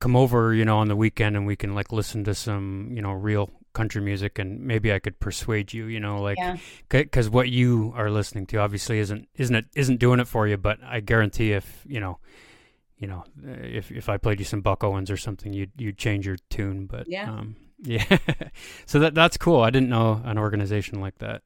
come 0.01 0.17
over 0.17 0.55
you 0.55 0.65
know 0.65 0.79
on 0.79 0.89
the 0.89 0.97
weekend 0.97 1.37
and 1.37 1.47
we 1.47 1.57
can 1.57 1.75
like 1.75 1.93
listen 1.93 2.25
to 2.25 2.35
some 2.35 2.89
you 2.93 3.03
know 3.03 3.13
real 3.13 3.51
country 3.79 4.03
music 4.03 4.41
and 4.41 4.61
maybe 4.61 4.93
I 4.93 4.99
could 4.99 5.21
persuade 5.21 5.73
you, 5.73 5.87
you 5.87 6.01
know, 6.01 6.21
like 6.21 6.37
because 6.89 7.31
what 7.31 7.49
you 7.49 7.93
are 7.97 8.11
listening 8.11 8.45
to 8.47 8.59
obviously 8.59 8.99
isn't 8.99 9.29
isn't 9.37 9.55
it 9.55 9.67
isn't 9.77 9.99
doing 9.99 10.19
it 10.19 10.27
for 10.27 10.49
you, 10.49 10.57
but 10.57 10.79
I 10.85 10.99
guarantee 10.99 11.53
if 11.53 11.85
you 11.87 12.01
know, 12.01 12.19
you 12.99 13.07
know, 13.07 13.25
if 13.47 13.93
if 13.93 14.09
I 14.09 14.17
played 14.17 14.41
you 14.41 14.45
some 14.45 14.63
Buck 14.63 14.83
Owens 14.83 15.11
or 15.11 15.17
something, 15.17 15.53
you'd 15.53 15.71
you'd 15.79 15.97
change 15.97 16.27
your 16.27 16.39
tune. 16.51 16.87
But 16.87 17.09
yeah, 17.09 17.31
um, 17.31 17.55
yeah, 17.79 18.19
so 18.85 18.99
that 18.99 19.15
that's 19.15 19.37
cool. 19.37 19.63
I 19.63 19.71
didn't 19.71 19.91
know 19.91 20.21
an 20.25 20.39
organization 20.39 21.01
like 21.01 21.19
that 21.19 21.43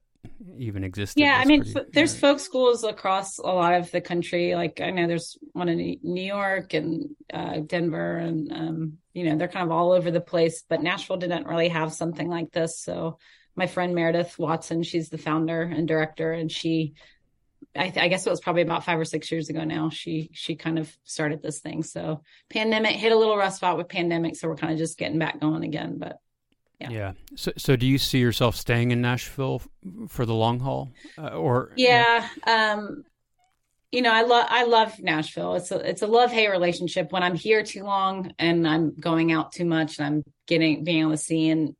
even 0.58 0.84
existed. 0.84 1.20
Yeah, 1.20 1.36
I 1.36 1.44
mean, 1.44 1.62
pretty, 1.62 1.90
there's 1.92 2.18
folk 2.18 2.38
schools 2.38 2.84
across 2.84 3.38
a 3.38 3.42
lot 3.42 3.74
of 3.74 3.90
the 3.90 4.00
country. 4.00 4.54
Like 4.54 4.80
I 4.80 4.90
know 4.90 5.06
there's 5.06 5.38
one 5.52 5.68
in 5.68 5.98
New 6.02 6.22
York 6.22 6.74
and 6.74 7.10
uh, 7.32 7.60
Denver, 7.60 8.16
and 8.16 8.52
um, 8.52 8.98
you 9.12 9.24
know 9.24 9.36
they're 9.36 9.48
kind 9.48 9.64
of 9.64 9.72
all 9.72 9.92
over 9.92 10.10
the 10.10 10.20
place. 10.20 10.64
But 10.68 10.82
Nashville 10.82 11.16
didn't 11.16 11.46
really 11.46 11.68
have 11.68 11.92
something 11.92 12.28
like 12.28 12.52
this. 12.52 12.80
So 12.80 13.18
my 13.54 13.66
friend 13.66 13.94
Meredith 13.94 14.38
Watson, 14.38 14.82
she's 14.82 15.08
the 15.08 15.18
founder 15.18 15.62
and 15.62 15.86
director, 15.86 16.32
and 16.32 16.50
she. 16.50 16.94
I, 17.74 17.88
th- 17.88 18.04
I 18.04 18.08
guess 18.08 18.26
it 18.26 18.30
was 18.30 18.40
probably 18.40 18.62
about 18.62 18.84
five 18.84 18.98
or 18.98 19.04
six 19.06 19.32
years 19.32 19.48
ago 19.48 19.64
now. 19.64 19.88
She 19.88 20.28
she 20.34 20.56
kind 20.56 20.78
of 20.78 20.94
started 21.04 21.40
this 21.40 21.60
thing. 21.60 21.82
So 21.82 22.22
pandemic 22.50 22.96
hit 22.96 23.12
a 23.12 23.16
little 23.16 23.36
rough 23.36 23.54
spot 23.54 23.78
with 23.78 23.88
pandemic, 23.88 24.36
so 24.36 24.48
we're 24.48 24.56
kind 24.56 24.72
of 24.72 24.78
just 24.78 24.98
getting 24.98 25.18
back 25.18 25.40
going 25.40 25.64
again. 25.64 25.96
But 25.98 26.18
yeah. 26.82 26.90
yeah. 26.90 27.12
So, 27.36 27.52
so 27.56 27.76
do 27.76 27.86
you 27.86 27.98
see 27.98 28.18
yourself 28.18 28.56
staying 28.56 28.90
in 28.90 29.00
Nashville 29.00 29.62
for 30.08 30.26
the 30.26 30.34
long 30.34 30.60
haul, 30.60 30.92
uh, 31.18 31.28
or? 31.28 31.72
Yeah. 31.76 32.28
Um, 32.46 33.04
you 33.92 34.00
know, 34.00 34.12
I 34.12 34.22
love 34.22 34.46
I 34.48 34.64
love 34.64 34.98
Nashville. 35.00 35.54
It's 35.54 35.70
a 35.70 35.76
it's 35.76 36.02
a 36.02 36.06
love 36.06 36.32
hate 36.32 36.48
relationship. 36.48 37.12
When 37.12 37.22
I'm 37.22 37.34
here 37.34 37.62
too 37.62 37.84
long 37.84 38.32
and 38.38 38.66
I'm 38.66 38.94
going 38.98 39.32
out 39.32 39.52
too 39.52 39.66
much 39.66 39.98
and 39.98 40.06
I'm 40.06 40.24
getting 40.46 40.82
being 40.82 41.00
able 41.00 41.10
to 41.10 41.18
see 41.18 41.50
and 41.50 41.76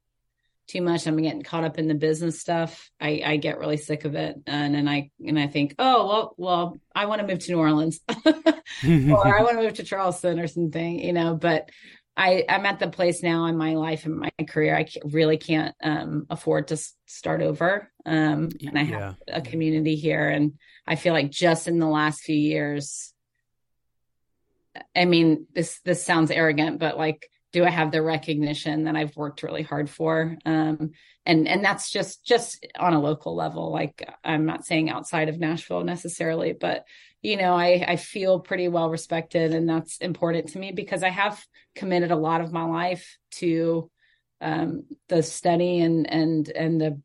too 0.68 0.82
much, 0.82 1.07
I'm 1.07 1.20
getting 1.20 1.42
caught 1.42 1.64
up 1.64 1.78
in 1.78 1.88
the 1.88 1.94
business 1.94 2.38
stuff. 2.38 2.90
I, 3.00 3.22
I 3.24 3.36
get 3.36 3.59
really 3.59 3.78
sick 3.78 4.05
of 4.05 4.14
it, 4.14 4.36
and 4.46 4.74
then 4.74 4.88
I 4.88 5.11
and 5.26 5.38
I 5.38 5.46
think, 5.46 5.74
oh 5.78 6.07
well, 6.07 6.34
well, 6.36 6.76
I 6.94 7.07
want 7.07 7.20
to 7.20 7.26
move 7.26 7.40
to 7.40 7.53
New 7.53 7.59
Orleans, 7.59 8.00
or 8.26 8.34
I 8.86 9.42
want 9.42 9.57
to 9.57 9.62
move 9.62 9.74
to 9.74 9.82
Charleston 9.82 10.38
or 10.38 10.46
something, 10.46 10.98
you 10.98 11.14
know. 11.14 11.34
But 11.34 11.70
I, 12.16 12.44
I'm 12.48 12.66
at 12.66 12.78
the 12.78 12.88
place 12.88 13.22
now 13.22 13.46
in 13.46 13.56
my 13.56 13.74
life 13.74 14.04
and 14.04 14.18
my 14.18 14.30
career. 14.46 14.76
I 14.76 14.86
really 15.04 15.38
can't 15.38 15.74
um, 15.82 16.26
afford 16.28 16.68
to 16.68 16.76
start 17.06 17.40
over. 17.40 17.90
Um, 18.04 18.50
and 18.66 18.78
I 18.78 18.82
have 18.82 19.16
yeah. 19.26 19.36
a 19.36 19.40
community 19.40 19.96
here. 19.96 20.28
And 20.28 20.58
I 20.86 20.96
feel 20.96 21.14
like 21.14 21.30
just 21.30 21.68
in 21.68 21.78
the 21.78 21.86
last 21.86 22.20
few 22.20 22.36
years, 22.36 23.14
I 24.94 25.06
mean, 25.06 25.46
this, 25.54 25.80
this 25.84 26.04
sounds 26.04 26.30
arrogant, 26.30 26.78
but 26.78 26.98
like, 26.98 27.28
do 27.52 27.64
I 27.64 27.70
have 27.70 27.92
the 27.92 28.02
recognition 28.02 28.84
that 28.84 28.96
I've 28.96 29.16
worked 29.16 29.42
really 29.42 29.62
hard 29.62 29.88
for? 29.88 30.36
Um, 30.44 30.92
and, 31.24 31.46
and 31.46 31.64
that's 31.64 31.90
just, 31.90 32.24
just 32.24 32.66
on 32.78 32.94
a 32.94 33.00
local 33.00 33.34
level. 33.34 33.70
Like 33.72 34.06
I'm 34.24 34.44
not 34.46 34.64
saying 34.64 34.90
outside 34.90 35.28
of 35.28 35.38
Nashville 35.38 35.84
necessarily, 35.84 36.52
but 36.52 36.84
you 37.23 37.37
know, 37.37 37.55
I, 37.55 37.85
I 37.87 37.97
feel 37.97 38.41
pretty 38.41 38.68
well 38.68 38.91
respected 38.91 39.55
and 39.55 39.68
that's 39.68 39.99
important 39.99 40.49
to 40.51 40.59
me 40.59 40.73
because 40.73 41.05
I 41.05 41.09
have 41.09 41.43
committed 41.77 42.11
a 42.11 42.16
lot 42.16 42.41
of 42.41 42.53
my 42.53 42.64
life 42.64 43.16
to 43.33 43.91
um, 44.41 44.85
the 45.09 45.23
study 45.23 45.79
and, 45.79 46.11
and, 46.11 46.49
and 46.49 46.81
the 46.81 47.01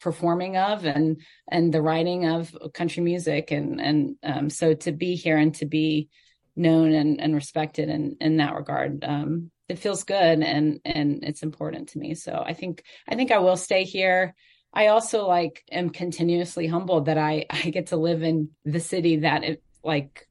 performing 0.00 0.56
of 0.56 0.84
and, 0.84 1.20
and 1.48 1.72
the 1.72 1.82
writing 1.82 2.26
of 2.26 2.54
country 2.74 3.02
music. 3.02 3.52
And, 3.52 3.80
and 3.80 4.16
um, 4.24 4.50
so 4.50 4.74
to 4.74 4.90
be 4.90 5.14
here 5.14 5.36
and 5.36 5.54
to 5.56 5.66
be 5.66 6.08
known 6.56 6.92
and, 6.92 7.20
and 7.20 7.32
respected 7.32 7.88
in, 7.88 8.16
in 8.20 8.38
that 8.38 8.56
regard, 8.56 9.04
um, 9.04 9.52
it 9.68 9.78
feels 9.78 10.02
good 10.02 10.42
and, 10.42 10.80
and 10.84 11.22
it's 11.22 11.44
important 11.44 11.90
to 11.90 11.98
me. 11.98 12.14
So 12.14 12.42
I 12.44 12.54
think, 12.54 12.82
I 13.08 13.14
think 13.14 13.30
I 13.30 13.38
will 13.38 13.56
stay 13.56 13.84
here. 13.84 14.34
I 14.72 14.88
also 14.88 15.26
like 15.26 15.64
am 15.70 15.90
continuously 15.90 16.66
humbled 16.66 17.06
that 17.06 17.18
I 17.18 17.46
I 17.50 17.70
get 17.70 17.88
to 17.88 17.96
live 17.96 18.22
in 18.22 18.50
the 18.64 18.80
city 18.80 19.18
that 19.18 19.44
it 19.44 19.62
like 19.82 20.28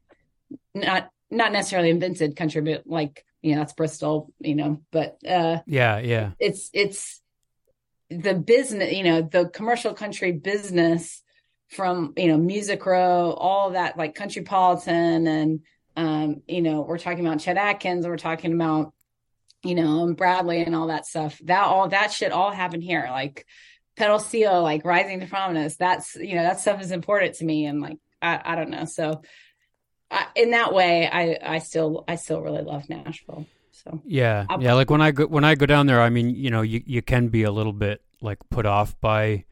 not 0.73 1.09
not 1.31 1.51
necessarily 1.51 1.89
invented 1.89 2.35
country, 2.35 2.61
but 2.61 2.87
like 2.87 3.25
you 3.41 3.53
know, 3.53 3.59
that's 3.59 3.73
Bristol, 3.73 4.33
you 4.39 4.55
know, 4.55 4.81
but 4.91 5.17
uh 5.27 5.59
yeah, 5.65 5.99
yeah. 5.99 6.31
It's 6.39 6.69
it's 6.73 7.21
the 8.09 8.33
business, 8.33 8.91
you 8.93 9.03
know, 9.03 9.21
the 9.21 9.47
commercial 9.47 9.93
country 9.93 10.31
business 10.31 11.21
from, 11.69 12.13
you 12.17 12.27
know, 12.27 12.37
Music 12.37 12.83
Row, 12.85 13.31
all 13.31 13.71
that 13.71 13.97
like 13.97 14.15
Country 14.15 14.43
Countrypolitan 14.43 15.27
and 15.27 15.61
um, 15.95 16.43
you 16.47 16.61
know, 16.61 16.81
we're 16.81 16.97
talking 16.97 17.25
about 17.25 17.41
Chet 17.41 17.57
Atkins, 17.57 18.07
we're 18.07 18.15
talking 18.15 18.53
about, 18.53 18.93
you 19.63 19.75
know, 19.75 20.05
and 20.05 20.15
Bradley 20.15 20.61
and 20.61 20.73
all 20.73 20.87
that 20.87 21.05
stuff. 21.05 21.39
That 21.43 21.63
all 21.65 21.89
that 21.89 22.13
shit 22.13 22.31
all 22.31 22.51
happened 22.51 22.83
here. 22.83 23.07
Like 23.09 23.45
Pedal 23.99 24.19
Steel, 24.19 24.63
like 24.63 24.85
rising 24.85 25.19
to 25.19 25.27
prominence. 25.27 25.75
That's 25.75 26.15
you 26.15 26.35
know, 26.35 26.43
that 26.43 26.61
stuff 26.61 26.81
is 26.81 26.91
important 26.91 27.35
to 27.35 27.45
me. 27.45 27.65
And 27.65 27.81
like 27.81 27.97
I, 28.21 28.39
I 28.45 28.55
don't 28.55 28.69
know. 28.69 28.85
So 28.85 29.21
I, 30.09 30.27
in 30.37 30.51
that 30.51 30.73
way, 30.73 31.07
I 31.11 31.37
I 31.43 31.59
still 31.59 32.05
I 32.07 32.15
still 32.15 32.41
really 32.41 32.63
love 32.63 32.87
Nashville. 32.87 33.45
So 33.71 34.01
yeah, 34.05 34.45
I'll, 34.49 34.63
yeah. 34.63 34.73
Like 34.73 34.89
when 34.89 35.01
I 35.01 35.11
go 35.11 35.27
when 35.27 35.43
I 35.43 35.55
go 35.55 35.65
down 35.65 35.85
there, 35.85 36.01
I 36.01 36.09
mean, 36.09 36.29
you 36.29 36.49
know, 36.49 36.61
you 36.61 36.81
you 36.85 37.01
can 37.01 37.27
be 37.27 37.43
a 37.43 37.51
little 37.51 37.73
bit 37.73 38.01
like 38.21 38.37
put 38.49 38.65
off 38.65 38.97
by 39.01 39.43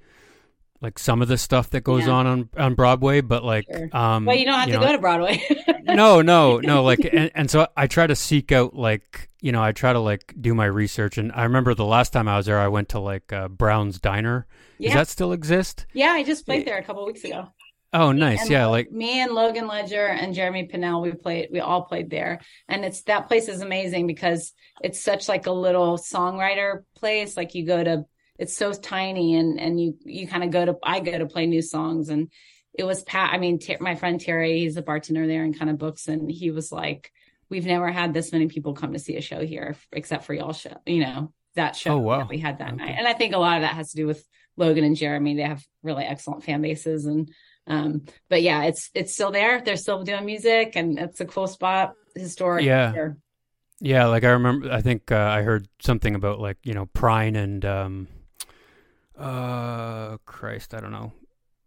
like 0.82 1.00
some 1.00 1.22
of 1.22 1.28
the 1.28 1.38
stuff 1.38 1.70
that 1.72 1.82
goes 1.82 2.06
yeah. 2.06 2.14
on, 2.14 2.28
on 2.28 2.50
on 2.58 2.76
Broadway, 2.76 3.22
but 3.22 3.44
like 3.44 3.66
sure. 3.72 3.90
um 3.96 4.26
Well, 4.26 4.36
you 4.36 4.46
don't 4.46 4.60
have 4.60 4.70
you 4.70 4.76
to 4.76 4.80
know, 4.80 4.86
go 4.86 4.92
to 4.92 4.98
Broadway. 5.00 5.42
no, 5.84 6.22
no, 6.22 6.60
no, 6.60 6.84
like 6.84 7.00
and, 7.12 7.32
and 7.34 7.50
so 7.50 7.68
I 7.76 7.88
try 7.88 8.08
to 8.08 8.16
seek 8.16 8.52
out 8.52 8.76
like, 8.76 9.30
you 9.42 9.52
know, 9.52 9.64
I 9.64 9.72
try 9.72 9.94
to 9.94 10.00
like 10.00 10.34
do 10.40 10.54
my 10.54 10.66
research 10.66 11.18
and 11.18 11.32
I 11.34 11.44
remember 11.44 11.74
the 11.74 11.86
last 11.86 12.14
time 12.14 12.28
I 12.28 12.38
was 12.38 12.46
there 12.46 12.60
I 12.60 12.68
went 12.68 12.90
to 12.90 13.00
like 13.00 13.32
uh, 13.34 13.48
Brown's 13.48 14.00
Diner. 14.00 14.46
Yeah. 14.78 14.90
Does 14.90 14.96
that 14.96 15.08
still 15.08 15.32
exist? 15.32 15.86
Yeah, 15.94 16.12
I 16.12 16.24
just 16.24 16.46
played 16.46 16.66
there 16.68 16.78
a 16.78 16.84
couple 16.84 17.06
weeks 17.06 17.24
ago. 17.24 17.50
Oh, 17.94 18.12
nice. 18.12 18.42
And 18.42 18.50
yeah, 18.50 18.66
like 18.66 18.92
me 18.92 19.22
and 19.22 19.34
Logan 19.34 19.68
Ledger 19.68 20.06
and 20.08 20.34
Jeremy 20.34 20.68
Pinnell, 20.68 21.02
we 21.02 21.14
played 21.14 21.50
we 21.52 21.62
all 21.62 21.84
played 21.84 22.10
there. 22.10 22.42
And 22.68 22.84
it's 22.84 23.02
that 23.04 23.28
place 23.28 23.48
is 23.48 23.62
amazing 23.62 24.08
because 24.08 24.54
it's 24.82 25.02
such 25.02 25.30
like 25.30 25.48
a 25.48 25.52
little 25.52 25.98
songwriter 25.98 26.84
place. 26.96 27.38
Like 27.38 27.56
you 27.56 27.66
go 27.66 27.84
to 27.84 28.06
it's 28.38 28.56
so 28.56 28.74
tiny 28.74 29.36
and 29.36 29.60
and 29.60 29.80
you 29.80 29.98
you 30.04 30.28
kind 30.28 30.44
of 30.44 30.52
go 30.52 30.66
to 30.66 30.76
I 30.84 31.00
go 31.00 31.18
to 31.18 31.26
play 31.26 31.46
new 31.46 31.62
songs 31.62 32.10
and 32.10 32.30
it 32.78 32.84
was 32.84 33.04
Pat. 33.04 33.34
I 33.34 33.40
mean, 33.40 33.60
t- 33.60 33.78
my 33.80 33.96
friend 33.96 34.22
Terry, 34.22 34.60
he's 34.60 34.78
a 34.78 34.82
bartender 34.82 35.26
there 35.26 35.44
and 35.44 35.58
kind 35.58 35.72
of 35.72 35.78
books, 35.80 36.08
and 36.08 36.32
he 36.32 36.52
was 36.52 36.72
like, 36.72 37.12
"We've 37.50 37.66
never 37.66 37.92
had 37.92 38.14
this 38.14 38.32
many 38.32 38.48
people 38.48 38.74
come 38.74 38.94
to 38.94 39.00
see 39.00 39.18
a 39.18 39.22
show 39.22 39.44
here, 39.44 39.76
except 39.92 40.26
for 40.26 40.34
y'all 40.34 40.54
show." 40.54 40.78
You 40.86 41.02
know 41.02 41.34
that 41.56 41.76
show 41.76 41.96
oh, 41.96 41.98
wow. 41.98 42.18
that 42.20 42.30
we 42.30 42.38
had 42.38 42.60
that 42.60 42.74
okay. 42.74 42.86
night, 42.86 42.96
and 42.98 43.08
I 43.08 43.14
think 43.14 43.34
a 43.34 43.40
lot 43.40 43.58
of 43.58 43.62
that 43.64 43.76
has 43.76 43.92
to 43.92 43.98
do 43.98 44.06
with 44.06 44.24
Logan 44.58 44.84
and 44.84 44.96
Jeremy. 44.96 45.36
They 45.36 45.42
have 45.42 45.66
really 45.82 46.04
excellent 46.04 46.44
fan 46.44 46.62
bases, 46.62 47.06
and 47.06 47.32
um, 47.66 48.06
but 48.30 48.44
yeah, 48.44 48.66
it's 48.66 48.92
it's 48.94 49.14
still 49.14 49.32
there. 49.32 49.60
They're 49.60 49.76
still 49.76 50.04
doing 50.04 50.26
music, 50.26 50.74
and 50.76 51.00
it's 51.00 51.20
a 51.20 51.26
cool 51.26 51.48
spot. 51.48 51.94
Historic. 52.16 52.64
Yeah. 52.64 53.14
Yeah, 53.80 54.08
like 54.08 54.24
I 54.24 54.30
remember, 54.30 54.72
I 54.72 54.82
think 54.82 55.12
uh, 55.12 55.18
I 55.18 55.44
heard 55.44 55.68
something 55.82 56.16
about 56.16 56.40
like 56.40 56.58
you 56.64 56.74
know 56.74 56.88
Prine 56.88 57.38
and 57.38 57.64
um, 57.64 58.08
uh 59.18 60.18
Christ, 60.26 60.74
I 60.74 60.80
don't 60.80 60.92
know. 60.92 61.14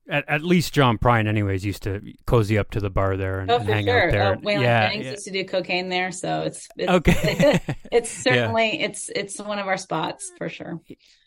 At, 0.08 0.28
at 0.28 0.42
least 0.42 0.72
John 0.72 0.98
Prine, 0.98 1.28
anyways, 1.28 1.64
used 1.64 1.84
to 1.84 2.02
cozy 2.26 2.58
up 2.58 2.70
to 2.72 2.80
the 2.80 2.90
bar 2.90 3.16
there 3.16 3.40
and, 3.40 3.50
oh, 3.50 3.58
and 3.58 3.68
hang 3.68 3.84
sure. 3.84 4.06
out 4.06 4.12
there. 4.12 4.32
Uh, 4.32 4.36
Waylon 4.38 4.62
yeah, 4.62 4.88
Jennings 4.88 5.04
yeah. 5.04 5.10
used 5.12 5.24
to 5.24 5.30
do 5.30 5.44
cocaine 5.44 5.88
there, 5.88 6.10
so 6.10 6.42
it's, 6.42 6.68
it's 6.76 6.90
okay. 6.90 7.60
it's 7.92 8.10
certainly 8.10 8.80
yeah. 8.80 8.86
it's 8.86 9.08
it's 9.14 9.38
one 9.40 9.60
of 9.60 9.68
our 9.68 9.76
spots 9.76 10.32
for 10.36 10.48
sure. 10.48 10.80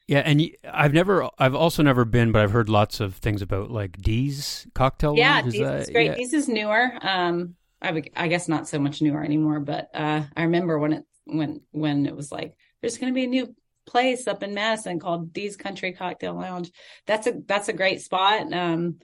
Yeah, 0.07 0.19
and 0.19 0.41
I've 0.69 0.93
never, 0.93 1.29
I've 1.39 1.55
also 1.55 1.81
never 1.81 2.03
been, 2.03 2.33
but 2.33 2.41
I've 2.41 2.51
heard 2.51 2.67
lots 2.67 2.99
of 2.99 3.15
things 3.15 3.41
about 3.41 3.71
like 3.71 4.01
Dee's 4.01 4.67
cocktail. 4.73 5.15
Yeah, 5.15 5.41
Dee's 5.41 5.55
is 5.55 5.89
great. 5.89 6.07
Yeah. 6.07 6.15
Dee's 6.15 6.33
is 6.33 6.49
newer. 6.49 6.91
Um, 7.01 7.55
I, 7.81 7.91
would, 7.91 8.09
I 8.15 8.27
guess 8.27 8.49
not 8.49 8.67
so 8.67 8.79
much 8.79 9.01
newer 9.01 9.23
anymore, 9.23 9.59
but 9.59 9.89
uh, 9.93 10.23
I 10.35 10.43
remember 10.43 10.77
when 10.77 10.93
it 10.93 11.05
when 11.25 11.61
when 11.71 12.05
it 12.05 12.15
was 12.15 12.31
like 12.31 12.57
there's 12.81 12.97
going 12.97 13.13
to 13.13 13.15
be 13.15 13.23
a 13.23 13.27
new 13.27 13.55
place 13.85 14.27
up 14.27 14.43
in 14.43 14.53
Madison 14.53 14.99
called 14.99 15.33
Dee's 15.33 15.55
Country 15.55 15.93
Cocktail 15.93 16.35
Lounge. 16.35 16.71
That's 17.05 17.27
a 17.27 17.33
that's 17.45 17.69
a 17.69 17.73
great 17.73 18.01
spot. 18.01 18.51
Um, 18.53 18.99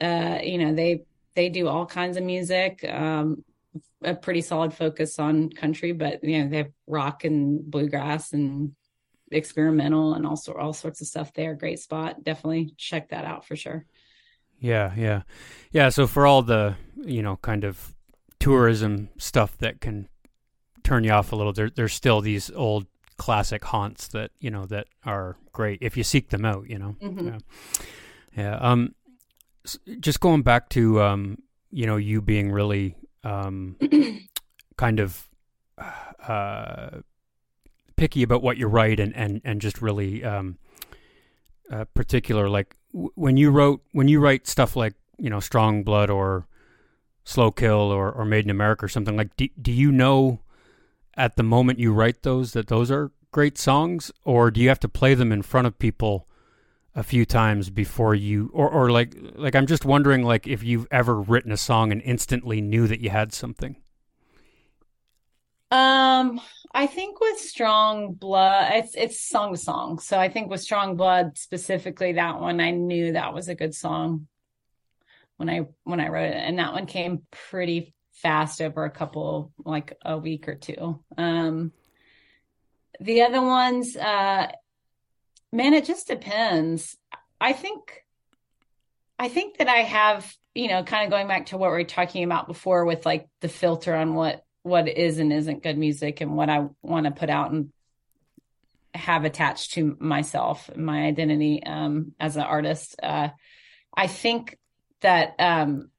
uh, 0.00 0.38
you 0.42 0.58
know 0.58 0.74
they 0.74 1.04
they 1.34 1.48
do 1.48 1.68
all 1.68 1.86
kinds 1.86 2.16
of 2.16 2.22
music. 2.22 2.84
Um, 2.88 3.44
a 4.02 4.14
pretty 4.14 4.40
solid 4.40 4.74
focus 4.74 5.18
on 5.18 5.50
country, 5.50 5.92
but 5.92 6.22
you 6.24 6.42
know 6.42 6.50
they 6.50 6.58
have 6.58 6.72
rock 6.86 7.24
and 7.24 7.70
bluegrass 7.70 8.32
and 8.32 8.74
experimental 9.30 10.14
and 10.14 10.26
also 10.26 10.52
all 10.54 10.72
sorts 10.72 11.00
of 11.00 11.06
stuff 11.06 11.32
there. 11.32 11.54
Great 11.54 11.78
spot. 11.78 12.22
Definitely 12.22 12.74
check 12.76 13.10
that 13.10 13.24
out 13.24 13.46
for 13.46 13.56
sure. 13.56 13.86
Yeah, 14.58 14.92
yeah, 14.96 15.22
yeah. 15.72 15.88
So 15.88 16.06
for 16.06 16.26
all 16.26 16.42
the 16.42 16.76
you 16.96 17.22
know 17.22 17.36
kind 17.36 17.64
of 17.64 17.94
tourism 18.38 19.08
stuff 19.18 19.56
that 19.58 19.80
can 19.80 20.08
turn 20.82 21.04
you 21.04 21.12
off 21.12 21.32
a 21.32 21.36
little, 21.36 21.52
there, 21.52 21.70
there's 21.70 21.92
still 21.92 22.20
these 22.20 22.50
old 22.50 22.86
classic 23.16 23.64
haunts 23.64 24.08
that 24.08 24.30
you 24.40 24.50
know 24.50 24.66
that 24.66 24.86
are 25.04 25.36
great 25.52 25.78
if 25.82 25.96
you 25.96 26.04
seek 26.04 26.30
them 26.30 26.44
out. 26.44 26.68
You 26.68 26.78
know, 26.78 26.96
mm-hmm. 27.02 27.28
yeah. 27.28 27.38
yeah. 28.36 28.56
Um, 28.56 28.94
just 30.00 30.20
going 30.20 30.42
back 30.42 30.68
to 30.70 31.00
um, 31.00 31.38
you 31.72 31.86
know, 31.86 31.96
you 31.96 32.20
being 32.20 32.52
really 32.52 32.94
um, 33.24 33.76
kind 34.76 35.00
of 35.00 35.28
uh, 36.28 37.00
picky 37.96 38.22
about 38.22 38.42
what 38.42 38.58
you 38.58 38.68
write 38.68 39.00
and 39.00 39.16
and 39.16 39.40
and 39.44 39.60
just 39.60 39.80
really 39.80 40.22
um, 40.22 40.58
uh, 41.70 41.86
particular. 41.94 42.48
Like 42.48 42.76
w- 42.92 43.10
when 43.14 43.36
you 43.36 43.50
wrote 43.50 43.82
when 43.92 44.06
you 44.06 44.20
write 44.20 44.46
stuff 44.46 44.76
like 44.76 44.94
you 45.18 45.30
know, 45.30 45.40
Strong 45.40 45.84
Blood 45.84 46.10
or 46.10 46.46
Slow 47.24 47.50
Kill 47.50 47.90
or 47.90 48.12
or 48.12 48.24
Made 48.24 48.44
in 48.44 48.50
America 48.50 48.84
or 48.84 48.88
something 48.88 49.16
like. 49.16 49.34
Do, 49.36 49.48
do 49.60 49.72
you 49.72 49.90
know? 49.90 50.40
At 51.16 51.36
the 51.36 51.42
moment 51.42 51.78
you 51.78 51.92
write 51.92 52.22
those 52.22 52.52
that 52.52 52.68
those 52.68 52.90
are 52.90 53.12
great 53.30 53.58
songs, 53.58 54.12
or 54.24 54.50
do 54.50 54.60
you 54.60 54.68
have 54.68 54.80
to 54.80 54.88
play 54.88 55.14
them 55.14 55.32
in 55.32 55.42
front 55.42 55.66
of 55.66 55.78
people 55.78 56.28
a 56.94 57.02
few 57.02 57.24
times 57.24 57.70
before 57.70 58.14
you, 58.14 58.50
or 58.52 58.68
or 58.68 58.90
like 58.90 59.14
like 59.34 59.54
I'm 59.54 59.66
just 59.66 59.84
wondering 59.84 60.22
like 60.22 60.46
if 60.46 60.62
you've 60.62 60.86
ever 60.90 61.20
written 61.20 61.52
a 61.52 61.56
song 61.56 61.90
and 61.92 62.02
instantly 62.02 62.60
knew 62.60 62.86
that 62.86 63.00
you 63.00 63.10
had 63.10 63.32
something. 63.32 63.76
Um, 65.70 66.38
I 66.74 66.86
think 66.86 67.18
with 67.18 67.38
Strong 67.38 68.14
Blood, 68.14 68.72
it's 68.74 68.94
it's 68.94 69.20
song 69.20 69.56
song. 69.56 69.98
So 69.98 70.18
I 70.18 70.28
think 70.28 70.50
with 70.50 70.60
Strong 70.60 70.96
Blood 70.96 71.38
specifically, 71.38 72.12
that 72.12 72.40
one 72.40 72.60
I 72.60 72.72
knew 72.72 73.12
that 73.12 73.32
was 73.32 73.48
a 73.48 73.54
good 73.54 73.74
song 73.74 74.26
when 75.38 75.48
I 75.48 75.62
when 75.84 76.00
I 76.00 76.08
wrote 76.08 76.30
it, 76.30 76.36
and 76.36 76.58
that 76.58 76.74
one 76.74 76.84
came 76.84 77.22
pretty 77.30 77.94
fast 78.22 78.60
over 78.60 78.84
a 78.84 78.90
couple 78.90 79.52
like 79.64 79.96
a 80.04 80.16
week 80.16 80.48
or 80.48 80.54
two. 80.54 81.00
Um 81.16 81.72
the 83.00 83.22
other 83.22 83.42
ones 83.42 83.96
uh 83.96 84.50
man 85.52 85.74
it 85.74 85.84
just 85.84 86.06
depends. 86.06 86.96
I 87.40 87.52
think 87.52 88.02
i 89.18 89.28
think 89.28 89.58
that 89.58 89.68
i 89.68 89.82
have 89.82 90.34
you 90.54 90.68
know 90.68 90.82
kind 90.82 91.04
of 91.04 91.10
going 91.10 91.28
back 91.28 91.46
to 91.46 91.56
what 91.56 91.70
we 91.70 91.80
are 91.80 91.84
talking 91.84 92.24
about 92.24 92.48
before 92.48 92.84
with 92.84 93.06
like 93.06 93.28
the 93.40 93.48
filter 93.48 93.94
on 93.94 94.14
what 94.14 94.44
what 94.62 94.88
is 94.88 95.18
and 95.18 95.32
isn't 95.32 95.62
good 95.62 95.78
music 95.78 96.20
and 96.20 96.36
what 96.36 96.50
i 96.50 96.66
want 96.82 97.06
to 97.06 97.12
put 97.12 97.30
out 97.30 97.52
and 97.52 97.72
have 98.94 99.24
attached 99.24 99.72
to 99.72 99.96
myself 100.00 100.68
my 100.76 101.04
identity 101.06 101.62
um 101.64 102.12
as 102.20 102.36
an 102.36 102.42
artist. 102.42 102.96
Uh 103.02 103.28
i 103.96 104.06
think 104.06 104.58
that 105.00 105.34
um 105.38 105.90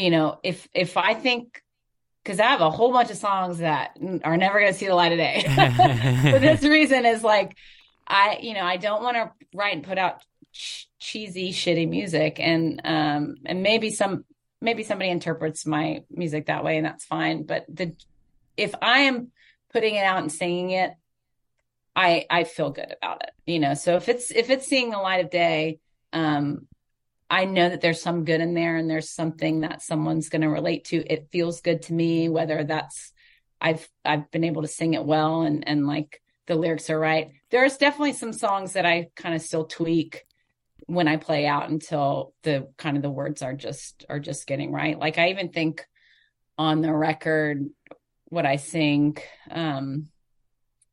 you 0.00 0.10
know, 0.10 0.38
if 0.42 0.66
if 0.74 0.96
I 0.96 1.14
think 1.14 1.62
because 2.22 2.40
I 2.40 2.46
have 2.46 2.60
a 2.60 2.70
whole 2.70 2.92
bunch 2.92 3.10
of 3.10 3.16
songs 3.16 3.58
that 3.58 3.98
are 4.24 4.36
never 4.36 4.60
going 4.60 4.72
to 4.72 4.78
see 4.78 4.86
the 4.86 4.94
light 4.94 5.12
of 5.12 5.18
day. 5.18 5.42
For 6.30 6.38
this 6.38 6.62
reason 6.62 7.06
is 7.06 7.22
like 7.22 7.56
I, 8.06 8.38
you 8.42 8.54
know, 8.54 8.64
I 8.64 8.76
don't 8.76 9.02
want 9.02 9.16
to 9.16 9.30
write 9.54 9.74
and 9.74 9.84
put 9.84 9.98
out 9.98 10.22
ch- 10.52 10.88
cheesy, 10.98 11.52
shitty 11.52 11.88
music, 11.88 12.40
and 12.40 12.80
um, 12.84 13.36
and 13.44 13.62
maybe 13.62 13.90
some 13.90 14.24
maybe 14.60 14.82
somebody 14.82 15.10
interprets 15.10 15.66
my 15.66 16.02
music 16.10 16.46
that 16.46 16.64
way, 16.64 16.78
and 16.78 16.86
that's 16.86 17.04
fine. 17.04 17.44
But 17.44 17.66
the 17.68 17.94
if 18.56 18.74
I 18.80 19.00
am 19.00 19.32
putting 19.72 19.94
it 19.94 20.04
out 20.04 20.18
and 20.18 20.32
singing 20.32 20.70
it, 20.70 20.92
I 21.94 22.26
I 22.30 22.44
feel 22.44 22.70
good 22.70 22.94
about 23.00 23.22
it, 23.22 23.30
you 23.46 23.58
know. 23.58 23.74
So 23.74 23.96
if 23.96 24.08
it's 24.08 24.30
if 24.30 24.50
it's 24.50 24.66
seeing 24.66 24.90
the 24.90 24.98
light 24.98 25.24
of 25.24 25.30
day, 25.30 25.78
um, 26.12 26.66
I 27.30 27.44
know 27.44 27.68
that 27.68 27.80
there's 27.80 28.02
some 28.02 28.24
good 28.24 28.40
in 28.40 28.54
there 28.54 28.76
and 28.76 28.90
there's 28.90 29.10
something 29.10 29.60
that 29.60 29.82
someone's 29.82 30.28
going 30.28 30.42
to 30.42 30.48
relate 30.48 30.86
to. 30.86 30.96
It 30.96 31.28
feels 31.30 31.60
good 31.60 31.82
to 31.82 31.92
me, 31.92 32.28
whether 32.28 32.64
that's 32.64 33.12
I've 33.60 33.88
I've 34.04 34.30
been 34.32 34.44
able 34.44 34.62
to 34.62 34.68
sing 34.68 34.94
it 34.94 35.04
well 35.04 35.42
and 35.42 35.66
and 35.66 35.86
like 35.86 36.20
the 36.46 36.56
lyrics 36.56 36.90
are 36.90 36.98
right. 36.98 37.30
There's 37.50 37.76
definitely 37.76 38.14
some 38.14 38.32
songs 38.32 38.72
that 38.72 38.84
I 38.84 39.10
kind 39.14 39.34
of 39.34 39.42
still 39.42 39.64
tweak 39.64 40.24
when 40.86 41.06
I 41.06 41.16
play 41.16 41.46
out 41.46 41.70
until 41.70 42.34
the 42.42 42.68
kind 42.76 42.96
of 42.96 43.02
the 43.02 43.10
words 43.10 43.42
are 43.42 43.54
just 43.54 44.04
are 44.08 44.18
just 44.18 44.48
getting 44.48 44.72
right. 44.72 44.98
Like 44.98 45.18
I 45.18 45.30
even 45.30 45.50
think 45.50 45.86
on 46.58 46.80
the 46.80 46.92
record 46.92 47.68
what 48.24 48.46
I 48.46 48.56
sing 48.56 49.18
um 49.50 50.08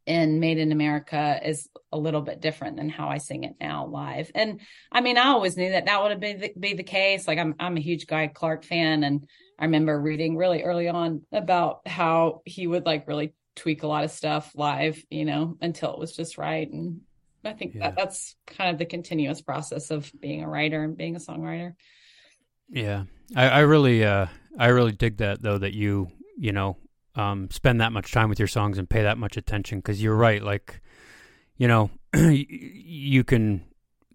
in 0.07 0.39
Made 0.39 0.57
in 0.57 0.71
America 0.71 1.39
is 1.43 1.69
a 1.91 1.97
little 1.97 2.21
bit 2.21 2.41
different 2.41 2.77
than 2.77 2.89
how 2.89 3.09
I 3.09 3.17
sing 3.17 3.43
it 3.43 3.55
now 3.59 3.85
live. 3.85 4.31
And 4.33 4.61
I 4.91 5.01
mean, 5.01 5.17
I 5.17 5.27
always 5.27 5.57
knew 5.57 5.71
that 5.71 5.85
that 5.85 6.01
would 6.01 6.11
have 6.11 6.19
been 6.19 6.39
the, 6.39 6.53
be 6.57 6.73
the 6.73 6.83
case. 6.83 7.27
Like 7.27 7.37
I'm, 7.37 7.55
I'm 7.59 7.77
a 7.77 7.81
huge 7.81 8.07
Guy 8.07 8.27
Clark 8.27 8.63
fan, 8.63 9.03
and 9.03 9.27
I 9.59 9.65
remember 9.65 9.99
reading 9.99 10.37
really 10.37 10.63
early 10.63 10.87
on 10.87 11.23
about 11.31 11.87
how 11.87 12.41
he 12.45 12.65
would 12.65 12.85
like 12.85 13.07
really 13.07 13.33
tweak 13.55 13.83
a 13.83 13.87
lot 13.87 14.05
of 14.05 14.11
stuff 14.11 14.51
live, 14.55 15.03
you 15.09 15.25
know, 15.25 15.57
until 15.61 15.93
it 15.93 15.99
was 15.99 16.15
just 16.15 16.37
right. 16.37 16.71
And 16.71 17.01
I 17.43 17.53
think 17.53 17.75
yeah. 17.75 17.81
that 17.81 17.95
that's 17.97 18.35
kind 18.45 18.71
of 18.71 18.77
the 18.77 18.85
continuous 18.85 19.41
process 19.41 19.91
of 19.91 20.11
being 20.19 20.43
a 20.43 20.49
writer 20.49 20.83
and 20.83 20.95
being 20.95 21.15
a 21.15 21.19
songwriter. 21.19 21.73
Yeah, 22.69 23.03
I, 23.35 23.49
I 23.49 23.59
really, 23.59 24.03
uh, 24.03 24.27
I 24.57 24.67
really 24.67 24.91
dig 24.91 25.17
that 25.17 25.41
though 25.41 25.57
that 25.57 25.73
you, 25.73 26.07
you 26.37 26.51
know, 26.51 26.77
um, 27.17 27.49
spend 27.49 27.81
that 27.81 27.91
much 27.91 28.11
time 28.11 28.29
with 28.29 28.39
your 28.39 28.47
songs 28.47 28.77
and 28.77 28.89
pay 28.89 29.01
that 29.01 29.17
much 29.17 29.35
attention 29.35 29.79
because 29.79 30.01
you're 30.01 30.15
right. 30.15 30.41
Like, 30.41 30.81
you 31.57 31.67
know, 31.67 31.89
you 32.15 33.23
can. 33.23 33.65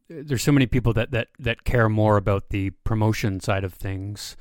There's 0.09 0.43
so 0.43 0.53
many 0.53 0.67
people 0.67 0.93
that 0.95 1.11
that 1.11 1.29
that 1.39 1.65
care 1.65 1.89
more 1.89 2.17
about 2.17 2.51
the 2.51 2.71
promotion 2.85 3.41
side 3.41 3.65
of 3.65 3.75
things, 3.75 4.37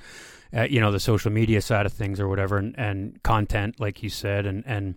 uh, 0.55 0.63
you 0.63 0.79
know, 0.79 0.91
the 0.91 0.99
social 0.99 1.31
media 1.31 1.61
side 1.61 1.85
of 1.85 1.93
things 1.93 2.19
or 2.19 2.27
whatever, 2.27 2.57
and, 2.57 2.77
and 2.77 3.23
content, 3.23 3.79
like 3.79 4.03
you 4.03 4.09
said, 4.09 4.45
and 4.45 4.63
and 4.67 4.95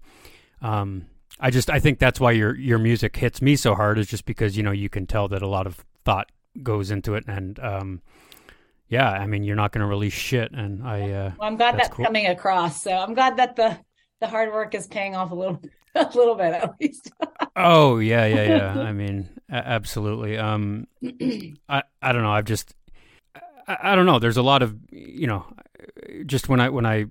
um, 0.61 1.07
I 1.41 1.51
just 1.51 1.71
I 1.71 1.81
think 1.81 1.99
that's 1.99 2.21
why 2.21 2.33
your 2.33 2.55
your 2.57 2.79
music 2.79 3.17
hits 3.17 3.41
me 3.41 3.57
so 3.57 3.75
hard 3.75 3.99
is 3.99 4.09
just 4.09 4.27
because 4.27 4.57
you 4.57 4.63
know 4.63 4.73
you 4.73 4.89
can 4.89 5.07
tell 5.07 5.29
that 5.29 5.43
a 5.43 5.49
lot 5.49 5.67
of 5.67 5.85
thought 6.05 6.31
goes 6.63 6.91
into 6.91 7.15
it, 7.15 7.25
and 7.27 7.59
um, 7.61 8.03
yeah, 8.95 9.11
I 9.11 9.27
mean, 9.27 9.43
you're 9.43 9.57
not 9.57 9.73
going 9.73 9.81
to 9.81 9.87
release 9.87 10.13
shit, 10.13 10.53
and 10.53 10.87
I. 10.87 11.11
Uh, 11.11 11.33
well, 11.39 11.49
I'm 11.49 11.57
glad 11.57 11.75
that's, 11.75 11.89
that's 11.89 11.97
cool. 11.97 12.05
coming 12.05 12.27
across. 12.27 12.81
So 12.81 12.93
I'm 12.93 13.15
glad 13.15 13.37
that 13.39 13.57
the 13.57 13.77
the 14.21 14.29
hard 14.29 14.53
work 14.53 14.75
is 14.75 14.87
paying 14.87 15.17
off 15.17 15.33
a 15.33 15.35
little, 15.35 15.61
a 15.97 16.09
little 16.15 16.37
bit 16.37 16.55
at 16.55 16.75
least. 16.81 17.11
oh 17.57 17.99
yeah, 17.99 18.27
yeah, 18.27 18.45
yeah. 18.45 18.81
I 18.83 18.93
mean, 18.93 19.29
absolutely. 19.51 20.39
Um, 20.39 20.87
I 21.69 21.83
I 22.01 22.13
don't 22.13 22.23
know. 22.23 22.31
I've 22.31 22.45
just, 22.45 22.75
I, 23.67 23.79
I 23.83 23.95
don't 23.97 24.07
know. 24.07 24.21
There's 24.21 24.37
a 24.37 24.43
lot 24.43 24.63
of 24.63 24.77
you 24.93 25.27
know, 25.27 25.45
just 26.25 26.49
when 26.49 26.61
I 26.61 26.69
when 26.69 26.87
I, 26.87 27.07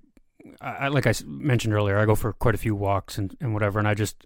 I, 0.61 0.87
like 0.87 1.05
I 1.05 1.13
mentioned 1.25 1.73
earlier, 1.73 1.97
I 1.97 2.05
go 2.05 2.15
for 2.15 2.31
quite 2.31 2.55
a 2.55 2.59
few 2.59 2.75
walks 2.75 3.17
and 3.17 3.35
and 3.41 3.53
whatever, 3.53 3.77
and 3.77 3.89
I 3.89 3.93
just, 3.93 4.25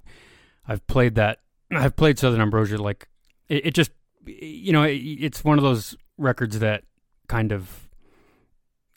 I've 0.67 0.85
played 0.85 1.15
that. 1.15 1.39
I've 1.71 1.95
played 1.95 2.19
Southern 2.19 2.39
Ambrosia 2.41 2.77
like 2.77 3.09
it, 3.49 3.67
it 3.67 3.73
just, 3.73 3.89
you 4.27 4.73
know, 4.73 4.83
it, 4.83 4.97
it's 4.97 5.43
one 5.43 5.57
of 5.57 5.63
those 5.63 5.97
records 6.19 6.59
that 6.59 6.83
kind 7.27 7.51
of 7.51 7.87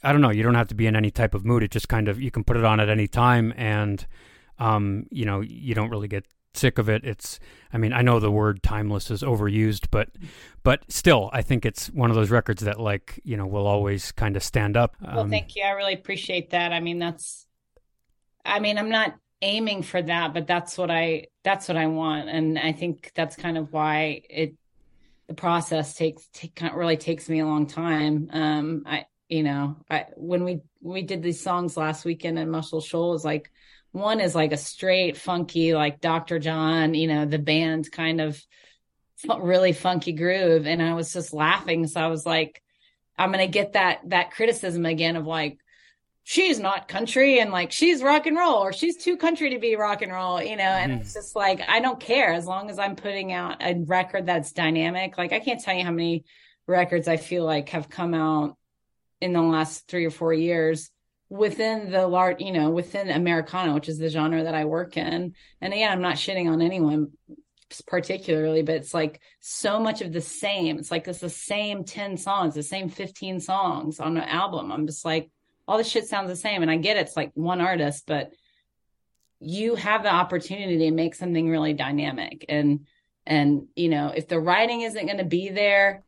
I 0.03 0.13
don't 0.13 0.23
know, 0.23 0.31
you 0.31 0.43
don't 0.43 0.55
have 0.55 0.69
to 0.69 0.75
be 0.75 0.87
in 0.87 0.97
any 0.97 1.11
type 1.11 1.35
of 1.35 1.45
mood. 1.45 1.63
It 1.63 1.71
just 1.71 1.89
kind 1.89 2.09
of 2.09 2.21
you 2.21 2.31
can 2.31 2.45
put 2.45 2.57
it 2.57 2.65
on 2.65 2.81
at 2.81 2.89
any 2.89 3.07
time 3.07 3.53
and 3.57 4.07
um, 4.59 5.07
you 5.11 5.25
know, 5.25 5.41
you 5.41 5.75
don't 5.75 5.91
really 5.91 6.09
get 6.09 6.27
sick 6.55 6.79
of 6.79 6.89
it. 6.89 7.05
It's 7.05 7.39
I 7.73 7.79
mean, 7.79 7.93
I 7.93 8.03
know 8.03 8.19
the 8.19 8.31
word 8.31 8.63
timeless 8.63 9.11
is 9.11 9.23
overused, 9.23 9.87
but 9.91 10.09
but 10.63 10.91
still 10.91 11.31
I 11.33 11.43
think 11.43 11.65
it's 11.65 11.89
one 11.89 12.11
of 12.11 12.17
those 12.17 12.31
records 12.31 12.63
that 12.65 12.81
like, 12.81 13.21
you 13.25 13.37
know, 13.37 13.47
will 13.47 13.67
always 13.67 14.13
kind 14.13 14.37
of 14.37 14.43
stand 14.43 14.77
up. 14.77 14.97
Um, 15.05 15.15
well, 15.15 15.29
thank 15.29 15.57
you. 15.57 15.63
I 15.63 15.71
really 15.71 15.95
appreciate 15.95 16.51
that. 16.51 16.73
I 16.73 16.81
mean, 16.81 16.99
that's 16.99 17.47
I 18.45 18.59
mean, 18.59 18.79
I'm 18.79 18.91
not 18.91 19.17
aiming 19.43 19.83
for 19.83 20.03
that, 20.03 20.35
but 20.35 20.47
that's 20.47 20.77
what 20.79 20.91
I 20.91 21.27
that's 21.43 21.69
what 21.69 21.77
I 21.77 21.87
want 21.87 22.29
and 22.29 22.59
I 22.59 22.73
think 22.73 23.13
that's 23.15 23.37
kind 23.37 23.57
of 23.57 23.73
why 23.73 24.23
it 24.29 24.55
the 25.31 25.35
process 25.35 25.95
takes 25.95 26.27
take, 26.33 26.61
really 26.75 26.97
takes 26.97 27.29
me 27.29 27.39
a 27.39 27.47
long 27.47 27.69
time. 27.69 28.29
Um, 28.33 28.83
I 28.85 29.07
you 29.29 29.45
know 29.45 29.77
I 29.89 30.07
when 30.17 30.43
we 30.43 30.63
we 30.83 31.03
did 31.03 31.23
these 31.23 31.41
songs 31.41 31.77
last 31.77 32.05
weekend 32.05 32.37
in 32.37 32.51
Muscle 32.51 32.81
Shoals, 32.81 33.25
like 33.25 33.49
one 33.93 34.21
is 34.21 34.35
like 34.35 34.51
a 34.51 34.57
straight 34.57 35.17
funky 35.17 35.73
like 35.73 36.01
Dr. 36.01 36.41
John, 36.41 36.95
you 36.95 37.07
know, 37.07 37.27
the 37.27 37.39
band 37.39 37.93
kind 37.93 38.21
of 38.21 38.43
really 39.41 39.73
funky 39.73 40.13
groove, 40.13 40.67
and 40.67 40.83
I 40.83 40.95
was 40.95 41.13
just 41.13 41.33
laughing. 41.33 41.87
So 41.87 42.01
I 42.01 42.09
was 42.09 42.27
like, 42.27 42.61
I'm 43.17 43.31
gonna 43.31 43.47
get 43.47 43.75
that 43.75 44.01
that 44.09 44.33
criticism 44.33 44.85
again 44.85 45.15
of 45.15 45.29
like 45.29 45.61
she's 46.31 46.61
not 46.61 46.87
country 46.87 47.41
and 47.41 47.51
like 47.51 47.73
she's 47.73 48.05
rock 48.05 48.25
and 48.25 48.37
roll 48.37 48.55
or 48.55 48.73
she's 48.73 48.97
too 48.97 49.17
country 49.17 49.51
to 49.51 49.59
be 49.59 49.75
rock 49.75 50.01
and 50.01 50.13
roll, 50.13 50.41
you 50.41 50.55
know, 50.55 50.63
and 50.63 50.93
mm. 50.93 51.01
it's 51.01 51.13
just 51.13 51.35
like 51.35 51.61
I 51.69 51.81
don't 51.81 51.99
care 51.99 52.33
as 52.33 52.47
long 52.47 52.71
as 52.71 52.79
I'm 52.79 52.95
putting 52.95 53.33
out 53.33 53.57
a 53.61 53.75
record 53.75 54.27
that's 54.27 54.53
dynamic. 54.53 55.19
Like 55.19 55.33
I 55.33 55.41
can't 55.41 55.61
tell 55.61 55.75
you 55.75 55.83
how 55.83 55.91
many 55.91 56.25
records 56.69 57.09
I 57.09 57.17
feel 57.17 57.45
like 57.45 57.71
have 57.71 57.91
come 57.91 58.15
out 58.15 58.57
in 59.21 59.33
the 59.33 59.43
last 59.43 59.89
3 59.89 60.05
or 60.05 60.13
4 60.13 60.33
years 60.33 60.91
within 61.31 61.91
the 61.91 62.07
large, 62.07 62.41
you 62.41 62.53
know, 62.53 62.71
within 62.71 63.11
Americana, 63.11 63.75
which 63.75 63.89
is 63.89 63.99
the 63.99 64.09
genre 64.09 64.45
that 64.45 64.55
I 64.55 64.67
work 64.67 64.97
in. 64.97 65.35
And 65.61 65.73
again, 65.73 65.91
I'm 65.91 66.01
not 66.01 66.15
shitting 66.15 66.49
on 66.49 66.63
anyone 66.63 67.09
particularly, 67.89 68.63
but 68.63 68.77
it's 68.77 68.95
like 68.95 69.21
so 69.41 69.81
much 69.81 70.01
of 70.01 70.13
the 70.13 70.21
same. 70.21 70.79
It's 70.79 70.93
like 70.93 71.09
it's 71.09 71.19
the 71.19 71.29
same 71.29 71.83
10 71.83 72.19
songs, 72.19 72.55
the 72.55 72.63
same 72.63 72.89
15 72.89 73.41
songs 73.41 73.99
on 73.99 74.17
an 74.17 74.23
album. 74.23 74.71
I'm 74.71 74.87
just 74.87 75.05
like, 75.05 75.29
all 75.71 75.79
the 75.79 75.85
shit 75.85 76.09
sounds 76.09 76.29
the 76.29 76.35
same. 76.35 76.63
And 76.63 76.71
I 76.71 76.79
get 76.79 76.97
it, 76.97 77.07
it's 77.07 77.17
like 77.17 77.31
one 77.35 77.61
artist, 77.61 78.03
but 78.05 78.33
you 79.39 79.77
have 79.77 80.03
the 80.03 80.13
opportunity 80.13 80.79
to 80.79 80.91
make 80.91 81.15
something 81.15 81.49
really 81.49 81.75
dynamic. 81.75 82.45
And, 82.49 82.87
and, 83.25 83.69
you 83.77 83.89
know, 83.89 84.13
if 84.15 84.27
the 84.27 84.41
writing 84.41 84.81
isn't 84.81 85.07
going 85.07 85.19
to 85.19 85.25
be 85.25 85.49
there 85.51 86.03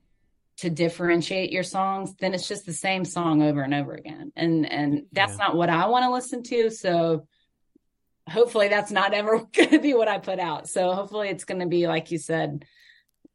to 0.58 0.68
differentiate 0.68 1.52
your 1.52 1.62
songs, 1.62 2.12
then 2.16 2.34
it's 2.34 2.48
just 2.48 2.66
the 2.66 2.72
same 2.72 3.04
song 3.04 3.40
over 3.40 3.62
and 3.62 3.72
over 3.72 3.94
again. 3.94 4.32
And, 4.34 4.68
and 4.68 5.04
that's 5.12 5.34
yeah. 5.34 5.46
not 5.46 5.56
what 5.56 5.70
I 5.70 5.86
want 5.86 6.06
to 6.06 6.12
listen 6.12 6.42
to. 6.42 6.68
So, 6.68 7.28
hopefully 8.28 8.66
that's 8.66 8.90
not 8.90 9.14
ever 9.14 9.46
going 9.52 9.70
to 9.70 9.78
be 9.78 9.94
what 9.94 10.08
I 10.08 10.18
put 10.18 10.40
out. 10.40 10.68
So 10.68 10.92
hopefully 10.92 11.28
it's 11.28 11.44
going 11.44 11.60
to 11.60 11.66
be 11.66 11.86
like 11.86 12.10
you 12.10 12.18
said, 12.18 12.64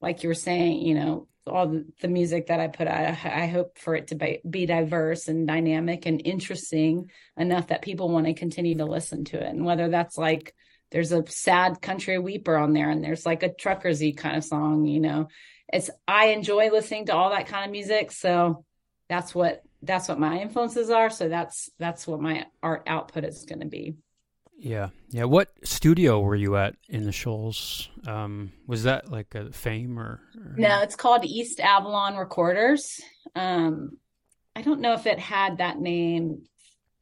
like 0.02 0.24
you 0.24 0.30
were 0.30 0.36
saying, 0.36 0.82
you 0.82 0.96
know, 0.96 1.28
all 1.48 1.82
the, 2.02 2.08
music 2.08 2.48
that 2.48 2.60
I 2.60 2.68
put 2.68 2.88
out. 2.88 3.18
I, 3.26 3.48
hope 3.48 3.78
for 3.78 3.96
it 3.96 4.08
to 4.08 4.16
be, 4.16 4.40
be, 4.48 4.66
diverse 4.66 5.28
and 5.28 5.48
dynamic 5.48 6.06
and 6.06 6.22
interesting 6.24 7.10
enough 7.36 7.68
that 7.68 7.82
people 7.82 8.10
want 8.10 8.26
to 8.28 8.34
continue 8.34 8.76
to 8.78 8.86
listen 8.86 9.26
to 9.26 9.38
it. 9.38 9.50
And 9.50 9.66
whether 9.66 9.90
that's 9.90 10.18
like 10.18 10.54
there's 10.92 11.12
a 11.12 11.26
sad 11.28 11.82
country 11.82 12.18
weeper 12.18 12.62
on 12.62 12.74
there 12.74 12.90
and 12.90 13.04
there's 13.04 13.26
like 13.26 13.44
a 13.44 13.50
truckersy 13.50 14.16
kind 14.16 14.38
of 14.38 14.44
song, 14.44 14.86
you 14.86 15.00
know, 15.00 15.28
it's 15.72 15.90
I 16.08 16.28
enjoy 16.28 16.70
listening 16.70 17.08
to 17.08 17.16
all 17.16 17.32
that 17.32 17.48
kind 17.48 17.66
of 17.66 17.72
music. 17.72 18.12
So 18.12 18.64
that's 19.10 19.36
what 19.36 19.64
that's 19.82 20.08
what 20.08 20.20
my 20.20 20.40
influences 20.40 20.90
are. 20.90 21.10
So 21.10 21.30
that's 21.30 21.70
that's 21.78 22.08
what 22.08 22.22
my 22.22 22.46
art 22.64 22.84
output 22.88 23.26
is 23.26 23.46
going 23.46 23.62
to 23.62 23.68
be. 23.68 23.96
Yeah, 24.58 24.90
yeah. 25.10 25.26
What 25.26 25.50
studio 25.64 26.20
were 26.20 26.36
you 26.36 26.58
at 26.58 26.76
in 26.90 27.04
the 27.04 27.12
Shoals? 27.12 27.90
Um, 28.08 28.52
was 28.66 28.84
that 28.84 29.12
like 29.12 29.36
a 29.36 29.52
Fame 29.52 30.00
or, 30.00 30.20
or, 30.36 30.56
No, 30.58 30.82
it's 30.82 30.96
called 30.96 31.26
East 31.26 31.60
Avalon 31.60 32.16
Recorders. 32.16 33.00
Um, 33.36 33.98
I 34.56 34.64
don't 34.64 34.82
know 34.82 34.94
if 34.94 35.06
it 35.06 35.20
had 35.20 35.60
that 35.60 35.80
name. 35.80 36.44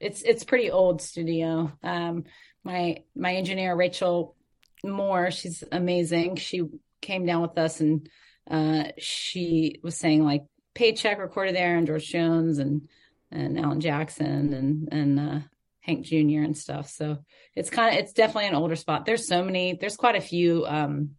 It's 0.02 0.22
it's 0.24 0.44
pretty 0.44 0.70
old 0.70 1.02
studio. 1.02 1.72
Um, 1.82 2.26
my 2.66 3.04
my 3.16 3.36
engineer 3.36 3.74
Rachel 3.76 4.36
Moore, 4.84 5.32
she's 5.32 5.64
amazing. 5.72 6.36
She 6.36 6.64
came 7.02 7.26
down 7.26 7.42
with 7.42 7.58
us 7.58 7.80
and 7.80 8.10
uh, 8.50 8.86
she 8.98 9.80
was 9.82 9.96
saying 9.96 10.26
like 10.26 10.44
Paycheck 10.74 11.20
recorded 11.20 11.56
there 11.56 11.78
and 11.78 11.88
George 11.88 12.08
Jones 12.08 12.60
and 12.60 12.90
and 13.32 13.58
Alan 13.58 13.80
Jackson 13.80 14.54
and 14.54 14.90
and 14.92 15.20
uh, 15.20 15.40
Hank 15.86 16.06
Jr. 16.06 16.42
and 16.42 16.58
stuff. 16.58 16.90
So 16.90 17.20
it's 17.56 17.70
kind 17.70 17.94
of 17.94 18.04
it's 18.04 18.14
definitely 18.14 18.48
an 18.48 18.56
older 18.56 18.76
spot. 18.76 19.06
There's 19.06 19.28
so 19.28 19.44
many. 19.44 19.78
There's 19.80 19.96
quite 19.96 20.16
a 20.16 20.22
few 20.22 20.66
um, 20.66 21.12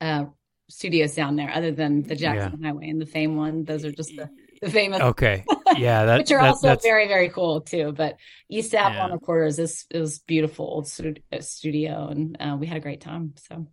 uh, 0.00 0.26
studios 0.68 1.14
down 1.14 1.36
there, 1.36 1.50
other 1.52 1.72
than 1.72 2.02
the 2.02 2.14
Jackson 2.14 2.60
yeah. 2.60 2.68
Highway 2.68 2.88
and 2.88 3.00
the 3.00 3.06
Fame 3.06 3.36
one. 3.36 3.64
Those 3.64 3.84
are 3.84 3.90
just 3.90 4.14
the, 4.16 4.30
the 4.62 4.70
famous. 4.70 5.00
Okay, 5.00 5.44
yeah, 5.76 6.04
that, 6.06 6.18
which 6.18 6.30
are 6.30 6.40
that, 6.40 6.50
also 6.50 6.68
that's... 6.68 6.84
very 6.84 7.08
very 7.08 7.30
cool 7.30 7.62
too. 7.62 7.92
But 7.92 8.16
East 8.48 8.74
Avalon 8.74 9.08
yeah. 9.08 9.14
Recorders 9.14 9.58
is 9.58 9.86
it 9.90 9.98
was 9.98 10.20
beautiful 10.20 10.66
old 10.66 10.86
studio, 10.86 12.08
and 12.08 12.36
uh, 12.40 12.56
we 12.58 12.68
had 12.68 12.76
a 12.76 12.80
great 12.80 13.00
time. 13.00 13.34
So 13.36 13.66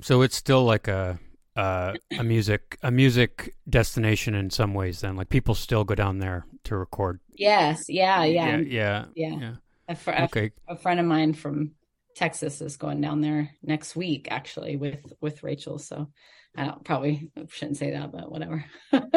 so 0.00 0.22
it's 0.22 0.36
still 0.36 0.64
like 0.64 0.88
a 0.88 1.20
uh, 1.60 1.92
a 2.18 2.24
music 2.24 2.78
a 2.82 2.90
music 2.90 3.54
destination 3.68 4.34
in 4.34 4.48
some 4.48 4.72
ways. 4.72 5.00
Then, 5.00 5.16
like 5.16 5.28
people 5.28 5.54
still 5.54 5.84
go 5.84 5.94
down 5.94 6.18
there 6.18 6.46
to 6.64 6.76
record. 6.76 7.20
Yes. 7.34 7.84
Yeah. 7.88 8.24
Yeah. 8.24 8.56
Yeah. 8.58 9.04
Yeah. 9.14 9.36
yeah. 9.38 9.54
A, 9.88 9.94
fr- 9.94 10.10
okay. 10.12 10.52
a, 10.68 10.76
friend 10.76 11.00
of 11.00 11.06
mine 11.06 11.34
from 11.34 11.72
Texas 12.16 12.60
is 12.62 12.76
going 12.76 13.00
down 13.00 13.20
there 13.20 13.50
next 13.62 13.94
week, 13.94 14.28
actually, 14.30 14.76
with 14.76 15.12
with 15.20 15.42
Rachel. 15.42 15.78
So 15.78 16.08
I 16.56 16.64
don't 16.64 16.82
probably 16.82 17.30
shouldn't 17.48 17.76
say 17.76 17.90
that, 17.90 18.10
but 18.10 18.30
whatever. 18.30 18.64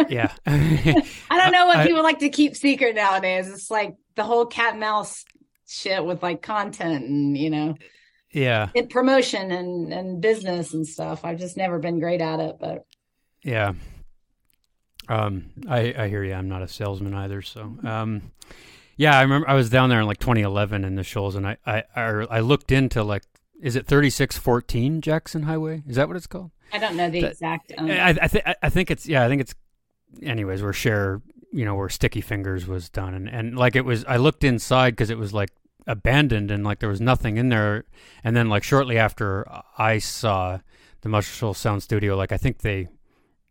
yeah. 0.09 0.33
I 0.45 1.03
don't 1.29 1.51
know 1.53 1.67
what 1.67 1.77
I, 1.77 1.87
people 1.87 2.03
like 2.03 2.19
to 2.19 2.29
keep 2.29 2.57
secret 2.57 2.95
nowadays. 2.95 3.47
It's 3.47 3.71
like 3.71 3.95
the 4.15 4.23
whole 4.23 4.45
cat 4.45 4.71
and 4.71 4.81
mouse 4.81 5.23
shit 5.65 6.03
with 6.03 6.21
like 6.21 6.41
content 6.41 7.05
and 7.05 7.37
you 7.37 7.49
know 7.49 7.75
yeah 8.33 8.67
promotion 8.89 9.51
and 9.51 9.93
and 9.93 10.21
business 10.21 10.73
and 10.73 10.85
stuff 10.87 11.23
i've 11.23 11.39
just 11.39 11.55
never 11.55 11.79
been 11.79 11.99
great 11.99 12.19
at 12.21 12.39
it 12.39 12.57
but 12.59 12.85
yeah 13.43 13.73
um 15.09 15.45
i 15.69 15.93
i 15.97 16.07
hear 16.07 16.23
you 16.23 16.33
i'm 16.33 16.47
not 16.49 16.61
a 16.61 16.67
salesman 16.67 17.13
either 17.13 17.41
so 17.41 17.75
um 17.83 18.31
yeah 18.97 19.17
i 19.17 19.21
remember 19.21 19.47
i 19.49 19.53
was 19.53 19.69
down 19.69 19.89
there 19.89 19.99
in 19.99 20.07
like 20.07 20.19
2011 20.19 20.83
in 20.85 20.95
the 20.95 21.03
Shoals 21.03 21.35
and 21.35 21.45
i 21.47 21.57
i 21.65 21.83
i 21.95 22.39
looked 22.39 22.71
into 22.71 23.03
like 23.03 23.23
is 23.61 23.77
it 23.77 23.87
3614 23.87 24.99
Jackson 24.99 25.43
Highway? 25.43 25.83
Is 25.87 25.95
that 25.95 26.09
what 26.09 26.17
it's 26.17 26.27
called? 26.27 26.51
I 26.73 26.79
don't 26.79 26.97
know 26.97 27.09
the 27.09 27.21
That- 27.21 27.31
exact. 27.31 27.71
Um, 27.77 27.89
I, 27.89 28.09
I 28.09 28.27
think 28.27 28.43
I 28.61 28.69
think 28.69 28.91
it's 28.91 29.07
yeah. 29.07 29.23
I 29.23 29.29
think 29.29 29.39
it's. 29.39 29.55
Anyways, 30.21 30.61
where 30.61 30.73
Cher, 30.73 31.21
you 31.53 31.63
know, 31.63 31.73
where 31.75 31.87
Sticky 31.87 32.19
Fingers 32.19 32.67
was 32.67 32.89
done, 32.89 33.13
and 33.13 33.29
and 33.29 33.57
like 33.57 33.77
it 33.77 33.85
was. 33.85 34.03
I 34.03 34.17
looked 34.17 34.43
inside 34.43 34.89
because 34.97 35.09
it 35.09 35.17
was 35.17 35.33
like 35.33 35.49
abandoned 35.87 36.51
and 36.51 36.63
like 36.63 36.79
there 36.79 36.89
was 36.89 37.01
nothing 37.01 37.37
in 37.37 37.49
there, 37.49 37.85
and 38.23 38.35
then 38.35 38.49
like 38.49 38.63
shortly 38.63 38.97
after 38.97 39.45
I 39.77 39.99
saw 39.99 40.59
the 41.01 41.09
Muscle 41.09 41.53
Sound 41.53 41.83
Studio, 41.83 42.15
like 42.15 42.31
I 42.31 42.37
think 42.37 42.59
they, 42.59 42.87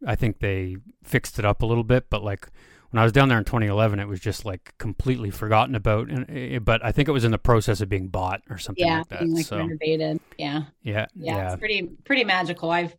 I 0.06 0.14
think 0.14 0.40
they 0.40 0.76
fixed 1.02 1.38
it 1.38 1.44
up 1.44 1.62
a 1.62 1.66
little 1.66 1.84
bit, 1.84 2.10
but 2.10 2.22
like. 2.22 2.48
When 2.90 3.00
I 3.00 3.04
was 3.04 3.12
down 3.12 3.30
there 3.30 3.38
in 3.38 3.44
2011, 3.44 4.00
it 4.00 4.06
was 4.06 4.20
just 4.20 4.44
like 4.44 4.74
completely 4.76 5.30
forgotten 5.30 5.74
about, 5.74 6.10
and 6.10 6.26
eh, 6.28 6.58
but 6.58 6.84
I 6.84 6.92
think 6.92 7.08
it 7.08 7.12
was 7.12 7.24
in 7.24 7.30
the 7.30 7.38
process 7.38 7.80
of 7.80 7.88
being 7.88 8.08
bought 8.08 8.42
or 8.50 8.58
something 8.58 8.86
yeah, 8.86 8.98
like 8.98 9.08
that. 9.08 9.20
being 9.20 9.34
like 9.34 9.46
so 9.46 9.56
renovated. 9.56 10.20
Yeah. 10.36 10.64
yeah, 10.82 11.06
yeah, 11.14 11.36
yeah, 11.36 11.52
it's 11.52 11.58
pretty 11.58 11.88
pretty 12.04 12.24
magical. 12.24 12.70
I've 12.70 12.94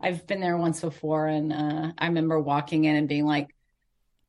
I've 0.00 0.26
been 0.26 0.40
there 0.40 0.56
once 0.56 0.80
before, 0.80 1.26
and 1.26 1.52
uh, 1.52 1.92
I 1.96 2.06
remember 2.06 2.38
walking 2.38 2.84
in 2.84 2.96
and 2.96 3.08
being 3.08 3.24
like, 3.24 3.54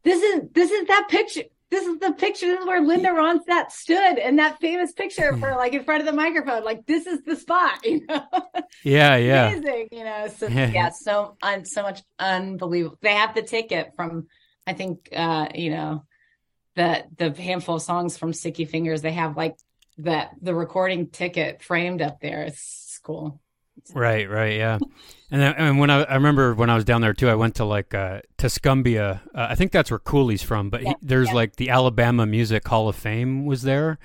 "This 0.04 0.22
is 0.22 0.50
this 0.54 0.72
is 0.72 0.88
that 0.88 1.08
picture. 1.10 1.44
This 1.72 1.86
is 1.86 2.00
the 2.00 2.14
picture. 2.14 2.46
This 2.46 2.60
is 2.60 2.66
where 2.66 2.82
Linda 2.82 3.10
Ronstadt 3.10 3.72
stood 3.72 4.20
in 4.20 4.36
that 4.36 4.60
famous 4.60 4.92
picture 4.92 5.36
for 5.38 5.52
like 5.56 5.74
in 5.74 5.84
front 5.84 6.02
of 6.02 6.06
the 6.06 6.14
microphone. 6.14 6.64
Like 6.64 6.86
this 6.86 7.08
is 7.08 7.24
the 7.24 7.36
spot, 7.36 7.80
you 7.86 8.06
know? 8.08 8.24
yeah, 8.84 9.16
yeah. 9.16 9.50
Amazing, 9.50 9.88
you 9.92 10.04
know. 10.04 10.28
So 10.28 10.48
yeah, 10.48 10.90
so 10.90 11.38
un, 11.42 11.66
so 11.66 11.82
much 11.82 12.04
unbelievable. 12.20 12.98
They 13.02 13.14
have 13.14 13.34
the 13.34 13.42
ticket 13.42 13.94
from, 13.96 14.28
I 14.68 14.74
think, 14.74 15.10
uh, 15.16 15.48
you 15.56 15.72
know, 15.72 16.04
the 16.76 17.06
the 17.18 17.32
handful 17.32 17.76
of 17.76 17.82
songs 17.82 18.18
from 18.18 18.34
Sticky 18.34 18.66
Fingers. 18.66 19.02
They 19.02 19.14
have 19.14 19.36
like 19.36 19.56
that 19.98 20.32
the 20.42 20.54
recording 20.54 21.10
ticket 21.10 21.64
framed 21.64 22.02
up 22.02 22.20
there. 22.20 22.44
It's 22.44 23.00
cool. 23.04 23.42
Right, 23.94 24.30
right, 24.30 24.56
yeah. 24.56 24.78
And 25.32 25.42
then, 25.42 25.54
and 25.58 25.80
when 25.80 25.90
I, 25.90 26.04
I 26.04 26.16
remember 26.16 26.54
when 26.54 26.70
I 26.70 26.76
was 26.76 26.86
down 26.86 27.02
there 27.02 27.14
too, 27.14 27.30
I 27.30 27.36
went 27.36 27.56
to 27.56 27.66
like 27.66 27.94
uh, 27.94 28.22
Tuscumbia. 28.38 29.22
Uh, 29.34 29.48
I 29.50 29.56
think 29.56 29.72
that's 29.72 29.90
where 29.90 30.00
Cooley's 30.00 30.44
from, 30.44 30.70
but 30.70 30.84
Yeah, 30.84 30.90
he, 30.90 30.96
there's 31.02 31.30
yeah. 31.30 31.34
like 31.34 31.56
the 31.56 31.70
Alabama 31.70 32.26
Music 32.26 32.68
Hall 32.68 32.88
of 32.88 32.96
Fame 32.96 33.46
was 33.46 33.64
there, 33.64 33.98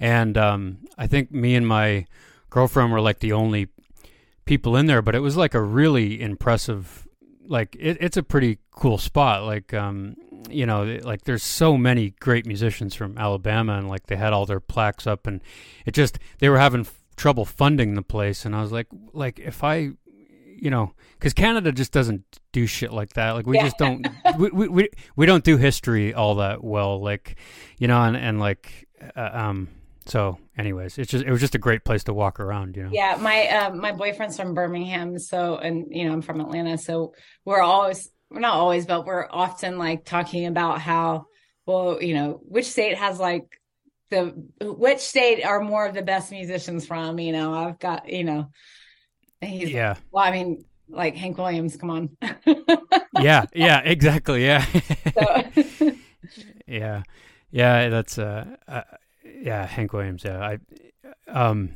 and 0.00 0.36
um, 0.38 0.78
I 0.96 1.06
think 1.06 1.30
me 1.30 1.54
and 1.54 1.66
my 1.68 2.06
girlfriend 2.50 2.90
were 2.92 3.00
like 3.02 3.20
the 3.20 3.32
only 3.32 3.68
people 4.46 4.76
in 4.76 4.86
there. 4.86 5.02
But 5.02 5.14
it 5.14 5.20
was 5.20 5.36
like 5.36 5.54
a 5.54 5.60
really 5.62 6.20
impressive, 6.20 7.06
like 7.46 7.76
it, 7.78 7.98
it's 8.00 8.16
a 8.16 8.22
pretty 8.22 8.58
cool 8.70 8.96
spot. 8.96 9.44
Like 9.44 9.74
um, 9.74 10.16
you 10.48 10.64
know, 10.64 10.98
like 11.02 11.24
there's 11.24 11.42
so 11.42 11.76
many 11.76 12.10
great 12.18 12.46
musicians 12.46 12.94
from 12.94 13.18
Alabama, 13.18 13.76
and 13.76 13.88
like 13.88 14.06
they 14.06 14.16
had 14.16 14.32
all 14.32 14.46
their 14.46 14.58
plaques 14.60 15.06
up, 15.06 15.26
and 15.26 15.42
it 15.84 15.92
just 15.92 16.18
they 16.38 16.48
were 16.48 16.58
having 16.58 16.80
f- 16.80 16.98
trouble 17.16 17.44
funding 17.44 17.94
the 17.94 18.02
place, 18.02 18.46
and 18.46 18.56
I 18.56 18.62
was 18.62 18.72
like, 18.72 18.86
like 19.12 19.38
if 19.38 19.62
I, 19.62 19.90
you 20.62 20.70
know, 20.70 20.92
because 21.18 21.32
Canada 21.32 21.72
just 21.72 21.92
doesn't 21.92 22.22
do 22.52 22.66
shit 22.66 22.92
like 22.92 23.14
that. 23.14 23.32
Like 23.32 23.46
we 23.46 23.56
Yeah. 23.56 23.64
just 23.64 23.78
don't, 23.78 24.06
we, 24.38 24.48
we 24.50 24.68
we 24.68 24.88
we 25.16 25.26
don't 25.26 25.42
do 25.42 25.56
history 25.56 26.14
all 26.14 26.36
that 26.36 26.62
well. 26.62 27.00
Like, 27.02 27.36
you 27.78 27.88
know, 27.88 28.00
and 28.02 28.16
and 28.16 28.38
like, 28.38 28.88
uh, 29.16 29.30
um. 29.32 29.68
So, 30.04 30.38
anyways, 30.58 30.98
it's 30.98 31.10
just 31.10 31.24
it 31.24 31.30
was 31.30 31.40
just 31.40 31.54
a 31.54 31.58
great 31.58 31.84
place 31.84 32.04
to 32.04 32.12
walk 32.14 32.40
around. 32.40 32.76
You 32.76 32.84
know. 32.84 32.90
Yeah, 32.92 33.16
my 33.20 33.46
uh, 33.48 33.74
my 33.74 33.92
boyfriend's 33.92 34.36
from 34.36 34.54
Birmingham, 34.54 35.18
so 35.18 35.56
and 35.56 35.86
you 35.90 36.04
know 36.06 36.12
I'm 36.12 36.22
from 36.22 36.40
Atlanta, 36.40 36.76
so 36.78 37.14
we're 37.44 37.60
always 37.62 38.08
we're 38.30 38.40
not 38.40 38.54
always, 38.54 38.86
but 38.86 39.04
we're 39.06 39.26
often 39.30 39.78
like 39.78 40.04
talking 40.04 40.46
about 40.46 40.80
how 40.80 41.26
well 41.66 42.02
you 42.02 42.14
know 42.14 42.40
which 42.48 42.66
state 42.66 42.96
has 42.96 43.18
like 43.20 43.44
the 44.10 44.34
which 44.60 44.98
state 44.98 45.44
are 45.44 45.60
more 45.60 45.86
of 45.86 45.94
the 45.94 46.02
best 46.02 46.30
musicians 46.32 46.84
from. 46.86 47.18
You 47.20 47.32
know, 47.32 47.54
I've 47.54 47.78
got 47.78 48.08
you 48.08 48.24
know, 48.24 48.48
and 49.42 49.50
he's 49.50 49.70
Yeah. 49.70 49.96
well, 50.10 50.24
I 50.24 50.30
mean 50.30 50.64
like 50.88 51.14
Hank 51.16 51.36
Williams, 51.38 51.76
come 51.76 51.90
on. 51.90 52.16
Yeah. 53.20 53.44
Yeah. 53.54 53.80
Exactly. 53.80 54.44
Yeah. 54.46 54.64
so, 55.14 55.92
yeah 56.66 57.02
yeah 57.50 57.88
that's 57.90 58.16
uh, 58.18 58.56
uh 58.66 58.82
yeah 59.24 59.66
hank 59.66 59.92
williams 59.92 60.24
yeah 60.24 60.40
i 60.40 60.58
um 61.30 61.74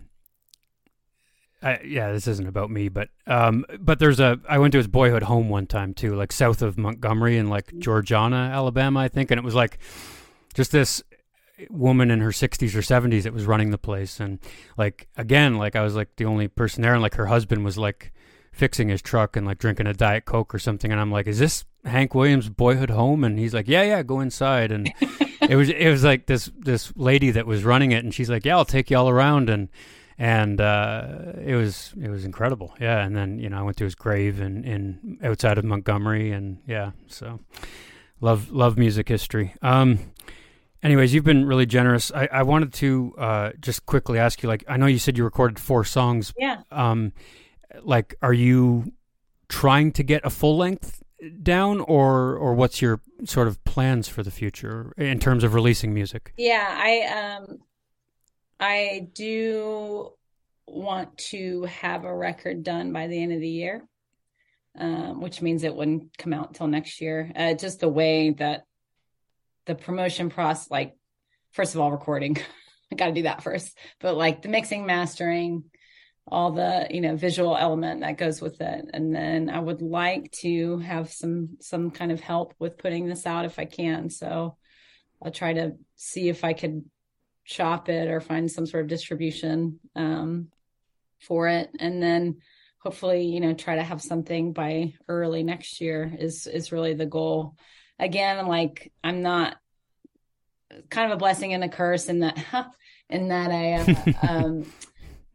I, 1.63 1.81
yeah, 1.85 2.13
this 2.13 2.29
isn't 2.29 2.47
about 2.47 2.71
me, 2.71 2.89
but 2.89 3.09
um, 3.27 3.65
but 3.81 3.99
there's 3.99 4.21
a. 4.21 4.39
I 4.49 4.59
went 4.59 4.73
to 4.73 4.79
his 4.79 4.87
boyhood 4.87 5.25
home 5.25 5.49
one 5.49 5.67
time 5.67 5.95
too, 5.95 6.15
like 6.15 6.31
south 6.31 6.61
of 6.63 6.77
Montgomery 6.79 7.39
in 7.39 7.49
like 7.49 7.77
Georgiana, 7.79 8.37
Alabama, 8.37 9.01
I 9.01 9.09
think, 9.09 9.31
and 9.31 9.39
it 9.39 9.43
was 9.43 9.55
like 9.55 9.79
just 10.55 10.71
this 10.71 11.03
woman 11.71 12.11
in 12.11 12.21
her 12.21 12.31
60s 12.31 12.75
or 12.75 12.81
70s 12.81 13.23
that 13.23 13.33
was 13.33 13.47
running 13.47 13.71
the 13.71 13.79
place, 13.79 14.21
and 14.21 14.39
like 14.77 15.09
again, 15.17 15.57
like 15.57 15.77
I 15.77 15.83
was 15.83 15.95
like 15.95 16.17
the 16.17 16.25
only 16.25 16.49
person 16.49 16.83
there, 16.83 16.93
and 16.93 17.03
like 17.03 17.15
her 17.15 17.27
husband 17.27 17.65
was 17.65 17.79
like 17.79 18.13
fixing 18.53 18.89
his 18.89 19.03
truck 19.03 19.37
and 19.37 19.47
like 19.47 19.59
drinking 19.59 19.87
a 19.87 19.93
diet 19.93 20.25
coke 20.25 20.55
or 20.55 20.59
something, 20.59 20.91
and 20.91 21.01
I'm 21.01 21.11
like, 21.11 21.27
is 21.27 21.39
this 21.39 21.65
Hank 21.85 22.15
Williams' 22.15 22.49
boyhood 22.49 22.91
home? 22.91 23.23
And 23.25 23.39
he's 23.39 23.55
like, 23.55 23.69
yeah, 23.69 23.83
yeah, 23.83 24.03
go 24.03 24.21
inside, 24.21 24.73
and 24.73 24.93
it 25.49 25.57
was 25.57 25.69
it 25.69 25.89
was 25.89 26.05
like 26.05 26.27
this 26.27 26.51
this 26.59 26.93
lady 26.97 27.31
that 27.33 27.47
was 27.47 27.65
running 27.65 27.93
it, 27.93 28.05
and 28.05 28.15
she's 28.15 28.31
like, 28.31 28.45
yeah, 28.45 28.57
I'll 28.57 28.65
take 28.65 28.91
you 28.91 28.97
all 28.97 29.09
around, 29.09 29.51
and 29.51 29.69
and 30.19 30.61
uh, 30.61 31.33
it 31.45 31.55
was 31.55 31.93
it 32.01 32.09
was 32.09 32.25
incredible, 32.25 32.75
yeah. 32.81 33.05
And 33.05 33.15
then 33.15 33.39
you 33.39 33.49
know 33.49 33.59
I 33.59 33.63
went 33.63 33.77
to 33.79 33.85
his 33.85 33.95
grave 33.95 34.41
in 34.41 34.65
in 34.65 35.19
outside 35.23 35.59
of 35.59 35.65
Montgomery, 35.65 36.33
and 36.33 36.59
yeah, 36.67 36.93
so 37.07 37.41
love 38.21 38.51
love 38.51 38.79
music 38.79 39.09
history. 39.09 39.55
Um, 39.63 39.99
anyways, 40.87 41.13
you've 41.13 41.25
been 41.25 41.45
really 41.45 41.67
generous. 41.67 42.13
I, 42.13 42.29
I 42.33 42.43
wanted 42.45 42.73
to 42.75 43.15
uh, 43.19 43.51
just 43.61 43.85
quickly 43.87 44.19
ask 44.19 44.43
you, 44.43 44.49
like, 44.49 44.65
I 44.69 44.77
know 44.77 44.87
you 44.87 44.99
said 44.99 45.19
you 45.19 45.25
recorded 45.25 45.59
four 45.59 45.85
songs. 45.85 46.33
yeah. 46.39 46.63
Um, 46.71 47.13
like, 47.83 48.15
are 48.23 48.33
you 48.33 48.93
trying 49.49 49.93
to 49.93 50.03
get 50.03 50.25
a 50.25 50.31
full 50.31 50.57
length 50.57 51.03
down, 51.43 51.81
or 51.81 52.37
or 52.37 52.55
what's 52.55 52.81
your 52.81 53.01
sort 53.25 53.49
of 53.49 53.63
plans 53.65 54.09
for 54.09 54.23
the 54.23 54.31
future 54.31 54.93
in 54.97 55.19
terms 55.19 55.45
of 55.45 55.53
releasing 55.53 55.93
music? 55.93 56.33
Yeah, 56.39 56.67
I 56.69 57.37
um 57.37 57.59
I 58.61 59.09
do 59.13 60.13
want 60.67 61.19
to 61.19 61.65
have 61.65 62.05
a 62.05 62.15
record 62.15 62.63
done 62.63 62.93
by 62.93 63.09
the 63.09 63.23
end 63.23 63.33
of 63.33 63.41
the 63.41 63.49
year. 63.49 63.87
Um, 64.79 65.23
which 65.23 65.41
means 65.41 65.65
it 65.65 65.75
wouldn't 65.75 66.19
come 66.19 66.35
out 66.35 66.49
until 66.49 66.67
next 66.67 67.01
year. 67.01 67.33
Uh, 67.35 67.55
just 67.55 67.81
the 67.81 67.89
way 67.89 68.31
that 68.33 68.67
the 69.67 69.75
promotion 69.75 70.31
process, 70.31 70.71
like, 70.71 70.97
first 71.53 71.75
of 71.75 71.81
all, 71.81 71.93
recording, 71.93 72.37
I 72.93 72.97
got 72.97 73.07
to 73.07 73.13
do 73.13 73.23
that 73.23 73.43
first, 73.43 73.77
but 74.01 74.17
like 74.17 74.43
the 74.43 74.49
mixing, 74.49 74.87
mastering, 74.87 75.65
all 76.29 76.51
the 76.53 76.89
you 76.91 77.01
know 77.01 77.15
visual 77.17 77.57
element 77.57 78.01
that 78.01 78.19
goes 78.19 78.41
with 78.41 78.61
it, 78.61 78.85
and 78.93 79.15
then 79.15 79.49
I 79.49 79.59
would 79.59 79.83
like 79.83 80.31
to 80.43 80.79
have 80.79 81.13
some 81.13 81.57
some 81.61 81.91
kind 81.91 82.11
of 82.13 82.21
help 82.21 82.55
with 82.59 82.79
putting 82.79 83.07
this 83.07 83.27
out 83.27 83.45
if 83.45 83.59
I 83.59 83.65
can. 83.65 84.11
So 84.11 84.57
I'll 85.23 85.33
try 85.33 85.53
to 85.55 85.73
see 85.95 86.29
if 86.29 86.45
I 86.45 86.53
could 86.53 86.85
shop 87.45 87.89
it 87.89 88.09
or 88.09 88.21
find 88.21 88.51
some 88.51 88.67
sort 88.67 88.85
of 88.85 88.91
distribution 88.91 89.79
um, 89.95 90.49
for 91.21 91.49
it, 91.49 91.71
and 91.79 92.03
then 92.03 92.39
hopefully, 92.79 93.23
you 93.23 93.41
know, 93.41 93.55
try 93.55 93.77
to 93.77 93.83
have 93.83 94.03
something 94.03 94.53
by 94.53 94.95
early 95.09 95.43
next 95.43 95.81
year 95.81 96.13
is 96.19 96.47
is 96.47 96.73
really 96.73 96.95
the 96.95 97.07
goal. 97.07 97.57
Again, 97.99 98.39
I'm 98.39 98.49
like 98.49 98.93
I'm 99.03 99.23
not 99.23 99.57
kind 100.91 101.11
of 101.11 101.17
a 101.17 101.19
blessing 101.19 101.55
and 101.55 101.65
a 101.65 101.69
curse 101.69 102.09
in 102.09 102.21
that 102.21 102.39
in 103.11 103.29
that 103.29 103.51
I 103.51 103.73
uh, 103.75 104.13
um, 104.29 104.67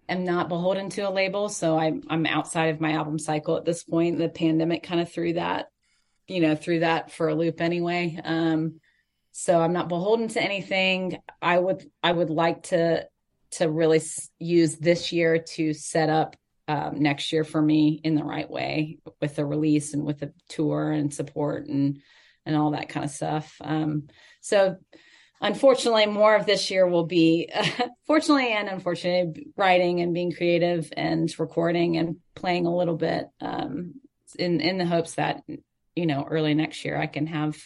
am 0.10 0.26
not 0.26 0.50
beholden 0.50 0.90
to 0.92 1.02
a 1.02 1.10
label, 1.10 1.50
so 1.50 1.78
I'm 1.78 2.04
I'm 2.10 2.26
outside 2.26 2.68
of 2.74 2.82
my 2.82 2.94
album 2.94 3.20
cycle 3.20 3.58
at 3.58 3.66
this 3.66 3.84
point. 3.84 4.18
The 4.18 4.30
pandemic 4.30 4.84
kind 4.84 5.02
of 5.02 5.12
threw 5.12 5.34
that, 5.34 5.68
you 6.28 6.42
know, 6.42 6.56
threw 6.56 6.80
that 6.80 7.12
for 7.12 7.30
a 7.30 7.36
loop 7.36 7.62
anyway. 7.62 8.20
Um, 8.24 8.80
so 9.32 9.60
I'm 9.60 9.74
not 9.74 9.90
beholden 9.90 10.28
to 10.30 10.44
anything. 10.44 11.20
I 11.42 11.58
would 11.58 11.90
I 12.04 12.12
would 12.12 12.30
like 12.30 12.64
to 12.64 13.08
to 13.52 13.70
really 13.70 13.98
s- 13.98 14.30
use 14.40 14.78
this 14.78 15.12
year 15.12 15.40
to 15.40 15.74
set 15.74 16.10
up 16.10 16.36
um, 16.68 17.02
next 17.02 17.34
year 17.34 17.44
for 17.44 17.62
me 17.62 18.00
in 18.04 18.16
the 18.16 18.24
right 18.24 18.50
way 18.50 19.00
with 19.20 19.36
the 19.36 19.46
release 19.46 19.94
and 19.94 20.06
with 20.06 20.20
the 20.20 20.34
tour 20.48 20.92
and 20.92 21.14
support 21.14 21.68
and 21.68 22.02
and 22.46 22.56
all 22.56 22.72
that 22.72 22.90
kind 22.90 23.06
of 23.06 23.12
stuff. 23.12 23.56
Um, 23.62 24.08
so 24.42 24.78
unfortunately, 25.40 26.06
more 26.06 26.36
of 26.36 26.46
this 26.46 26.72
year 26.72 26.88
will 26.88 27.06
be 27.06 27.50
fortunately 28.08 28.52
and 28.52 28.70
unfortunately 28.70 29.48
writing 29.58 30.02
and 30.02 30.14
being 30.14 30.32
creative 30.32 30.92
and 30.96 31.34
recording 31.40 31.98
and 31.98 32.18
playing 32.36 32.66
a 32.66 32.76
little 32.76 32.98
bit 32.98 33.28
um, 33.42 33.96
in 34.38 34.62
in 34.62 34.78
the 34.78 34.86
hopes 34.86 35.16
that 35.16 35.44
you 35.96 36.06
know 36.06 36.26
early 36.30 36.54
next 36.54 36.86
year 36.86 36.98
I 36.98 37.08
can 37.08 37.28
have 37.28 37.58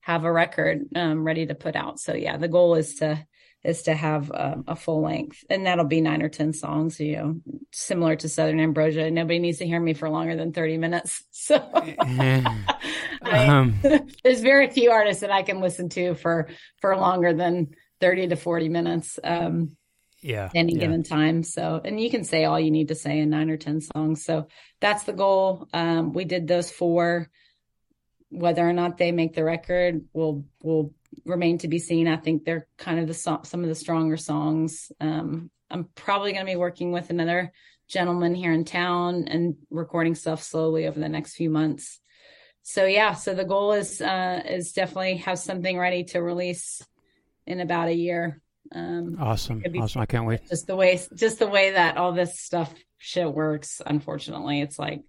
have 0.00 0.24
a 0.24 0.32
record 0.32 0.82
um, 0.94 1.24
ready 1.24 1.46
to 1.46 1.54
put 1.54 1.74
out. 1.74 1.98
So 1.98 2.14
yeah, 2.14 2.36
the 2.36 2.48
goal 2.48 2.74
is 2.74 2.96
to 2.96 3.24
is 3.64 3.82
to 3.84 3.94
have 3.94 4.30
um, 4.34 4.64
a 4.68 4.76
full 4.76 5.02
length, 5.02 5.42
and 5.48 5.66
that'll 5.66 5.86
be 5.86 6.00
nine 6.00 6.22
or 6.22 6.28
ten 6.28 6.52
songs. 6.52 7.00
You 7.00 7.16
know, 7.16 7.40
similar 7.72 8.14
to 8.16 8.28
Southern 8.28 8.60
Ambrosia. 8.60 9.10
Nobody 9.10 9.38
needs 9.38 9.58
to 9.58 9.66
hear 9.66 9.80
me 9.80 9.94
for 9.94 10.08
longer 10.10 10.36
than 10.36 10.52
thirty 10.52 10.76
minutes. 10.78 11.22
So 11.30 11.56
I- 11.74 12.44
um, 13.22 13.74
there's 14.24 14.40
very 14.40 14.68
few 14.70 14.90
artists 14.90 15.22
that 15.22 15.30
I 15.30 15.42
can 15.42 15.60
listen 15.60 15.88
to 15.90 16.14
for 16.14 16.48
for 16.80 16.96
longer 16.96 17.32
than 17.32 17.74
thirty 18.00 18.26
to 18.28 18.36
forty 18.36 18.68
minutes. 18.68 19.18
Um, 19.24 19.76
Yeah. 20.22 20.48
any 20.54 20.74
yeah. 20.74 20.80
given 20.80 21.02
time. 21.02 21.42
So, 21.42 21.80
and 21.84 22.00
you 22.00 22.10
can 22.10 22.24
say 22.24 22.44
all 22.44 22.58
you 22.58 22.70
need 22.70 22.88
to 22.88 22.94
say 22.94 23.18
in 23.18 23.28
nine 23.28 23.50
or 23.50 23.58
10 23.58 23.82
songs. 23.82 24.24
So 24.24 24.46
that's 24.80 25.04
the 25.04 25.12
goal. 25.12 25.68
Um, 25.74 26.14
we 26.14 26.24
did 26.24 26.48
those 26.48 26.70
four. 26.70 27.28
Whether 28.30 28.66
or 28.66 28.72
not 28.72 28.96
they 28.96 29.12
make 29.12 29.34
the 29.34 29.44
record 29.44 30.06
will, 30.14 30.46
will 30.62 30.94
remain 31.24 31.58
to 31.58 31.68
be 31.68 31.78
seen. 31.78 32.08
I 32.08 32.16
think 32.16 32.44
they're 32.44 32.66
kind 32.78 33.00
of 33.00 33.06
the 33.08 33.14
so- 33.14 33.40
some 33.44 33.62
of 33.62 33.68
the 33.68 33.74
stronger 33.74 34.16
songs. 34.16 34.90
Um, 35.00 35.50
I'm 35.70 35.84
probably 35.94 36.32
going 36.32 36.46
to 36.46 36.52
be 36.52 36.56
working 36.56 36.92
with 36.92 37.10
another 37.10 37.52
gentleman 37.88 38.34
here 38.34 38.52
in 38.52 38.64
town 38.64 39.26
and 39.28 39.56
recording 39.70 40.14
stuff 40.14 40.42
slowly 40.42 40.86
over 40.86 40.98
the 40.98 41.08
next 41.08 41.34
few 41.36 41.50
months. 41.50 42.00
So 42.62 42.86
yeah, 42.86 43.14
so 43.14 43.34
the 43.34 43.44
goal 43.44 43.72
is 43.72 44.00
uh, 44.00 44.42
is 44.48 44.72
definitely 44.72 45.18
have 45.18 45.38
something 45.38 45.78
ready 45.78 46.04
to 46.04 46.20
release 46.22 46.82
in 47.46 47.60
about 47.60 47.88
a 47.88 47.94
year. 47.94 48.40
Um, 48.72 49.16
Awesome. 49.20 49.62
Awesome. 49.78 50.00
I 50.00 50.06
can't 50.06 50.24
wait. 50.26 50.40
just 50.48 50.66
the 50.66 50.74
way 50.76 50.98
just 51.14 51.38
the 51.38 51.46
way 51.46 51.72
that 51.72 51.98
all 51.98 52.12
this 52.12 52.40
stuff 52.40 52.72
shit 52.96 53.30
works 53.30 53.82
unfortunately 53.84 54.62
it's 54.62 54.78
like 54.78 55.02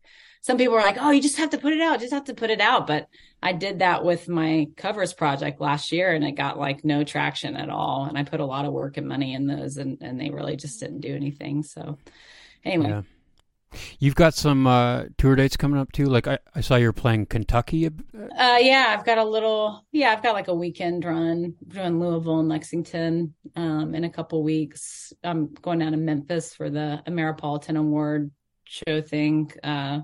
some 0.45 0.57
people 0.59 0.75
are 0.75 0.81
like 0.83 0.97
oh 0.99 1.09
you 1.09 1.21
just 1.21 1.37
have 1.37 1.49
to 1.49 1.57
put 1.57 1.73
it 1.73 1.81
out 1.81 1.99
just 1.99 2.13
have 2.13 2.25
to 2.25 2.35
put 2.35 2.51
it 2.51 2.61
out 2.61 2.85
but 2.85 3.07
i 3.41 3.51
did 3.51 3.79
that 3.79 4.05
with 4.05 4.29
my 4.29 4.67
covers 4.77 5.11
project 5.11 5.59
last 5.59 5.91
year 5.91 6.13
and 6.13 6.23
it 6.23 6.33
got 6.33 6.59
like 6.59 6.85
no 6.85 7.03
traction 7.03 7.55
at 7.55 7.69
all 7.69 8.05
and 8.05 8.15
i 8.15 8.23
put 8.23 8.39
a 8.39 8.45
lot 8.45 8.65
of 8.65 8.71
work 8.71 8.97
and 8.97 9.07
money 9.07 9.33
in 9.33 9.47
those 9.47 9.77
and, 9.77 9.97
and 10.01 10.21
they 10.21 10.29
really 10.29 10.55
just 10.55 10.79
didn't 10.79 11.01
do 11.01 11.15
anything 11.15 11.63
so 11.63 11.97
anyway 12.63 12.89
Yeah. 12.89 13.01
You've 13.99 14.15
got 14.15 14.33
some 14.33 14.67
uh, 14.67 15.05
tour 15.17 15.35
dates 15.35 15.57
coming 15.57 15.77
up 15.77 15.91
too. 15.91 16.05
Like 16.05 16.27
I, 16.27 16.39
I 16.53 16.61
saw 16.61 16.77
you're 16.77 16.93
playing 16.93 17.25
Kentucky. 17.25 17.87
Uh, 17.87 18.57
yeah, 18.61 18.95
I've 18.97 19.05
got 19.05 19.17
a 19.17 19.23
little, 19.25 19.85
yeah, 19.91 20.13
I've 20.13 20.23
got 20.23 20.33
like 20.33 20.47
a 20.47 20.55
weekend 20.55 21.03
run 21.03 21.55
doing 21.67 21.99
Louisville 21.99 22.39
and 22.39 22.47
Lexington 22.47 23.33
um, 23.57 23.93
in 23.93 24.05
a 24.05 24.09
couple 24.09 24.41
weeks. 24.43 25.11
I'm 25.25 25.53
going 25.55 25.79
down 25.79 25.91
to 25.91 25.97
Memphis 25.97 26.53
for 26.53 26.69
the 26.69 27.03
Ameripolitan 27.05 27.77
Award 27.77 28.31
show 28.63 29.01
thing 29.01 29.51
uh, 29.61 29.99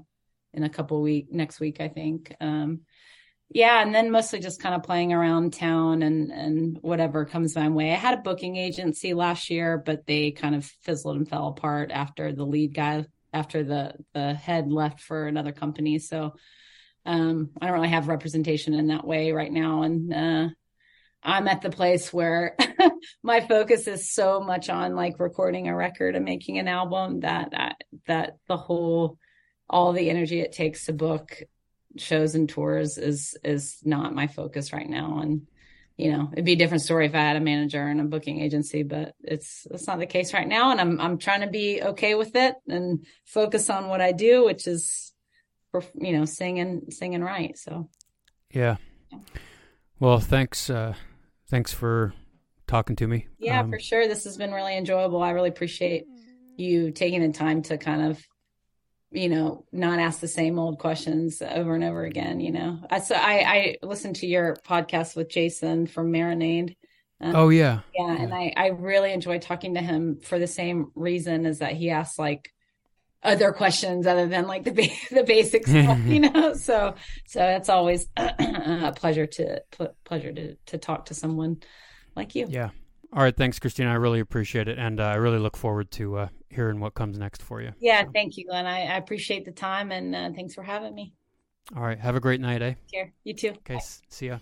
in 0.54 0.64
a 0.64 0.70
couple 0.70 1.02
week 1.02 1.32
next 1.32 1.60
week, 1.60 1.80
I 1.80 1.88
think. 1.88 2.36
Um, 2.40 2.82
yeah, 3.54 3.82
and 3.82 3.94
then 3.94 4.12
mostly 4.12 4.40
just 4.40 4.62
kind 4.62 4.76
of 4.76 4.84
playing 4.84 5.12
around 5.12 5.54
town 5.54 6.04
and 6.04 6.32
and 6.32 6.78
whatever 6.82 7.26
comes 7.26 7.56
my 7.56 7.68
way. 7.68 7.92
I 7.92 7.96
had 7.96 8.18
a 8.18 8.22
booking 8.22 8.56
agency 8.56 9.14
last 9.14 9.50
year, 9.50 9.78
but 9.78 10.06
they 10.06 10.32
kind 10.32 10.56
of 10.56 10.66
fizzled 10.66 11.18
and 11.18 11.28
fell 11.28 11.48
apart 11.48 11.92
after 11.92 12.32
the 12.32 12.46
lead 12.46 12.74
guy 12.74 13.06
after 13.34 13.64
the 13.64 13.96
the 14.14 14.34
head 14.34 14.72
left 14.72 15.02
for 15.02 15.28
another 15.28 15.52
company. 15.52 16.00
So 16.00 16.34
um 17.06 17.50
I 17.62 17.66
don't 17.66 17.76
really 17.76 17.90
have 17.90 18.08
representation 18.08 18.74
in 18.74 18.88
that 18.88 19.06
way 19.06 19.34
right 19.34 19.52
now. 19.52 19.82
And 19.84 20.14
uh 20.14 20.50
I'm 21.24 21.48
at 21.48 21.62
the 21.62 21.70
place 21.70 22.12
where 22.12 22.56
my 23.24 23.42
focus 23.42 23.88
is 23.88 24.14
so 24.14 24.40
much 24.40 24.70
on 24.70 24.96
like 24.96 25.20
recording 25.20 25.68
a 25.68 25.76
record 25.76 26.16
and 26.16 26.26
making 26.26 26.58
an 26.58 26.68
album 26.68 27.20
that 27.20 27.52
that 27.52 27.84
that 28.08 28.38
the 28.48 28.58
whole 28.58 29.18
all 29.72 29.94
the 29.94 30.10
energy 30.10 30.40
it 30.42 30.52
takes 30.52 30.86
to 30.86 30.94
book 30.94 31.42
shows 31.98 32.36
and 32.36 32.48
tours 32.48 32.98
is 32.98 33.36
is 33.44 33.78
not 33.84 34.14
my 34.14 34.28
focus 34.28 34.72
right 34.72 34.90
now 34.90 35.20
and 35.20 35.48
you 35.98 36.12
know 36.12 36.30
it'd 36.32 36.46
be 36.46 36.54
a 36.54 36.58
different 36.58 36.84
story 36.84 37.06
if 37.06 37.16
i 37.16 37.20
had 37.20 37.36
a 37.36 37.42
manager 37.42 37.86
and 37.86 38.00
a 38.00 38.04
booking 38.04 38.40
agency 38.40 38.84
but 38.84 39.14
it's 39.24 39.68
it's 39.72 39.88
not 39.88 40.00
the 40.00 40.06
case 40.06 40.34
right 40.34 40.48
now 40.48 40.72
and 40.72 40.80
i'm 40.80 41.02
i'm 41.02 41.18
trying 41.18 41.42
to 41.42 41.48
be 41.48 41.82
okay 41.82 42.16
with 42.16 42.36
it 42.36 42.56
and 42.68 43.06
focus 43.26 43.70
on 43.70 43.88
what 43.88 44.00
i 44.02 44.12
do 44.12 44.46
which 44.46 44.68
is 44.68 45.12
for 45.72 45.84
you 45.96 46.14
know 46.18 46.26
singing 46.26 46.84
singing 46.90 47.22
right 47.22 47.58
so 47.58 47.90
Yeah. 48.54 48.76
Well, 50.00 50.20
thanks. 50.20 50.70
Uh, 50.70 50.96
thanks 51.48 51.72
for 51.74 52.14
talking 52.68 52.96
to 52.98 53.08
me. 53.08 53.28
yeah 53.40 53.62
Um, 53.62 53.70
for 53.70 53.80
sure 53.80 54.08
this 54.08 54.24
has 54.24 54.38
been 54.38 54.52
really 54.52 54.76
enjoyable 54.78 55.22
i 55.22 55.32
really 55.32 55.50
appreciate 55.50 56.06
you 56.58 56.92
taking 56.92 57.22
the 57.22 57.32
time 57.34 57.62
to 57.64 57.78
kind 57.78 58.02
of 58.10 58.24
you 59.12 59.30
know 59.30 59.66
not 59.72 60.00
ask 60.00 60.20
the 60.20 60.28
same 60.28 60.58
old 60.58 60.80
questions 60.80 61.42
over 61.42 61.76
and 61.76 61.84
over 61.84 62.04
again 62.04 62.40
you 62.40 62.52
know? 62.52 62.80
I 62.90 63.00
so 63.00 63.16
i 63.16 63.34
i 63.56 63.78
listened 63.84 64.16
to 64.18 64.28
your 64.28 64.56
podcast 64.68 65.16
with 65.16 65.30
jason 65.30 65.88
from 65.88 66.12
marinade. 66.12 66.76
Um, 67.20 67.36
Oh 67.36 67.50
yeah. 67.50 67.82
yeah 67.96 68.16
and 68.18 68.34
i 68.34 68.54
i 68.56 68.68
really 68.68 69.12
enjoy 69.14 69.40
talking 69.40 69.76
to 69.76 69.82
him 69.82 70.20
for 70.22 70.40
the 70.40 70.48
same 70.48 70.92
reason 70.96 71.46
as 71.46 71.60
that 71.60 71.74
he 71.74 71.90
asks 71.90 72.18
like 72.18 72.52
other 73.24 73.52
questions 73.52 74.08
other 74.08 74.28
than 74.28 74.48
like 74.48 74.64
the 74.64 74.72
ba- 74.72 74.88
the 75.16 75.24
basic 75.24 75.68
stuff 75.68 76.00
you 76.06 76.22
know? 76.22 76.54
So 76.56 76.96
so 77.28 77.46
it's 77.46 77.70
always 77.70 78.08
a 78.18 78.94
pleasure 78.96 79.28
to 79.28 79.62
pl- 79.72 79.96
pleasure 80.04 80.34
to 80.34 80.56
to 80.68 80.78
talk 80.78 81.06
to 81.08 81.14
someone 81.14 81.62
like 82.16 82.34
you. 82.36 82.48
Yeah. 82.50 82.70
All 83.14 83.22
right. 83.24 83.36
Thanks, 83.36 83.60
Kristina. 83.60 83.88
I 83.90 83.96
really 83.96 84.20
appreciate 84.20 84.68
it, 84.68 84.78
and 84.80 85.00
uh, 85.00 85.04
I 85.04 85.16
really 85.16 85.40
look 85.40 85.58
forward 85.58 85.92
to 85.92 86.18
uh, 86.18 86.28
hearing 86.50 86.80
what 86.80 86.94
comes 86.94 87.18
next 87.18 87.42
for 87.42 87.62
you. 87.62 87.72
yeah 87.80 88.04
So, 88.04 88.12
thank 88.14 88.38
you 88.38 88.46
glenn 88.46 88.66
i, 88.66 88.82
I 88.82 88.98
appreciate 88.98 89.46
the 89.46 89.52
time 89.52 89.92
and 89.92 90.16
uh, 90.16 90.30
thanks 90.36 90.54
for 90.54 90.64
having 90.64 90.96
me 90.96 91.14
all 91.76 91.84
right. 91.84 92.00
Have 92.00 92.16
a 92.16 92.20
great 92.20 92.42
night, 92.42 92.62
eh? 92.62 92.74
here 92.92 93.14
you 93.24 93.34
too 93.34 93.50
Okay. 93.66 93.76
s- 93.76 94.02
See 94.10 94.28
ya. 94.28 94.40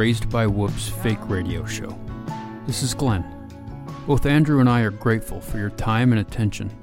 Raised 0.00 0.30
by 0.30 0.46
Whoops 0.46 0.88
fake 0.88 1.28
radio 1.28 1.66
show. 1.66 1.94
This 2.66 2.82
is 2.82 2.94
Glenn. 2.94 3.22
Both 4.06 4.24
Andrew 4.24 4.60
and 4.60 4.66
I 4.66 4.80
are 4.80 4.90
grateful 4.90 5.42
for 5.42 5.58
your 5.58 5.68
time 5.68 6.12
and 6.12 6.22
attention. 6.22 6.74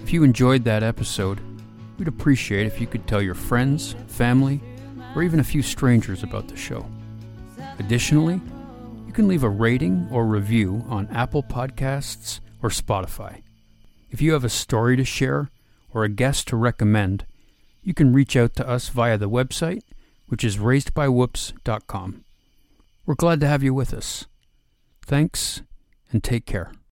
If 0.00 0.12
you 0.12 0.24
enjoyed 0.24 0.64
that 0.64 0.82
episode, 0.82 1.38
we'd 1.96 2.08
appreciate 2.08 2.66
if 2.66 2.80
you 2.80 2.88
could 2.88 3.06
tell 3.06 3.22
your 3.22 3.36
friends, 3.36 3.94
family, 4.08 4.60
or 5.14 5.22
even 5.22 5.38
a 5.38 5.44
few 5.44 5.62
strangers 5.62 6.24
about 6.24 6.48
the 6.48 6.56
show. 6.56 6.84
Additionally, 7.78 8.40
you 9.06 9.12
can 9.12 9.28
leave 9.28 9.44
a 9.44 9.48
rating 9.48 10.08
or 10.10 10.26
review 10.26 10.84
on 10.88 11.06
Apple 11.12 11.44
Podcasts 11.44 12.40
or 12.64 12.70
Spotify. 12.70 13.42
If 14.10 14.20
you 14.20 14.32
have 14.32 14.42
a 14.42 14.48
story 14.48 14.96
to 14.96 15.04
share 15.04 15.52
or 15.94 16.02
a 16.02 16.08
guest 16.08 16.48
to 16.48 16.56
recommend, 16.56 17.26
you 17.84 17.94
can 17.94 18.12
reach 18.12 18.34
out 18.34 18.56
to 18.56 18.68
us 18.68 18.88
via 18.88 19.16
the 19.16 19.30
website, 19.30 19.82
which 20.26 20.42
is 20.42 20.56
raisedbywhoops.com. 20.56 22.24
We're 23.10 23.16
glad 23.16 23.40
to 23.40 23.48
have 23.48 23.64
you 23.64 23.74
with 23.74 23.92
us. 23.92 24.28
Thanks 25.04 25.62
and 26.12 26.22
take 26.22 26.46
care. 26.46 26.70